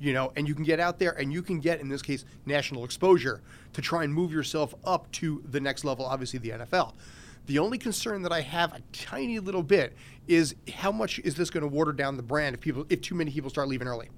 You 0.01 0.13
know, 0.13 0.31
and 0.37 0.47
you 0.47 0.55
can 0.55 0.63
get 0.63 0.79
out 0.79 0.97
there 0.97 1.11
and 1.19 1.33
you 1.33 1.41
can 1.41 1.59
get, 1.59 1.81
in 1.81 1.89
this 1.89 2.01
case, 2.01 2.23
national 2.45 2.85
exposure 2.85 3.41
to 3.73 3.81
try 3.81 4.05
and 4.05 4.13
move 4.13 4.31
yourself 4.31 4.73
up 4.85 5.11
to 5.13 5.43
the 5.51 5.59
next 5.59 5.83
level, 5.83 6.05
obviously 6.05 6.39
the 6.39 6.51
NFL. 6.51 6.93
The 7.49 7.57
only 7.57 7.79
concern 7.79 8.21
that 8.21 8.31
I 8.31 8.41
have 8.41 8.73
a 8.75 8.79
tiny 8.93 9.39
little 9.39 9.63
bit 9.63 9.95
is 10.27 10.53
how 10.71 10.91
much 10.91 11.17
is 11.17 11.33
this 11.33 11.49
going 11.49 11.61
to 11.63 11.67
water 11.67 11.91
down 11.91 12.15
the 12.15 12.21
brand 12.21 12.53
if 12.53 12.61
people, 12.61 12.85
if 12.89 13.01
too 13.01 13.15
many 13.15 13.31
people 13.31 13.49
start 13.49 13.67
leaving 13.67 13.87
early? 13.87 14.09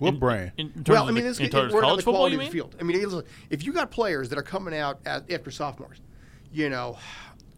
What 0.00 0.18
brand? 0.18 0.50
In, 0.58 0.66
in 0.66 0.72
terms 0.82 0.88
Well, 0.88 1.02
of 1.04 1.10
I 1.10 1.12
mean, 1.12 1.22
the, 1.22 1.30
this 1.30 1.38
in 1.38 1.44
it- 1.46 1.52
terms 1.52 1.72
of 1.72 1.80
college 1.80 1.98
the 1.98 2.02
football, 2.02 2.22
quality 2.22 2.34
you 2.34 2.40
of 2.40 2.42
mean? 2.42 2.48
the 2.50 2.52
field. 2.52 2.76
I 2.80 2.82
mean, 2.82 3.22
if 3.50 3.64
you 3.64 3.72
got 3.72 3.92
players 3.92 4.30
that 4.30 4.38
are 4.38 4.42
coming 4.42 4.76
out 4.76 4.98
at, 5.06 5.30
after 5.30 5.52
sophomores, 5.52 6.00
you 6.52 6.68
know, 6.70 6.98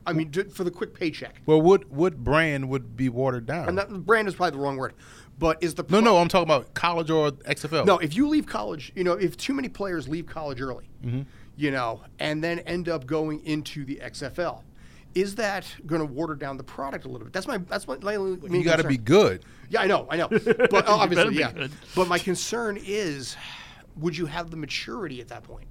I 0.07 0.13
mean, 0.13 0.31
for 0.51 0.63
the 0.63 0.71
quick 0.71 0.93
paycheck. 0.93 1.41
well, 1.47 1.63
what 1.63 1.91
what 1.91 2.19
brand 2.23 2.69
would 2.69 2.95
be 2.95 3.09
watered 3.09 3.47
down? 3.47 3.71
And 3.71 3.79
that 3.79 3.89
brand 4.05 4.29
is 4.29 4.35
probably 4.35 4.59
the 4.59 4.63
wrong 4.63 4.77
word, 4.77 4.93
but 5.39 5.63
is 5.63 5.73
the 5.75 5.87
no, 5.89 6.01
no, 6.01 6.19
I'm 6.19 6.29
talking 6.29 6.51
about 6.53 6.75
college 6.75 7.09
or 7.09 7.31
XFL. 7.31 7.87
No, 7.87 7.97
if 7.97 8.15
you 8.15 8.29
leave 8.29 8.45
college, 8.45 8.93
you 8.95 9.05
know, 9.05 9.13
if 9.13 9.39
too 9.39 9.55
many 9.55 9.71
players 9.71 10.07
leave 10.07 10.27
college 10.27 10.61
early, 10.61 10.85
Mm-hmm. 11.03 11.23
you 11.57 11.71
know, 11.71 12.03
and 12.19 12.45
then 12.45 12.59
end 12.61 12.91
up 12.91 13.07
going 13.07 13.43
into 13.47 13.85
the 13.87 14.01
XFL, 14.05 14.61
is 15.15 15.35
that 15.37 15.67
going 15.87 16.01
to 16.01 16.13
water 16.13 16.35
down 16.35 16.57
the 16.57 16.65
product 16.65 17.05
a 17.05 17.09
little 17.09 17.27
bit? 17.27 17.33
That's 17.33 17.47
my 17.47 17.59
that's 17.59 17.87
my 17.87 17.97
main 17.99 18.53
you 18.53 18.65
got 18.65 18.77
to 18.77 18.89
be 18.89 18.97
good. 18.97 19.45
Yeah, 19.69 19.83
I 19.83 19.87
know, 19.87 20.07
I 20.11 20.17
know, 20.17 20.29
but 20.29 20.43
uh, 20.89 20.95
obviously, 20.95 21.31
be 21.31 21.41
yeah. 21.41 21.53
good. 21.53 21.73
But 21.95 22.09
my 22.09 22.19
concern 22.19 22.79
is, 22.83 23.37
would 23.97 24.17
you 24.17 24.27
have 24.27 24.51
the 24.51 24.57
maturity 24.57 25.21
at 25.21 25.29
that 25.29 25.43
point? 25.43 25.67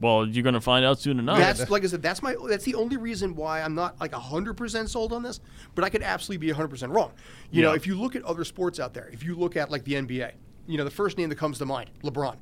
Well, 0.00 0.28
you're 0.28 0.44
going 0.44 0.54
to 0.54 0.60
find 0.60 0.84
out 0.84 1.00
soon 1.00 1.18
enough. 1.18 1.38
That's 1.38 1.70
like 1.70 1.82
I 1.82 1.88
said. 1.88 2.02
That's 2.02 2.22
my. 2.22 2.36
That's 2.48 2.64
the 2.64 2.76
only 2.76 2.96
reason 2.96 3.34
why 3.34 3.62
I'm 3.62 3.74
not 3.74 4.00
like 4.00 4.12
hundred 4.12 4.54
percent 4.54 4.90
sold 4.90 5.12
on 5.12 5.22
this. 5.22 5.40
But 5.74 5.84
I 5.84 5.88
could 5.88 6.02
absolutely 6.02 6.46
be 6.46 6.52
hundred 6.52 6.68
percent 6.68 6.92
wrong. 6.92 7.12
You 7.50 7.62
know, 7.62 7.72
if 7.72 7.86
you 7.86 8.00
look 8.00 8.14
at 8.14 8.22
other 8.22 8.44
sports 8.44 8.78
out 8.78 8.94
there, 8.94 9.08
if 9.12 9.24
you 9.24 9.34
look 9.34 9.56
at 9.56 9.70
like 9.70 9.84
the 9.84 9.94
NBA, 9.94 10.32
you 10.66 10.78
know, 10.78 10.84
the 10.84 10.90
first 10.90 11.18
name 11.18 11.28
that 11.30 11.36
comes 11.36 11.58
to 11.58 11.66
mind, 11.66 11.90
LeBron. 12.04 12.36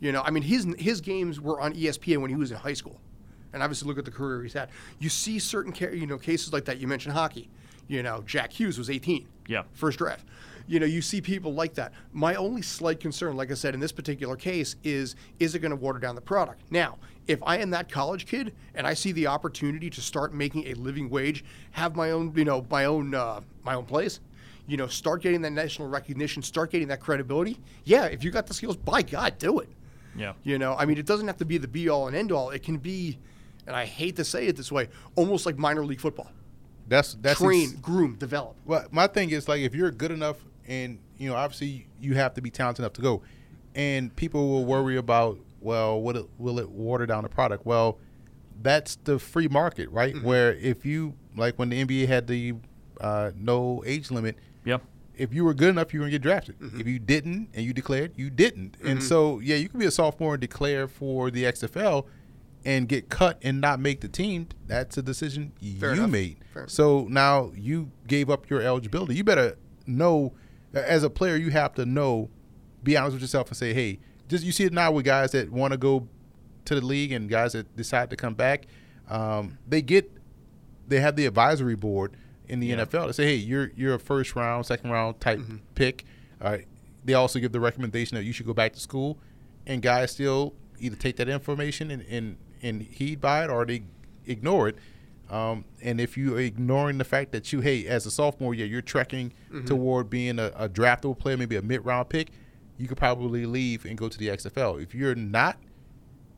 You 0.00 0.12
know, 0.12 0.22
I 0.22 0.30
mean, 0.30 0.42
his 0.42 0.66
his 0.78 1.00
games 1.00 1.40
were 1.40 1.60
on 1.60 1.74
ESPN 1.74 2.20
when 2.20 2.30
he 2.30 2.36
was 2.36 2.50
in 2.50 2.58
high 2.58 2.74
school, 2.74 3.00
and 3.52 3.62
obviously 3.62 3.88
look 3.88 3.98
at 3.98 4.04
the 4.04 4.10
career 4.10 4.42
he's 4.42 4.52
had. 4.52 4.70
You 4.98 5.08
see 5.08 5.38
certain 5.38 5.72
ca- 5.72 5.92
you 5.92 6.06
know 6.06 6.18
cases 6.18 6.52
like 6.52 6.64
that. 6.66 6.78
You 6.78 6.86
mentioned 6.88 7.14
hockey. 7.14 7.48
You 7.88 8.02
know, 8.04 8.22
Jack 8.24 8.52
Hughes 8.52 8.78
was 8.78 8.88
18. 8.88 9.26
Yeah. 9.48 9.62
First 9.72 9.98
draft. 9.98 10.24
You 10.68 10.78
know, 10.78 10.86
you 10.86 11.02
see 11.02 11.20
people 11.20 11.52
like 11.54 11.74
that. 11.74 11.92
My 12.12 12.36
only 12.36 12.62
slight 12.62 13.00
concern, 13.00 13.36
like 13.36 13.50
I 13.50 13.54
said, 13.54 13.74
in 13.74 13.80
this 13.80 13.90
particular 13.90 14.36
case, 14.36 14.76
is 14.84 15.16
is 15.40 15.56
it 15.56 15.58
going 15.58 15.70
to 15.70 15.76
water 15.76 15.98
down 15.98 16.14
the 16.14 16.20
product? 16.20 16.60
Now, 16.70 16.98
if 17.26 17.42
I 17.42 17.58
am 17.58 17.70
that 17.70 17.90
college 17.90 18.26
kid 18.26 18.54
and 18.76 18.86
I 18.86 18.94
see 18.94 19.10
the 19.10 19.26
opportunity 19.26 19.90
to 19.90 20.00
start 20.00 20.32
making 20.32 20.68
a 20.68 20.74
living 20.74 21.10
wage, 21.10 21.44
have 21.72 21.96
my 21.96 22.12
own, 22.12 22.32
you 22.36 22.44
know, 22.44 22.64
my 22.70 22.84
own, 22.84 23.12
uh, 23.14 23.40
my 23.64 23.74
own 23.74 23.84
place, 23.86 24.20
you 24.68 24.76
know, 24.76 24.86
start 24.86 25.22
getting 25.22 25.42
that 25.42 25.50
national 25.50 25.88
recognition, 25.88 26.42
start 26.44 26.70
getting 26.70 26.86
that 26.88 27.00
credibility. 27.00 27.58
Yeah, 27.84 28.04
if 28.04 28.22
you 28.22 28.30
got 28.30 28.46
the 28.46 28.54
skills, 28.54 28.76
by 28.76 29.02
God, 29.02 29.36
do 29.38 29.58
it. 29.58 29.68
yeah. 30.16 30.34
You 30.44 30.58
know, 30.58 30.76
I 30.78 30.86
mean, 30.86 30.98
it 30.98 31.06
doesn't 31.06 31.26
have 31.26 31.38
to 31.38 31.44
be 31.44 31.58
the 31.58 31.66
be 31.66 31.88
all 31.88 32.06
and 32.06 32.16
end 32.16 32.30
all. 32.30 32.50
It 32.50 32.62
can 32.62 32.76
be, 32.78 33.18
and 33.70 33.76
I 33.76 33.84
hate 33.86 34.16
to 34.16 34.24
say 34.24 34.48
it 34.48 34.56
this 34.56 34.72
way, 34.72 34.88
almost 35.14 35.46
like 35.46 35.56
minor 35.56 35.84
league 35.84 36.00
football. 36.00 36.28
That's 36.88 37.14
that's 37.14 37.38
Train, 37.38 37.70
ex- 37.70 37.80
groom, 37.80 38.16
develop. 38.16 38.56
Well, 38.64 38.84
my 38.90 39.06
thing 39.06 39.30
is 39.30 39.46
like 39.48 39.60
if 39.60 39.76
you're 39.76 39.92
good 39.92 40.10
enough, 40.10 40.38
and 40.66 40.98
you 41.18 41.30
know, 41.30 41.36
obviously 41.36 41.86
you 42.00 42.14
have 42.16 42.34
to 42.34 42.40
be 42.42 42.50
talented 42.50 42.82
enough 42.82 42.94
to 42.94 43.00
go, 43.00 43.22
and 43.76 44.14
people 44.16 44.48
will 44.48 44.64
worry 44.64 44.96
about 44.96 45.38
well, 45.60 46.00
what 46.00 46.16
it, 46.16 46.26
will 46.36 46.58
it 46.58 46.68
water 46.68 47.06
down 47.06 47.22
the 47.22 47.28
product? 47.28 47.64
Well, 47.64 47.98
that's 48.60 48.96
the 49.04 49.20
free 49.20 49.46
market, 49.46 49.88
right? 49.90 50.14
Mm-hmm. 50.16 50.26
Where 50.26 50.54
if 50.54 50.84
you 50.84 51.14
like 51.36 51.56
when 51.56 51.68
the 51.68 51.84
NBA 51.84 52.08
had 52.08 52.26
the 52.26 52.54
uh, 53.00 53.30
no 53.36 53.84
age 53.86 54.10
limit, 54.10 54.36
Yep. 54.64 54.82
if 55.14 55.32
you 55.32 55.44
were 55.44 55.54
good 55.54 55.68
enough, 55.68 55.94
you 55.94 56.00
were 56.00 56.06
gonna 56.06 56.10
get 56.12 56.22
drafted. 56.22 56.58
Mm-hmm. 56.58 56.80
If 56.80 56.88
you 56.88 56.98
didn't 56.98 57.50
and 57.54 57.64
you 57.64 57.72
declared, 57.72 58.14
you 58.16 58.30
didn't. 58.30 58.76
And 58.84 59.00
so, 59.00 59.38
yeah, 59.38 59.54
you 59.54 59.68
can 59.68 59.78
be 59.78 59.86
a 59.86 59.92
sophomore 59.92 60.34
and 60.34 60.40
declare 60.40 60.88
for 60.88 61.30
the 61.30 61.44
XFL 61.44 62.06
and 62.64 62.88
get 62.88 63.08
cut 63.08 63.38
and 63.42 63.60
not 63.60 63.80
make 63.80 64.00
the 64.00 64.08
team. 64.08 64.48
That's 64.66 64.98
a 64.98 65.02
decision 65.02 65.52
Fair 65.78 65.90
you 65.94 66.00
enough. 66.00 66.10
made. 66.10 66.38
Fair. 66.52 66.68
So 66.68 67.06
now 67.08 67.52
you 67.56 67.90
gave 68.06 68.28
up 68.30 68.48
your 68.50 68.60
eligibility. 68.60 69.14
You 69.14 69.24
better 69.24 69.56
know, 69.86 70.34
as 70.74 71.02
a 71.02 71.10
player, 71.10 71.36
you 71.36 71.50
have 71.50 71.74
to 71.74 71.86
know, 71.86 72.28
be 72.82 72.96
honest 72.96 73.14
with 73.14 73.22
yourself 73.22 73.48
and 73.48 73.56
say, 73.56 73.72
hey, 73.72 73.98
just 74.28 74.44
you 74.44 74.52
see 74.52 74.64
it 74.64 74.72
now 74.72 74.92
with 74.92 75.04
guys 75.04 75.32
that 75.32 75.50
want 75.50 75.72
to 75.72 75.78
go 75.78 76.06
to 76.66 76.74
the 76.74 76.84
league 76.84 77.12
and 77.12 77.28
guys 77.30 77.52
that 77.54 77.74
decide 77.76 78.10
to 78.10 78.16
come 78.16 78.34
back. 78.34 78.66
Um, 79.08 79.58
they 79.66 79.82
get, 79.82 80.10
they 80.86 81.00
have 81.00 81.16
the 81.16 81.26
advisory 81.26 81.74
board 81.76 82.16
in 82.48 82.60
the 82.60 82.68
Yeah. 82.68 82.84
NFL 82.84 83.06
to 83.08 83.12
say, 83.12 83.24
hey, 83.24 83.34
you're 83.36 83.70
you're 83.76 83.94
a 83.94 83.98
first 83.98 84.36
round, 84.36 84.66
second 84.66 84.90
round 84.90 85.20
type 85.20 85.38
Mm-hmm. 85.38 85.56
pick. 85.74 86.04
Uh, 86.40 86.58
they 87.04 87.14
also 87.14 87.38
give 87.38 87.52
the 87.52 87.60
recommendation 87.60 88.16
that 88.16 88.24
you 88.24 88.32
should 88.32 88.46
go 88.46 88.52
back 88.54 88.72
to 88.74 88.80
school, 88.80 89.18
and 89.66 89.80
guys 89.82 90.10
still 90.12 90.54
either 90.78 90.96
take 90.96 91.16
that 91.16 91.28
information 91.28 91.90
and 91.90 92.02
and, 92.08 92.36
and 92.62 92.82
heed 92.82 93.20
by 93.20 93.44
it 93.44 93.50
or 93.50 93.64
they 93.64 93.82
ignore 94.26 94.68
it. 94.68 94.76
Um, 95.30 95.64
and 95.80 96.00
if 96.00 96.16
you're 96.16 96.40
ignoring 96.40 96.98
the 96.98 97.04
fact 97.04 97.30
that 97.32 97.52
you, 97.52 97.60
hey, 97.60 97.86
as 97.86 98.04
a 98.04 98.10
sophomore, 98.10 98.52
yeah, 98.54 98.64
you're 98.64 98.82
trekking 98.82 99.32
Mm-hmm. 99.52 99.64
toward 99.66 100.10
being 100.10 100.38
a, 100.38 100.52
a 100.56 100.68
draftable 100.68 101.18
player, 101.18 101.36
maybe 101.36 101.56
a 101.56 101.62
mid 101.62 101.84
round 101.84 102.08
pick, 102.08 102.30
you 102.76 102.86
could 102.88 102.96
probably 102.98 103.46
leave 103.46 103.84
and 103.84 103.96
go 103.98 104.08
to 104.08 104.16
the 104.18 104.28
XFL. 104.28 104.82
If 104.82 104.94
you're 104.94 105.14
not, 105.14 105.58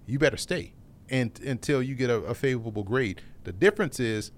you 0.07 0.18
better 0.18 0.37
stay 0.37 0.73
and 1.09 1.39
until 1.41 1.83
you 1.83 1.95
get 1.95 2.11
a, 2.11 2.16
a 2.16 2.35
favorable 2.35 2.83
grade. 2.83 3.20
The 3.45 3.53
difference 3.53 4.01
is, 4.01 4.31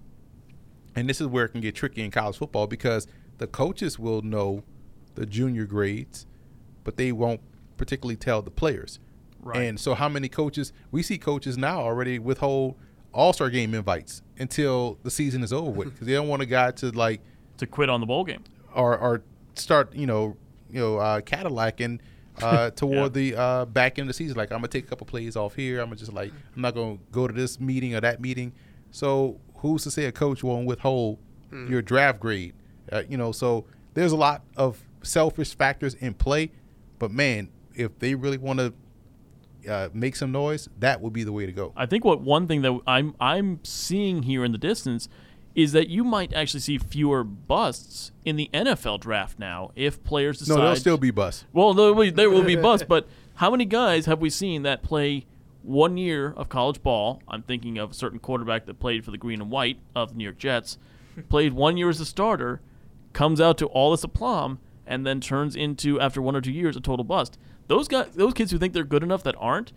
and 0.95 1.09
this 1.09 1.21
is 1.21 1.27
where 1.29 1.45
it 1.47 1.51
can 1.51 1.61
get 1.61 1.75
tricky 1.75 2.03
in 2.03 2.11
college 2.11 2.37
football 2.39 2.67
because 2.67 3.07
the 3.39 3.47
coaches 3.47 3.99
will 3.99 4.23
know 4.23 4.63
the 5.15 5.25
junior 5.27 5.65
grades, 5.67 6.27
but 6.85 6.97
they 6.97 7.13
won't 7.13 7.41
particularly 7.77 8.17
tell 8.17 8.43
the 8.43 8.51
players. 8.51 8.99
Right. 9.45 9.63
And 9.63 9.79
so, 9.79 9.95
how 9.95 10.09
many 10.09 10.29
coaches 10.29 10.73
we 10.91 11.03
see 11.03 11.19
coaches 11.19 11.57
now 11.59 11.81
already 11.81 12.19
withhold 12.19 12.77
All 13.13 13.33
Star 13.33 13.51
game 13.51 13.75
invites 13.75 14.23
until 14.39 14.99
the 15.03 15.11
season 15.11 15.43
is 15.45 15.53
over 15.53 15.71
with 15.71 15.93
because 15.93 16.07
they 16.07 16.15
don't 16.15 16.29
want 16.29 16.43
a 16.43 16.47
guy 16.47 16.71
to 16.73 16.91
like 16.91 17.21
To 17.59 17.67
quit 17.67 17.89
on 17.91 18.01
the 18.01 18.07
bowl 18.07 18.25
game. 18.25 18.43
or 18.75 18.97
or 18.99 19.23
start 19.55 19.95
you 19.95 20.07
know 20.07 20.37
you 20.71 20.81
know 20.81 20.97
uh, 20.99 21.21
Cadillacing 21.21 22.01
uh, 22.43 22.71
toward 22.81 23.13
the 23.15 23.37
uh, 23.37 23.65
back 23.67 23.99
end 23.99 24.05
of 24.05 24.09
the 24.09 24.15
season. 24.15 24.37
Like 24.37 24.51
I'm 24.51 24.59
gonna 24.59 24.69
take 24.69 24.85
a 24.85 24.89
couple 24.89 25.07
plays 25.07 25.37
off 25.37 25.55
here. 25.55 25.81
I'm 25.81 25.87
gonna 25.87 25.97
just 25.97 26.13
like 26.13 26.33
I'm 26.57 26.63
not 26.63 26.75
gonna 26.75 26.99
go 27.13 27.29
to 27.29 27.33
this 27.35 27.61
meeting 27.61 27.95
or 27.95 28.01
that 28.01 28.21
meeting. 28.21 28.53
So 28.91 29.39
who's 29.57 29.83
to 29.85 29.91
say 29.91 30.07
a 30.07 30.13
coach 30.13 30.43
won't 30.43 30.67
withhold 30.67 31.19
your 31.69 31.83
draft 31.83 32.19
grade? 32.19 32.55
Uh, 32.91 33.03
you 33.09 33.17
know, 33.17 33.31
so 33.31 33.65
there's 33.95 34.11
a 34.13 34.17
lot 34.17 34.43
of 34.57 34.83
selfish 35.03 35.55
factors 35.57 35.95
in 35.95 36.15
play. 36.15 36.51
But 36.99 37.11
man, 37.13 37.51
if 37.75 37.97
they 38.01 38.15
really 38.17 38.39
want 38.39 38.59
to 38.59 38.73
uh, 39.69 39.89
make 39.93 40.17
some 40.17 40.33
noise, 40.33 40.69
that 40.79 41.01
would 41.01 41.13
be 41.13 41.25
the 41.25 41.33
way 41.33 41.47
to 41.47 41.53
go. 41.53 41.73
I 41.77 41.87
think 41.87 42.05
what 42.05 42.21
one 42.21 42.47
thing 42.47 42.63
that 42.63 42.81
I'm 42.87 43.15
I'm 43.21 43.61
seeing 43.65 44.25
here 44.25 44.45
in 44.45 44.53
the 44.53 44.59
distance 44.59 45.09
is 45.55 45.73
that 45.73 45.89
you 45.89 46.03
might 46.03 46.33
actually 46.35 46.61
see 46.61 46.79
fewer 46.79 47.23
busts 47.23 48.11
in 48.25 48.37
the 48.37 48.51
NFL 48.53 49.01
draft 49.01 49.39
now 49.39 49.71
if 49.77 50.03
players 50.03 50.39
decide. 50.39 50.57
No, 50.57 50.61
there'll 50.63 50.77
still 50.77 50.99
be 50.99 51.11
bus. 51.11 51.45
Well, 51.53 51.75
there 51.75 51.93
will, 51.93 52.11
there 52.11 52.31
will 52.31 52.43
be 52.43 52.57
busts, 52.69 52.87
but 52.89 53.07
how 53.35 53.51
many 53.51 53.65
guys 53.65 54.07
have 54.07 54.21
we 54.21 54.31
seen 54.31 54.63
that 54.63 54.83
play 54.83 55.27
one 55.63 55.97
year 55.97 56.35
of 56.37 56.49
college 56.49 56.83
ball? 56.83 57.23
I'm 57.29 57.43
thinking 57.43 57.79
of 57.79 57.93
a 57.93 57.95
certain 57.95 58.19
quarterback 58.19 58.67
that 58.67 58.81
played 58.81 59.05
for 59.05 59.11
the 59.11 59.19
green 59.19 59.41
and 59.41 59.51
white 59.51 59.79
of 59.95 60.11
the 60.11 60.17
New 60.17 60.25
York 60.25 60.39
Jets, 60.39 60.77
played 61.29 61.53
one 61.53 61.77
year 61.77 61.89
as 61.89 62.01
a 62.01 62.07
starter, 62.07 62.61
comes 63.13 63.41
out 63.41 63.57
to 63.59 63.67
all 63.67 63.93
this 63.93 64.03
aplomb, 64.03 64.59
and 64.87 65.07
then 65.07 65.21
turns 65.21 65.55
into 65.55 66.01
after 66.01 66.21
one 66.21 66.35
or 66.35 66.41
two 66.41 66.53
years 66.53 66.77
a 66.77 66.81
total 66.81 67.05
bust. 67.05 67.39
Those 67.67 67.89
guys, 67.89 68.11
those 68.15 68.35
kids 68.35 68.51
who 68.51 68.59
think 68.59 68.73
they're 68.73 68.85
good 68.85 69.03
enough 69.03 69.23
that 69.23 69.35
aren't, 69.39 69.73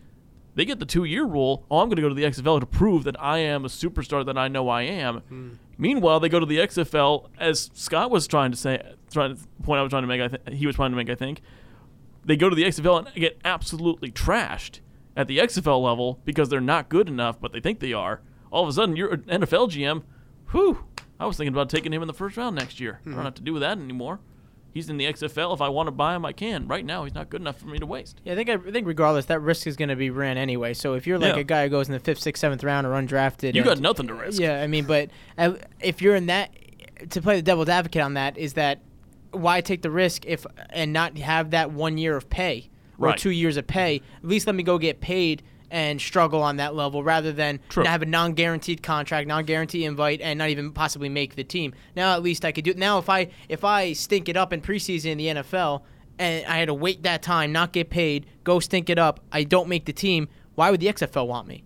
they 0.56 0.66
get 0.66 0.80
the 0.80 0.86
two-year 0.86 1.24
rule. 1.24 1.66
Oh, 1.70 1.80
I'm 1.80 1.88
going 1.88 1.98
to 1.98 2.02
go 2.02 2.10
to 2.10 2.16
the 2.16 2.24
XFL 2.24 2.60
to 2.60 2.66
prove 2.66 3.04
that 3.04 3.22
I 3.22 3.38
am 3.38 3.64
a 3.64 3.68
superstar 3.68 4.26
that 4.26 4.38
I 4.38 4.48
know 4.48 4.70
I 4.70 4.82
am. 4.82 5.20
Hmm. 5.20 5.50
Meanwhile, 5.78 6.20
they 6.20 6.30
go 6.30 6.40
to 6.40 6.48
the 6.48 6.58
XFL 6.58 7.30
as 7.38 7.70
Scott 7.76 8.10
was 8.10 8.28
trying 8.28 8.50
to 8.52 8.58
say, 8.58 8.82
trying 9.12 9.36
to 9.36 9.42
point 9.62 9.80
I 9.80 9.84
was 9.84 9.92
trying 9.92 10.02
to 10.02 10.08
make. 10.08 10.20
I 10.20 10.28
th- 10.28 10.58
he 10.58 10.66
was 10.66 10.76
trying 10.76 10.90
to 10.90 10.98
make. 10.98 11.12
I 11.12 11.16
think 11.16 11.42
they 12.26 12.36
go 12.36 12.50
to 12.50 12.56
the 12.56 12.64
XFL 12.64 13.06
and 13.06 13.16
get 13.16 13.40
absolutely 13.46 14.12
trashed 14.12 14.80
at 15.16 15.28
the 15.28 15.38
XFL 15.38 15.82
level 15.82 16.20
because 16.26 16.50
they're 16.50 16.60
not 16.60 16.90
good 16.90 17.08
enough, 17.08 17.40
but 17.40 17.54
they 17.54 17.60
think 17.60 17.80
they 17.80 17.94
are. 17.94 18.22
All 18.52 18.64
of 18.64 18.70
a 18.70 18.74
sudden, 18.74 18.96
you're 18.96 19.14
an 19.14 19.22
NFL 19.22 19.70
GM. 19.70 20.02
Whew! 20.52 20.86
I 21.20 21.28
was 21.28 21.38
thinking 21.38 21.54
about 21.54 21.70
taking 21.70 21.94
him 21.94 22.02
in 22.02 22.08
the 22.08 22.14
first 22.14 22.36
round 22.36 22.56
next 22.56 22.80
year. 22.80 23.00
I 23.06 23.10
don't 23.10 23.20
hmm. 23.20 23.26
have 23.26 23.36
to 23.36 23.44
do 23.44 23.54
with 23.54 23.62
that 23.62 23.78
anymore. 23.78 24.20
He's 24.78 24.90
in 24.90 24.98
the 24.98 25.06
XFL. 25.06 25.54
If 25.54 25.62
I 25.62 25.70
want 25.70 25.88
to 25.88 25.92
buy 25.92 26.16
him, 26.16 26.24
I 26.26 26.32
can. 26.32 26.68
Right 26.68 26.86
now, 26.86 27.04
he's 27.04 27.14
not 27.16 27.30
good 27.30 27.42
enough 27.42 27.58
for 27.60 27.68
me 27.68 27.80
to 27.80 27.86
waste. 27.86 28.22
Yeah, 28.24 28.34
I 28.34 28.36
think 28.36 28.50
I 28.50 28.58
think 28.58 28.88
regardless, 28.88 29.26
that 29.26 29.42
risk 29.42 29.68
is 29.68 29.76
going 29.76 29.90
to 29.90 29.96
be 29.96 30.10
ran 30.10 30.38
anyway. 30.38 30.74
So 30.74 30.94
if 30.94 31.06
you're 31.08 31.18
like 31.20 31.36
Yeah. 31.36 31.42
a 31.42 31.44
guy 31.44 31.64
who 31.64 31.70
goes 31.70 31.88
in 31.88 31.94
the 31.94 32.00
fifth, 32.00 32.20
sixth, 32.20 32.40
seventh 32.42 32.64
round 32.64 32.86
or 32.88 32.92
undrafted, 32.92 33.54
You 33.56 33.62
and- 33.62 33.66
got 33.70 33.80
nothing 33.80 34.08
to 34.08 34.14
risk. 34.14 34.40
Yeah, 34.40 34.62
I 34.62 34.68
mean, 34.68 34.86
but 34.86 35.10
if 35.82 36.02
you're 36.02 36.16
in 36.16 36.28
that, 36.28 36.52
to 37.10 37.22
play 37.22 37.36
the 37.36 37.42
devil's 37.42 37.70
advocate 37.70 38.02
on 38.02 38.14
that 38.16 38.38
is 38.38 38.54
that 38.54 38.80
why 39.32 39.62
take 39.62 39.82
the 39.82 39.92
risk 39.92 40.26
if 40.26 40.46
and 40.70 40.94
not 40.94 41.18
have 41.18 41.52
that 41.52 41.72
one 41.72 41.98
year 41.98 42.16
of 42.16 42.30
pay 42.30 42.70
or 42.98 43.10
Right. 43.10 43.18
two 43.18 43.30
years 43.32 43.58
of 43.58 43.68
pay? 43.68 44.02
At 44.24 44.28
least 44.28 44.48
let 44.48 44.56
me 44.56 44.64
go 44.64 44.78
get 44.78 45.02
paid 45.02 45.44
and 45.70 46.00
struggle 46.00 46.42
on 46.42 46.58
that 46.58 46.76
level 46.76 47.04
rather 47.04 47.32
than 47.32 47.60
have 47.86 48.02
a 48.02 48.06
non-guaranteed 48.06 48.82
contract, 48.82 49.28
non-guaranteed 49.28 49.84
invite, 49.84 50.22
and 50.22 50.40
not 50.40 50.50
even 50.50 50.72
possibly 50.72 51.10
make 51.10 51.36
the 51.36 51.44
team. 51.44 51.74
Now 51.96 52.14
at 52.14 52.24
least 52.24 52.46
I 52.46 52.52
could 52.52 52.64
do 52.64 52.72
it. 52.72 52.78
Now 52.78 52.98
if 52.98 53.10
I 53.10 53.30
if 53.50 53.64
I 53.64 53.94
stink 53.94 54.30
it 54.30 54.38
up 54.38 54.54
in 54.54 54.62
preseason 54.62 55.12
in 55.12 55.18
the 55.18 55.28
NFL 55.28 55.84
and 56.20 56.46
I 56.46 56.58
had 56.58 56.68
to 56.68 56.74
wait 56.74 57.04
that 57.04 57.22
time, 57.22 57.52
not 57.52 57.74
get 57.74 57.90
paid, 57.90 58.26
go 58.44 58.60
stink 58.60 58.90
it 58.90 58.98
up, 58.98 59.20
I 59.32 59.44
don't 59.44 59.68
make 59.68 59.86
the 59.86 59.94
team. 59.94 60.30
Why 60.56 60.72
would 60.72 60.80
the 60.80 60.88
XFL 60.88 61.28
want 61.28 61.48
me? 61.48 61.64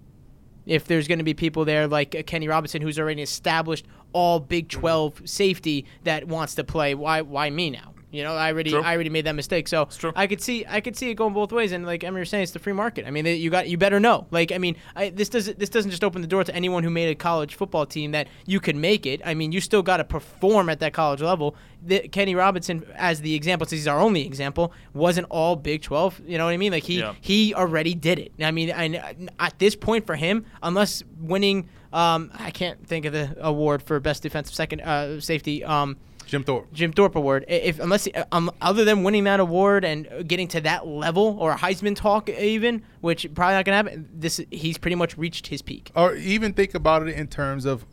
if 0.66 0.86
there's 0.86 1.08
going 1.08 1.18
to 1.18 1.24
be 1.24 1.34
people 1.34 1.66
there 1.66 1.88
like 1.88 2.16
uh, 2.16 2.24
Kenny 2.24 2.48
Robinson, 2.48 2.82
who's 2.82 3.00
already 3.00 3.22
established 3.22 3.86
all 4.14 4.40
Big 4.40 4.70
12 4.70 5.28
safety 5.28 5.86
that 6.04 6.28
wants 6.28 6.56
to 6.56 6.64
play, 6.64 6.94
why 6.94 7.22
why 7.22 7.50
me 7.50 7.70
now? 7.70 7.91
You 8.12 8.24
know, 8.24 8.36
I 8.36 8.52
already 8.52 8.72
True. 8.72 8.82
I 8.82 8.94
already 8.94 9.10
made 9.10 9.26
that 9.26 9.36
mistake. 9.36 9.68
So. 9.68 9.88
I 10.16 10.28
could 10.28 10.42
see 10.42 10.66
I 10.68 10.82
could 10.82 10.98
see 10.98 11.10
it 11.10 11.16
going 11.16 11.34
both 11.34 11.52
ways. 11.52 11.72
And 11.72 11.86
like 11.86 12.04
Emily 12.04 12.20
was 12.20 12.30
saying, 12.30 12.44
it's 12.44 12.52
the 12.52 12.60
free 12.60 12.74
market. 12.74 13.06
I 13.08 13.12
mean, 13.12 13.26
you 13.26 13.50
got 13.50 13.70
you 13.70 13.78
better 13.78 14.00
know. 14.00 14.28
Like 14.32 14.52
I 14.52 14.58
mean, 14.58 14.76
I, 14.96 15.10
this 15.10 15.30
doesn't 15.30 15.58
this 15.58 15.70
doesn't 15.70 15.92
just 15.92 16.04
open 16.04 16.22
the 16.22 16.28
door 16.28 16.44
to 16.44 16.54
anyone 16.54 16.84
who 16.84 16.90
made 16.90 17.10
a 17.10 17.16
college 17.16 17.56
football 17.56 17.86
team 17.86 18.12
that 18.12 18.28
you 18.46 18.60
could 18.60 18.76
make 18.76 19.06
it. 19.06 19.22
I 19.24 19.34
mean, 19.34 19.52
you 19.52 19.62
still 19.62 19.82
got 19.82 19.98
to 19.98 20.04
perform 20.04 20.70
at 20.70 20.80
that 20.82 20.94
college 20.94 21.22
level. 21.22 21.56
The, 21.84 22.08
Kenny 22.10 22.36
Robinson, 22.36 22.86
as 22.96 23.22
the 23.22 23.34
example, 23.34 23.66
since 23.66 23.82
he's 23.82 23.88
our 23.88 24.00
only 24.00 24.26
example, 24.26 24.72
wasn't 24.94 25.26
all 25.32 25.56
Big 25.56 25.82
12. 25.82 26.22
You 26.28 26.38
know 26.38 26.46
what 26.46 26.52
I 26.52 26.58
mean? 26.58 26.72
Like 26.72 26.84
he 26.84 27.00
Yeah. 27.00 27.16
he 27.22 27.56
already 27.56 27.96
did 27.96 28.20
it. 28.20 28.34
I 28.40 28.52
mean, 28.52 28.72
I, 28.72 29.16
at 29.40 29.58
this 29.58 29.76
point 29.76 30.06
for 30.06 30.16
him, 30.16 30.46
unless 30.62 31.02
winning, 31.20 31.70
um, 31.94 32.30
I 32.38 32.52
can't 32.52 32.86
think 32.86 33.06
of 33.06 33.14
the 33.14 33.36
award 33.40 33.82
for 33.82 34.00
best 34.00 34.22
defensive 34.24 34.54
second 34.54 34.82
uh, 34.82 35.20
safety. 35.22 35.64
Um, 35.64 35.98
Jim 36.32 36.46
Thorpe. 36.46 36.72
Jim 36.72 36.94
Thorpe 36.94 37.18
Award. 37.18 37.44
If 37.50 37.78
unless 37.82 38.08
um, 38.32 38.50
other 38.62 38.86
than 38.86 39.04
winning 39.04 39.26
that 39.26 39.42
award 39.42 39.84
and 39.84 40.26
getting 40.30 40.48
to 40.48 40.62
that 40.62 40.88
level 40.88 41.36
or 41.38 41.52
a 41.52 41.58
Heisman 41.58 41.94
talk 41.94 42.30
even, 42.30 42.84
which 43.02 43.28
probably 43.36 43.56
not 43.56 43.66
gonna 43.66 43.76
happen. 43.76 44.08
This 44.14 44.40
he's 44.50 44.78
pretty 44.78 44.96
much 44.96 45.18
reached 45.18 45.48
his 45.48 45.62
peak. 45.62 45.92
Or 45.94 46.16
even 46.16 46.54
think 46.54 46.74
about 46.74 47.06
it 47.06 47.16
in 47.16 47.28
terms 47.28 47.66
of 47.66 47.86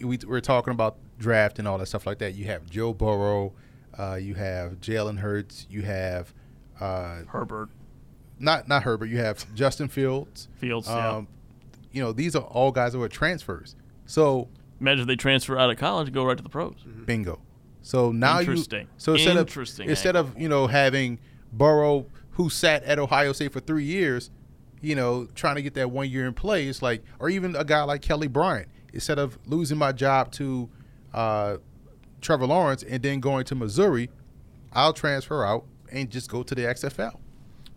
we, 0.00 0.18
we're 0.26 0.40
talking 0.40 0.72
about 0.72 0.96
draft 1.16 1.60
and 1.60 1.68
all 1.68 1.78
that 1.78 1.86
stuff 1.86 2.06
like 2.08 2.18
that. 2.18 2.34
You 2.34 2.46
have 2.46 2.68
Joe 2.68 2.92
Burrow, 2.92 3.52
uh, 3.96 4.16
you 4.16 4.34
have 4.34 4.80
Jalen 4.80 5.20
Hurts, 5.20 5.68
you 5.70 5.82
have 5.82 6.34
uh, 6.80 7.20
Herbert, 7.28 7.68
not 8.40 8.66
not 8.66 8.82
Herbert, 8.82 9.06
you 9.06 9.18
have 9.18 9.54
Justin 9.54 9.86
Fields. 9.86 10.48
Fields. 10.56 10.88
yeah. 10.88 11.10
Um, 11.18 11.28
You 11.92 12.02
know, 12.02 12.10
these 12.10 12.34
are 12.34 12.42
all 12.42 12.72
guys 12.72 12.94
that 12.94 12.98
were 12.98 13.08
transfers. 13.08 13.76
So 14.06 14.48
Imagine 14.80 15.02
if 15.02 15.06
they 15.06 15.14
transfer 15.14 15.56
out 15.56 15.70
of 15.70 15.76
college 15.78 16.08
and 16.08 16.14
go 16.14 16.24
right 16.24 16.36
to 16.36 16.42
the 16.42 16.48
pros. 16.48 16.74
bingo. 17.04 17.38
So 17.86 18.10
now 18.10 18.40
Interesting. 18.40 18.80
you 18.80 18.86
so 18.96 19.12
instead 19.12 19.36
Interesting 19.36 19.84
of 19.86 19.90
instead 19.90 20.16
of 20.16 20.36
you 20.36 20.48
know 20.48 20.66
having 20.66 21.20
Burrow 21.52 22.06
who 22.32 22.50
sat 22.50 22.82
at 22.82 22.98
Ohio 22.98 23.32
State 23.32 23.52
for 23.52 23.60
three 23.60 23.84
years, 23.84 24.32
you 24.80 24.96
know 24.96 25.28
trying 25.36 25.54
to 25.54 25.62
get 25.62 25.74
that 25.74 25.92
one 25.92 26.10
year 26.10 26.26
in 26.26 26.34
play, 26.34 26.66
it's 26.66 26.82
like 26.82 27.04
or 27.20 27.30
even 27.30 27.54
a 27.54 27.64
guy 27.64 27.84
like 27.84 28.02
Kelly 28.02 28.26
Bryant 28.26 28.66
instead 28.92 29.20
of 29.20 29.38
losing 29.46 29.78
my 29.78 29.92
job 29.92 30.32
to 30.32 30.68
uh, 31.14 31.58
Trevor 32.20 32.46
Lawrence 32.46 32.82
and 32.82 33.00
then 33.04 33.20
going 33.20 33.44
to 33.44 33.54
Missouri, 33.54 34.10
I'll 34.72 34.92
transfer 34.92 35.44
out 35.44 35.64
and 35.92 36.10
just 36.10 36.28
go 36.28 36.42
to 36.42 36.56
the 36.56 36.62
XFL. 36.62 37.20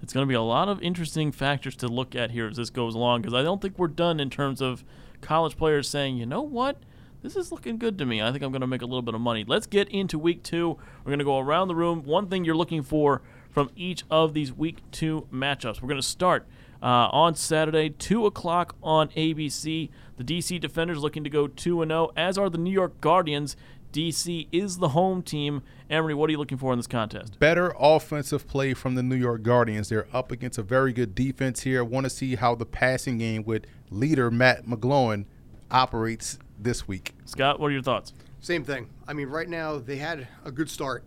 It's 0.01 0.11
going 0.11 0.25
to 0.25 0.27
be 0.27 0.33
a 0.33 0.41
lot 0.41 0.69
of 0.69 0.81
interesting 0.81 1.31
factors 1.31 1.75
to 1.75 1.87
look 1.87 2.15
at 2.15 2.31
here 2.31 2.47
as 2.47 2.57
this 2.57 2.71
goes 2.71 2.95
along 2.95 3.21
because 3.21 3.35
I 3.35 3.43
don't 3.43 3.61
think 3.61 3.77
we're 3.77 3.87
done 3.87 4.19
in 4.19 4.31
terms 4.31 4.59
of 4.59 4.83
college 5.21 5.55
players 5.55 5.87
saying, 5.87 6.17
you 6.17 6.25
know 6.25 6.41
what, 6.41 6.77
this 7.21 7.35
is 7.35 7.51
looking 7.51 7.77
good 7.77 7.97
to 7.97 8.05
me. 8.05 8.21
I 8.21 8.31
think 8.31 8.43
I'm 8.43 8.51
going 8.51 8.61
to 8.61 8.67
make 8.67 8.81
a 8.81 8.85
little 8.85 9.01
bit 9.01 9.13
of 9.13 9.21
money. 9.21 9.43
Let's 9.47 9.67
get 9.67 9.89
into 9.89 10.17
week 10.17 10.43
two. 10.43 10.77
We're 11.03 11.09
going 11.09 11.19
to 11.19 11.25
go 11.25 11.39
around 11.39 11.67
the 11.67 11.75
room. 11.75 12.03
One 12.03 12.27
thing 12.27 12.45
you're 12.45 12.55
looking 12.55 12.83
for 12.83 13.21
from 13.49 13.69
each 13.75 14.03
of 14.09 14.33
these 14.33 14.53
week 14.53 14.77
two 14.91 15.27
matchups. 15.31 15.81
We're 15.81 15.89
going 15.89 16.01
to 16.01 16.07
start 16.07 16.47
uh, 16.81 17.09
on 17.11 17.35
Saturday, 17.35 17.89
2 17.89 18.25
o'clock 18.25 18.75
on 18.81 19.09
ABC. 19.09 19.89
The 20.17 20.23
DC 20.23 20.59
Defenders 20.59 20.99
looking 20.99 21.23
to 21.23 21.29
go 21.29 21.47
2 21.47 21.85
0, 21.85 22.11
as 22.15 22.37
are 22.37 22.49
the 22.49 22.57
New 22.57 22.71
York 22.71 22.99
Guardians. 23.01 23.55
DC 23.91 24.47
is 24.51 24.77
the 24.77 24.89
home 24.89 25.23
team. 25.23 25.63
Emery, 25.89 26.13
what 26.13 26.29
are 26.29 26.31
you 26.31 26.37
looking 26.37 26.59
for 26.59 26.71
in 26.71 26.77
this 26.77 26.87
contest? 26.87 27.39
better 27.39 27.73
offensive 27.79 28.47
play 28.47 28.75
from 28.75 28.93
the 28.93 29.01
New 29.01 29.15
York 29.15 29.41
Guardians. 29.41 29.89
They're 29.89 30.07
up 30.13 30.31
against 30.31 30.59
a 30.59 30.63
very 30.63 30.93
good 30.93 31.15
defense 31.15 31.61
here. 31.61 31.79
I 31.79 31.81
want 31.81 32.05
to 32.05 32.09
see 32.09 32.35
how 32.35 32.53
the 32.53 32.67
passing 32.67 33.17
game 33.17 33.43
with 33.43 33.65
leader 33.89 34.29
Matt 34.29 34.67
McGloin 34.67 35.25
operates 35.71 36.37
this 36.59 36.87
week. 36.87 37.13
Scott, 37.25 37.59
what 37.59 37.67
are 37.67 37.71
your 37.71 37.81
thoughts? 37.81 38.13
Same 38.41 38.63
thing. 38.63 38.89
I 39.07 39.13
mean, 39.13 39.27
right 39.27 39.49
now 39.49 39.77
they 39.77 39.97
had 39.97 40.27
a 40.45 40.51
good 40.51 40.69
start, 40.69 41.03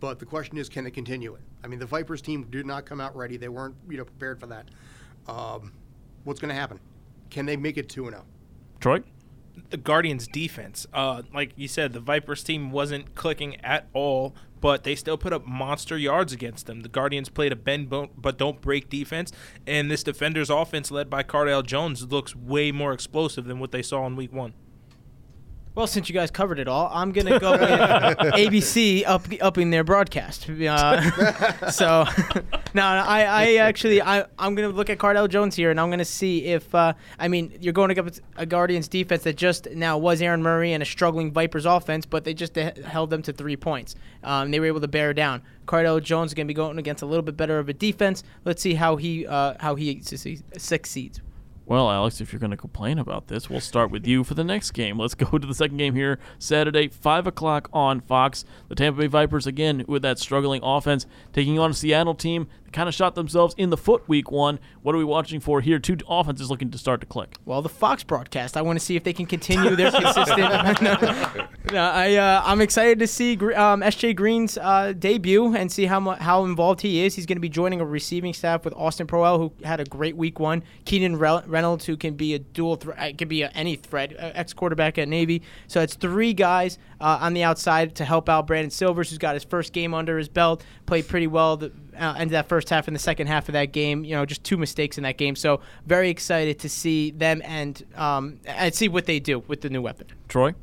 but 0.00 0.18
the 0.18 0.26
question 0.26 0.58
is, 0.58 0.68
can 0.68 0.84
they 0.84 0.90
continue 0.90 1.34
it? 1.34 1.40
I 1.62 1.66
mean, 1.66 1.78
the 1.78 1.86
Vipers 1.86 2.20
team 2.20 2.46
did 2.50 2.66
not 2.66 2.84
come 2.86 3.00
out 3.00 3.16
ready. 3.16 3.36
They 3.36 3.48
weren't, 3.48 3.74
you 3.88 3.96
know, 3.96 4.04
prepared 4.04 4.38
for 4.38 4.46
that. 4.46 4.70
Um, 5.26 5.72
what's 6.24 6.40
going 6.40 6.50
to 6.50 6.60
happen? 6.60 6.78
Can 7.30 7.46
they 7.46 7.56
make 7.56 7.78
it 7.78 7.88
two 7.88 8.06
and 8.06 8.14
oh? 8.14 8.18
zero? 8.18 8.26
Troy? 8.80 9.02
the 9.70 9.76
Guardians 9.76 10.26
defense. 10.26 10.86
Uh, 10.92 11.22
like 11.32 11.52
you 11.56 11.68
said, 11.68 11.92
the 11.92 12.00
Vipers 12.00 12.42
team 12.42 12.70
wasn't 12.70 13.14
clicking 13.14 13.56
at 13.60 13.88
all, 13.92 14.34
but 14.60 14.84
they 14.84 14.94
still 14.94 15.16
put 15.16 15.32
up 15.32 15.46
monster 15.46 15.96
yards 15.96 16.32
against 16.32 16.66
them. 16.66 16.80
The 16.80 16.88
Guardians 16.88 17.28
played 17.28 17.52
a 17.52 17.56
bend 17.56 17.88
bo- 17.88 18.10
but 18.16 18.38
don't 18.38 18.60
break 18.60 18.88
defense, 18.88 19.32
and 19.66 19.90
this 19.90 20.02
defender's 20.02 20.50
offense, 20.50 20.90
led 20.90 21.10
by 21.10 21.22
Cardale 21.22 21.64
Jones, 21.64 22.06
looks 22.10 22.34
way 22.34 22.72
more 22.72 22.92
explosive 22.92 23.44
than 23.44 23.58
what 23.58 23.72
they 23.72 23.82
saw 23.82 24.06
in 24.06 24.16
Week 24.16 24.32
One. 24.32 24.54
Well, 25.74 25.88
since 25.88 26.08
you 26.08 26.14
guys 26.14 26.30
covered 26.30 26.60
it 26.60 26.68
all, 26.68 26.88
I'm 26.92 27.10
gonna 27.10 27.40
go 27.40 27.50
with 27.52 27.60
ABC 27.68 29.02
up 29.04 29.26
upping 29.40 29.70
their 29.70 29.82
broadcast. 29.82 30.48
Uh, 30.48 31.70
so, 31.70 32.04
no, 32.74 32.82
I, 32.84 33.22
I 33.22 33.54
actually, 33.56 34.00
I, 34.00 34.24
I'm 34.38 34.54
gonna 34.54 34.68
look 34.68 34.88
at 34.88 34.98
Cardale 34.98 35.28
Jones 35.28 35.56
here, 35.56 35.72
and 35.72 35.80
I'm 35.80 35.90
gonna 35.90 36.04
see 36.04 36.44
if, 36.44 36.72
uh, 36.76 36.92
I 37.18 37.26
mean, 37.26 37.58
you're 37.60 37.72
going 37.72 37.90
against 37.90 38.20
a 38.36 38.46
Guardians 38.46 38.86
defense 38.86 39.24
that 39.24 39.36
just 39.36 39.68
now 39.72 39.98
was 39.98 40.22
Aaron 40.22 40.44
Murray 40.44 40.72
and 40.72 40.82
a 40.82 40.86
struggling 40.86 41.32
Vipers 41.32 41.66
offense, 41.66 42.06
but 42.06 42.22
they 42.22 42.34
just 42.34 42.54
held 42.54 43.10
them 43.10 43.22
to 43.22 43.32
three 43.32 43.56
points. 43.56 43.96
Um, 44.22 44.52
they 44.52 44.60
were 44.60 44.66
able 44.66 44.80
to 44.80 44.88
bear 44.88 45.12
down. 45.12 45.42
Cardale 45.66 46.00
Jones 46.00 46.30
is 46.30 46.34
gonna 46.34 46.46
be 46.46 46.54
going 46.54 46.78
against 46.78 47.02
a 47.02 47.06
little 47.06 47.22
bit 47.22 47.36
better 47.36 47.58
of 47.58 47.68
a 47.68 47.72
defense. 47.72 48.22
Let's 48.44 48.62
see 48.62 48.74
how 48.74 48.94
he, 48.94 49.26
uh, 49.26 49.54
how 49.58 49.74
he 49.74 50.00
succeeds- 50.02 50.44
succeeds. 50.56 51.20
Well, 51.66 51.90
Alex, 51.90 52.20
if 52.20 52.30
you're 52.30 52.40
going 52.40 52.50
to 52.50 52.58
complain 52.58 52.98
about 52.98 53.28
this, 53.28 53.48
we'll 53.48 53.60
start 53.60 53.90
with 53.90 54.06
you 54.06 54.22
for 54.22 54.34
the 54.34 54.44
next 54.44 54.72
game. 54.72 54.98
Let's 54.98 55.14
go 55.14 55.38
to 55.38 55.46
the 55.46 55.54
second 55.54 55.78
game 55.78 55.94
here, 55.94 56.18
Saturday, 56.38 56.88
5 56.88 57.26
o'clock 57.26 57.70
on 57.72 58.00
Fox. 58.00 58.44
The 58.68 58.74
Tampa 58.74 59.00
Bay 59.00 59.06
Vipers, 59.06 59.46
again, 59.46 59.82
with 59.88 60.02
that 60.02 60.18
struggling 60.18 60.60
offense, 60.62 61.06
taking 61.32 61.58
on 61.58 61.70
a 61.70 61.74
Seattle 61.74 62.14
team 62.14 62.48
kind 62.74 62.88
of 62.88 62.94
shot 62.94 63.14
themselves 63.14 63.54
in 63.56 63.70
the 63.70 63.76
foot 63.76 64.06
week 64.08 64.30
one. 64.30 64.58
What 64.82 64.94
are 64.94 64.98
we 64.98 65.04
watching 65.04 65.40
for 65.40 65.60
here? 65.60 65.78
Two 65.78 65.96
offenses 66.08 66.50
looking 66.50 66.70
to 66.72 66.78
start 66.78 67.00
to 67.00 67.06
click. 67.06 67.36
Well, 67.46 67.62
the 67.62 67.68
Fox 67.68 68.02
broadcast. 68.02 68.56
I 68.56 68.62
want 68.62 68.78
to 68.78 68.84
see 68.84 68.96
if 68.96 69.04
they 69.04 69.12
can 69.12 69.26
continue 69.26 69.74
their 69.76 69.90
consistent. 69.92 70.82
no, 70.82 71.46
no, 71.72 71.82
I 71.82 72.16
uh, 72.16 72.42
I'm 72.44 72.60
excited 72.60 72.98
to 72.98 73.06
see 73.06 73.34
um, 73.54 73.80
SJ 73.80 74.16
Green's 74.16 74.58
uh, 74.58 74.92
debut 74.98 75.54
and 75.54 75.70
see 75.70 75.86
how 75.86 76.00
mu- 76.00 76.12
how 76.12 76.44
involved 76.44 76.80
he 76.82 77.04
is. 77.04 77.14
He's 77.14 77.26
going 77.26 77.36
to 77.36 77.40
be 77.40 77.48
joining 77.48 77.80
a 77.80 77.86
receiving 77.86 78.34
staff 78.34 78.64
with 78.64 78.74
Austin 78.74 79.06
Proehl, 79.06 79.38
who 79.38 79.52
had 79.64 79.80
a 79.80 79.84
great 79.84 80.16
week 80.16 80.40
one. 80.40 80.62
Keenan 80.84 81.16
Re- 81.16 81.42
Reynolds, 81.46 81.86
who 81.86 81.96
can 81.96 82.14
be 82.14 82.34
a 82.34 82.38
dual 82.40 82.76
threat, 82.76 82.98
uh, 82.98 83.16
can 83.16 83.28
be 83.28 83.42
a, 83.42 83.48
any 83.50 83.76
threat, 83.76 84.12
uh, 84.18 84.32
ex 84.34 84.52
quarterback 84.52 84.98
at 84.98 85.08
Navy. 85.08 85.42
So 85.68 85.80
it's 85.80 85.94
three 85.94 86.34
guys 86.34 86.78
uh, 87.00 87.18
on 87.20 87.34
the 87.34 87.44
outside 87.44 87.94
to 87.96 88.04
help 88.04 88.28
out 88.28 88.46
Brandon 88.46 88.70
Silvers, 88.70 89.10
who's 89.10 89.18
got 89.18 89.34
his 89.34 89.44
first 89.44 89.72
game 89.72 89.94
under 89.94 90.18
his 90.18 90.28
belt, 90.28 90.64
played 90.86 91.06
pretty 91.06 91.28
well. 91.28 91.56
The, 91.56 91.72
uh, 91.98 92.14
ended 92.18 92.34
that 92.34 92.48
first 92.48 92.70
half 92.70 92.88
and 92.88 92.94
the 92.94 93.00
second 93.00 93.26
half 93.26 93.48
of 93.48 93.52
that 93.54 93.72
game. 93.72 94.04
You 94.04 94.16
know, 94.16 94.26
just 94.26 94.44
two 94.44 94.56
mistakes 94.56 94.98
in 94.98 95.04
that 95.04 95.16
game. 95.16 95.36
So 95.36 95.60
very 95.86 96.10
excited 96.10 96.58
to 96.60 96.68
see 96.68 97.10
them 97.10 97.42
and 97.44 97.82
um, 97.96 98.40
and 98.44 98.74
see 98.74 98.88
what 98.88 99.06
they 99.06 99.20
do 99.20 99.40
with 99.40 99.60
the 99.60 99.70
new 99.70 99.82
weapon. 99.82 100.08
Troy? 100.28 100.54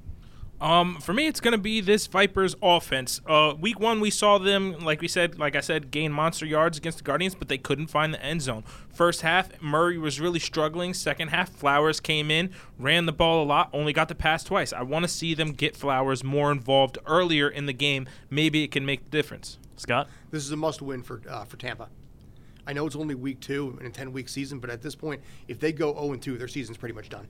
Um, 0.62 1.00
for 1.02 1.12
me, 1.12 1.26
it's 1.26 1.40
going 1.40 1.54
to 1.54 1.58
be 1.58 1.82
this 1.82 2.06
Vipers 2.06 2.56
offense. 2.62 3.20
Uh, 3.26 3.56
week 3.60 3.80
one, 3.80 4.00
we 4.00 4.12
saw 4.12 4.38
them, 4.38 4.78
like 4.82 5.02
we 5.02 5.08
said, 5.08 5.40
like 5.40 5.56
I 5.56 5.60
said, 5.60 5.90
gain 5.90 6.12
monster 6.12 6.46
yards 6.46 6.78
against 6.78 7.00
the 7.00 7.04
Guardians, 7.04 7.34
but 7.34 7.48
they 7.48 7.58
couldn't 7.58 7.88
find 7.88 8.14
the 8.14 8.24
end 8.24 8.44
zone. 8.44 8.64
First 8.94 9.22
half, 9.22 9.60
Murray 9.60 9.98
was 9.98 10.20
really 10.20 10.38
struggling. 10.38 10.94
Second 10.94 11.30
half, 11.30 11.50
Flowers 11.50 12.00
came 12.00 12.30
in, 12.30 12.52
ran 12.78 13.08
the 13.08 13.12
ball 13.12 13.44
a 13.44 13.46
lot, 13.46 13.72
only 13.74 13.92
got 13.92 14.08
the 14.08 14.14
pass 14.14 14.44
twice. 14.44 14.72
I 14.72 14.84
want 14.84 15.02
to 15.02 15.10
see 15.10 15.34
them 15.34 15.54
get 15.54 15.76
Flowers 15.76 16.24
more 16.24 16.52
involved 16.52 17.00
earlier 17.08 17.50
in 17.50 17.66
the 17.66 17.74
game. 17.74 18.08
Maybe 18.30 18.64
it 18.64 18.70
can 18.70 18.86
make 18.86 19.04
the 19.04 19.18
difference. 19.18 19.58
Scott? 19.82 20.08
This 20.30 20.46
is 20.46 20.52
a 20.52 20.56
must-win 20.56 21.04
for 21.04 21.22
uh, 21.30 21.44
for 21.46 21.58
Tampa. 21.58 21.90
I 22.68 22.74
know 22.74 22.86
it's 22.86 22.96
only 22.96 23.16
week 23.16 23.40
two 23.40 23.78
in 23.82 23.88
a 23.88 23.90
ten-week 23.90 24.30
season, 24.30 24.60
but 24.60 24.70
at 24.70 24.82
this 24.82 24.96
point, 24.96 25.22
if 25.48 25.60
they 25.60 25.72
go 25.72 25.94
zero 25.94 26.14
and 26.14 26.22
two, 26.22 26.38
their 26.38 26.48
season's 26.48 26.78
pretty 26.78 26.94
much 26.94 27.10
done. 27.10 27.28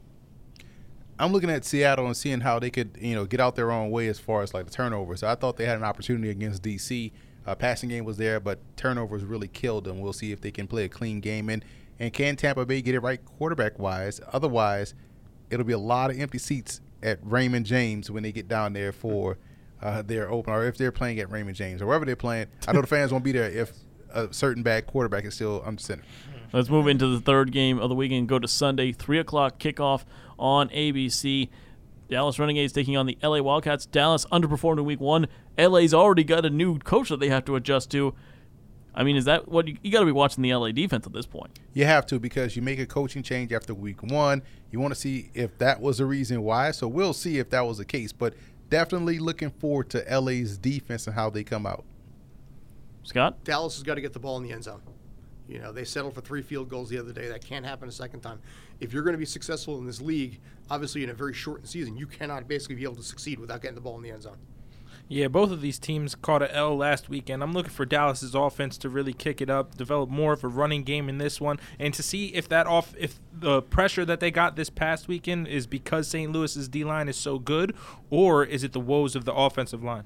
I'm 1.17 1.31
looking 1.31 1.49
at 1.49 1.63
Seattle 1.63 2.07
and 2.07 2.17
seeing 2.17 2.41
how 2.41 2.59
they 2.59 2.71
could, 2.71 2.97
you 2.99 3.13
know, 3.15 3.25
get 3.25 3.39
out 3.39 3.55
their 3.55 3.71
own 3.71 3.91
way 3.91 4.07
as 4.07 4.19
far 4.19 4.41
as 4.41 4.53
like 4.53 4.65
the 4.65 4.71
turnovers. 4.71 5.19
So 5.19 5.27
I 5.27 5.35
thought 5.35 5.55
they 5.55 5.65
had 5.65 5.77
an 5.77 5.83
opportunity 5.83 6.29
against 6.29 6.63
DC. 6.63 7.11
Uh, 7.45 7.55
passing 7.55 7.89
game 7.89 8.05
was 8.05 8.17
there, 8.17 8.39
but 8.39 8.59
turnovers 8.75 9.23
really 9.23 9.47
killed 9.47 9.83
them. 9.85 9.99
We'll 9.99 10.13
see 10.13 10.31
if 10.31 10.41
they 10.41 10.51
can 10.51 10.67
play 10.67 10.83
a 10.83 10.89
clean 10.89 11.19
game 11.19 11.49
and 11.49 11.63
and 11.99 12.11
can 12.11 12.35
Tampa 12.35 12.65
Bay 12.65 12.81
get 12.81 12.95
it 12.95 12.99
right 12.99 13.23
quarterback 13.23 13.77
wise. 13.77 14.19
Otherwise, 14.33 14.95
it'll 15.51 15.65
be 15.65 15.73
a 15.73 15.77
lot 15.79 16.09
of 16.09 16.19
empty 16.19 16.39
seats 16.39 16.81
at 17.03 17.19
Raymond 17.21 17.67
James 17.67 18.09
when 18.09 18.23
they 18.23 18.31
get 18.31 18.47
down 18.47 18.73
there 18.73 18.91
for 18.91 19.37
uh, 19.81 20.01
their 20.01 20.29
open, 20.29 20.53
or 20.53 20.65
if 20.65 20.77
they're 20.77 20.91
playing 20.91 21.19
at 21.19 21.31
Raymond 21.31 21.55
James 21.55 21.81
or 21.81 21.87
wherever 21.87 22.05
they're 22.05 22.15
playing. 22.15 22.47
I 22.67 22.73
know 22.73 22.81
the 22.81 22.87
fans 22.87 23.11
won't 23.11 23.23
be 23.23 23.31
there 23.31 23.49
if 23.49 23.71
a 24.13 24.31
certain 24.33 24.63
bad 24.63 24.87
quarterback 24.87 25.25
is 25.25 25.35
still 25.35 25.61
under 25.65 25.81
center. 25.81 26.03
Let's 26.53 26.69
move 26.69 26.87
into 26.87 27.07
the 27.07 27.19
third 27.19 27.51
game 27.51 27.79
of 27.79 27.89
the 27.89 27.95
weekend. 27.95 28.27
Go 28.27 28.37
to 28.37 28.47
Sunday, 28.47 28.91
three 28.91 29.19
o'clock 29.19 29.57
kickoff 29.57 30.03
on 30.37 30.69
ABC. 30.69 31.49
Dallas 32.09 32.37
Renegades 32.37 32.73
taking 32.73 32.97
on 32.97 33.05
the 33.05 33.17
LA 33.23 33.41
Wildcats. 33.41 33.85
Dallas 33.85 34.25
underperformed 34.25 34.79
in 34.79 34.85
week 34.85 34.99
one. 34.99 35.27
LA's 35.57 35.93
already 35.93 36.25
got 36.25 36.45
a 36.45 36.49
new 36.49 36.77
coach 36.79 37.07
that 37.07 37.21
they 37.21 37.29
have 37.29 37.45
to 37.45 37.55
adjust 37.55 37.89
to. 37.91 38.13
I 38.93 39.03
mean, 39.03 39.15
is 39.15 39.23
that 39.25 39.47
what 39.47 39.69
you, 39.69 39.77
you 39.81 39.91
got 39.91 40.01
to 40.01 40.05
be 40.05 40.11
watching 40.11 40.41
the 40.41 40.53
LA 40.53 40.71
defense 40.71 41.07
at 41.07 41.13
this 41.13 41.25
point? 41.25 41.57
You 41.73 41.85
have 41.85 42.05
to 42.07 42.19
because 42.19 42.57
you 42.57 42.61
make 42.61 42.79
a 42.79 42.85
coaching 42.85 43.23
change 43.23 43.53
after 43.53 43.73
week 43.73 44.03
one. 44.03 44.41
You 44.71 44.81
want 44.81 44.93
to 44.93 44.99
see 44.99 45.29
if 45.33 45.57
that 45.59 45.79
was 45.79 45.99
the 45.99 46.05
reason 46.05 46.43
why. 46.43 46.71
So 46.71 46.89
we'll 46.89 47.13
see 47.13 47.39
if 47.39 47.49
that 47.51 47.61
was 47.61 47.77
the 47.77 47.85
case. 47.85 48.11
But 48.11 48.33
definitely 48.71 49.19
looking 49.19 49.51
forward 49.51 49.91
to 49.91 50.19
LA's 50.19 50.57
defense 50.57 51.05
and 51.05 51.13
how 51.13 51.29
they 51.29 51.43
come 51.43 51.67
out. 51.67 51.83
Scott? 53.03 53.43
Dallas 53.43 53.75
has 53.75 53.83
got 53.83 53.95
to 53.95 54.01
get 54.01 54.13
the 54.13 54.19
ball 54.19 54.37
in 54.37 54.43
the 54.43 54.51
end 54.51 54.63
zone. 54.63 54.81
You 55.47 55.59
know, 55.59 55.73
they 55.73 55.83
settled 55.83 56.15
for 56.15 56.21
three 56.21 56.41
field 56.41 56.69
goals 56.69 56.89
the 56.89 56.97
other 56.97 57.11
day. 57.11 57.27
That 57.27 57.43
can't 57.43 57.65
happen 57.65 57.89
a 57.89 57.91
second 57.91 58.21
time. 58.21 58.39
If 58.79 58.93
you're 58.93 59.03
going 59.03 59.13
to 59.13 59.19
be 59.19 59.25
successful 59.25 59.77
in 59.79 59.85
this 59.85 59.99
league, 59.99 60.39
obviously 60.69 61.03
in 61.03 61.09
a 61.09 61.13
very 61.13 61.33
shortened 61.33 61.67
season, 61.67 61.97
you 61.97 62.07
cannot 62.07 62.47
basically 62.47 62.75
be 62.75 62.83
able 62.83 62.95
to 62.95 63.03
succeed 63.03 63.37
without 63.37 63.61
getting 63.61 63.75
the 63.75 63.81
ball 63.81 63.97
in 63.97 64.03
the 64.03 64.11
end 64.11 64.23
zone. 64.23 64.37
Yeah, 65.11 65.27
both 65.27 65.51
of 65.51 65.59
these 65.59 65.77
teams 65.77 66.15
caught 66.15 66.41
a 66.41 66.55
L 66.55 66.77
last 66.77 67.09
weekend. 67.09 67.43
I'm 67.43 67.51
looking 67.51 67.73
for 67.73 67.85
Dallas's 67.85 68.33
offense 68.33 68.77
to 68.77 68.87
really 68.87 69.11
kick 69.11 69.41
it 69.41 69.49
up, 69.49 69.75
develop 69.75 70.09
more 70.09 70.31
of 70.31 70.41
a 70.41 70.47
running 70.47 70.83
game 70.83 71.09
in 71.09 71.17
this 71.17 71.41
one, 71.41 71.59
and 71.77 71.93
to 71.95 72.01
see 72.01 72.27
if 72.27 72.47
that 72.47 72.65
off 72.65 72.95
if 72.97 73.19
the 73.33 73.61
pressure 73.61 74.05
that 74.05 74.21
they 74.21 74.31
got 74.31 74.55
this 74.55 74.69
past 74.69 75.09
weekend 75.09 75.49
is 75.49 75.67
because 75.67 76.07
St. 76.07 76.31
Louis's 76.31 76.69
D 76.69 76.85
line 76.85 77.09
is 77.09 77.17
so 77.17 77.39
good, 77.39 77.75
or 78.09 78.45
is 78.45 78.63
it 78.63 78.71
the 78.71 78.79
woes 78.79 79.13
of 79.17 79.25
the 79.25 79.33
offensive 79.33 79.83
line? 79.83 80.05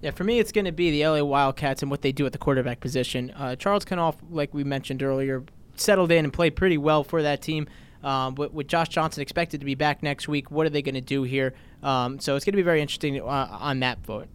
Yeah, 0.00 0.12
for 0.12 0.22
me, 0.22 0.38
it's 0.38 0.52
going 0.52 0.66
to 0.66 0.72
be 0.72 0.92
the 0.92 1.08
LA 1.08 1.24
Wildcats 1.24 1.82
and 1.82 1.90
what 1.90 2.02
they 2.02 2.12
do 2.12 2.24
at 2.26 2.30
the 2.30 2.38
quarterback 2.38 2.78
position. 2.78 3.32
Uh, 3.32 3.56
Charles 3.56 3.84
Kanoff, 3.84 4.14
like 4.30 4.54
we 4.54 4.62
mentioned 4.62 5.02
earlier, 5.02 5.42
settled 5.74 6.12
in 6.12 6.24
and 6.24 6.32
played 6.32 6.54
pretty 6.54 6.78
well 6.78 7.02
for 7.02 7.22
that 7.22 7.42
team. 7.42 7.66
Um, 8.02 8.34
with, 8.34 8.52
with, 8.52 8.66
Josh 8.66 8.88
Johnson 8.88 9.20
expected 9.20 9.60
to 9.60 9.66
be 9.66 9.74
back 9.74 10.02
next 10.02 10.26
week, 10.26 10.50
what 10.50 10.66
are 10.66 10.70
they 10.70 10.82
going 10.82 10.94
to 10.94 11.00
do 11.02 11.22
here? 11.22 11.54
Um, 11.82 12.18
so 12.18 12.34
it's 12.34 12.44
going 12.44 12.52
to 12.52 12.56
be 12.56 12.62
very 12.62 12.80
interesting 12.80 13.20
uh, 13.20 13.58
on 13.60 13.80
that 13.80 14.04
vote. 14.04 14.28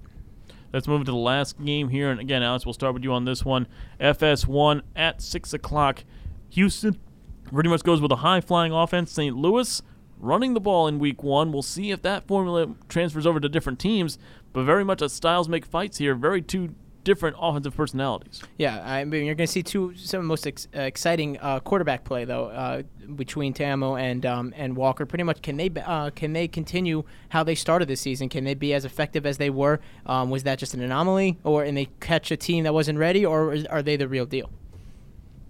Let's 0.71 0.87
move 0.87 1.05
to 1.05 1.11
the 1.11 1.17
last 1.17 1.63
game 1.63 1.89
here. 1.89 2.11
And 2.11 2.19
again, 2.19 2.43
Alex, 2.43 2.65
we'll 2.65 2.73
start 2.73 2.93
with 2.93 3.03
you 3.03 3.13
on 3.13 3.25
this 3.25 3.45
one. 3.45 3.65
FS1 3.99 4.81
at 4.95 5.21
6 5.21 5.53
o'clock. 5.53 6.03
Houston 6.49 6.99
pretty 7.45 7.69
much 7.69 7.83
goes 7.83 8.01
with 8.01 8.11
a 8.11 8.17
high 8.17 8.41
flying 8.41 8.71
offense. 8.71 9.11
St. 9.11 9.35
Louis 9.35 9.81
running 10.19 10.53
the 10.53 10.59
ball 10.59 10.87
in 10.87 10.99
week 10.99 11.23
one. 11.23 11.51
We'll 11.51 11.61
see 11.61 11.91
if 11.91 12.01
that 12.01 12.27
formula 12.27 12.75
transfers 12.89 13.25
over 13.25 13.39
to 13.39 13.49
different 13.49 13.79
teams, 13.79 14.17
but 14.53 14.63
very 14.63 14.83
much 14.83 15.01
a 15.01 15.09
styles 15.09 15.47
make 15.47 15.65
fights 15.65 15.97
here. 15.97 16.15
Very 16.15 16.41
two 16.41 16.75
different 17.05 17.37
offensive 17.39 17.73
personalities. 17.73 18.43
Yeah, 18.57 18.83
I 18.85 19.05
mean 19.05 19.25
you're 19.25 19.35
going 19.35 19.47
to 19.47 19.51
see 19.51 19.63
two 19.63 19.95
some 19.95 20.19
of 20.19 20.23
the 20.25 20.27
most 20.27 20.45
ex- 20.45 20.67
uh, 20.75 20.81
exciting 20.81 21.37
uh, 21.39 21.61
quarterback 21.61 22.03
play 22.03 22.25
though 22.25 22.47
uh, 22.47 22.81
between 23.15 23.53
Ta'amu 23.53 23.97
and 23.97 24.25
um, 24.25 24.53
and 24.57 24.75
Walker. 24.75 25.05
Pretty 25.05 25.23
much, 25.23 25.41
can 25.41 25.55
they 25.55 25.71
uh, 25.85 26.09
can 26.09 26.33
they 26.33 26.49
continue 26.49 27.03
how 27.29 27.43
they 27.43 27.55
started 27.55 27.87
this 27.87 28.01
season? 28.01 28.27
Can 28.27 28.43
they 28.43 28.55
be 28.55 28.73
as 28.73 28.83
effective 28.83 29.25
as 29.25 29.37
they 29.37 29.49
were? 29.49 29.79
Um, 30.05 30.29
was 30.29 30.43
that 30.43 30.59
just 30.59 30.73
an 30.73 30.81
anomaly, 30.81 31.37
or 31.45 31.63
and 31.63 31.77
they 31.77 31.87
catch 32.01 32.31
a 32.31 32.37
team 32.37 32.65
that 32.65 32.73
wasn't 32.73 32.99
ready, 32.99 33.25
or 33.25 33.55
are 33.69 33.81
they 33.81 33.95
the 33.95 34.07
real 34.07 34.25
deal? 34.25 34.49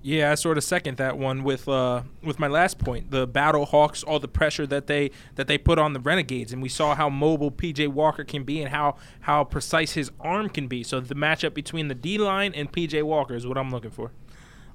Yeah, 0.05 0.31
I 0.31 0.35
sort 0.35 0.59
of 0.59 0.63
second 0.63 0.97
that 0.97 1.17
one 1.17 1.43
with 1.43 1.67
uh, 1.67 2.03
with 2.21 2.37
my 2.37 2.45
last 2.45 2.77
point. 2.77 3.09
The 3.09 3.25
Battle 3.25 3.65
Hawks, 3.65 4.03
all 4.03 4.19
the 4.19 4.27
pressure 4.27 4.67
that 4.67 4.85
they 4.85 5.09
that 5.33 5.47
they 5.47 5.57
put 5.57 5.79
on 5.79 5.93
the 5.93 5.99
Renegades, 5.99 6.53
and 6.53 6.61
we 6.61 6.69
saw 6.69 6.93
how 6.93 7.09
mobile 7.09 7.49
PJ 7.49 7.87
Walker 7.87 8.23
can 8.23 8.43
be 8.43 8.61
and 8.61 8.69
how 8.69 8.97
how 9.21 9.43
precise 9.43 9.93
his 9.93 10.11
arm 10.19 10.49
can 10.49 10.67
be. 10.67 10.83
So 10.83 10.99
the 10.99 11.15
matchup 11.15 11.55
between 11.55 11.87
the 11.87 11.95
D 11.95 12.19
line 12.19 12.53
and 12.53 12.71
PJ 12.71 13.01
Walker 13.01 13.33
is 13.33 13.47
what 13.47 13.57
I'm 13.57 13.71
looking 13.71 13.89
for. 13.89 14.11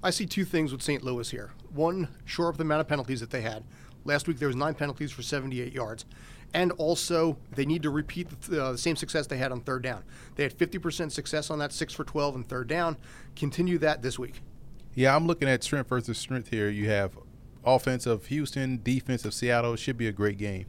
I 0.03 0.11
see 0.11 0.27
two 0.27 0.45
things 0.45 0.73
with 0.73 0.83
St. 0.83 1.05
Louis 1.05 1.31
here. 1.31 1.53
One, 1.73 2.09
shore 2.25 2.49
up 2.49 2.57
the 2.57 2.63
amount 2.63 2.81
of 2.81 2.89
penalties 2.89 3.21
that 3.21 3.31
they 3.31 3.43
had. 3.43 3.63
Last 4.05 4.27
week 4.27 4.41
there 4.41 4.49
was 4.49 4.57
nine 4.57 4.75
penalties 4.75 5.13
for 5.13 5.23
78 5.23 5.73
yards, 5.73 6.07
and 6.55 6.73
also 6.73 7.39
they 7.55 7.67
need 7.67 7.85
to 7.85 7.91
repeat 7.91 8.29
the, 8.49 8.65
uh, 8.65 8.73
the 8.73 8.79
same 8.79 8.97
success 8.97 9.29
they 9.29 9.39
had 9.39 9.53
on 9.53 9.61
third 9.61 9.85
down. 9.85 10.03
They 10.35 10.43
had 10.43 10.59
50% 10.59 11.13
success 11.13 11.51
on 11.51 11.61
that, 11.61 11.73
six 11.73 11.95
for 11.95 12.03
12 12.03 12.35
and 12.35 12.49
third 12.49 12.67
down. 12.67 12.97
Continue 13.37 13.79
that 13.79 14.03
this 14.03 14.19
week. 14.19 14.43
Yeah, 14.95 15.15
I'm 15.15 15.27
looking 15.27 15.49
at 15.49 15.63
strength 15.63 15.89
versus 15.89 16.19
strength 16.19 16.49
here. 16.49 16.69
You 16.69 16.91
have 16.91 17.17
offense 17.65 18.07
of 18.07 18.27
Houston, 18.27 18.81
defense 18.83 19.25
of 19.25 19.33
Seattle. 19.33 19.75
It 19.75 19.79
should 19.79 19.97
be 19.97 20.09
a 20.09 20.13
great 20.13 20.37
game. 20.37 20.67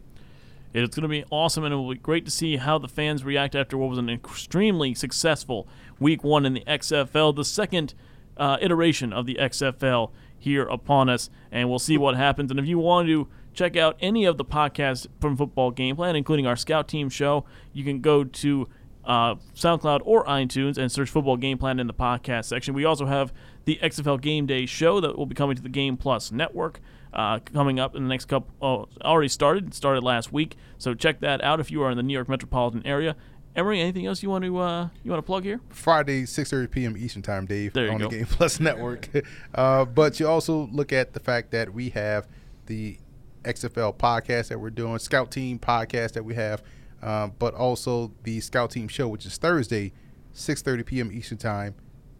It's 0.73 0.95
going 0.95 1.03
to 1.03 1.09
be 1.09 1.25
awesome, 1.29 1.65
and 1.65 1.73
it 1.73 1.77
will 1.77 1.89
be 1.89 1.99
great 1.99 2.23
to 2.25 2.31
see 2.31 2.57
how 2.57 2.77
the 2.77 2.87
fans 2.87 3.25
react 3.25 3.55
after 3.55 3.77
what 3.77 3.89
was 3.89 3.97
an 3.97 4.09
extremely 4.09 4.93
successful 4.93 5.67
week 5.99 6.23
one 6.23 6.45
in 6.45 6.53
the 6.53 6.63
XFL, 6.65 7.35
the 7.35 7.43
second 7.43 7.93
uh, 8.37 8.57
iteration 8.61 9.11
of 9.11 9.25
the 9.25 9.35
XFL 9.35 10.11
here 10.37 10.63
upon 10.63 11.09
us, 11.09 11.29
and 11.51 11.69
we'll 11.69 11.79
see 11.79 11.97
what 11.97 12.15
happens. 12.15 12.51
And 12.51 12.59
if 12.59 12.67
you 12.67 12.79
want 12.79 13.07
to 13.07 13.27
check 13.53 13.75
out 13.75 13.97
any 13.99 14.23
of 14.23 14.37
the 14.37 14.45
podcasts 14.45 15.07
from 15.19 15.35
Football 15.35 15.71
Game 15.71 15.97
Plan, 15.97 16.15
including 16.15 16.47
our 16.47 16.55
Scout 16.55 16.87
Team 16.87 17.09
show, 17.09 17.43
you 17.73 17.83
can 17.83 17.99
go 17.99 18.23
to 18.23 18.69
uh, 19.05 19.35
SoundCloud 19.55 20.01
or 20.03 20.25
iTunes 20.25 20.77
and 20.77 20.91
search 20.91 21.09
Football 21.09 21.37
Game 21.37 21.57
Plan 21.57 21.79
in 21.79 21.87
the 21.87 21.93
podcast 21.93 22.45
section. 22.45 22.73
We 22.73 22.85
also 22.85 23.05
have 23.05 23.33
the 23.65 23.79
XFL 23.81 24.21
Game 24.21 24.45
Day 24.45 24.65
show 24.65 24.99
that 24.99 25.17
will 25.17 25.25
be 25.25 25.35
coming 25.35 25.55
to 25.55 25.61
the 25.61 25.69
Game 25.69 25.97
Plus 25.97 26.31
network. 26.31 26.79
Uh, 27.13 27.39
coming 27.39 27.77
up 27.77 27.93
in 27.93 28.03
the 28.03 28.09
next 28.09 28.25
couple, 28.25 28.49
oh, 28.61 28.87
already 29.03 29.27
started, 29.27 29.73
started 29.73 30.01
last 30.01 30.31
week. 30.31 30.55
So 30.77 30.93
check 30.93 31.19
that 31.19 31.43
out 31.43 31.59
if 31.59 31.69
you 31.69 31.83
are 31.83 31.91
in 31.91 31.97
the 31.97 32.03
New 32.03 32.13
York 32.13 32.29
metropolitan 32.29 32.85
area. 32.85 33.17
Emery, 33.53 33.81
anything 33.81 34.05
else 34.05 34.23
you 34.23 34.29
want 34.29 34.45
to 34.45 34.57
uh, 34.57 34.87
you 35.03 35.11
want 35.11 35.21
to 35.21 35.25
plug 35.25 35.43
here? 35.43 35.59
Friday, 35.69 36.25
six 36.25 36.49
thirty 36.49 36.67
p.m. 36.67 36.95
Eastern 36.95 37.21
Time, 37.21 37.45
Dave, 37.45 37.75
on 37.75 37.97
go. 37.97 38.07
the 38.07 38.15
Game 38.15 38.25
Plus 38.25 38.61
Network. 38.61 39.09
uh, 39.55 39.83
but 39.83 40.21
you 40.21 40.27
also 40.27 40.69
look 40.71 40.93
at 40.93 41.11
the 41.11 41.19
fact 41.19 41.51
that 41.51 41.73
we 41.73 41.89
have 41.89 42.29
the 42.67 42.97
XFL 43.43 43.97
podcast 43.97 44.47
that 44.47 44.59
we're 44.59 44.69
doing, 44.69 44.99
Scout 44.99 45.31
Team 45.31 45.59
podcast 45.59 46.13
that 46.13 46.23
we 46.23 46.35
have, 46.35 46.63
um, 47.01 47.33
but 47.39 47.53
also 47.53 48.11
the 48.23 48.39
Scout 48.39 48.71
Team 48.71 48.87
show, 48.87 49.07
which 49.07 49.25
is 49.25 49.37
Thursday, 49.37 49.93
six 50.33 50.61
thirty 50.61 50.83
p.m. 50.83 51.11
Eastern 51.11 51.37
Time 51.37 51.75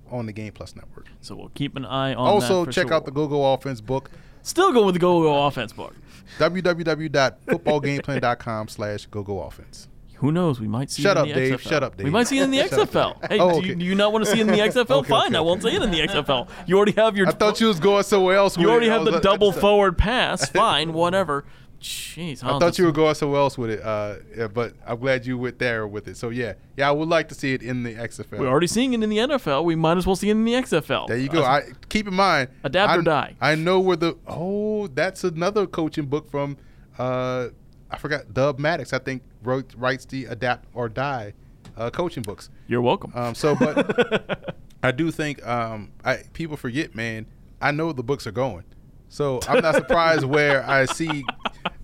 on 0.09 0.25
the 0.25 0.33
Game 0.33 0.53
Plus 0.53 0.75
Network. 0.75 1.07
So 1.21 1.35
we'll 1.35 1.49
keep 1.49 1.75
an 1.75 1.85
eye 1.85 2.13
on. 2.13 2.27
Also, 2.27 2.65
check 2.65 2.87
sure. 2.87 2.93
out 2.95 3.05
the 3.05 3.11
Go 3.11 3.27
Go 3.27 3.53
Offense 3.53 3.81
book. 3.81 4.09
Still 4.43 4.73
going 4.73 4.87
with 4.87 4.95
the 4.95 4.99
Go 4.99 5.21
Go 5.21 5.45
Offense 5.45 5.71
book. 5.71 5.93
www.footballgameplan.com 6.39 8.67
slash 8.67 9.05
Go 9.07 9.23
Go 9.23 9.41
Offense. 9.41 9.87
Who 10.15 10.31
knows? 10.31 10.59
We 10.59 10.67
might 10.67 10.91
see 10.91 11.01
Shut 11.01 11.17
it 11.17 11.21
up, 11.21 11.27
the 11.27 11.33
Dave. 11.33 11.55
XFL. 11.55 11.69
Shut 11.69 11.83
up, 11.83 11.97
Dave. 11.97 12.05
We 12.05 12.11
might 12.11 12.27
see 12.27 12.37
it 12.37 12.43
in 12.43 12.51
the 12.51 12.59
XFL. 12.59 13.27
Hey, 13.27 13.39
Oh, 13.39 13.59
do, 13.59 13.67
you, 13.67 13.73
do 13.75 13.83
you 13.85 13.95
not 13.95 14.13
want 14.13 14.23
to 14.23 14.29
see 14.31 14.37
it 14.39 14.41
in 14.41 14.47
the 14.47 14.53
XFL? 14.59 14.91
Okay, 14.97 15.09
Fine, 15.09 15.27
okay, 15.29 15.37
I 15.37 15.41
won't 15.41 15.65
okay. 15.65 15.71
say 15.75 15.77
it 15.77 15.83
in 15.83 15.89
the 15.89 15.99
XFL. 15.99 16.47
You 16.67 16.77
already 16.77 16.91
have 16.91 17.17
your. 17.17 17.27
I 17.27 17.31
thought 17.31 17.59
you 17.59 17.65
was 17.67 17.79
going 17.79 18.03
somewhere 18.03 18.35
else. 18.35 18.55
You 18.55 18.69
already 18.69 18.87
have 18.89 19.03
the 19.03 19.11
like- 19.11 19.23
double 19.23 19.51
forward 19.51 19.97
pass. 19.97 20.47
Fine, 20.49 20.93
whatever. 20.93 21.43
Jeez, 21.81 22.43
I 22.43 22.59
thought 22.59 22.77
you 22.77 22.85
were 22.85 22.91
going 22.91 23.15
somewhere 23.15 23.39
else 23.39 23.57
with 23.57 23.71
it, 23.71 23.81
uh, 23.81 24.17
yeah, 24.37 24.47
but 24.47 24.75
I'm 24.85 24.99
glad 24.99 25.25
you 25.25 25.37
went 25.37 25.57
there 25.57 25.87
with 25.87 26.07
it. 26.07 26.15
So 26.15 26.29
yeah, 26.29 26.53
yeah, 26.77 26.87
I 26.87 26.91
would 26.91 27.09
like 27.09 27.27
to 27.29 27.35
see 27.35 27.53
it 27.53 27.63
in 27.63 27.81
the 27.81 27.95
XFL. 27.95 28.37
We're 28.37 28.47
already 28.47 28.67
seeing 28.67 28.93
it 28.93 29.01
in 29.01 29.09
the 29.09 29.17
NFL. 29.17 29.63
We 29.63 29.75
might 29.75 29.97
as 29.97 30.05
well 30.05 30.15
see 30.15 30.29
it 30.29 30.33
in 30.33 30.45
the 30.45 30.53
XFL. 30.53 31.07
There 31.07 31.17
you 31.17 31.27
go. 31.27 31.43
Uh, 31.43 31.47
I 31.47 31.63
keep 31.89 32.07
in 32.07 32.13
mind. 32.13 32.49
Adapt 32.63 32.91
I, 32.91 32.97
or 32.97 33.01
die. 33.01 33.35
I 33.41 33.55
know 33.55 33.79
where 33.79 33.97
the 33.97 34.15
oh, 34.27 34.87
that's 34.87 35.23
another 35.23 35.65
coaching 35.65 36.05
book 36.05 36.29
from. 36.29 36.57
Uh, 36.99 37.47
I 37.89 37.97
forgot 37.97 38.31
Dub 38.31 38.59
Maddox. 38.59 38.93
I 38.93 38.99
think 38.99 39.23
wrote 39.41 39.73
writes 39.75 40.05
the 40.05 40.25
Adapt 40.25 40.67
or 40.73 40.87
Die 40.87 41.33
uh, 41.77 41.89
coaching 41.89 42.23
books. 42.23 42.49
You're 42.67 42.81
welcome. 42.81 43.11
Um, 43.15 43.35
so, 43.35 43.55
but 43.55 44.55
I 44.83 44.91
do 44.91 45.11
think 45.11 45.45
um, 45.45 45.91
I 46.03 46.17
people 46.33 46.57
forget, 46.57 46.95
man. 46.95 47.25
I 47.61 47.71
know 47.71 47.91
the 47.91 48.03
books 48.03 48.25
are 48.25 48.31
going, 48.31 48.63
so 49.11 49.41
I'm 49.45 49.61
not 49.61 49.75
surprised 49.75 50.23
where 50.23 50.67
I 50.67 50.85
see 50.85 51.25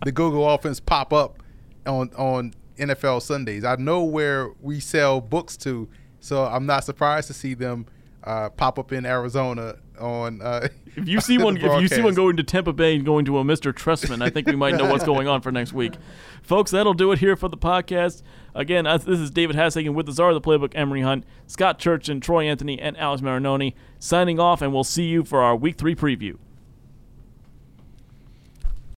the 0.06 0.14
Go 0.14 0.32
Go 0.32 0.49
offense 0.49 0.80
pop 0.80 1.12
up 1.12 1.44
on 1.86 2.10
on 2.18 2.54
NFL 2.78 3.22
Sundays. 3.22 3.66
I 3.66 3.76
know 3.76 4.04
where 4.04 4.52
we 4.62 4.80
sell 4.80 5.20
books 5.20 5.58
to, 5.58 5.90
so 6.22 6.45
I'm 6.45 6.66
not 6.66 6.86
surprised 6.86 7.28
to 7.28 7.34
see 7.34 7.54
them 7.54 7.86
uh, 8.24 8.49
pop 8.49 8.80
up 8.80 8.94
in 8.94 9.06
Arizona 9.06 9.76
on. 9.99 10.41
Uh, 10.41 10.70
if 10.95 11.06
you 11.06 11.20
see 11.20 11.38
one, 11.44 11.58
if 11.58 11.82
you 11.82 11.90
see 11.90 12.02
one 12.02 12.14
going 12.14 12.38
to 12.38 12.44
Tampa 12.44 12.72
Bay 12.72 12.95
and 12.95 13.04
going 13.06 13.26
to 13.26 13.40
a 13.40 13.44
Mr. 13.44 13.74
Trestman, 13.74 14.24
I 14.24 14.30
think 14.30 14.48
we 14.48 14.56
might 14.56 14.76
know 14.76 14.90
what's 14.90 15.04
going 15.06 15.28
on 15.28 15.41
for 15.41 15.52
next 15.52 15.74
week, 15.74 15.95
folks. 16.41 16.72
That'll 16.72 16.94
do 16.94 17.12
it 17.12 17.20
here 17.20 17.36
for 17.36 17.49
the 17.49 17.58
podcast. 17.58 18.24
Again, 18.56 18.86
this 18.86 19.20
is 19.20 19.32
David 19.32 19.58
Hassagen 19.58 19.94
with 19.94 20.06
the 20.06 20.14
Czar 20.14 20.30
of 20.30 20.41
the 20.41 20.49
Playbook, 20.49 20.72
Emery 20.76 21.02
Hunt, 21.02 21.26
Scott 21.45 21.78
Church, 21.78 22.08
and 22.08 22.24
Troy 22.24 22.45
Anthony, 22.45 22.80
and 22.80 22.95
Alex 22.98 23.22
Marinoni 23.22 23.74
signing 23.99 24.40
off, 24.40 24.62
and 24.62 24.74
we'll 24.74 24.86
see 24.86 25.08
you 25.08 25.26
for 25.26 25.41
our 25.41 25.58
Week 25.58 25.76
Three 25.76 25.94
preview. 25.94 26.38